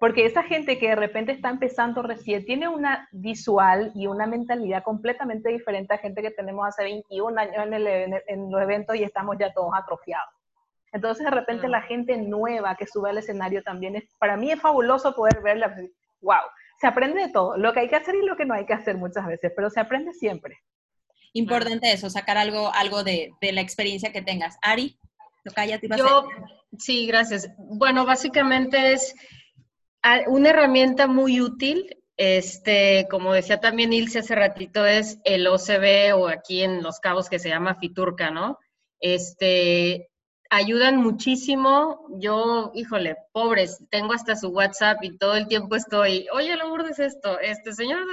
Porque 0.00 0.24
esa 0.24 0.42
gente 0.42 0.78
que 0.78 0.88
de 0.88 0.96
repente 0.96 1.30
está 1.30 1.50
empezando 1.50 2.00
recién 2.00 2.46
tiene 2.46 2.68
una 2.68 3.06
visual 3.12 3.92
y 3.94 4.06
una 4.06 4.26
mentalidad 4.26 4.82
completamente 4.82 5.50
diferente 5.50 5.92
a 5.92 5.98
gente 5.98 6.22
que 6.22 6.30
tenemos 6.30 6.66
hace 6.66 6.84
21 6.84 7.38
años 7.38 7.66
en, 7.66 7.74
el, 7.74 7.86
en, 8.26 8.50
los 8.50 8.62
eventos 8.62 8.96
y 8.96 9.02
estamos 9.02 9.36
ya 9.38 9.52
todos 9.52 9.72
atrofiados. 9.76 10.32
Entonces, 10.92 11.22
de 11.22 11.30
repente, 11.30 11.68
la 11.68 11.82
gente 11.82 12.16
nueva 12.16 12.76
que 12.76 12.86
sube 12.86 13.10
al 13.10 13.18
escenario 13.18 13.62
también 13.62 13.94
es, 13.94 14.04
para 14.18 14.38
mí 14.38 14.50
es 14.50 14.58
fabuloso 14.58 15.14
poder 15.14 15.42
verla. 15.42 15.76
¡Wow! 16.22 16.44
Se 16.80 16.86
aprende 16.86 17.20
de 17.20 17.28
todo, 17.30 17.58
lo 17.58 17.74
que 17.74 17.80
hay 17.80 17.90
que 17.90 17.96
hacer 17.96 18.14
y 18.14 18.24
lo 18.24 18.38
que 18.38 18.46
no 18.46 18.54
hay 18.54 18.64
que 18.64 18.72
hacer 18.72 18.96
muchas 18.96 19.26
veces, 19.26 19.52
pero 19.54 19.68
se 19.68 19.80
aprende 19.80 20.14
siempre. 20.14 20.60
Importante 21.34 21.92
eso, 21.92 22.08
sacar 22.08 22.38
algo, 22.38 22.72
algo 22.72 23.04
de, 23.04 23.32
de 23.42 23.52
la 23.52 23.60
experiencia 23.60 24.12
que 24.12 24.22
tengas. 24.22 24.56
Ari, 24.62 24.98
cállate. 25.54 25.90
Yo, 25.94 26.26
sí, 26.78 27.06
gracias. 27.06 27.50
Bueno, 27.58 28.06
básicamente 28.06 28.94
es 28.94 29.14
una 30.28 30.50
herramienta 30.50 31.06
muy 31.06 31.40
útil, 31.40 31.96
este, 32.16 33.06
como 33.10 33.32
decía 33.32 33.60
también 33.60 33.92
Ilse 33.92 34.18
hace 34.18 34.34
ratito, 34.34 34.84
es 34.86 35.18
el 35.24 35.46
OCB 35.46 36.14
o 36.14 36.28
aquí 36.28 36.62
en 36.62 36.82
Los 36.82 37.00
Cabos 37.00 37.28
que 37.28 37.38
se 37.38 37.48
llama 37.48 37.76
Fiturca, 37.76 38.30
¿no? 38.30 38.58
Este, 39.00 40.10
ayudan 40.50 40.96
muchísimo. 40.96 42.06
Yo, 42.18 42.72
híjole, 42.74 43.16
pobres, 43.32 43.82
tengo 43.90 44.12
hasta 44.12 44.36
su 44.36 44.48
WhatsApp 44.48 45.02
y 45.02 45.16
todo 45.16 45.36
el 45.36 45.46
tiempo 45.46 45.76
estoy, 45.76 46.26
oye, 46.32 46.56
Lourdes 46.56 46.98
esto, 46.98 47.38
este 47.40 47.72
señor, 47.72 48.04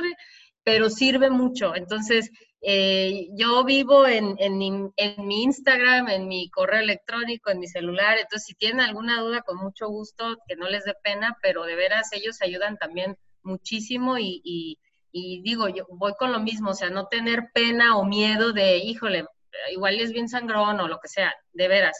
pero 0.63 0.89
sirve 0.89 1.29
mucho. 1.29 1.75
Entonces, 1.75 2.31
eh, 2.61 3.27
yo 3.33 3.63
vivo 3.63 4.07
en, 4.07 4.35
mi 4.57 5.43
Instagram, 5.43 6.09
en 6.09 6.27
mi 6.27 6.49
correo 6.49 6.81
electrónico, 6.81 7.51
en 7.51 7.59
mi 7.59 7.67
celular, 7.67 8.17
entonces 8.17 8.47
si 8.47 8.55
tienen 8.55 8.81
alguna 8.81 9.21
duda, 9.21 9.41
con 9.41 9.57
mucho 9.57 9.87
gusto, 9.87 10.37
que 10.47 10.55
no 10.55 10.67
les 10.67 10.83
dé 10.83 10.93
pena, 11.03 11.37
pero 11.41 11.63
de 11.63 11.75
veras 11.75 12.11
ellos 12.13 12.41
ayudan 12.41 12.77
también 12.77 13.17
muchísimo 13.43 14.17
y, 14.17 14.41
y, 14.43 14.79
y 15.11 15.41
digo, 15.41 15.69
yo 15.69 15.85
voy 15.89 16.13
con 16.17 16.31
lo 16.31 16.39
mismo, 16.39 16.71
o 16.71 16.73
sea, 16.73 16.89
no 16.89 17.07
tener 17.07 17.51
pena 17.53 17.97
o 17.97 18.05
miedo 18.05 18.53
de, 18.53 18.77
híjole, 18.77 19.25
igual 19.71 19.99
es 19.99 20.11
bien 20.11 20.29
sangrón 20.29 20.79
o 20.79 20.87
lo 20.87 20.99
que 20.99 21.07
sea, 21.07 21.33
de 21.53 21.67
veras. 21.67 21.97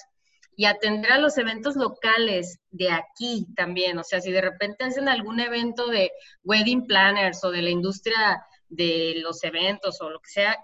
Y 0.60 0.66
atender 0.66 1.12
a 1.12 1.20
los 1.20 1.38
eventos 1.38 1.76
locales 1.76 2.60
de 2.72 2.92
aquí 2.92 3.46
también, 3.56 4.00
o 4.00 4.04
sea, 4.04 4.22
si 4.22 4.32
de 4.32 4.42
repente 4.42 4.86
hacen 4.86 5.08
algún 5.08 5.40
evento 5.40 5.88
de 5.88 6.12
wedding 6.44 6.88
planners 6.88 7.44
o 7.44 7.52
de 7.52 7.62
la 7.62 7.70
industria 7.70 8.44
de 8.70 9.16
los 9.18 9.44
eventos 9.44 10.02
o 10.02 10.10
lo 10.10 10.20
que 10.20 10.30
sea, 10.30 10.58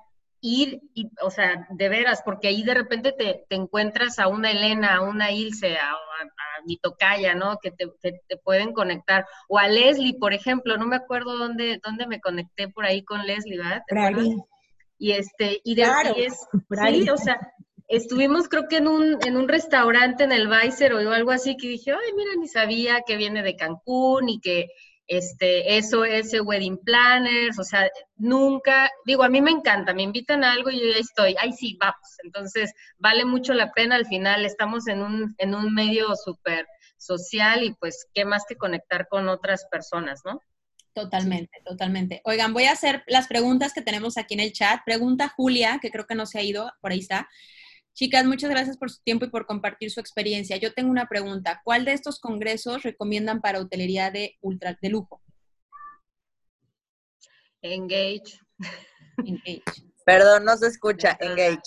ir, 0.44 0.82
y, 0.94 1.10
o 1.22 1.32
sea, 1.32 1.68
de 1.70 1.90
veras, 1.90 2.22
porque 2.24 2.50
ahí 2.50 2.64
de 2.64 2.74
repente 2.74 3.14
te, 3.14 3.46
encuentras 3.50 4.20
a 4.20 4.28
una 4.28 4.52
Elena, 4.52 4.96
a 4.96 5.02
una 5.02 5.32
Ilse, 5.32 5.78
a, 5.78 5.96
mi 6.66 6.78
tocaya, 6.78 7.36
¿no? 7.36 7.58
Que 7.62 7.72
te, 7.72 7.88
te, 8.02 8.38
pueden 8.38 8.72
conectar. 8.72 9.26
O 9.50 9.58
a 9.58 9.68
Leslie, 9.68 10.18
por 10.18 10.34
ejemplo, 10.34 10.78
no 10.78 10.86
me 10.86 10.96
acuerdo 10.96 11.38
dónde, 11.38 11.82
dónde 11.84 12.08
me 12.08 12.22
conecté 12.22 12.70
por 12.70 12.86
ahí 12.86 13.04
con 13.04 13.26
Leslie, 13.26 13.58
¿verdad? 13.58 13.84
Y 14.98 15.12
este, 15.12 15.60
y 15.66 15.76
de 15.76 15.84
claro, 15.84 16.14
es, 16.16 16.38
sí, 16.70 17.10
o 17.10 17.18
sea, 17.18 17.38
estuvimos 17.90 18.48
creo 18.48 18.68
que 18.70 18.78
en 18.78 18.88
un, 18.88 19.18
en 19.26 19.36
un 19.36 19.48
restaurante 19.48 20.24
en 20.24 20.32
el 20.32 20.48
Weiser 20.48 20.94
o 20.94 21.12
algo 21.12 21.32
así 21.32 21.58
que 21.58 21.68
dije, 21.68 21.92
ay, 21.92 22.14
mira, 22.16 22.32
ni 22.40 22.48
sabía 22.48 23.02
que 23.06 23.18
viene 23.18 23.44
de 23.44 23.56
Cancún 23.56 24.30
y 24.30 24.40
que 24.40 24.68
este, 25.08 25.78
eso 25.78 26.06
es 26.06 26.34
wedding 26.42 26.78
planners, 26.78 27.60
o 27.60 27.64
sea, 27.64 27.90
nunca, 28.16 28.90
digo, 29.06 29.24
a 29.24 29.30
mí 29.30 29.42
me 29.42 29.52
encanta, 29.52 29.94
me 29.94 30.04
invitan 30.04 30.44
a 30.44 30.54
algo 30.54 30.70
y 30.70 30.80
yo 30.80 30.86
ya 30.94 31.00
estoy, 31.00 31.36
ahí 31.40 31.54
sí, 31.54 31.78
vamos. 31.80 32.18
Entonces, 32.24 32.74
vale 32.98 33.26
mucho 33.26 33.54
la 33.54 33.72
pena 33.72 33.96
al 33.96 34.06
final, 34.06 34.46
estamos 34.46 34.88
en 34.88 35.02
un, 35.02 35.36
en 35.38 35.56
un 35.56 35.74
medio 35.74 36.16
súper 36.16 36.68
social 36.98 37.64
y 37.64 37.74
pues, 37.76 38.08
¿qué 38.14 38.26
más 38.26 38.44
que 38.48 38.56
conectar 38.56 39.08
con 39.10 39.28
otras 39.28 39.66
personas, 39.70 40.22
no? 40.26 40.42
Totalmente, 40.94 41.60
totalmente. 41.66 42.22
Oigan, 42.24 42.54
voy 42.54 42.66
a 42.66 42.72
hacer 42.72 43.04
las 43.08 43.28
preguntas 43.28 43.74
que 43.74 43.82
tenemos 43.82 44.18
aquí 44.18 44.36
en 44.36 44.42
el 44.42 44.54
chat. 44.54 44.82
Pregunta 44.86 45.28
Julia, 45.28 45.80
que 45.82 45.90
creo 45.90 46.06
que 46.06 46.14
no 46.14 46.28
se 46.28 46.38
ha 46.38 46.44
ido, 46.44 46.72
por 46.82 46.92
ahí 46.92 47.00
está. 47.00 47.28
Chicas, 47.96 48.26
muchas 48.26 48.50
gracias 48.50 48.78
por 48.78 48.90
su 48.90 49.04
tiempo 49.04 49.26
y 49.26 49.30
por 49.30 49.46
compartir 49.46 49.92
su 49.92 50.00
experiencia. 50.00 50.58
Yo 50.58 50.74
tengo 50.74 50.90
una 50.90 51.08
pregunta. 51.08 51.62
¿Cuál 51.64 51.86
de 51.86 51.94
estos 51.94 52.20
congresos 52.20 52.82
recomiendan 52.82 53.40
para 53.40 53.60
hotelería 53.60 54.10
de 54.10 54.36
ultra 54.42 54.78
de 54.82 54.90
lujo? 54.90 55.22
Engage. 57.62 58.40
Engage. 59.18 59.62
Perdón, 60.06 60.44
no 60.44 60.58
se 60.58 60.68
escucha. 60.68 61.18
Engage. 61.22 61.62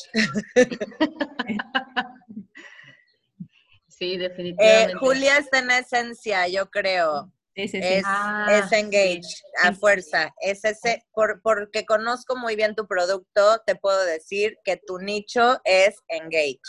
sí, 3.89 4.17
definitivamente. 4.17 4.93
Eh, 4.93 4.97
Julia 4.99 5.39
está 5.39 5.61
en 5.61 5.71
esencia, 5.71 6.49
yo 6.49 6.69
creo. 6.71 7.33
Es, 7.57 8.05
ah, 8.05 8.69
engage, 8.73 9.43
a 9.63 9.73
fuerza. 9.73 10.35
Es 10.41 10.63
ese, 10.65 11.03
por, 11.15 11.41
porque 11.43 11.87
conozco 11.87 12.37
muy 12.37 12.55
bien 12.55 12.75
tu 12.75 12.87
producto, 12.87 13.63
te 13.67 13.77
puedo 13.77 14.05
decir 14.05 14.59
que 14.63 14.77
tu 14.77 14.99
nicho 14.99 15.59
es 15.65 15.97
engage. 16.09 16.61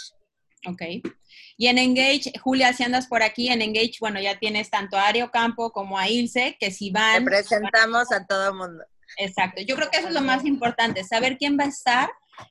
Ok. 0.65 0.81
Y 1.57 1.67
en 1.67 1.77
Engage, 1.77 2.31
Julia, 2.41 2.71
si 2.71 2.83
andas 2.83 3.07
por 3.07 3.23
aquí, 3.23 3.49
en 3.49 3.61
Engage, 3.61 3.97
bueno, 3.99 4.19
ya 4.21 4.39
tienes 4.39 4.69
tanto 4.69 4.95
a 4.97 5.07
Ario 5.07 5.31
Campo 5.31 5.71
como 5.71 5.97
a 5.97 6.07
Ilse, 6.07 6.55
que 6.59 6.71
si 6.71 6.91
van... 6.91 7.25
Te 7.25 7.31
presentamos 7.31 8.11
a 8.11 8.25
todo 8.25 8.49
el 8.49 8.53
mundo. 8.55 8.83
Exacto. 9.17 9.61
Yo 9.61 9.75
creo 9.75 9.89
que 9.89 9.99
eso 9.99 10.09
es 10.09 10.13
lo 10.13 10.21
más 10.21 10.45
importante, 10.45 11.03
saber 11.03 11.37
quién 11.37 11.57
va 11.57 11.63
a 11.63 11.69
estar 11.69 12.09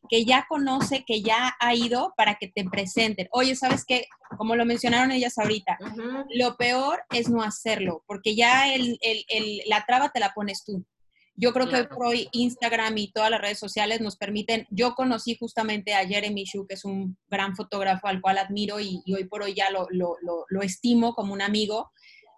que 0.09 0.25
ya 0.25 0.47
conoce, 0.49 1.05
que 1.07 1.23
ya 1.23 1.55
ha 1.61 1.75
ido 1.75 2.13
para 2.17 2.37
que 2.37 2.49
te 2.49 2.65
presenten. 2.65 3.29
Oye, 3.31 3.55
¿sabes 3.57 3.85
qué? 3.87 4.07
Como 4.37 4.57
lo 4.57 4.65
mencionaron 4.65 5.13
ellas 5.13 5.39
ahorita, 5.39 5.79
lo 6.35 6.57
peor 6.57 7.03
es 7.11 7.29
no 7.29 7.43
hacerlo, 7.43 8.03
porque 8.07 8.35
ya 8.35 8.73
el, 8.75 8.99
la 9.67 9.85
traba 9.87 10.11
te 10.11 10.21
la 10.21 10.33
pones 10.35 10.65
tú. 10.65 10.85
Yo 11.39 11.53
creo 11.53 11.69
que 11.69 11.87
hoy 11.99 12.29
Instagram 12.33 12.97
y 12.97 13.13
todas 13.13 13.31
las 13.31 13.43
redes 13.43 13.59
sociales 13.59 14.01
nos 14.01 14.17
permiten, 14.17 14.67
yo 14.71 14.95
conocí 14.95 15.37
justamente 15.39 15.93
a 15.93 16.07
Jeremy 16.07 16.45
Shu, 16.45 16.67
que 16.67 16.75
es 16.75 16.85
un 16.87 17.19
gran 17.29 17.55
fotógrafo 17.55 18.07
al 18.07 18.23
cual 18.23 18.39
admiro 18.39 18.81
y, 18.81 19.03
hoy 19.15 19.25
por 19.25 19.43
hoy 19.43 19.53
ya 19.53 19.71
lo, 19.71 19.87
lo, 19.91 20.17
lo, 20.23 20.63
estimo 20.63 21.15
como 21.15 21.35
un 21.35 21.43
amigo. 21.43 21.93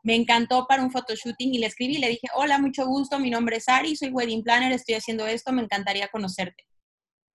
Me 0.08 0.14
encantó 0.14 0.66
para 0.66 0.82
un 0.82 0.90
photoshooting 0.90 1.52
y 1.52 1.58
le 1.58 1.66
escribí 1.66 1.96
y 1.96 1.98
le 1.98 2.08
dije, 2.08 2.28
hola, 2.34 2.58
mucho 2.58 2.86
gusto, 2.86 3.18
mi 3.18 3.28
nombre 3.28 3.58
es 3.58 3.68
Ari, 3.68 3.94
soy 3.94 4.08
wedding 4.08 4.42
planner, 4.42 4.72
estoy 4.72 4.94
haciendo 4.94 5.26
esto, 5.26 5.52
me 5.52 5.60
encantaría 5.60 6.08
conocerte. 6.08 6.64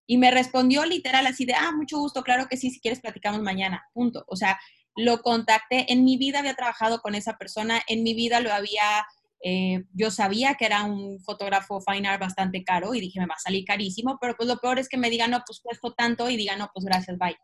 Y 0.07 0.17
me 0.17 0.31
respondió 0.31 0.83
literal 0.83 1.27
así 1.27 1.45
de, 1.45 1.53
ah, 1.53 1.71
mucho 1.71 1.99
gusto, 1.99 2.23
claro 2.23 2.47
que 2.47 2.57
sí, 2.57 2.71
si 2.71 2.79
quieres 2.79 2.99
platicamos 2.99 3.43
mañana, 3.43 3.83
punto. 3.93 4.23
O 4.27 4.35
sea, 4.35 4.59
lo 4.95 5.21
contacté, 5.21 5.93
en 5.93 6.03
mi 6.03 6.17
vida 6.17 6.39
había 6.39 6.55
trabajado 6.55 6.99
con 7.01 7.13
esa 7.13 7.37
persona, 7.37 7.79
en 7.87 8.01
mi 8.01 8.15
vida 8.15 8.39
lo 8.39 8.51
había, 8.51 9.05
eh, 9.43 9.83
yo 9.93 10.09
sabía 10.09 10.55
que 10.55 10.65
era 10.65 10.83
un 10.83 11.19
fotógrafo 11.19 11.79
fine 11.79 12.07
art 12.07 12.21
bastante 12.21 12.63
caro 12.63 12.95
y 12.95 13.01
dije, 13.01 13.19
me 13.19 13.27
va 13.27 13.35
a 13.35 13.39
salir 13.39 13.65
carísimo, 13.65 14.17
pero 14.19 14.33
pues 14.35 14.49
lo 14.49 14.57
peor 14.57 14.79
es 14.79 14.89
que 14.89 14.97
me 14.97 15.11
digan, 15.11 15.29
no, 15.29 15.43
pues 15.45 15.59
cuesto 15.61 15.93
tanto 15.93 16.27
y 16.27 16.37
digan, 16.37 16.57
no, 16.57 16.71
pues 16.73 16.83
gracias, 16.83 17.19
bye. 17.19 17.37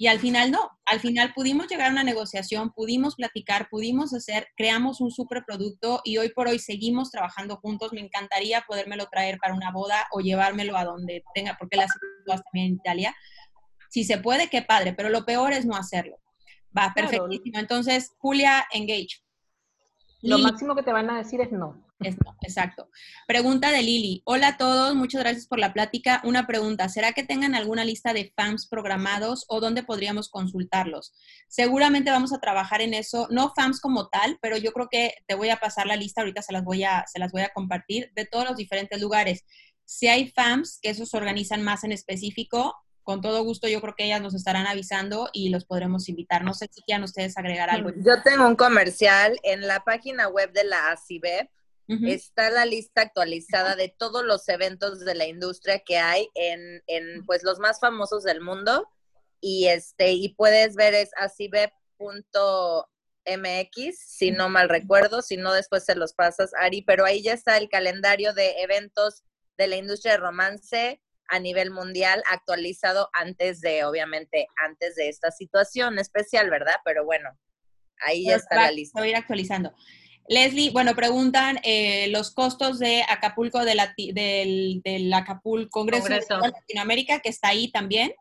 Y 0.00 0.06
al 0.06 0.20
final 0.20 0.52
no, 0.52 0.70
al 0.84 1.00
final 1.00 1.32
pudimos 1.34 1.66
llegar 1.66 1.88
a 1.88 1.92
una 1.92 2.04
negociación, 2.04 2.70
pudimos 2.70 3.16
platicar, 3.16 3.68
pudimos 3.68 4.14
hacer, 4.14 4.46
creamos 4.56 5.00
un 5.00 5.10
super 5.10 5.44
producto 5.44 6.00
y 6.04 6.18
hoy 6.18 6.28
por 6.28 6.46
hoy 6.46 6.60
seguimos 6.60 7.10
trabajando 7.10 7.56
juntos. 7.56 7.92
Me 7.92 8.00
encantaría 8.00 8.64
podérmelo 8.66 9.08
traer 9.10 9.38
para 9.38 9.54
una 9.54 9.72
boda 9.72 10.06
o 10.12 10.20
llevármelo 10.20 10.76
a 10.76 10.84
donde 10.84 11.24
tenga, 11.34 11.56
porque 11.58 11.76
las 11.76 11.90
bodas 12.24 12.42
también 12.44 12.68
en 12.68 12.74
Italia. 12.74 13.16
Si 13.90 14.04
se 14.04 14.18
puede, 14.18 14.48
qué 14.48 14.62
padre, 14.62 14.92
pero 14.92 15.08
lo 15.08 15.24
peor 15.24 15.52
es 15.52 15.66
no 15.66 15.74
hacerlo. 15.74 16.16
Va, 16.76 16.92
perfectísimo. 16.94 17.58
Entonces, 17.58 18.12
Julia, 18.18 18.68
engage. 18.72 19.20
Lo 20.20 20.38
máximo 20.38 20.74
que 20.74 20.82
te 20.82 20.92
van 20.92 21.08
a 21.10 21.18
decir 21.18 21.40
es 21.40 21.52
no. 21.52 21.80
exacto. 22.42 22.90
Pregunta 23.28 23.70
de 23.70 23.82
Lili. 23.82 24.22
Hola 24.24 24.48
a 24.48 24.56
todos, 24.56 24.96
muchas 24.96 25.22
gracias 25.22 25.46
por 25.46 25.60
la 25.60 25.72
plática. 25.72 26.20
Una 26.24 26.44
pregunta, 26.44 26.88
¿será 26.88 27.12
que 27.12 27.22
tengan 27.22 27.54
alguna 27.54 27.84
lista 27.84 28.12
de 28.12 28.32
FAMs 28.36 28.66
programados 28.66 29.44
o 29.48 29.60
dónde 29.60 29.84
podríamos 29.84 30.28
consultarlos? 30.28 31.12
Seguramente 31.46 32.10
vamos 32.10 32.32
a 32.32 32.40
trabajar 32.40 32.80
en 32.80 32.94
eso, 32.94 33.28
no 33.30 33.52
FAMs 33.54 33.80
como 33.80 34.08
tal, 34.08 34.38
pero 34.42 34.56
yo 34.56 34.72
creo 34.72 34.88
que 34.90 35.14
te 35.28 35.36
voy 35.36 35.50
a 35.50 35.56
pasar 35.58 35.86
la 35.86 35.96
lista, 35.96 36.22
ahorita 36.22 36.42
se 36.42 36.52
las 36.52 36.64
voy 36.64 36.82
a, 36.82 37.04
se 37.06 37.20
las 37.20 37.30
voy 37.30 37.42
a 37.42 37.52
compartir, 37.54 38.10
de 38.16 38.26
todos 38.26 38.44
los 38.44 38.56
diferentes 38.56 39.00
lugares. 39.00 39.44
Si 39.84 40.08
hay 40.08 40.30
FAMs, 40.30 40.80
que 40.82 40.90
esos 40.90 41.10
se 41.10 41.16
organizan 41.16 41.62
más 41.62 41.84
en 41.84 41.92
específico, 41.92 42.74
con 43.08 43.22
todo 43.22 43.42
gusto 43.42 43.68
yo 43.68 43.80
creo 43.80 43.94
que 43.96 44.04
ellas 44.04 44.20
nos 44.20 44.34
estarán 44.34 44.66
avisando 44.66 45.30
y 45.32 45.48
los 45.48 45.64
podremos 45.64 46.10
invitar. 46.10 46.44
No 46.44 46.52
sé 46.52 46.68
si 46.70 46.82
quieran 46.82 47.04
ustedes 47.04 47.38
agregar 47.38 47.70
algo. 47.70 47.88
Yo 48.04 48.22
tengo 48.22 48.46
un 48.46 48.54
comercial 48.54 49.40
en 49.44 49.66
la 49.66 49.80
página 49.82 50.28
web 50.28 50.52
de 50.52 50.64
la 50.64 50.90
ACIBEP. 50.90 51.48
Está 52.06 52.50
la 52.50 52.66
lista 52.66 53.00
actualizada 53.00 53.76
de 53.76 53.88
todos 53.88 54.26
los 54.26 54.46
eventos 54.50 55.00
de 55.06 55.14
la 55.14 55.26
industria 55.26 55.78
que 55.78 55.96
hay 55.96 56.28
en, 56.34 56.82
en 56.86 57.24
pues 57.24 57.42
los 57.44 57.58
más 57.58 57.80
famosos 57.80 58.24
del 58.24 58.42
mundo 58.42 58.86
y 59.40 59.68
este 59.68 60.12
y 60.12 60.34
puedes 60.34 60.74
ver 60.74 60.92
es 60.92 61.08
acibep.mx 61.16 61.72
si 63.98 64.32
no 64.32 64.50
mal 64.50 64.68
recuerdo, 64.68 65.22
si 65.22 65.38
no 65.38 65.54
después 65.54 65.86
se 65.86 65.94
los 65.94 66.12
pasas 66.12 66.50
Ari, 66.60 66.82
pero 66.82 67.06
ahí 67.06 67.22
ya 67.22 67.32
está 67.32 67.56
el 67.56 67.70
calendario 67.70 68.34
de 68.34 68.60
eventos 68.60 69.24
de 69.56 69.66
la 69.66 69.76
industria 69.76 70.12
de 70.12 70.18
romance 70.18 71.00
a 71.28 71.38
nivel 71.38 71.70
mundial 71.70 72.22
actualizado 72.30 73.08
antes 73.12 73.60
de, 73.60 73.84
obviamente, 73.84 74.46
antes 74.64 74.94
de 74.96 75.08
esta 75.08 75.30
situación 75.30 75.98
especial, 75.98 76.50
¿verdad? 76.50 76.76
Pero 76.84 77.04
bueno, 77.04 77.30
ahí 78.00 78.24
ya 78.24 78.36
está 78.36 78.56
la 78.56 78.70
lista. 78.70 79.00
Voy 79.00 79.08
a 79.08 79.10
ir 79.10 79.16
actualizando. 79.16 79.72
Leslie, 80.28 80.70
bueno, 80.70 80.94
preguntan 80.94 81.58
eh, 81.62 82.08
los 82.08 82.32
costos 82.32 82.78
de 82.78 83.02
Acapulco, 83.08 83.64
de 83.64 83.74
la, 83.74 83.94
del, 83.96 84.82
del 84.84 85.12
Acapulco 85.12 85.70
Congreso, 85.70 86.02
Congreso, 86.02 86.40
de 86.40 86.50
Latinoamérica, 86.50 87.20
que 87.20 87.30
está 87.30 87.48
ahí 87.48 87.70
también. 87.70 88.12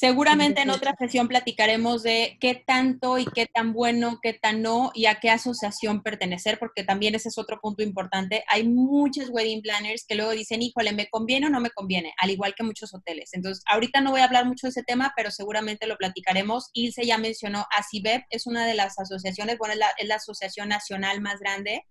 Seguramente 0.00 0.60
en 0.60 0.70
otra 0.70 0.94
sesión 0.96 1.26
platicaremos 1.26 2.04
de 2.04 2.38
qué 2.40 2.54
tanto 2.54 3.18
y 3.18 3.24
qué 3.24 3.46
tan 3.46 3.72
bueno, 3.72 4.20
qué 4.22 4.32
tan 4.32 4.62
no 4.62 4.92
y 4.94 5.06
a 5.06 5.18
qué 5.18 5.28
asociación 5.28 6.04
pertenecer, 6.04 6.56
porque 6.60 6.84
también 6.84 7.16
ese 7.16 7.30
es 7.30 7.36
otro 7.36 7.58
punto 7.60 7.82
importante. 7.82 8.44
Hay 8.46 8.68
muchos 8.68 9.28
wedding 9.28 9.60
planners 9.60 10.04
que 10.06 10.14
luego 10.14 10.30
dicen, 10.30 10.62
híjole, 10.62 10.92
¿me 10.92 11.08
conviene 11.08 11.48
o 11.48 11.50
no 11.50 11.58
me 11.58 11.70
conviene? 11.70 12.12
Al 12.22 12.30
igual 12.30 12.54
que 12.54 12.62
muchos 12.62 12.94
hoteles. 12.94 13.30
Entonces, 13.32 13.64
ahorita 13.66 14.00
no 14.00 14.12
voy 14.12 14.20
a 14.20 14.26
hablar 14.26 14.46
mucho 14.46 14.68
de 14.68 14.70
ese 14.70 14.84
tema, 14.84 15.12
pero 15.16 15.32
seguramente 15.32 15.88
lo 15.88 15.96
platicaremos. 15.96 16.70
Ilse 16.74 17.04
ya 17.04 17.18
mencionó, 17.18 17.66
ACIBEP 17.76 18.22
es 18.30 18.46
una 18.46 18.66
de 18.66 18.74
las 18.74 19.00
asociaciones, 19.00 19.58
bueno, 19.58 19.72
es 19.72 19.80
la, 19.80 19.88
es 19.98 20.06
la 20.06 20.14
asociación 20.14 20.68
nacional 20.68 21.20
más 21.20 21.40
grande. 21.40 21.82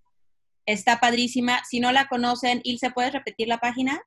Está 0.65 1.01
padrísima. 1.01 1.61
Si 1.69 1.81
no 1.81 1.91
la 1.91 2.07
conocen, 2.07 2.61
Ilse, 2.63 2.89
¿puedes 2.91 3.11
repetir 3.11 3.49
la 3.49 3.57
página? 3.57 4.01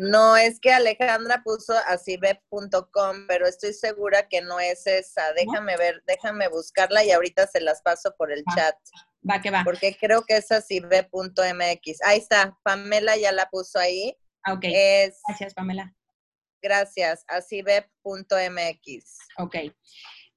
No, 0.00 0.34
es 0.34 0.58
que 0.60 0.72
Alejandra 0.72 1.42
puso 1.44 1.74
así 1.86 2.16
web.com, 2.16 3.26
pero 3.28 3.46
estoy 3.46 3.74
segura 3.74 4.26
que 4.28 4.40
no 4.40 4.58
es 4.58 4.86
esa. 4.86 5.34
Déjame 5.34 5.76
ver, 5.76 6.02
déjame 6.06 6.48
buscarla 6.48 7.04
y 7.04 7.10
ahorita 7.10 7.46
se 7.46 7.60
las 7.60 7.82
paso 7.82 8.14
por 8.16 8.32
el 8.32 8.42
chat. 8.56 8.74
Va 9.28 9.42
que 9.42 9.50
va. 9.50 9.62
Porque 9.62 9.94
creo 10.00 10.22
que 10.22 10.38
es 10.38 10.50
así 10.52 10.80
web.mx. 10.80 12.02
Ahí 12.06 12.16
está, 12.16 12.58
Pamela 12.62 13.18
ya 13.18 13.30
la 13.30 13.50
puso 13.50 13.78
ahí. 13.78 14.16
Ah, 14.42 14.54
ok. 14.54 14.64
Gracias, 15.28 15.52
Pamela. 15.52 15.94
Gracias, 16.62 17.22
así 17.28 17.60
web.mx. 17.60 19.18
Ok. 19.36 19.56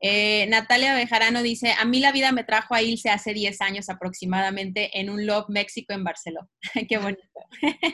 Eh, 0.06 0.46
Natalia 0.50 0.94
Bejarano 0.94 1.42
dice, 1.42 1.74
a 1.80 1.86
mí 1.86 2.02
la 2.02 2.12
vida 2.12 2.34
me 2.34 2.44
trajo 2.44 2.76
a 2.76 2.82
Ilse 2.82 3.10
hace 3.10 3.34
10 3.34 3.62
años 3.62 3.90
aproximadamente 3.90 5.00
en 5.00 5.10
un 5.10 5.26
Love 5.26 5.46
México 5.48 5.94
en 5.94 6.04
Barcelona. 6.04 6.50
Qué 6.90 6.98
bonito. 6.98 7.22
Hola 7.62 7.86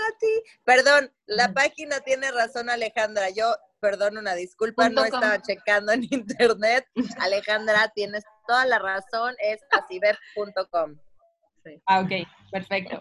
Nati. 0.00 0.42
Perdón, 0.64 1.12
la 1.26 1.52
página 1.52 2.00
tiene 2.00 2.32
razón 2.32 2.68
Alejandra. 2.68 3.30
Yo, 3.30 3.54
perdón, 3.78 4.18
una 4.18 4.34
disculpa, 4.34 4.88
no 4.88 5.04
estaba 5.04 5.40
checando 5.40 5.92
en 5.92 6.02
internet. 6.10 6.84
Alejandra, 7.20 7.92
tienes 7.94 8.24
toda 8.48 8.66
la 8.66 8.80
razón, 8.80 9.36
es 9.38 9.60
asibet.com. 9.70 10.98
Ah, 11.86 12.00
ok, 12.00 12.10
perfecto. 12.50 13.00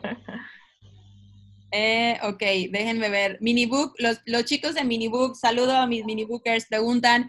Eh, 1.75 2.19
ok, 2.21 2.39
déjenme 2.69 3.09
ver. 3.09 3.39
Minibook, 3.41 3.95
los, 3.97 4.21
los 4.25 4.45
chicos 4.45 4.75
de 4.75 4.83
Minibook, 4.83 5.35
saludo 5.35 5.75
a 5.75 5.87
mis 5.87 6.05
minibookers, 6.05 6.67
preguntan, 6.67 7.27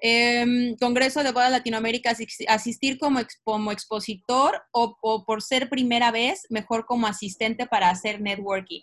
eh, 0.00 0.76
Congreso 0.78 1.24
de 1.24 1.32
Bodas 1.32 1.50
Latinoamérica, 1.50 2.16
asistir 2.46 2.98
como, 3.00 3.18
como 3.42 3.72
expositor 3.72 4.62
o, 4.70 5.24
por 5.26 5.42
ser 5.42 5.68
primera 5.68 6.12
vez, 6.12 6.46
mejor 6.50 6.86
como 6.86 7.08
asistente 7.08 7.66
para 7.66 7.90
hacer 7.90 8.20
networking. 8.20 8.82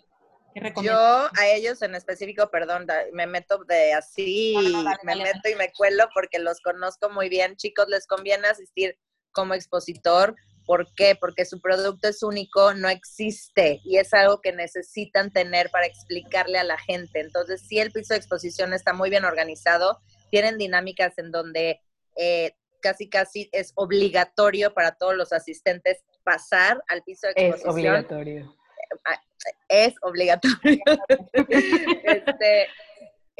Yo 0.82 0.94
a 0.94 1.46
ellos 1.54 1.80
en 1.82 1.94
específico, 1.94 2.50
perdón, 2.50 2.86
me 3.12 3.26
meto 3.26 3.64
de 3.64 3.94
así, 3.94 4.56
me 5.04 5.16
meto 5.16 5.48
y 5.50 5.54
me 5.54 5.72
cuelo 5.72 6.08
porque 6.12 6.38
los 6.38 6.60
conozco 6.60 7.08
muy 7.08 7.30
bien. 7.30 7.56
Chicos, 7.56 7.86
les 7.88 8.06
conviene 8.06 8.48
asistir 8.48 8.98
como 9.32 9.54
expositor 9.54 10.34
¿Por 10.68 10.92
qué? 10.92 11.16
Porque 11.18 11.46
su 11.46 11.62
producto 11.62 12.08
es 12.08 12.22
único, 12.22 12.74
no 12.74 12.90
existe 12.90 13.80
y 13.84 13.96
es 13.96 14.12
algo 14.12 14.42
que 14.42 14.52
necesitan 14.52 15.32
tener 15.32 15.70
para 15.70 15.86
explicarle 15.86 16.58
a 16.58 16.62
la 16.62 16.76
gente. 16.76 17.20
Entonces, 17.20 17.62
si 17.66 17.78
el 17.78 17.90
piso 17.90 18.12
de 18.12 18.18
exposición 18.18 18.74
está 18.74 18.92
muy 18.92 19.08
bien 19.08 19.24
organizado, 19.24 19.98
tienen 20.30 20.58
dinámicas 20.58 21.16
en 21.16 21.32
donde 21.32 21.80
eh, 22.16 22.54
casi 22.82 23.08
casi 23.08 23.48
es 23.50 23.72
obligatorio 23.76 24.74
para 24.74 24.92
todos 24.92 25.16
los 25.16 25.32
asistentes 25.32 26.04
pasar 26.22 26.84
al 26.88 27.02
piso 27.02 27.28
de 27.28 27.46
exposición. 27.46 27.96
Es 27.96 28.04
obligatorio. 28.04 28.56
Es 29.68 29.94
obligatorio. 30.02 30.84
este, 32.02 32.66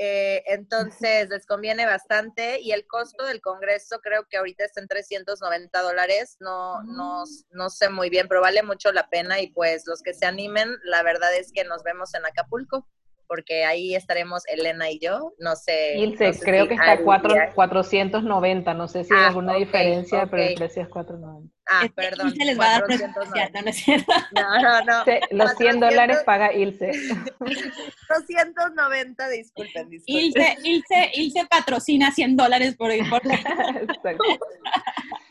eh, 0.00 0.44
entonces, 0.46 1.28
les 1.28 1.44
conviene 1.44 1.84
bastante 1.84 2.60
y 2.60 2.70
el 2.70 2.86
costo 2.86 3.24
del 3.24 3.40
Congreso 3.40 3.98
creo 4.00 4.28
que 4.30 4.36
ahorita 4.36 4.64
está 4.64 4.80
en 4.80 4.86
390 4.86 5.82
dólares, 5.82 6.36
no, 6.38 6.80
no, 6.84 7.24
mm. 7.24 7.26
no 7.50 7.68
sé 7.68 7.88
muy 7.88 8.08
bien, 8.08 8.28
pero 8.28 8.40
vale 8.40 8.62
mucho 8.62 8.92
la 8.92 9.10
pena 9.10 9.40
y 9.40 9.48
pues 9.48 9.88
los 9.88 10.00
que 10.00 10.14
se 10.14 10.24
animen, 10.24 10.76
la 10.84 11.02
verdad 11.02 11.34
es 11.34 11.50
que 11.50 11.64
nos 11.64 11.82
vemos 11.82 12.14
en 12.14 12.24
Acapulco 12.24 12.86
porque 13.28 13.64
ahí 13.64 13.94
estaremos 13.94 14.42
Elena 14.48 14.90
y 14.90 14.98
yo, 14.98 15.34
no 15.38 15.54
sé. 15.54 15.98
Ilse, 15.98 16.32
creo 16.40 16.66
que 16.66 16.74
está 16.74 16.98
cuatro, 17.04 17.34
490, 17.54 18.74
no 18.74 18.88
sé 18.88 19.04
si 19.04 19.12
hay 19.14 19.20
ah, 19.20 19.28
alguna 19.28 19.54
diferencia, 19.54 20.26
pero 20.26 20.42
el 20.42 20.54
precio 20.54 20.82
es 20.82 20.88
490. 20.88 21.54
Ah, 21.70 21.86
perdón. 21.94 22.28
Ilse 22.28 22.44
les 22.46 22.58
va 22.58 22.76
a 22.76 22.80
dar 22.80 22.82
¿no 23.62 23.70
es 23.70 23.76
cierto? 23.76 24.12
No, 24.32 24.62
no, 24.62 24.84
no. 24.84 25.04
los 25.30 25.52
100 25.52 25.80
dólares 25.80 26.18
paga 26.24 26.52
Ilse. 26.54 26.90
290, 28.08 29.28
disculpen, 29.28 29.90
disculpen. 29.90 30.24
Ilse, 30.24 30.56
Ilse, 30.64 31.10
Ilse 31.14 31.46
patrocina 31.46 32.10
100 32.10 32.36
dólares 32.36 32.74
por 32.76 32.90
importe. 32.90 33.38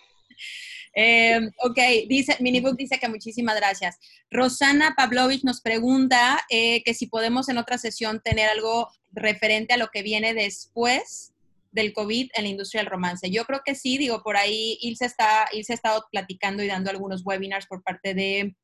Eh, 0.99 1.52
ok, 1.60 1.78
dice, 2.07 2.36
Minibook 2.40 2.76
dice 2.76 2.98
que 2.98 3.07
muchísimas 3.07 3.56
gracias. 3.56 3.99
Rosana 4.32 4.95
Pavlovich 4.98 5.44
nos 5.44 5.61
pregunta 5.61 6.40
eh, 6.49 6.84
que 6.84 6.95
si 6.95 7.06
podemos 7.06 7.49
en 7.49 7.60
otra 7.60 7.78
sesión 7.78 8.19
tener 8.19 8.49
algo 8.49 8.90
referente 9.11 9.76
a 9.76 9.78
lo 9.78 9.90
que 9.90 10.02
viene 10.02 10.34
después 10.34 11.34
del 11.72 11.94
COVID 11.94 12.32
en 12.34 12.44
la 12.44 12.49
industria 12.49 12.82
del 12.82 12.90
romance. 12.90 13.30
Yo 13.30 13.45
creo 13.45 13.61
que 13.64 13.76
sí, 13.76 13.99
digo, 13.99 14.24
por 14.24 14.38
ahí 14.38 14.80
Ilse, 14.82 15.06
está, 15.06 15.48
Ilse 15.52 15.74
ha 15.74 15.76
estado 15.76 16.03
platicando 16.11 16.64
y 16.64 16.68
dando 16.68 16.90
algunos 16.90 17.24
webinars 17.24 17.68
por 17.68 17.84
parte 17.84 18.15
de 18.15 18.56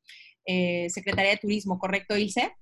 eh, 0.44 0.88
Secretaría 0.90 1.30
de 1.30 1.36
Turismo, 1.36 1.78
¿correcto, 1.78 2.16
Ilse? 2.16 2.52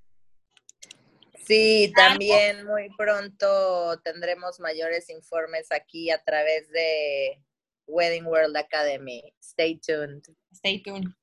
Sí, 1.46 1.90
también 1.96 2.66
muy 2.66 2.90
pronto 2.98 3.98
tendremos 4.04 4.60
mayores 4.60 5.08
informes 5.08 5.72
aquí 5.72 6.10
a 6.10 6.22
través 6.22 6.68
de 6.68 7.40
Wedding 7.92 8.26
World 8.26 8.56
Academy. 8.56 9.22
Stay 9.40 9.78
tuned. 9.78 10.24
Stay 10.52 10.82
tuned. 10.82 11.14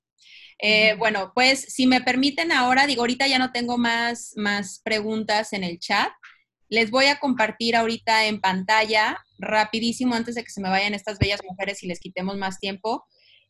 Eh, 0.62 0.96
bueno, 0.98 1.32
pues 1.34 1.62
si 1.74 1.88
me 1.88 2.02
permiten 2.02 2.52
ahora, 2.52 2.86
digo, 2.86 3.02
ahorita 3.02 3.28
ya 3.28 3.40
no 3.40 3.52
tengo 3.52 3.78
más, 3.78 4.34
más 4.36 4.82
preguntas 4.84 5.54
en 5.54 5.64
el 5.64 5.80
chat. 5.80 6.12
Les 6.68 6.92
voy 6.92 7.06
a 7.06 7.20
compartir 7.20 7.76
ahorita 7.76 8.26
en 8.26 8.42
pantalla, 8.42 9.18
rapidísimo, 9.40 10.16
antes 10.16 10.36
de 10.36 10.44
que 10.44 10.52
se 10.52 10.62
me 10.62 10.70
vayan 10.70 10.94
estas 10.94 11.18
bellas 11.18 11.42
mujeres 11.48 11.82
y 11.84 11.88
les 11.88 12.00
quitemos 12.00 12.38
más 12.38 12.60
tiempo. 12.60 13.06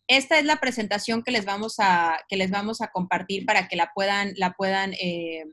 Esta 0.07 0.39
es 0.39 0.45
la 0.45 0.59
presentación 0.59 1.23
que 1.23 1.31
les 1.31 1.45
vamos 1.45 1.75
a, 1.79 2.19
que 2.29 2.37
les 2.37 2.51
vamos 2.51 2.81
a 2.81 2.87
compartir 2.87 3.45
para 3.45 3.67
que 3.67 3.75
la 3.75 3.91
puedan, 3.93 4.33
la 4.37 4.53
puedan, 4.53 4.93
eh, 4.93 5.45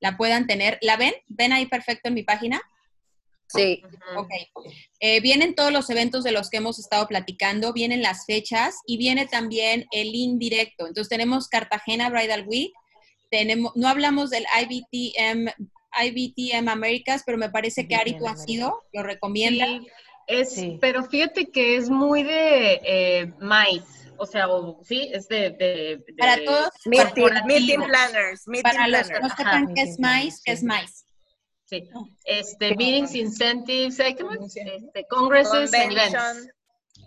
la 0.00 0.16
puedan 0.16 0.46
tener. 0.46 0.78
¿La 0.80 0.96
ven? 0.96 1.14
¿Ven 1.26 1.52
ahí 1.52 1.66
perfecto 1.66 2.08
en 2.08 2.14
mi 2.14 2.22
página? 2.22 2.62
Sí. 3.48 3.82
Ok. 4.16 4.28
Eh, 5.00 5.20
vienen 5.20 5.54
todos 5.54 5.72
los 5.72 5.88
eventos 5.90 6.24
de 6.24 6.32
los 6.32 6.50
que 6.50 6.56
hemos 6.58 6.78
estado 6.78 7.06
platicando, 7.06 7.72
vienen 7.72 8.02
las 8.02 8.26
fechas 8.26 8.76
y 8.86 8.96
viene 8.96 9.26
también 9.26 9.86
el 9.92 10.14
indirecto. 10.14 10.86
Entonces 10.86 11.08
tenemos 11.08 11.48
Cartagena 11.48 12.10
Bridal 12.10 12.46
Week, 12.46 12.72
tenemos, 13.30 13.72
no 13.76 13.88
hablamos 13.88 14.30
del 14.30 14.44
IBTM, 14.60 15.50
IBTM 16.04 16.68
Americas, 16.68 17.22
pero 17.24 17.38
me 17.38 17.50
parece 17.50 17.86
que 17.86 17.96
Ari 17.96 18.18
tú 18.18 18.26
has 18.26 18.44
sido, 18.44 18.82
lo 18.92 19.02
recomienda. 19.02 19.66
es, 20.26 20.56
pero 20.80 21.04
fíjate 21.04 21.46
que 21.46 21.76
es 21.76 21.88
muy 21.88 22.22
de 22.22 22.80
eh, 22.84 23.32
maíz. 23.40 23.82
O 24.18 24.26
sea, 24.26 24.46
sí, 24.82 25.10
es 25.12 25.28
de, 25.28 26.02
para 26.18 26.42
todos 26.42 26.70
meeting, 26.86 27.82
planners, 27.82 28.44
para 28.62 28.88
los 28.88 29.08
que 29.08 29.20
no 29.20 29.28
sepan 29.28 29.74
qué 29.74 29.82
es 29.82 29.98
maíz, 29.98 30.40
qué 30.42 30.52
es 30.52 30.62
maíz. 30.62 31.05
Sí. 31.66 31.88
Este, 32.24 32.76
meetings, 32.76 33.14
incentives, 33.14 33.96
¿qué 34.16 34.24
más? 34.24 34.38
Este, 34.56 35.06
congresses 35.08 35.74
and 35.74 35.92
events. 35.92 36.48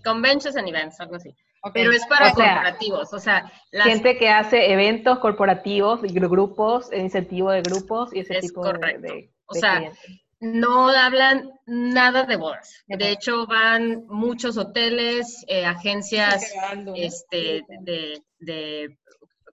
Conventions 0.04 0.56
and 0.56 0.68
events, 0.68 1.00
algo 1.00 1.16
así. 1.16 1.34
Pero 1.74 1.92
es 1.92 2.06
para 2.06 2.34
corporativos, 2.34 3.14
o 3.14 3.20
sea, 3.20 3.52
gente 3.72 4.18
que 4.18 4.30
hace 4.30 4.72
eventos 4.72 5.20
corporativos, 5.20 6.02
grupos, 6.02 6.90
incentivo 6.94 7.52
de 7.52 7.62
grupos 7.62 8.14
y 8.14 8.20
ese 8.20 8.40
tipo 8.40 8.64
de, 8.64 9.30
O 9.46 9.54
sea, 9.54 9.92
no 10.40 10.88
hablan 10.90 11.52
nada 11.66 12.24
de 12.24 12.38
bodas. 12.38 12.84
De 12.88 13.12
hecho, 13.12 13.46
van 13.46 14.06
muchos 14.08 14.58
hoteles, 14.58 15.44
eh, 15.48 15.66
agencias 15.66 16.50
este, 16.96 17.64
de, 18.40 18.98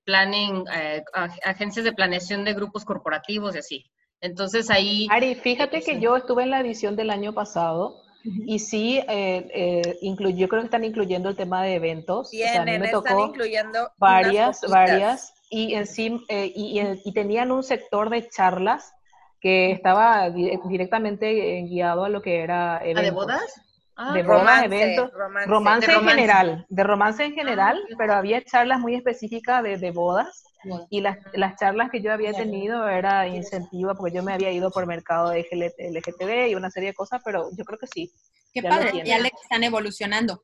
planning, 0.05 0.65
eh, 0.73 1.03
agencias 1.43 1.85
de 1.85 1.93
planeación 1.93 2.45
de 2.45 2.55
grupos 2.55 2.85
corporativos 2.85 3.57
y 3.57 3.59
así. 3.59 3.91
Entonces 4.21 4.71
ahí... 4.71 5.07
Ari, 5.11 5.35
fíjate 5.35 5.83
que 5.83 6.01
yo 6.01 6.17
estuve 6.17 6.45
en 6.45 6.51
la 6.51 6.61
edición 6.61 6.97
del 6.97 7.11
año 7.11 7.33
pasado 7.33 8.03
y 8.25 8.59
sí, 8.59 9.01
eh, 9.09 9.97
yo 10.35 10.49
creo 10.49 10.63
que 10.63 10.67
están 10.67 10.85
incluyendo 10.85 11.29
el 11.29 11.37
tema 11.37 11.63
de 11.63 11.75
eventos. 11.75 12.31
Tienen, 12.31 12.61
o 12.61 12.65
sea, 12.65 12.79
me 12.79 12.89
tocó 12.89 13.07
están 13.07 13.21
incluyendo 13.21 13.91
varias, 13.99 14.61
varias. 14.69 15.33
Y, 15.49 15.75
en 15.75 15.87
sí, 15.87 16.21
y, 16.29 16.81
y, 17.05 17.13
tenían 17.13 17.53
un 17.53 17.63
sector 17.63 18.11
de 18.11 18.29
charlas 18.29 18.93
que 19.41 19.71
estaba 19.71 20.29
directamente 20.31 21.63
guiado 21.69 22.05
a 22.05 22.09
lo 22.09 22.21
que 22.21 22.41
era 22.41 22.81
eventos. 22.83 23.05
¿De 23.05 23.11
bodas? 23.13 23.63
Ah, 23.99 24.13
de 24.13 24.23
bodas, 24.25 24.65
eventos, 24.65 25.11
romance, 25.47 25.91
en 25.91 26.07
general, 26.07 26.67
de 26.69 26.85
romance 26.85 27.25
en 27.25 27.33
general, 27.33 27.81
ah, 27.81 27.95
pero 27.97 28.15
había 28.15 28.43
charlas 28.45 28.79
muy 28.79 28.95
específicas 28.95 29.63
de, 29.63 29.79
de 29.79 29.91
bodas 29.91 30.45
y 30.91 31.01
las, 31.01 31.19
las, 31.33 31.57
charlas 31.57 31.91
que 31.91 32.01
yo 32.01 32.13
había 32.13 32.33
tenido 32.33 32.89
era 32.89 33.27
incentiva 33.27 33.95
porque 33.95 34.17
yo 34.17 34.23
me 34.23 34.33
había 34.33 34.51
ido 34.53 34.71
por 34.71 34.87
mercado 34.87 35.31
de 35.31 35.47
LGTB 35.79 36.51
y 36.51 36.55
una 36.55 36.71
serie 36.71 36.91
de 36.91 36.95
cosas, 36.95 37.21
pero 37.25 37.49
yo 37.57 37.65
creo 37.65 37.79
que 37.79 37.87
sí. 37.87 38.13
Qué 38.53 38.63
padre, 38.63 39.03
ya 39.05 39.19
le 39.19 39.31
están 39.43 39.65
evolucionando. 39.65 40.43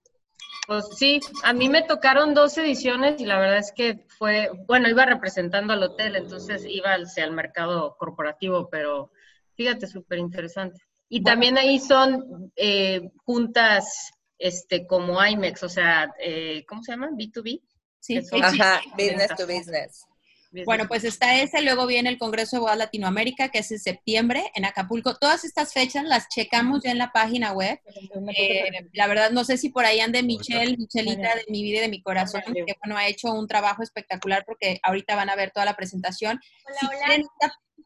Pues 0.66 0.86
sí, 0.96 1.20
a 1.42 1.52
mí 1.52 1.68
me 1.68 1.82
tocaron 1.82 2.34
dos 2.34 2.56
ediciones 2.56 3.20
y 3.20 3.26
la 3.26 3.38
verdad 3.38 3.58
es 3.58 3.72
que 3.72 4.06
fue, 4.18 4.50
bueno, 4.66 4.88
iba 4.88 5.04
representando 5.04 5.72
al 5.72 5.82
hotel, 5.82 6.14
entonces 6.14 6.64
iba 6.66 6.94
hacia 6.94 7.24
el 7.24 7.32
mercado 7.32 7.96
corporativo, 7.98 8.68
pero 8.70 9.10
fíjate, 9.56 9.86
súper 9.86 10.18
interesante. 10.18 10.80
Y 11.08 11.22
también 11.22 11.58
ahí 11.58 11.78
son 11.78 12.52
eh, 12.56 13.10
juntas 13.24 14.12
este, 14.38 14.86
como 14.86 15.24
IMEX, 15.24 15.62
o 15.64 15.68
sea, 15.68 16.12
eh, 16.18 16.64
¿cómo 16.68 16.82
se 16.82 16.92
llama? 16.92 17.10
B2B. 17.10 17.60
Sí, 17.98 18.20
Ajá, 18.42 18.80
business 18.96 19.28
to 19.36 19.46
business. 19.46 20.06
Bueno, 20.66 20.86
pues 20.86 21.04
está 21.04 21.40
ese, 21.40 21.62
luego 21.62 21.86
viene 21.86 22.10
el 22.10 22.18
Congreso 22.18 22.56
de 22.56 22.60
Bodas 22.60 22.76
Latinoamérica, 22.76 23.48
que 23.48 23.60
es 23.60 23.72
en 23.72 23.78
septiembre 23.78 24.50
en 24.54 24.64
Acapulco. 24.64 25.16
Todas 25.16 25.44
estas 25.44 25.72
fechas 25.72 26.04
las 26.04 26.28
checamos 26.28 26.82
ya 26.82 26.90
en 26.90 26.98
la 26.98 27.12
página 27.12 27.52
web. 27.52 27.80
Eh, 28.36 28.88
la 28.92 29.06
verdad, 29.06 29.30
no 29.30 29.44
sé 29.44 29.56
si 29.56 29.70
por 29.70 29.84
ahí 29.84 30.00
ande 30.00 30.22
Michelle, 30.22 30.76
Michelita 30.76 31.34
de 31.34 31.44
mi 31.48 31.62
vida 31.62 31.78
y 31.78 31.82
de 31.82 31.88
mi 31.88 32.02
corazón, 32.02 32.42
que 32.44 32.76
bueno, 32.84 32.96
ha 32.96 33.06
hecho 33.06 33.32
un 33.32 33.48
trabajo 33.48 33.82
espectacular 33.82 34.44
porque 34.46 34.78
ahorita 34.82 35.16
van 35.16 35.30
a 35.30 35.36
ver 35.36 35.50
toda 35.50 35.64
la 35.64 35.76
presentación. 35.76 36.40
si 36.80 36.86
Quieren 36.86 37.26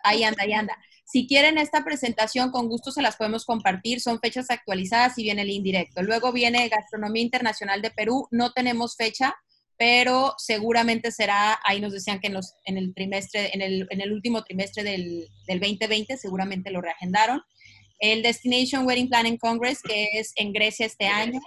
ahí 0.03 0.25
anda, 0.25 0.43
ahí 0.43 0.53
anda. 0.53 0.77
Si 1.05 1.29
quieren 1.29 1.57
esta 1.57 1.85
presentación, 1.85 2.51
con 2.51 2.69
gusto 2.69 2.91
se 2.91 3.01
las 3.01 3.17
podemos 3.17 3.45
compartir. 3.45 4.01
Son 4.01 4.19
fechas 4.19 4.51
actualizadas 4.51 5.17
y 5.19 5.23
viene 5.23 5.43
el 5.43 5.51
indirecto. 5.51 6.03
Luego 6.03 6.33
viene 6.33 6.69
Gastronomía 6.69 7.23
Internacional 7.23 7.81
de 7.81 7.93
Perú. 7.93 8.27
No 8.33 8.51
tenemos 8.53 8.97
fecha, 8.97 9.37
pero 9.79 10.35
seguramente 10.39 11.13
será, 11.13 11.59
ahí 11.65 11.81
nos 11.81 11.93
decían 11.93 12.21
que 12.21 12.29
en, 12.29 12.35
los, 12.35 12.55
en 12.65 12.79
el 12.79 12.95
trimestre, 12.95 13.51
en 13.53 13.63
el, 13.63 13.87
en 13.91 14.01
el 14.01 14.13
último 14.13 14.43
trimestre 14.43 14.83
del, 14.83 15.29
del 15.47 15.61
2020, 15.61 16.17
seguramente 16.17 16.71
lo 16.71 16.81
reagendaron. 16.81 17.43
El 17.99 18.23
Destination 18.23 18.87
Wedding 18.87 19.09
Planning 19.09 19.39
Congress, 19.39 19.83
que 19.83 20.09
es 20.15 20.33
en 20.37 20.53
Grecia 20.53 20.87
este 20.87 21.07
año. 21.07 21.41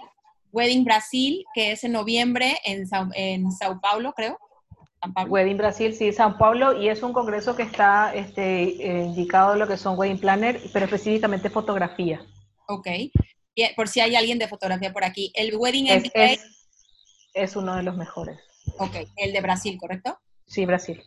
Wedding 0.52 0.84
Brasil, 0.84 1.44
que 1.54 1.72
es 1.72 1.84
en 1.84 1.92
noviembre 1.92 2.58
en, 2.64 2.84
en 3.14 3.52
Sao 3.52 3.80
Paulo, 3.80 4.12
creo. 4.12 4.38
Wedding 5.28 5.56
Brasil, 5.56 5.94
sí, 5.94 6.12
Sao 6.12 6.36
Paulo, 6.36 6.80
y 6.80 6.88
es 6.88 7.02
un 7.02 7.12
congreso 7.12 7.56
que 7.56 7.62
está 7.62 8.12
este, 8.14 8.42
eh, 8.84 9.04
indicado 9.06 9.56
lo 9.56 9.66
que 9.66 9.76
son 9.76 9.98
Wedding 9.98 10.18
Planner, 10.18 10.60
pero 10.72 10.84
específicamente 10.84 11.48
fotografía. 11.48 12.20
Ok. 12.68 12.86
por 13.76 13.88
si 13.88 14.00
hay 14.00 14.14
alguien 14.14 14.38
de 14.38 14.48
fotografía 14.48 14.92
por 14.92 15.04
aquí. 15.04 15.32
El 15.34 15.56
Wedding 15.56 15.86
MBA 15.86 16.32
es 16.32 16.59
uno 17.56 17.76
de 17.76 17.82
los 17.82 17.96
mejores. 17.96 18.38
Ok, 18.78 18.96
el 19.16 19.32
de 19.32 19.40
Brasil, 19.40 19.78
¿correcto? 19.78 20.18
Sí, 20.46 20.64
Brasil. 20.66 21.02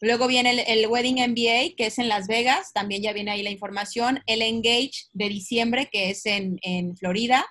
Luego 0.00 0.26
viene 0.26 0.64
el, 0.66 0.86
Wedding 0.86 1.16
MBA, 1.30 1.74
que 1.76 1.86
es 1.86 1.98
en 1.98 2.08
Las 2.08 2.26
Vegas, 2.26 2.72
también 2.74 3.02
ya 3.02 3.12
viene 3.12 3.30
ahí 3.30 3.42
la 3.42 3.50
información. 3.50 4.22
El 4.26 4.42
Engage 4.42 5.06
de 5.12 5.28
diciembre, 5.28 5.88
que 5.90 6.10
es 6.10 6.26
en, 6.26 6.96
Florida. 6.96 7.46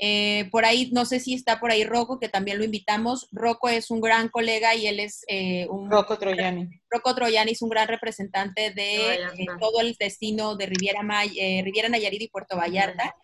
Eh, 0.00 0.48
por 0.50 0.64
ahí, 0.64 0.90
no 0.92 1.04
sé 1.04 1.20
si 1.20 1.34
está 1.34 1.60
por 1.60 1.70
ahí 1.70 1.84
Rocco, 1.84 2.18
que 2.18 2.28
también 2.28 2.58
lo 2.58 2.64
invitamos. 2.64 3.28
Rocco 3.32 3.68
es 3.68 3.90
un 3.90 4.00
gran 4.00 4.28
colega 4.28 4.74
y 4.74 4.86
él 4.86 4.98
es 4.98 5.24
eh, 5.28 5.66
un... 5.68 5.90
Rocco 5.90 6.18
Troyani. 6.18 6.68
Rocco 6.90 7.14
Troyani 7.14 7.52
es 7.52 7.62
un 7.62 7.68
gran 7.68 7.86
representante 7.86 8.70
de, 8.70 9.20
todo 9.60 9.80
el 9.82 9.94
destino 9.94 10.56
de 10.56 10.66
Riviera, 10.66 11.00
eh, 11.36 11.60
Riviera 11.62 11.90
Nayarit 11.90 12.22
y 12.22 12.28
Puerto 12.28 12.56
Vallarta. 12.56 13.14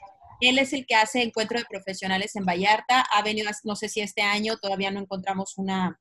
Él 0.41 0.59
es 0.59 0.73
el 0.73 0.87
que 0.87 0.95
hace 0.95 1.23
encuentro 1.23 1.59
de 1.59 1.65
profesionales 1.69 2.37
en 2.37 2.45
Vallarta. 2.45 3.01
Ha 3.12 3.23
venido, 3.23 3.51
no 3.65 3.77
sé 3.77 3.89
si 3.89 4.01
este 4.01 4.23
año 4.23 4.57
todavía 4.59 4.91
no 4.91 5.01
encontramos 5.01 5.59
una, 5.59 6.01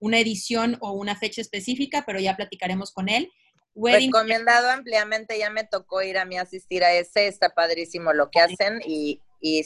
una 0.00 0.18
edición 0.18 0.76
o 0.80 0.92
una 0.92 1.16
fecha 1.16 1.40
específica, 1.40 2.04
pero 2.06 2.20
ya 2.20 2.36
platicaremos 2.36 2.92
con 2.92 3.08
él. 3.08 3.30
Recomendado 3.74 4.70
ampliamente, 4.70 5.38
ya 5.38 5.50
me 5.50 5.64
tocó 5.64 6.02
ir 6.02 6.18
a 6.18 6.24
mí 6.24 6.36
a 6.36 6.42
asistir 6.42 6.84
a 6.84 6.92
ese, 6.92 7.28
está 7.28 7.50
padrísimo 7.50 8.12
lo 8.12 8.30
que 8.30 8.40
hacen 8.40 8.80
y, 8.84 9.20
y 9.40 9.62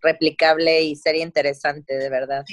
replicable 0.00 0.82
y 0.82 0.96
sería 0.96 1.24
interesante, 1.24 1.98
de 1.98 2.08
verdad. 2.08 2.44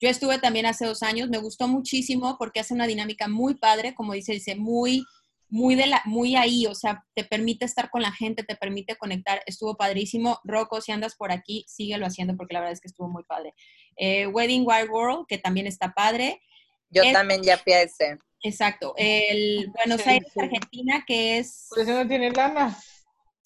Yo 0.00 0.08
estuve 0.08 0.38
también 0.38 0.66
hace 0.66 0.86
dos 0.86 1.02
años, 1.02 1.28
me 1.28 1.38
gustó 1.38 1.68
muchísimo 1.68 2.36
porque 2.38 2.60
hace 2.60 2.72
una 2.72 2.86
dinámica 2.86 3.28
muy 3.28 3.54
padre, 3.54 3.94
como 3.94 4.14
dice, 4.14 4.32
dice, 4.32 4.56
muy 4.56 5.04
muy, 5.50 5.74
de 5.74 5.86
la, 5.86 6.02
muy 6.04 6.36
ahí, 6.36 6.66
o 6.66 6.74
sea, 6.74 7.04
te 7.14 7.24
permite 7.24 7.64
estar 7.64 7.90
con 7.90 8.02
la 8.02 8.12
gente, 8.12 8.44
te 8.44 8.56
permite 8.56 8.96
conectar, 8.96 9.42
estuvo 9.46 9.76
padrísimo. 9.76 10.40
Rocco, 10.44 10.80
si 10.80 10.92
andas 10.92 11.16
por 11.16 11.32
aquí, 11.32 11.64
síguelo 11.68 12.06
haciendo 12.06 12.36
porque 12.36 12.54
la 12.54 12.60
verdad 12.60 12.72
es 12.72 12.80
que 12.80 12.88
estuvo 12.88 13.08
muy 13.08 13.24
padre. 13.24 13.54
Eh, 13.96 14.26
Wedding 14.28 14.64
Wild 14.66 14.90
World, 14.90 15.26
que 15.28 15.38
también 15.38 15.66
está 15.66 15.92
padre. 15.92 16.40
Yo 16.88 17.02
también 17.12 17.42
ya 17.42 17.58
fui 17.58 17.72
a 17.72 17.82
ese. 17.82 18.18
Exacto. 18.42 18.94
El 18.96 19.70
Buenos 19.76 20.06
Aires, 20.06 20.32
Argentina, 20.36 21.04
que 21.06 21.38
es... 21.38 21.66
Por 21.68 21.80
eso 21.80 21.92
no 21.92 22.08
tiene 22.08 22.30
lana. 22.30 22.76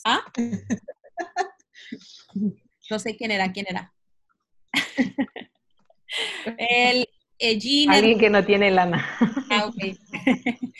¿Ah? 0.05 0.23
no 2.91 2.99
sé 2.99 3.17
quién 3.17 3.31
era, 3.31 3.53
quién 3.53 3.67
era. 3.69 3.93
el 6.59 7.09
eh, 7.39 7.87
Alguien 7.89 8.19
que 8.19 8.31
no 8.31 8.45
tiene 8.45 8.71
lana. 8.71 9.07
Ah, 9.51 9.67
ok. 9.67 9.77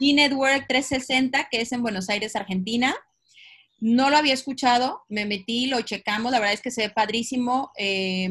G-Network 0.00 0.66
360, 0.68 1.48
que 1.50 1.60
es 1.60 1.72
en 1.72 1.82
Buenos 1.82 2.08
Aires, 2.08 2.36
Argentina. 2.36 2.94
No 3.78 4.10
lo 4.10 4.16
había 4.16 4.34
escuchado, 4.34 5.02
me 5.08 5.26
metí, 5.26 5.66
lo 5.66 5.80
checamos, 5.82 6.32
la 6.32 6.38
verdad 6.38 6.54
es 6.54 6.62
que 6.62 6.70
se 6.70 6.86
ve 6.86 6.90
padrísimo. 6.90 7.70
Eh, 7.76 8.30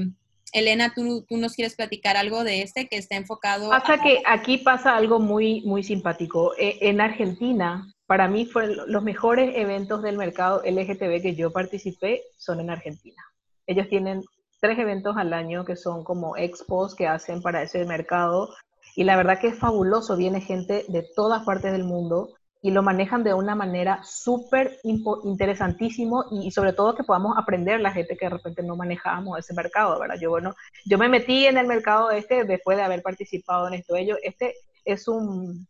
Elena, 0.54 0.94
¿tú, 0.96 1.26
¿tú, 1.28 1.38
nos 1.38 1.54
quieres 1.54 1.76
platicar 1.76 2.18
algo 2.18 2.44
de 2.44 2.62
este 2.62 2.88
que 2.88 2.98
está 2.98 3.16
enfocado? 3.16 3.70
Pasa 3.70 4.02
que 4.02 4.22
aquí 4.26 4.58
pasa 4.58 4.96
algo 4.96 5.20
muy, 5.20 5.62
muy 5.62 5.84
simpático. 5.84 6.54
Eh, 6.58 6.78
en 6.82 7.02
Argentina, 7.02 7.94
para 8.08 8.28
mí, 8.28 8.46
fueron 8.46 8.92
los 8.92 9.04
mejores 9.04 9.54
eventos 9.56 10.02
del 10.02 10.18
mercado 10.18 10.62
LGTB 10.66 11.22
que 11.22 11.36
yo 11.36 11.52
participé 11.52 12.24
son 12.38 12.60
en 12.60 12.70
Argentina. 12.70 13.22
Ellos 13.68 13.90
tienen 13.90 14.24
tres 14.66 14.80
eventos 14.80 15.16
al 15.16 15.32
año 15.32 15.64
que 15.64 15.76
son 15.76 16.04
como 16.04 16.36
expos 16.38 16.96
que 16.96 17.08
hacen 17.08 17.44
para 17.44 17.62
ese 17.62 17.86
mercado. 17.86 18.50
Y 18.96 19.04
la 19.04 19.16
verdad 19.16 19.40
que 19.40 19.50
es 19.50 19.60
fabuloso, 19.60 20.18
viene 20.18 20.42
gente 20.42 20.86
de 20.88 21.06
todas 21.16 21.46
partes 21.46 21.72
del 21.72 21.84
mundo 21.84 22.34
y 22.64 22.72
lo 22.72 22.82
manejan 22.82 23.24
de 23.24 23.36
una 23.36 23.54
manera 23.54 24.02
súper 24.04 24.80
interesantísimo 24.84 26.26
y, 26.32 26.50
sobre 26.50 26.74
todo 26.74 26.96
que 26.96 27.04
podamos 27.04 27.38
aprender 27.38 27.80
la 27.80 27.92
gente 27.92 28.18
que 28.18 28.26
de 28.26 28.32
repente 28.32 28.64
no 28.64 28.76
manejábamos 28.76 29.38
ese 29.38 29.54
mercado, 29.54 30.00
¿verdad? 30.00 30.16
Yo, 30.20 30.32
bueno, 30.32 30.56
yo 30.86 30.98
me 30.98 31.10
metí 31.10 31.46
en 31.46 31.58
el 31.58 31.68
mercado 31.68 32.10
este 32.10 32.44
después 32.44 32.76
de 32.78 32.84
haber 32.84 33.04
participado 33.04 33.68
en 33.68 33.76
esto. 33.76 33.96
Ellos, 33.96 34.18
este 34.24 34.56
es 34.84 35.08
un, 35.08 35.68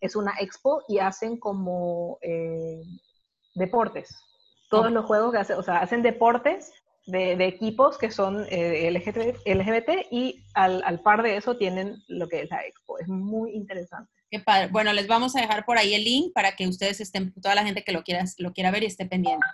es 0.00 0.14
una 0.14 0.34
expo 0.38 0.84
y 0.86 1.00
hacen 1.00 1.40
como 1.40 2.18
eh, 2.22 2.80
deportes. 3.56 4.16
Todos 4.70 4.92
los 4.92 5.04
juegos 5.04 5.32
que 5.32 5.38
hacen, 5.38 5.58
o 5.58 5.64
sea, 5.64 5.78
hacen 5.78 6.02
deportes 6.02 6.72
de, 7.06 7.32
equipos 7.46 7.98
que 7.98 8.10
son 8.10 8.46
eh, 8.50 8.90
LGBT, 8.90 10.06
y 10.10 10.42
al, 10.54 11.00
par 11.00 11.22
de 11.22 11.36
eso 11.36 11.56
tienen 11.56 12.02
lo 12.08 12.28
que 12.28 12.42
es 12.42 12.50
la 12.50 12.66
expo. 12.66 12.98
Es 12.98 13.08
muy 13.08 13.52
interesante. 13.52 14.10
Qué 14.30 14.40
padre. 14.40 14.68
Bueno, 14.72 14.92
les 14.92 15.06
vamos 15.06 15.36
a 15.36 15.40
dejar 15.40 15.64
por 15.64 15.78
ahí 15.78 15.94
el 15.94 16.04
link 16.04 16.32
para 16.34 16.56
que 16.56 16.66
ustedes 16.66 17.00
estén, 17.00 17.32
toda 17.32 17.54
la 17.54 17.64
gente 17.64 17.84
que 17.84 17.92
lo 17.92 18.02
quiera, 18.02 18.24
lo 18.38 18.52
quiera 18.52 18.72
ver 18.72 18.82
y 18.82 18.86
esté 18.86 19.06
pendiente. 19.06 19.46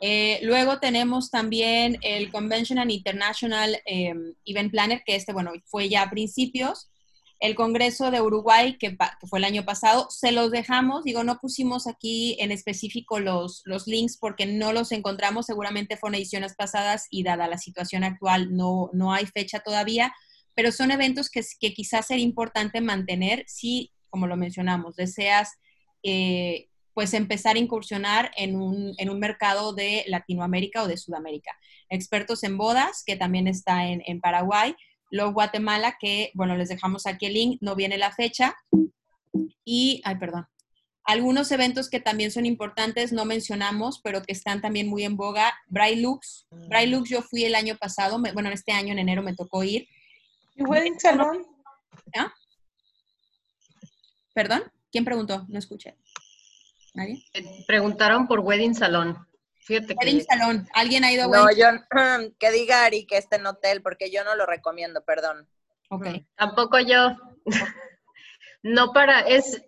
Eh, 0.00 0.40
luego 0.42 0.78
tenemos 0.78 1.30
también 1.30 1.98
el 2.02 2.30
Convention 2.30 2.78
and 2.78 2.90
International 2.90 3.80
em, 3.86 4.34
Event 4.44 4.70
Planner, 4.70 5.02
que 5.04 5.16
este, 5.16 5.32
bueno, 5.32 5.52
fue 5.64 5.88
ya 5.88 6.02
a 6.02 6.10
principios 6.10 6.90
el 7.40 7.54
Congreso 7.54 8.10
de 8.10 8.20
Uruguay, 8.20 8.76
que, 8.78 8.96
fue 9.28 9.38
el 9.38 9.44
año 9.44 9.64
pasado, 9.64 10.06
se 10.10 10.32
los 10.32 10.50
dejamos, 10.50 11.04
digo, 11.04 11.24
no 11.24 11.38
pusimos 11.38 11.86
aquí 11.86 12.36
en 12.40 12.52
específico 12.52 13.20
los, 13.20 13.62
los 13.64 13.86
links 13.86 14.16
porque 14.16 14.46
no 14.46 14.72
los 14.72 14.92
encontramos, 14.92 15.46
seguramente 15.46 15.96
fueron 15.96 16.14
ediciones 16.14 16.54
pasadas 16.54 17.06
y 17.10 17.22
dada 17.22 17.48
la 17.48 17.58
situación 17.58 18.04
actual 18.04 18.54
no, 18.56 18.90
no 18.92 19.12
hay 19.12 19.26
fecha 19.26 19.60
todavía, 19.60 20.14
pero 20.54 20.72
son 20.72 20.90
eventos 20.90 21.30
que, 21.30 21.42
quizás 21.74 22.06
sería 22.06 22.24
importante 22.24 22.80
mantener 22.80 23.44
si, 23.46 23.92
como 24.08 24.26
lo 24.26 24.36
mencionamos, 24.36 24.96
deseas 24.96 25.58
eh, 26.02 26.68
pues 26.94 27.12
empezar 27.12 27.56
a 27.56 27.58
incursionar 27.58 28.30
en 28.36 28.54
un, 28.54 28.94
en 28.98 29.10
un, 29.10 29.18
mercado 29.18 29.74
de 29.74 30.04
Latinoamérica 30.06 30.84
o 30.84 30.88
de 30.88 30.96
Sudamérica. 30.96 31.50
Expertos 31.88 32.44
en 32.44 32.56
bodas, 32.56 33.02
que 33.04 33.16
también 33.16 33.48
está 33.48 33.88
en, 33.88 34.02
en 34.06 34.20
Paraguay, 34.20 34.76
luego 35.14 35.32
Guatemala, 35.32 35.96
que, 36.00 36.30
bueno, 36.34 36.56
les 36.56 36.68
dejamos 36.68 37.06
aquí 37.06 37.26
el 37.26 37.34
link, 37.34 37.58
no 37.62 37.76
viene 37.76 37.98
la 37.98 38.10
fecha, 38.10 38.56
y, 39.64 40.02
ay, 40.04 40.16
perdón, 40.16 40.46
algunos 41.04 41.52
eventos 41.52 41.88
que 41.88 42.00
también 42.00 42.30
son 42.30 42.46
importantes, 42.46 43.12
no 43.12 43.24
mencionamos, 43.24 44.00
pero 44.02 44.22
que 44.22 44.32
están 44.32 44.60
también 44.60 44.88
muy 44.88 45.04
en 45.04 45.16
boga, 45.16 45.54
Brailux. 45.68 46.46
Brailux 46.68 47.08
yo 47.08 47.22
fui 47.22 47.44
el 47.44 47.54
año 47.54 47.76
pasado, 47.76 48.20
bueno, 48.32 48.50
este 48.50 48.72
año 48.72 48.92
en 48.92 48.98
enero 48.98 49.22
me 49.22 49.34
tocó 49.34 49.62
ir. 49.62 49.86
¿Y 50.56 50.64
Wedding 50.64 50.98
Salon? 50.98 51.46
¿Ah? 52.16 52.32
¿Perdón? 54.34 54.64
¿Quién 54.90 55.04
preguntó? 55.04 55.44
No 55.48 55.58
escuché. 55.58 55.96
¿Nadie? 56.94 57.22
Preguntaron 57.66 58.26
por 58.26 58.40
Wedding 58.40 58.74
Salon. 58.74 59.16
Fíjate 59.64 59.94
wedding 59.94 60.22
Salon. 60.22 60.68
¿Alguien 60.74 61.04
ha 61.04 61.12
ido 61.12 61.24
a 61.24 61.26
No, 61.26 61.46
yo, 61.50 61.66
que 62.38 62.50
diga 62.50 62.84
Ari 62.84 63.06
que 63.06 63.16
esté 63.16 63.36
en 63.36 63.46
hotel, 63.46 63.80
porque 63.80 64.10
yo 64.10 64.22
no 64.22 64.36
lo 64.36 64.44
recomiendo, 64.44 65.02
perdón. 65.02 65.48
Ok. 65.88 66.06
Tampoco 66.36 66.78
yo. 66.80 67.16
no 68.62 68.92
para, 68.92 69.20
es, 69.20 69.62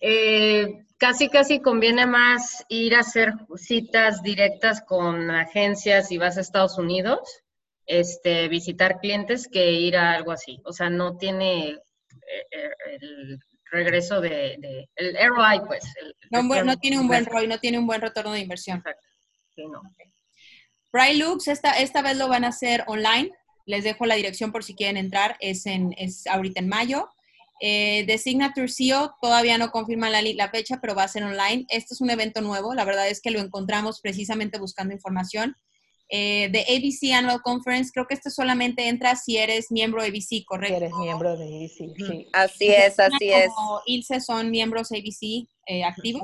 eh, 0.00 0.84
casi 0.96 1.28
casi 1.28 1.60
conviene 1.60 2.06
más 2.06 2.64
ir 2.68 2.94
a 2.94 3.00
hacer 3.00 3.32
citas 3.56 4.22
directas 4.22 4.80
con 4.80 5.28
agencias 5.28 6.12
y 6.12 6.18
vas 6.18 6.38
a 6.38 6.42
Estados 6.42 6.78
Unidos, 6.78 7.42
este, 7.86 8.46
visitar 8.46 9.00
clientes 9.00 9.48
que 9.48 9.72
ir 9.72 9.96
a 9.96 10.12
algo 10.12 10.30
así. 10.30 10.60
O 10.64 10.72
sea, 10.72 10.88
no 10.88 11.16
tiene 11.16 11.70
eh, 11.70 12.46
eh, 12.50 12.70
el 13.00 13.40
regreso 13.74 14.20
de, 14.20 14.88
el 14.96 15.16
ROI, 15.28 15.60
pues. 15.66 15.84
no, 16.30 16.76
tiene 16.78 16.98
un 16.98 17.06
buen 17.06 17.26
ROI, 17.26 17.46
no 17.46 17.58
tiene 17.58 17.78
un 17.78 17.86
buen 17.86 18.00
retorno 18.00 18.32
de 18.32 18.40
inversión. 18.40 18.78
Exacto. 18.78 19.06
Sí, 19.54 19.62
no. 19.66 19.82
Looks, 21.14 21.48
esta, 21.48 21.72
esta 21.72 22.02
vez 22.02 22.16
lo 22.16 22.28
van 22.28 22.44
a 22.44 22.48
hacer 22.48 22.84
online. 22.86 23.30
Les 23.66 23.84
dejo 23.84 24.06
la 24.06 24.14
dirección 24.14 24.52
por 24.52 24.64
si 24.64 24.74
quieren 24.74 24.96
entrar. 24.96 25.36
Es, 25.40 25.66
en, 25.66 25.94
es 25.98 26.26
ahorita 26.26 26.60
en 26.60 26.68
mayo. 26.68 27.08
Eh, 27.60 28.04
de 28.06 28.18
Signature 28.18 28.68
CEO 28.68 29.14
todavía 29.20 29.58
no 29.58 29.70
confirman 29.70 30.12
la, 30.12 30.22
la, 30.22 30.50
fecha, 30.50 30.80
pero 30.80 30.94
va 30.94 31.04
a 31.04 31.08
ser 31.08 31.24
online. 31.24 31.64
Este 31.68 31.94
es 31.94 32.00
un 32.00 32.10
evento 32.10 32.40
nuevo, 32.40 32.74
la 32.74 32.84
verdad 32.84 33.08
es 33.08 33.20
que 33.20 33.30
lo 33.30 33.40
encontramos 33.40 34.00
precisamente 34.00 34.58
buscando 34.58 34.92
información. 34.92 35.56
Eh, 36.10 36.48
de 36.50 36.60
ABC 36.60 37.14
Annual 37.14 37.40
Conference, 37.42 37.90
creo 37.92 38.06
que 38.06 38.14
este 38.14 38.30
solamente 38.30 38.88
entra 38.88 39.16
si 39.16 39.38
eres 39.38 39.72
miembro 39.72 40.02
de 40.02 40.08
ABC, 40.08 40.44
¿correcto? 40.44 40.76
Si 40.76 40.84
eres 40.84 40.92
miembro 41.00 41.36
de 41.36 41.44
ABC, 41.44 41.94
sí. 41.96 42.28
Así 42.32 42.68
es, 42.68 43.00
así 43.00 43.30
es. 43.30 43.50
Ilse 43.86 44.20
son 44.20 44.50
miembros 44.50 44.92
ABC 44.92 45.48
eh, 45.66 45.82
activos. 45.84 46.22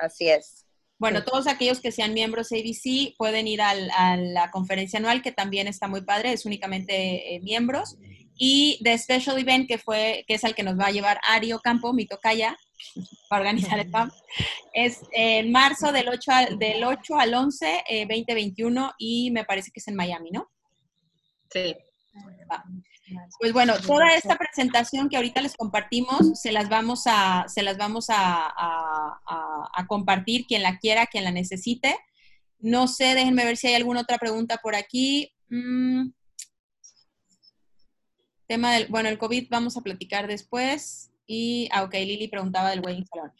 Así 0.00 0.28
es. 0.28 0.64
Bueno, 0.98 1.24
todos 1.24 1.46
aquellos 1.46 1.80
que 1.80 1.92
sean 1.92 2.14
miembros 2.14 2.52
ABC 2.52 3.14
pueden 3.16 3.46
ir 3.46 3.60
al, 3.60 3.90
a 3.90 4.16
la 4.16 4.50
conferencia 4.50 4.98
anual, 4.98 5.22
que 5.22 5.32
también 5.32 5.68
está 5.68 5.88
muy 5.88 6.02
padre, 6.02 6.32
es 6.32 6.46
únicamente 6.46 7.34
eh, 7.34 7.40
miembros 7.40 7.96
y 8.38 8.78
de 8.82 8.96
Special 8.98 9.38
Event, 9.38 9.68
que, 9.68 9.78
fue, 9.78 10.24
que 10.26 10.34
es 10.34 10.44
el 10.44 10.54
que 10.54 10.62
nos 10.62 10.78
va 10.78 10.86
a 10.86 10.90
llevar 10.90 11.18
Ario 11.26 11.60
Campo, 11.60 11.92
mi 11.92 12.06
tocaya, 12.06 12.56
para 13.28 13.42
organizar 13.42 13.78
el 13.78 13.90
PAM, 13.90 14.10
es 14.72 15.00
en 15.12 15.50
marzo 15.52 15.92
del 15.92 16.08
8 16.08 16.32
al, 16.32 16.58
del 16.58 16.84
8 16.84 17.18
al 17.18 17.34
11, 17.34 17.84
2021, 18.08 18.94
y 18.98 19.30
me 19.30 19.44
parece 19.44 19.70
que 19.70 19.80
es 19.80 19.88
en 19.88 19.96
Miami, 19.96 20.30
¿no? 20.30 20.50
Sí. 21.50 21.74
Pues 23.38 23.52
bueno, 23.52 23.74
toda 23.78 24.14
esta 24.14 24.36
presentación 24.36 25.08
que 25.08 25.16
ahorita 25.16 25.40
les 25.40 25.56
compartimos, 25.56 26.40
se 26.40 26.50
las 26.50 26.68
vamos 26.68 27.04
a, 27.06 27.44
se 27.48 27.62
las 27.62 27.76
vamos 27.76 28.06
a, 28.08 28.52
a 29.76 29.86
compartir, 29.86 30.46
quien 30.46 30.62
la 30.62 30.78
quiera, 30.78 31.06
quien 31.06 31.24
la 31.24 31.30
necesite. 31.30 31.96
No 32.58 32.88
sé, 32.88 33.14
déjenme 33.14 33.44
ver 33.44 33.56
si 33.56 33.68
hay 33.68 33.74
alguna 33.74 34.00
otra 34.00 34.18
pregunta 34.18 34.58
por 34.62 34.74
aquí. 34.74 35.32
Mm. 35.48 36.08
Tema 38.46 38.72
del, 38.72 38.86
bueno, 38.88 39.08
el 39.08 39.18
COVID 39.18 39.48
vamos 39.50 39.76
a 39.76 39.82
platicar 39.82 40.26
después. 40.26 41.10
Y, 41.26 41.68
ah, 41.72 41.82
ok, 41.82 41.94
Lili 41.94 42.28
preguntaba 42.28 42.70
del 42.70 42.80
wedding 42.80 43.06
salon. 43.06 43.32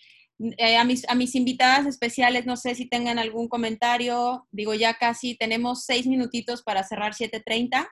Eh, 0.58 0.76
a, 0.76 0.84
mis, 0.84 1.08
a 1.08 1.14
mis 1.14 1.34
invitadas 1.34 1.86
especiales, 1.86 2.44
no 2.44 2.56
sé 2.56 2.74
si 2.74 2.86
tengan 2.88 3.18
algún 3.18 3.48
comentario. 3.48 4.46
Digo, 4.50 4.74
ya 4.74 4.94
casi 4.94 5.34
tenemos 5.34 5.84
seis 5.84 6.06
minutitos 6.06 6.62
para 6.62 6.84
cerrar 6.84 7.14
7.30. 7.14 7.88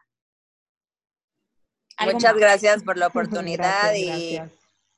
Muchas 2.12 2.34
gracias 2.34 2.82
por 2.82 2.98
la 2.98 3.06
oportunidad 3.08 3.94
y 3.94 4.40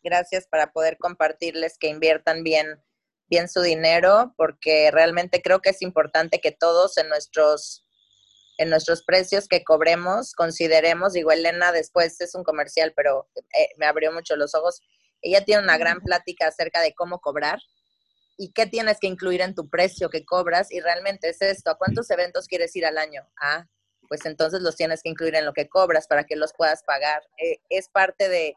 gracias. 0.03 0.47
para 0.49 0.73
poder 0.73 0.99
compartirles 0.99 1.79
que 1.79 1.89
inviertan 1.89 2.43
bien, 2.43 2.83
bien 3.29 3.49
su 3.49 3.61
dinero, 3.63 4.35
porque 4.37 4.91
realmente 4.91 5.41
creo 5.41 5.61
que 5.61 5.71
es 5.71 5.83
importante 5.83 6.41
que 6.41 6.51
todos 6.53 6.97
en 6.99 7.09
nuestros 7.09 7.86
en 8.59 8.71
nuestros 8.71 9.03
precios 9.03 9.49
que 9.49 9.65
cobremos, 9.65 10.33
consideremos, 10.33 11.13
digo, 11.13 11.31
Elena 11.31 11.73
después 11.73 12.21
es 12.21 12.35
un 12.35 12.45
comercial, 12.45 12.93
pero 12.97 13.29
eh, 13.37 13.69
me 13.77 13.87
abrió 13.87 14.13
mucho 14.13 14.37
los 14.37 14.55
ojos. 14.55 14.81
Ella 15.21 15.45
tiene 15.45 15.63
una 15.63 15.79
gran 15.79 16.01
plática 16.01 16.49
acerca 16.49 16.81
de 16.81 16.95
cómo 16.95 17.21
cobrar 17.21 17.61
y 18.39 18.53
qué 18.53 18.67
tienes 18.67 18.99
que 18.99 19.07
incluir 19.07 19.41
en 19.41 19.55
tu 19.55 19.69
precio 19.69 20.11
que 20.11 20.25
cobras 20.25 20.71
y 20.71 20.81
realmente 20.81 21.31
es 21.31 21.41
esto, 21.43 21.71
¿a 21.71 21.79
cuántos 21.79 22.11
eventos 22.11 22.47
quieres 22.47 22.75
ir 22.77 22.87
al 22.87 22.99
año? 22.99 23.23
Ah, 23.41 23.67
pues 24.09 24.25
entonces 24.25 24.61
los 24.61 24.77
tienes 24.77 25.03
que 25.03 25.09
incluir 25.09 25.35
en 25.35 25.45
lo 25.45 25.53
que 25.53 25.69
cobras 25.69 26.07
para 26.07 26.25
que 26.25 26.37
los 26.37 26.53
puedas 26.57 26.83
pagar. 26.85 27.23
Eh, 27.39 27.59
es 27.71 27.89
parte 27.89 28.29
de, 28.29 28.55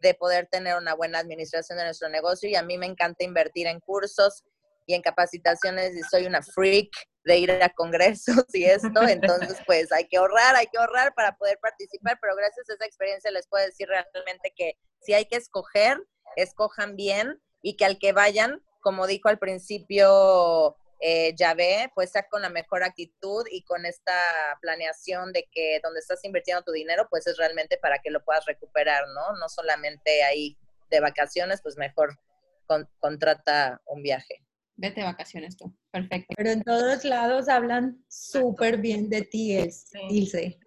de 0.00 0.14
poder 0.14 0.48
tener 0.50 0.76
una 0.76 0.94
buena 0.94 1.18
administración 1.18 1.78
de 1.78 1.84
nuestro 1.84 2.08
negocio 2.08 2.48
y 2.48 2.56
a 2.56 2.62
mí 2.62 2.78
me 2.78 2.86
encanta 2.86 3.24
invertir 3.24 3.66
en 3.66 3.80
cursos 3.80 4.44
y 4.86 4.94
en 4.94 5.02
capacitaciones 5.02 5.94
y 5.96 6.02
soy 6.02 6.26
una 6.26 6.42
freak 6.42 6.90
de 7.24 7.38
ir 7.38 7.50
a 7.50 7.68
congresos 7.70 8.44
y 8.52 8.64
esto, 8.64 9.02
entonces 9.08 9.58
pues 9.66 9.92
hay 9.92 10.06
que 10.08 10.16
ahorrar, 10.16 10.56
hay 10.56 10.66
que 10.66 10.78
ahorrar 10.78 11.14
para 11.14 11.36
poder 11.36 11.58
participar, 11.60 12.18
pero 12.20 12.34
gracias 12.36 12.68
a 12.68 12.74
esa 12.74 12.86
experiencia 12.86 13.30
les 13.30 13.46
puedo 13.46 13.64
decir 13.64 13.88
realmente 13.88 14.52
que 14.56 14.76
si 15.00 15.14
hay 15.14 15.26
que 15.26 15.36
escoger, 15.36 16.02
escojan 16.36 16.96
bien 16.96 17.40
y 17.60 17.76
que 17.76 17.84
al 17.84 17.98
que 17.98 18.12
vayan, 18.12 18.62
como 18.80 19.06
dijo 19.06 19.28
al 19.28 19.38
principio 19.38 20.76
eh, 21.04 21.34
ve 21.56 21.90
pues 21.94 22.12
sea 22.12 22.28
con 22.28 22.42
la 22.42 22.48
mejor 22.48 22.84
actitud 22.84 23.44
y 23.50 23.64
con 23.64 23.84
esta 23.86 24.14
planeación 24.60 25.32
de 25.32 25.48
que 25.50 25.80
donde 25.82 25.98
estás 26.00 26.24
invirtiendo 26.24 26.62
tu 26.62 26.72
dinero, 26.72 27.08
pues 27.10 27.26
es 27.26 27.36
realmente 27.36 27.76
para 27.76 27.98
que 27.98 28.10
lo 28.10 28.24
puedas 28.24 28.46
recuperar, 28.46 29.04
¿no? 29.08 29.36
No 29.36 29.48
solamente 29.48 30.22
ahí 30.22 30.56
de 30.90 31.00
vacaciones, 31.00 31.60
pues 31.60 31.76
mejor 31.76 32.18
contrata 33.00 33.80
un 33.86 34.02
viaje. 34.02 34.44
Vete 34.82 35.00
de 35.00 35.06
vacaciones 35.06 35.56
tú. 35.56 35.72
Perfecto. 35.92 36.34
Pero 36.36 36.50
en 36.50 36.62
todos 36.64 37.04
lados 37.04 37.48
hablan 37.48 38.04
súper 38.08 38.78
bien 38.78 39.08
de 39.08 39.22
ti, 39.22 39.56
Ilse. 40.10 40.58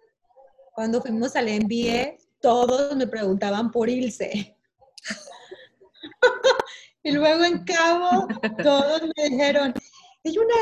Cuando 0.74 1.02
fuimos 1.02 1.36
al 1.36 1.48
MBA, 1.48 2.16
todos 2.40 2.96
me 2.96 3.06
preguntaban 3.06 3.70
por 3.70 3.90
Ilse. 3.90 4.56
y 7.02 7.12
luego 7.12 7.44
en 7.44 7.62
Cabo, 7.64 8.26
todos 8.62 9.02
me 9.02 9.28
dijeron, 9.28 9.74
hay 10.24 10.38
una 10.38 10.54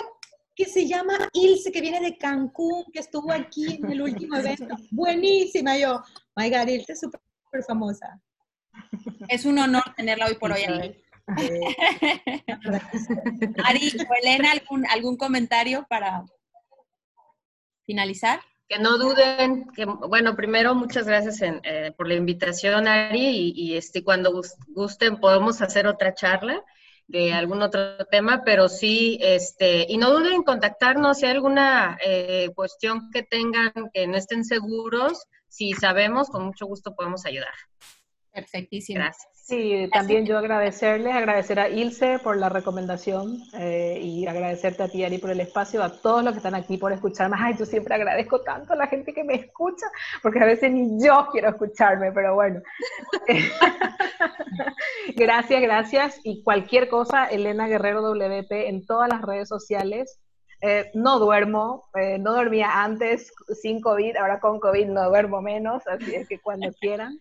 que 0.57 0.65
se 0.65 0.89
llama 0.89 1.17
Ilse, 1.33 1.71
que 1.71 1.81
viene 1.81 2.01
de 2.01 2.19
Cancún, 2.19 2.85
que 2.93 2.99
estuvo 2.99 3.31
aquí 3.31 3.77
en 3.77 3.89
el 3.89 4.03
último 4.03 4.37
evento. 4.37 4.75
Buenísima. 4.91 5.79
Yo, 5.79 6.03
my 6.35 6.51
God, 6.51 6.67
Ilse 6.67 6.95
es 6.95 7.01
súper 7.01 7.21
famosa. 7.65 8.21
Es 9.29 9.45
un 9.45 9.61
honor 9.61 9.85
tenerla 9.97 10.27
hoy 10.27 10.35
por 10.35 10.51
hoy. 10.51 11.04
Ari 13.65 13.93
o 13.99 14.15
Elena, 14.23 14.53
¿algún, 14.53 14.87
¿algún 14.87 15.17
comentario 15.17 15.85
para 15.89 16.25
finalizar? 17.87 18.41
Que 18.69 18.79
no 18.79 18.99
duden, 18.99 19.67
que 19.75 19.85
bueno, 19.85 20.37
primero 20.37 20.75
muchas 20.75 21.07
gracias 21.07 21.41
eh, 21.43 21.93
por 21.97 22.09
la 22.09 22.15
invitación, 22.15 22.89
Ari, 22.89 23.53
y, 23.55 23.77
este, 23.77 24.03
cuando 24.03 24.43
gusten 24.69 25.19
podemos 25.19 25.63
hacer 25.63 25.87
otra 25.87 26.15
charla 26.15 26.63
de 27.07 27.35
algún 27.35 27.63
otro 27.63 27.99
tema, 28.11 28.43
pero 28.45 28.69
sí, 28.69 29.19
este, 29.21 29.87
y 29.89 29.99
no 29.99 30.11
duden 30.11 30.33
en 30.33 30.43
contactarnos 30.43 31.19
si 31.19 31.27
hay 31.27 31.33
alguna 31.33 31.99
eh, 32.05 32.51
cuestión 32.55 33.11
que 33.11 33.23
tengan 33.23 33.73
que 33.93 34.07
no 34.07 34.17
estén 34.17 34.45
seguros, 34.45 35.27
si 35.49 35.75
sabemos, 35.75 36.29
con 36.29 36.47
mucho 36.47 36.67
gusto 36.67 36.95
podemos 36.95 37.27
ayudar. 37.27 37.53
Perfectísimo. 38.33 39.01
Gracias. 39.01 39.34
Sí, 39.45 39.91
también 39.93 40.25
yo 40.25 40.39
agradecerles, 40.39 41.15
agradecer 41.15 41.61
a 41.61 41.69
Ilse 41.69 42.19
por 42.19 42.39
la 42.39 42.49
recomendación 42.49 43.43
eh, 43.53 44.01
y 44.03 44.27
agradecerte 44.27 44.83
a 44.83 44.89
ti, 44.89 45.05
Ari, 45.05 45.19
por 45.19 45.29
el 45.29 45.41
espacio, 45.41 45.83
a 45.83 45.91
todos 45.91 46.25
los 46.25 46.33
que 46.33 46.39
están 46.39 46.55
aquí 46.55 46.79
por 46.79 46.93
escucharme. 46.93 47.37
Ay, 47.39 47.55
yo 47.59 47.67
siempre 47.67 47.95
agradezco 47.95 48.41
tanto 48.41 48.73
a 48.73 48.77
la 48.77 48.87
gente 48.87 49.13
que 49.13 49.23
me 49.23 49.35
escucha, 49.35 49.85
porque 50.23 50.41
a 50.41 50.47
veces 50.47 50.73
ni 50.73 50.99
yo 50.99 51.29
quiero 51.31 51.51
escucharme, 51.51 52.11
pero 52.11 52.35
bueno. 52.35 52.63
gracias, 55.15 55.61
gracias. 55.61 56.21
Y 56.25 56.43
cualquier 56.43 56.89
cosa, 56.89 57.27
Elena 57.27 57.67
Guerrero 57.67 58.01
WP 58.01 58.51
en 58.51 58.87
todas 58.87 59.11
las 59.11 59.21
redes 59.21 59.51
sociales. 59.51 60.21
Eh, 60.63 60.91
no 60.95 61.19
duermo, 61.19 61.85
eh, 62.01 62.17
no 62.19 62.33
dormía 62.33 62.83
antes 62.83 63.31
sin 63.61 63.83
COVID, 63.83 64.17
ahora 64.17 64.41
con 64.41 64.59
COVID 64.59 64.87
no 64.87 65.07
duermo 65.11 65.43
menos, 65.43 65.87
así 65.87 66.15
es 66.15 66.27
que 66.27 66.39
cuando 66.39 66.73
quieran. 66.81 67.21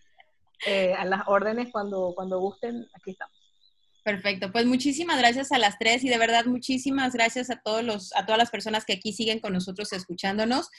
Eh, 0.65 0.93
a 0.93 1.05
las 1.05 1.21
órdenes 1.27 1.69
cuando, 1.71 2.13
cuando 2.15 2.39
gusten, 2.39 2.88
aquí 2.93 3.11
estamos. 3.11 3.38
Perfecto, 4.03 4.51
pues 4.51 4.65
muchísimas 4.65 5.17
gracias 5.17 5.53
a 5.53 5.57
las 5.57 5.80
tres 5.80 6.03
y 6.03 6.09
de 6.09 6.17
verdad 6.17 6.45
muchísimas 6.45 7.13
gracias 7.13 7.49
a 7.49 7.61
todos 7.61 7.84
los, 7.84 8.13
a 8.15 8.25
todas 8.25 8.38
las 8.38 8.49
personas 8.49 8.84
que 8.84 8.93
aquí 8.93 9.13
siguen 9.13 9.39
con 9.39 9.53
nosotros 9.53 9.93
escuchándonos. 9.93 10.69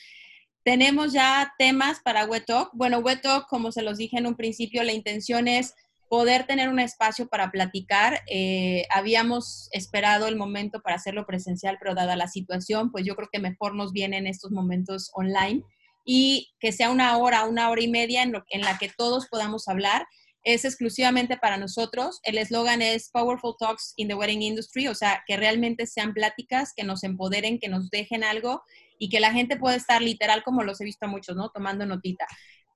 Tenemos 0.63 1.13
ya 1.13 1.55
temas 1.59 2.01
para 2.01 2.27
Wet 2.27 2.45
Talk. 2.47 2.71
Bueno, 2.75 2.99
Wet 2.99 3.23
Talk, 3.23 3.47
como 3.49 3.73
se 3.73 3.83
los 3.83 3.97
dije 3.97 4.19
en 4.19 4.27
un 4.27 4.37
principio, 4.37 4.83
la 4.83 4.93
intención 4.93 5.49
es 5.49 5.75
poder 6.09 6.47
tener 6.47 6.69
un 6.69 6.79
espacio 6.79 7.29
para 7.29 7.51
platicar. 7.51 8.21
Eh, 8.29 8.87
habíamos 8.91 9.69
esperado 9.73 10.27
el 10.27 10.37
momento 10.37 10.81
para 10.81 10.97
hacerlo 10.97 11.27
presencial, 11.27 11.77
pero 11.79 11.95
dada 11.95 12.17
la 12.17 12.29
situación, 12.29 12.93
pues 12.93 13.05
yo 13.07 13.17
creo 13.17 13.29
que 13.33 13.41
mejor 13.41 13.75
nos 13.75 13.93
viene 13.93 14.19
en 14.19 14.27
estos 14.27 14.51
momentos 14.51 15.11
online 15.15 15.63
y 16.05 16.53
que 16.61 16.73
sea 16.73 16.91
una 16.91 17.17
hora, 17.17 17.45
una 17.45 17.71
hora 17.71 17.83
y 17.83 17.89
media 17.89 18.23
en, 18.23 18.35
en 18.51 18.61
la 18.61 18.79
que 18.79 18.91
todos 18.97 19.27
podamos 19.29 19.69
hablar. 19.69 20.07
Es 20.43 20.67
exclusivamente 20.67 21.39
para 21.39 21.57
nosotros. 21.57 22.21
El 22.23 22.37
eslogan 22.37 22.83
es 22.83 23.09
Powerful 23.11 23.55
Talks 23.59 23.95
in 23.97 24.09
the 24.09 24.15
Wedding 24.15 24.43
Industry, 24.43 24.89
o 24.89 24.95
sea, 24.95 25.23
que 25.27 25.39
realmente 25.39 25.87
sean 25.87 26.13
pláticas 26.13 26.73
que 26.77 26.85
nos 26.85 27.03
empoderen, 27.03 27.59
que 27.59 27.69
nos 27.69 27.89
dejen 27.89 28.23
algo 28.25 28.63
y 28.99 29.09
que 29.09 29.21
la 29.21 29.33
gente 29.33 29.57
pueda 29.57 29.77
estar 29.77 30.03
literal, 30.03 30.43
como 30.45 30.63
los 30.63 30.81
he 30.81 30.85
visto 30.85 31.07
a 31.07 31.09
muchos, 31.09 31.35
¿no? 31.35 31.49
Tomando 31.49 31.87
notita. 31.87 32.27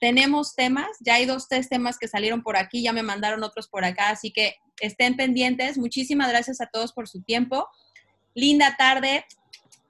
Tenemos 0.01 0.55
temas, 0.55 0.89
ya 1.01 1.17
hay 1.17 1.27
dos, 1.27 1.49
tres 1.49 1.69
temas 1.69 1.99
que 1.99 2.09
salieron 2.09 2.43
por 2.43 2.57
aquí, 2.57 2.83
ya 2.83 2.93
me 2.93 3.03
mandaron 3.03 3.43
otros 3.43 3.69
por 3.69 3.85
acá, 3.85 4.11
así 4.11 4.31
que 4.31 4.55
estén 4.81 5.17
pendientes. 5.17 5.77
Muchísimas 5.77 6.29
gracias 6.29 6.61
a 6.61 6.67
todos 6.67 6.93
por 6.93 7.09
su 7.09 7.23
tiempo. 7.23 7.69
Linda 8.35 8.77
tarde, 8.79 9.25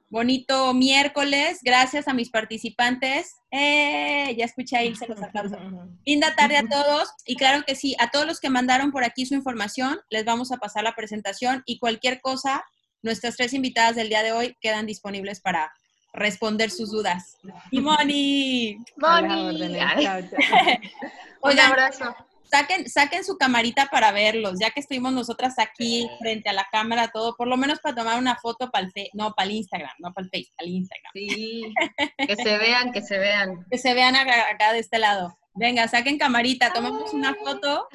bonito 0.08 0.72
miércoles. 0.74 1.60
Gracias 1.62 2.08
a 2.08 2.14
mis 2.14 2.30
participantes. 2.30 3.36
Eh, 3.50 4.34
ya 4.36 4.44
escuché 4.44 4.76
ahí, 4.76 4.94
se 4.94 5.06
los 5.06 5.22
aplausos. 5.22 5.58
Linda 6.06 6.34
tarde 6.34 6.56
a 6.56 6.68
todos. 6.68 7.10
Y 7.26 7.36
claro 7.36 7.64
que 7.66 7.74
sí, 7.74 7.94
a 7.98 8.10
todos 8.10 8.26
los 8.26 8.40
que 8.40 8.50
mandaron 8.50 8.90
por 8.90 9.04
aquí 9.04 9.26
su 9.26 9.34
información, 9.34 9.98
les 10.10 10.24
vamos 10.24 10.52
a 10.52 10.56
pasar 10.56 10.84
la 10.84 10.94
presentación 10.94 11.62
y 11.66 11.78
cualquier 11.78 12.20
cosa, 12.20 12.64
nuestras 13.02 13.36
tres 13.36 13.52
invitadas 13.52 13.96
del 13.96 14.08
día 14.08 14.22
de 14.22 14.32
hoy 14.32 14.56
quedan 14.60 14.86
disponibles 14.86 15.40
para 15.40 15.72
responder 16.12 16.70
sus 16.70 16.90
dudas. 16.90 17.36
Y 17.70 17.80
Moni. 17.80 18.78
Moni. 18.96 19.78
Un 21.42 21.60
abrazo. 21.60 22.14
Saquen, 22.50 22.88
saquen 22.88 23.24
su 23.24 23.36
camarita 23.36 23.86
para 23.86 24.10
verlos, 24.10 24.54
ya 24.58 24.70
que 24.70 24.80
estuvimos 24.80 25.12
nosotras 25.12 25.58
aquí 25.58 26.08
frente 26.18 26.48
a 26.48 26.54
la 26.54 26.66
cámara, 26.72 27.10
todo, 27.12 27.36
por 27.36 27.46
lo 27.46 27.58
menos 27.58 27.78
para 27.80 27.94
tomar 27.94 28.18
una 28.18 28.36
foto 28.36 28.70
para 28.70 28.86
el 28.86 28.92
no, 29.12 29.34
para 29.34 29.48
el 29.48 29.56
Instagram, 29.56 29.92
no 29.98 30.14
para 30.14 30.24
el 30.24 30.30
Face, 30.30 30.52
para 30.56 30.66
el 30.66 30.74
Instagram. 30.74 31.12
Sí, 31.12 31.74
que 32.26 32.36
se 32.36 32.58
vean, 32.58 32.92
que 32.92 33.02
se 33.02 33.18
vean. 33.18 33.66
Que 33.70 33.78
se 33.78 33.92
vean 33.92 34.16
acá, 34.16 34.72
de 34.72 34.78
este 34.78 34.98
lado. 34.98 35.36
Venga, 35.54 35.88
saquen 35.88 36.18
camarita, 36.18 36.72
tomemos 36.72 37.12
una 37.12 37.34
foto. 37.34 37.88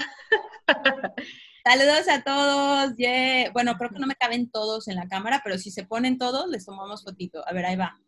Saludos 1.66 2.08
a 2.10 2.24
todos. 2.24 2.94
Bueno, 3.54 3.76
creo 3.78 3.90
que 3.90 4.00
no 4.00 4.06
me 4.08 4.16
caben 4.16 4.52
todos 4.52 4.88
en 4.88 4.96
la 4.96 5.08
cámara, 5.08 5.42
pero 5.44 5.58
si 5.58 5.72
se 5.72 5.84
ponen 5.84 6.18
todos, 6.18 6.48
les 6.50 6.66
tomamos 6.66 7.04
fotito. 7.04 7.44
A 7.48 7.54
ver, 7.54 7.66
ahí 7.66 7.76
va. 7.76 8.00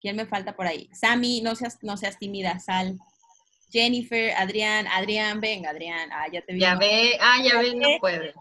¿Quién 0.00 0.16
me 0.16 0.26
falta 0.26 0.54
por 0.54 0.66
ahí? 0.66 0.88
Sammy, 0.92 1.42
no 1.42 1.54
seas, 1.54 1.78
no 1.82 1.96
seas 1.96 2.18
tímida, 2.18 2.60
Sal. 2.60 2.98
Jennifer, 3.70 4.32
Adrián, 4.36 4.86
Adrián, 4.86 5.40
venga, 5.40 5.70
Adrián. 5.70 6.10
Ah, 6.12 6.26
ya 6.32 6.42
te 6.42 6.54
vi. 6.54 6.60
Ya 6.60 6.76
ve, 6.76 7.18
ah, 7.20 7.42
ya 7.42 7.58
ve, 7.60 7.74
no 7.74 7.88
puede. 8.00 8.34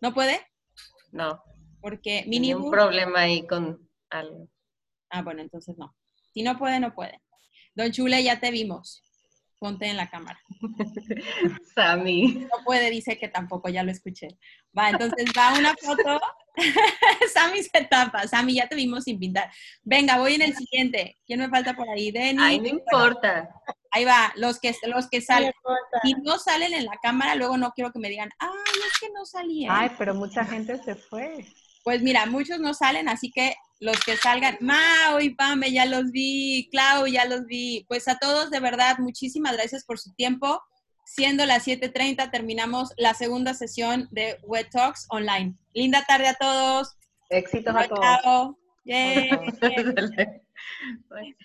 ¿No 0.00 0.14
puede? 0.14 0.40
No. 1.12 1.42
Porque 1.80 2.24
mini 2.26 2.54
un 2.54 2.70
problema 2.70 3.20
ahí 3.20 3.46
con 3.46 3.88
algo. 4.10 4.48
Ah, 5.10 5.22
bueno, 5.22 5.42
entonces 5.42 5.76
no. 5.78 5.94
Si 6.32 6.42
no 6.42 6.58
puede, 6.58 6.80
no 6.80 6.94
puede. 6.94 7.20
Don 7.74 7.92
Chule, 7.92 8.22
ya 8.22 8.40
te 8.40 8.50
vimos 8.50 9.04
ponte 9.64 9.86
en 9.86 9.96
la 9.96 10.10
cámara. 10.10 10.38
Sammy. 11.74 12.34
No 12.34 12.62
puede, 12.66 12.90
dice 12.90 13.16
que 13.16 13.28
tampoco, 13.28 13.70
ya 13.70 13.82
lo 13.82 13.90
escuché. 13.90 14.28
Va, 14.76 14.90
entonces 14.90 15.24
va 15.36 15.58
una 15.58 15.74
foto. 15.74 16.20
Sammy 17.32 17.62
se 17.62 17.84
tapa. 17.84 18.28
Sammy, 18.28 18.56
ya 18.56 18.68
te 18.68 18.76
vimos 18.76 19.04
sin 19.04 19.18
pintar. 19.18 19.50
Venga, 19.82 20.18
voy 20.18 20.34
en 20.34 20.42
el 20.42 20.54
siguiente. 20.54 21.16
¿Quién 21.24 21.40
me 21.40 21.48
falta 21.48 21.74
por 21.74 21.88
ahí? 21.88 22.10
Denny. 22.10 22.42
Ay, 22.42 22.60
no 22.60 22.68
importa. 22.68 23.48
Ahí 23.94 24.04
va, 24.04 24.32
los 24.34 24.58
que, 24.58 24.74
los 24.88 25.08
que 25.08 25.20
salen. 25.20 25.52
Si 26.02 26.14
no 26.14 26.36
salen 26.40 26.74
en 26.74 26.84
la 26.84 26.98
cámara, 27.00 27.36
luego 27.36 27.56
no 27.56 27.70
quiero 27.70 27.92
que 27.92 28.00
me 28.00 28.08
digan, 28.08 28.28
ay, 28.40 28.80
es 28.88 28.98
que 28.98 29.08
no 29.10 29.24
salía. 29.24 29.68
Ay, 29.70 29.92
pero 29.96 30.16
mucha 30.16 30.44
gente 30.44 30.82
se 30.82 30.96
fue. 30.96 31.46
Pues 31.84 32.02
mira, 32.02 32.26
muchos 32.26 32.58
no 32.58 32.74
salen, 32.74 33.08
así 33.08 33.30
que 33.30 33.54
los 33.78 33.96
que 34.04 34.16
salgan, 34.16 34.58
Mau 34.60 35.20
y 35.20 35.30
Pame, 35.30 35.70
ya 35.70 35.86
los 35.86 36.10
vi, 36.10 36.68
Clau, 36.72 37.06
ya 37.06 37.24
los 37.24 37.46
vi. 37.46 37.84
Pues 37.86 38.08
a 38.08 38.18
todos, 38.18 38.50
de 38.50 38.58
verdad, 38.58 38.98
muchísimas 38.98 39.52
gracias 39.52 39.84
por 39.84 40.00
su 40.00 40.12
tiempo. 40.14 40.60
Siendo 41.06 41.46
las 41.46 41.64
7.30, 41.64 42.32
terminamos 42.32 42.94
la 42.96 43.14
segunda 43.14 43.54
sesión 43.54 44.08
de 44.10 44.40
Web 44.42 44.70
Talks 44.72 45.06
online. 45.10 45.54
Linda 45.72 46.04
tarde 46.04 46.26
a 46.26 46.34
todos. 46.34 46.96
Éxitos 47.30 47.76
a 47.76 47.86
todos. 47.86 48.04
Chao. 48.24 48.58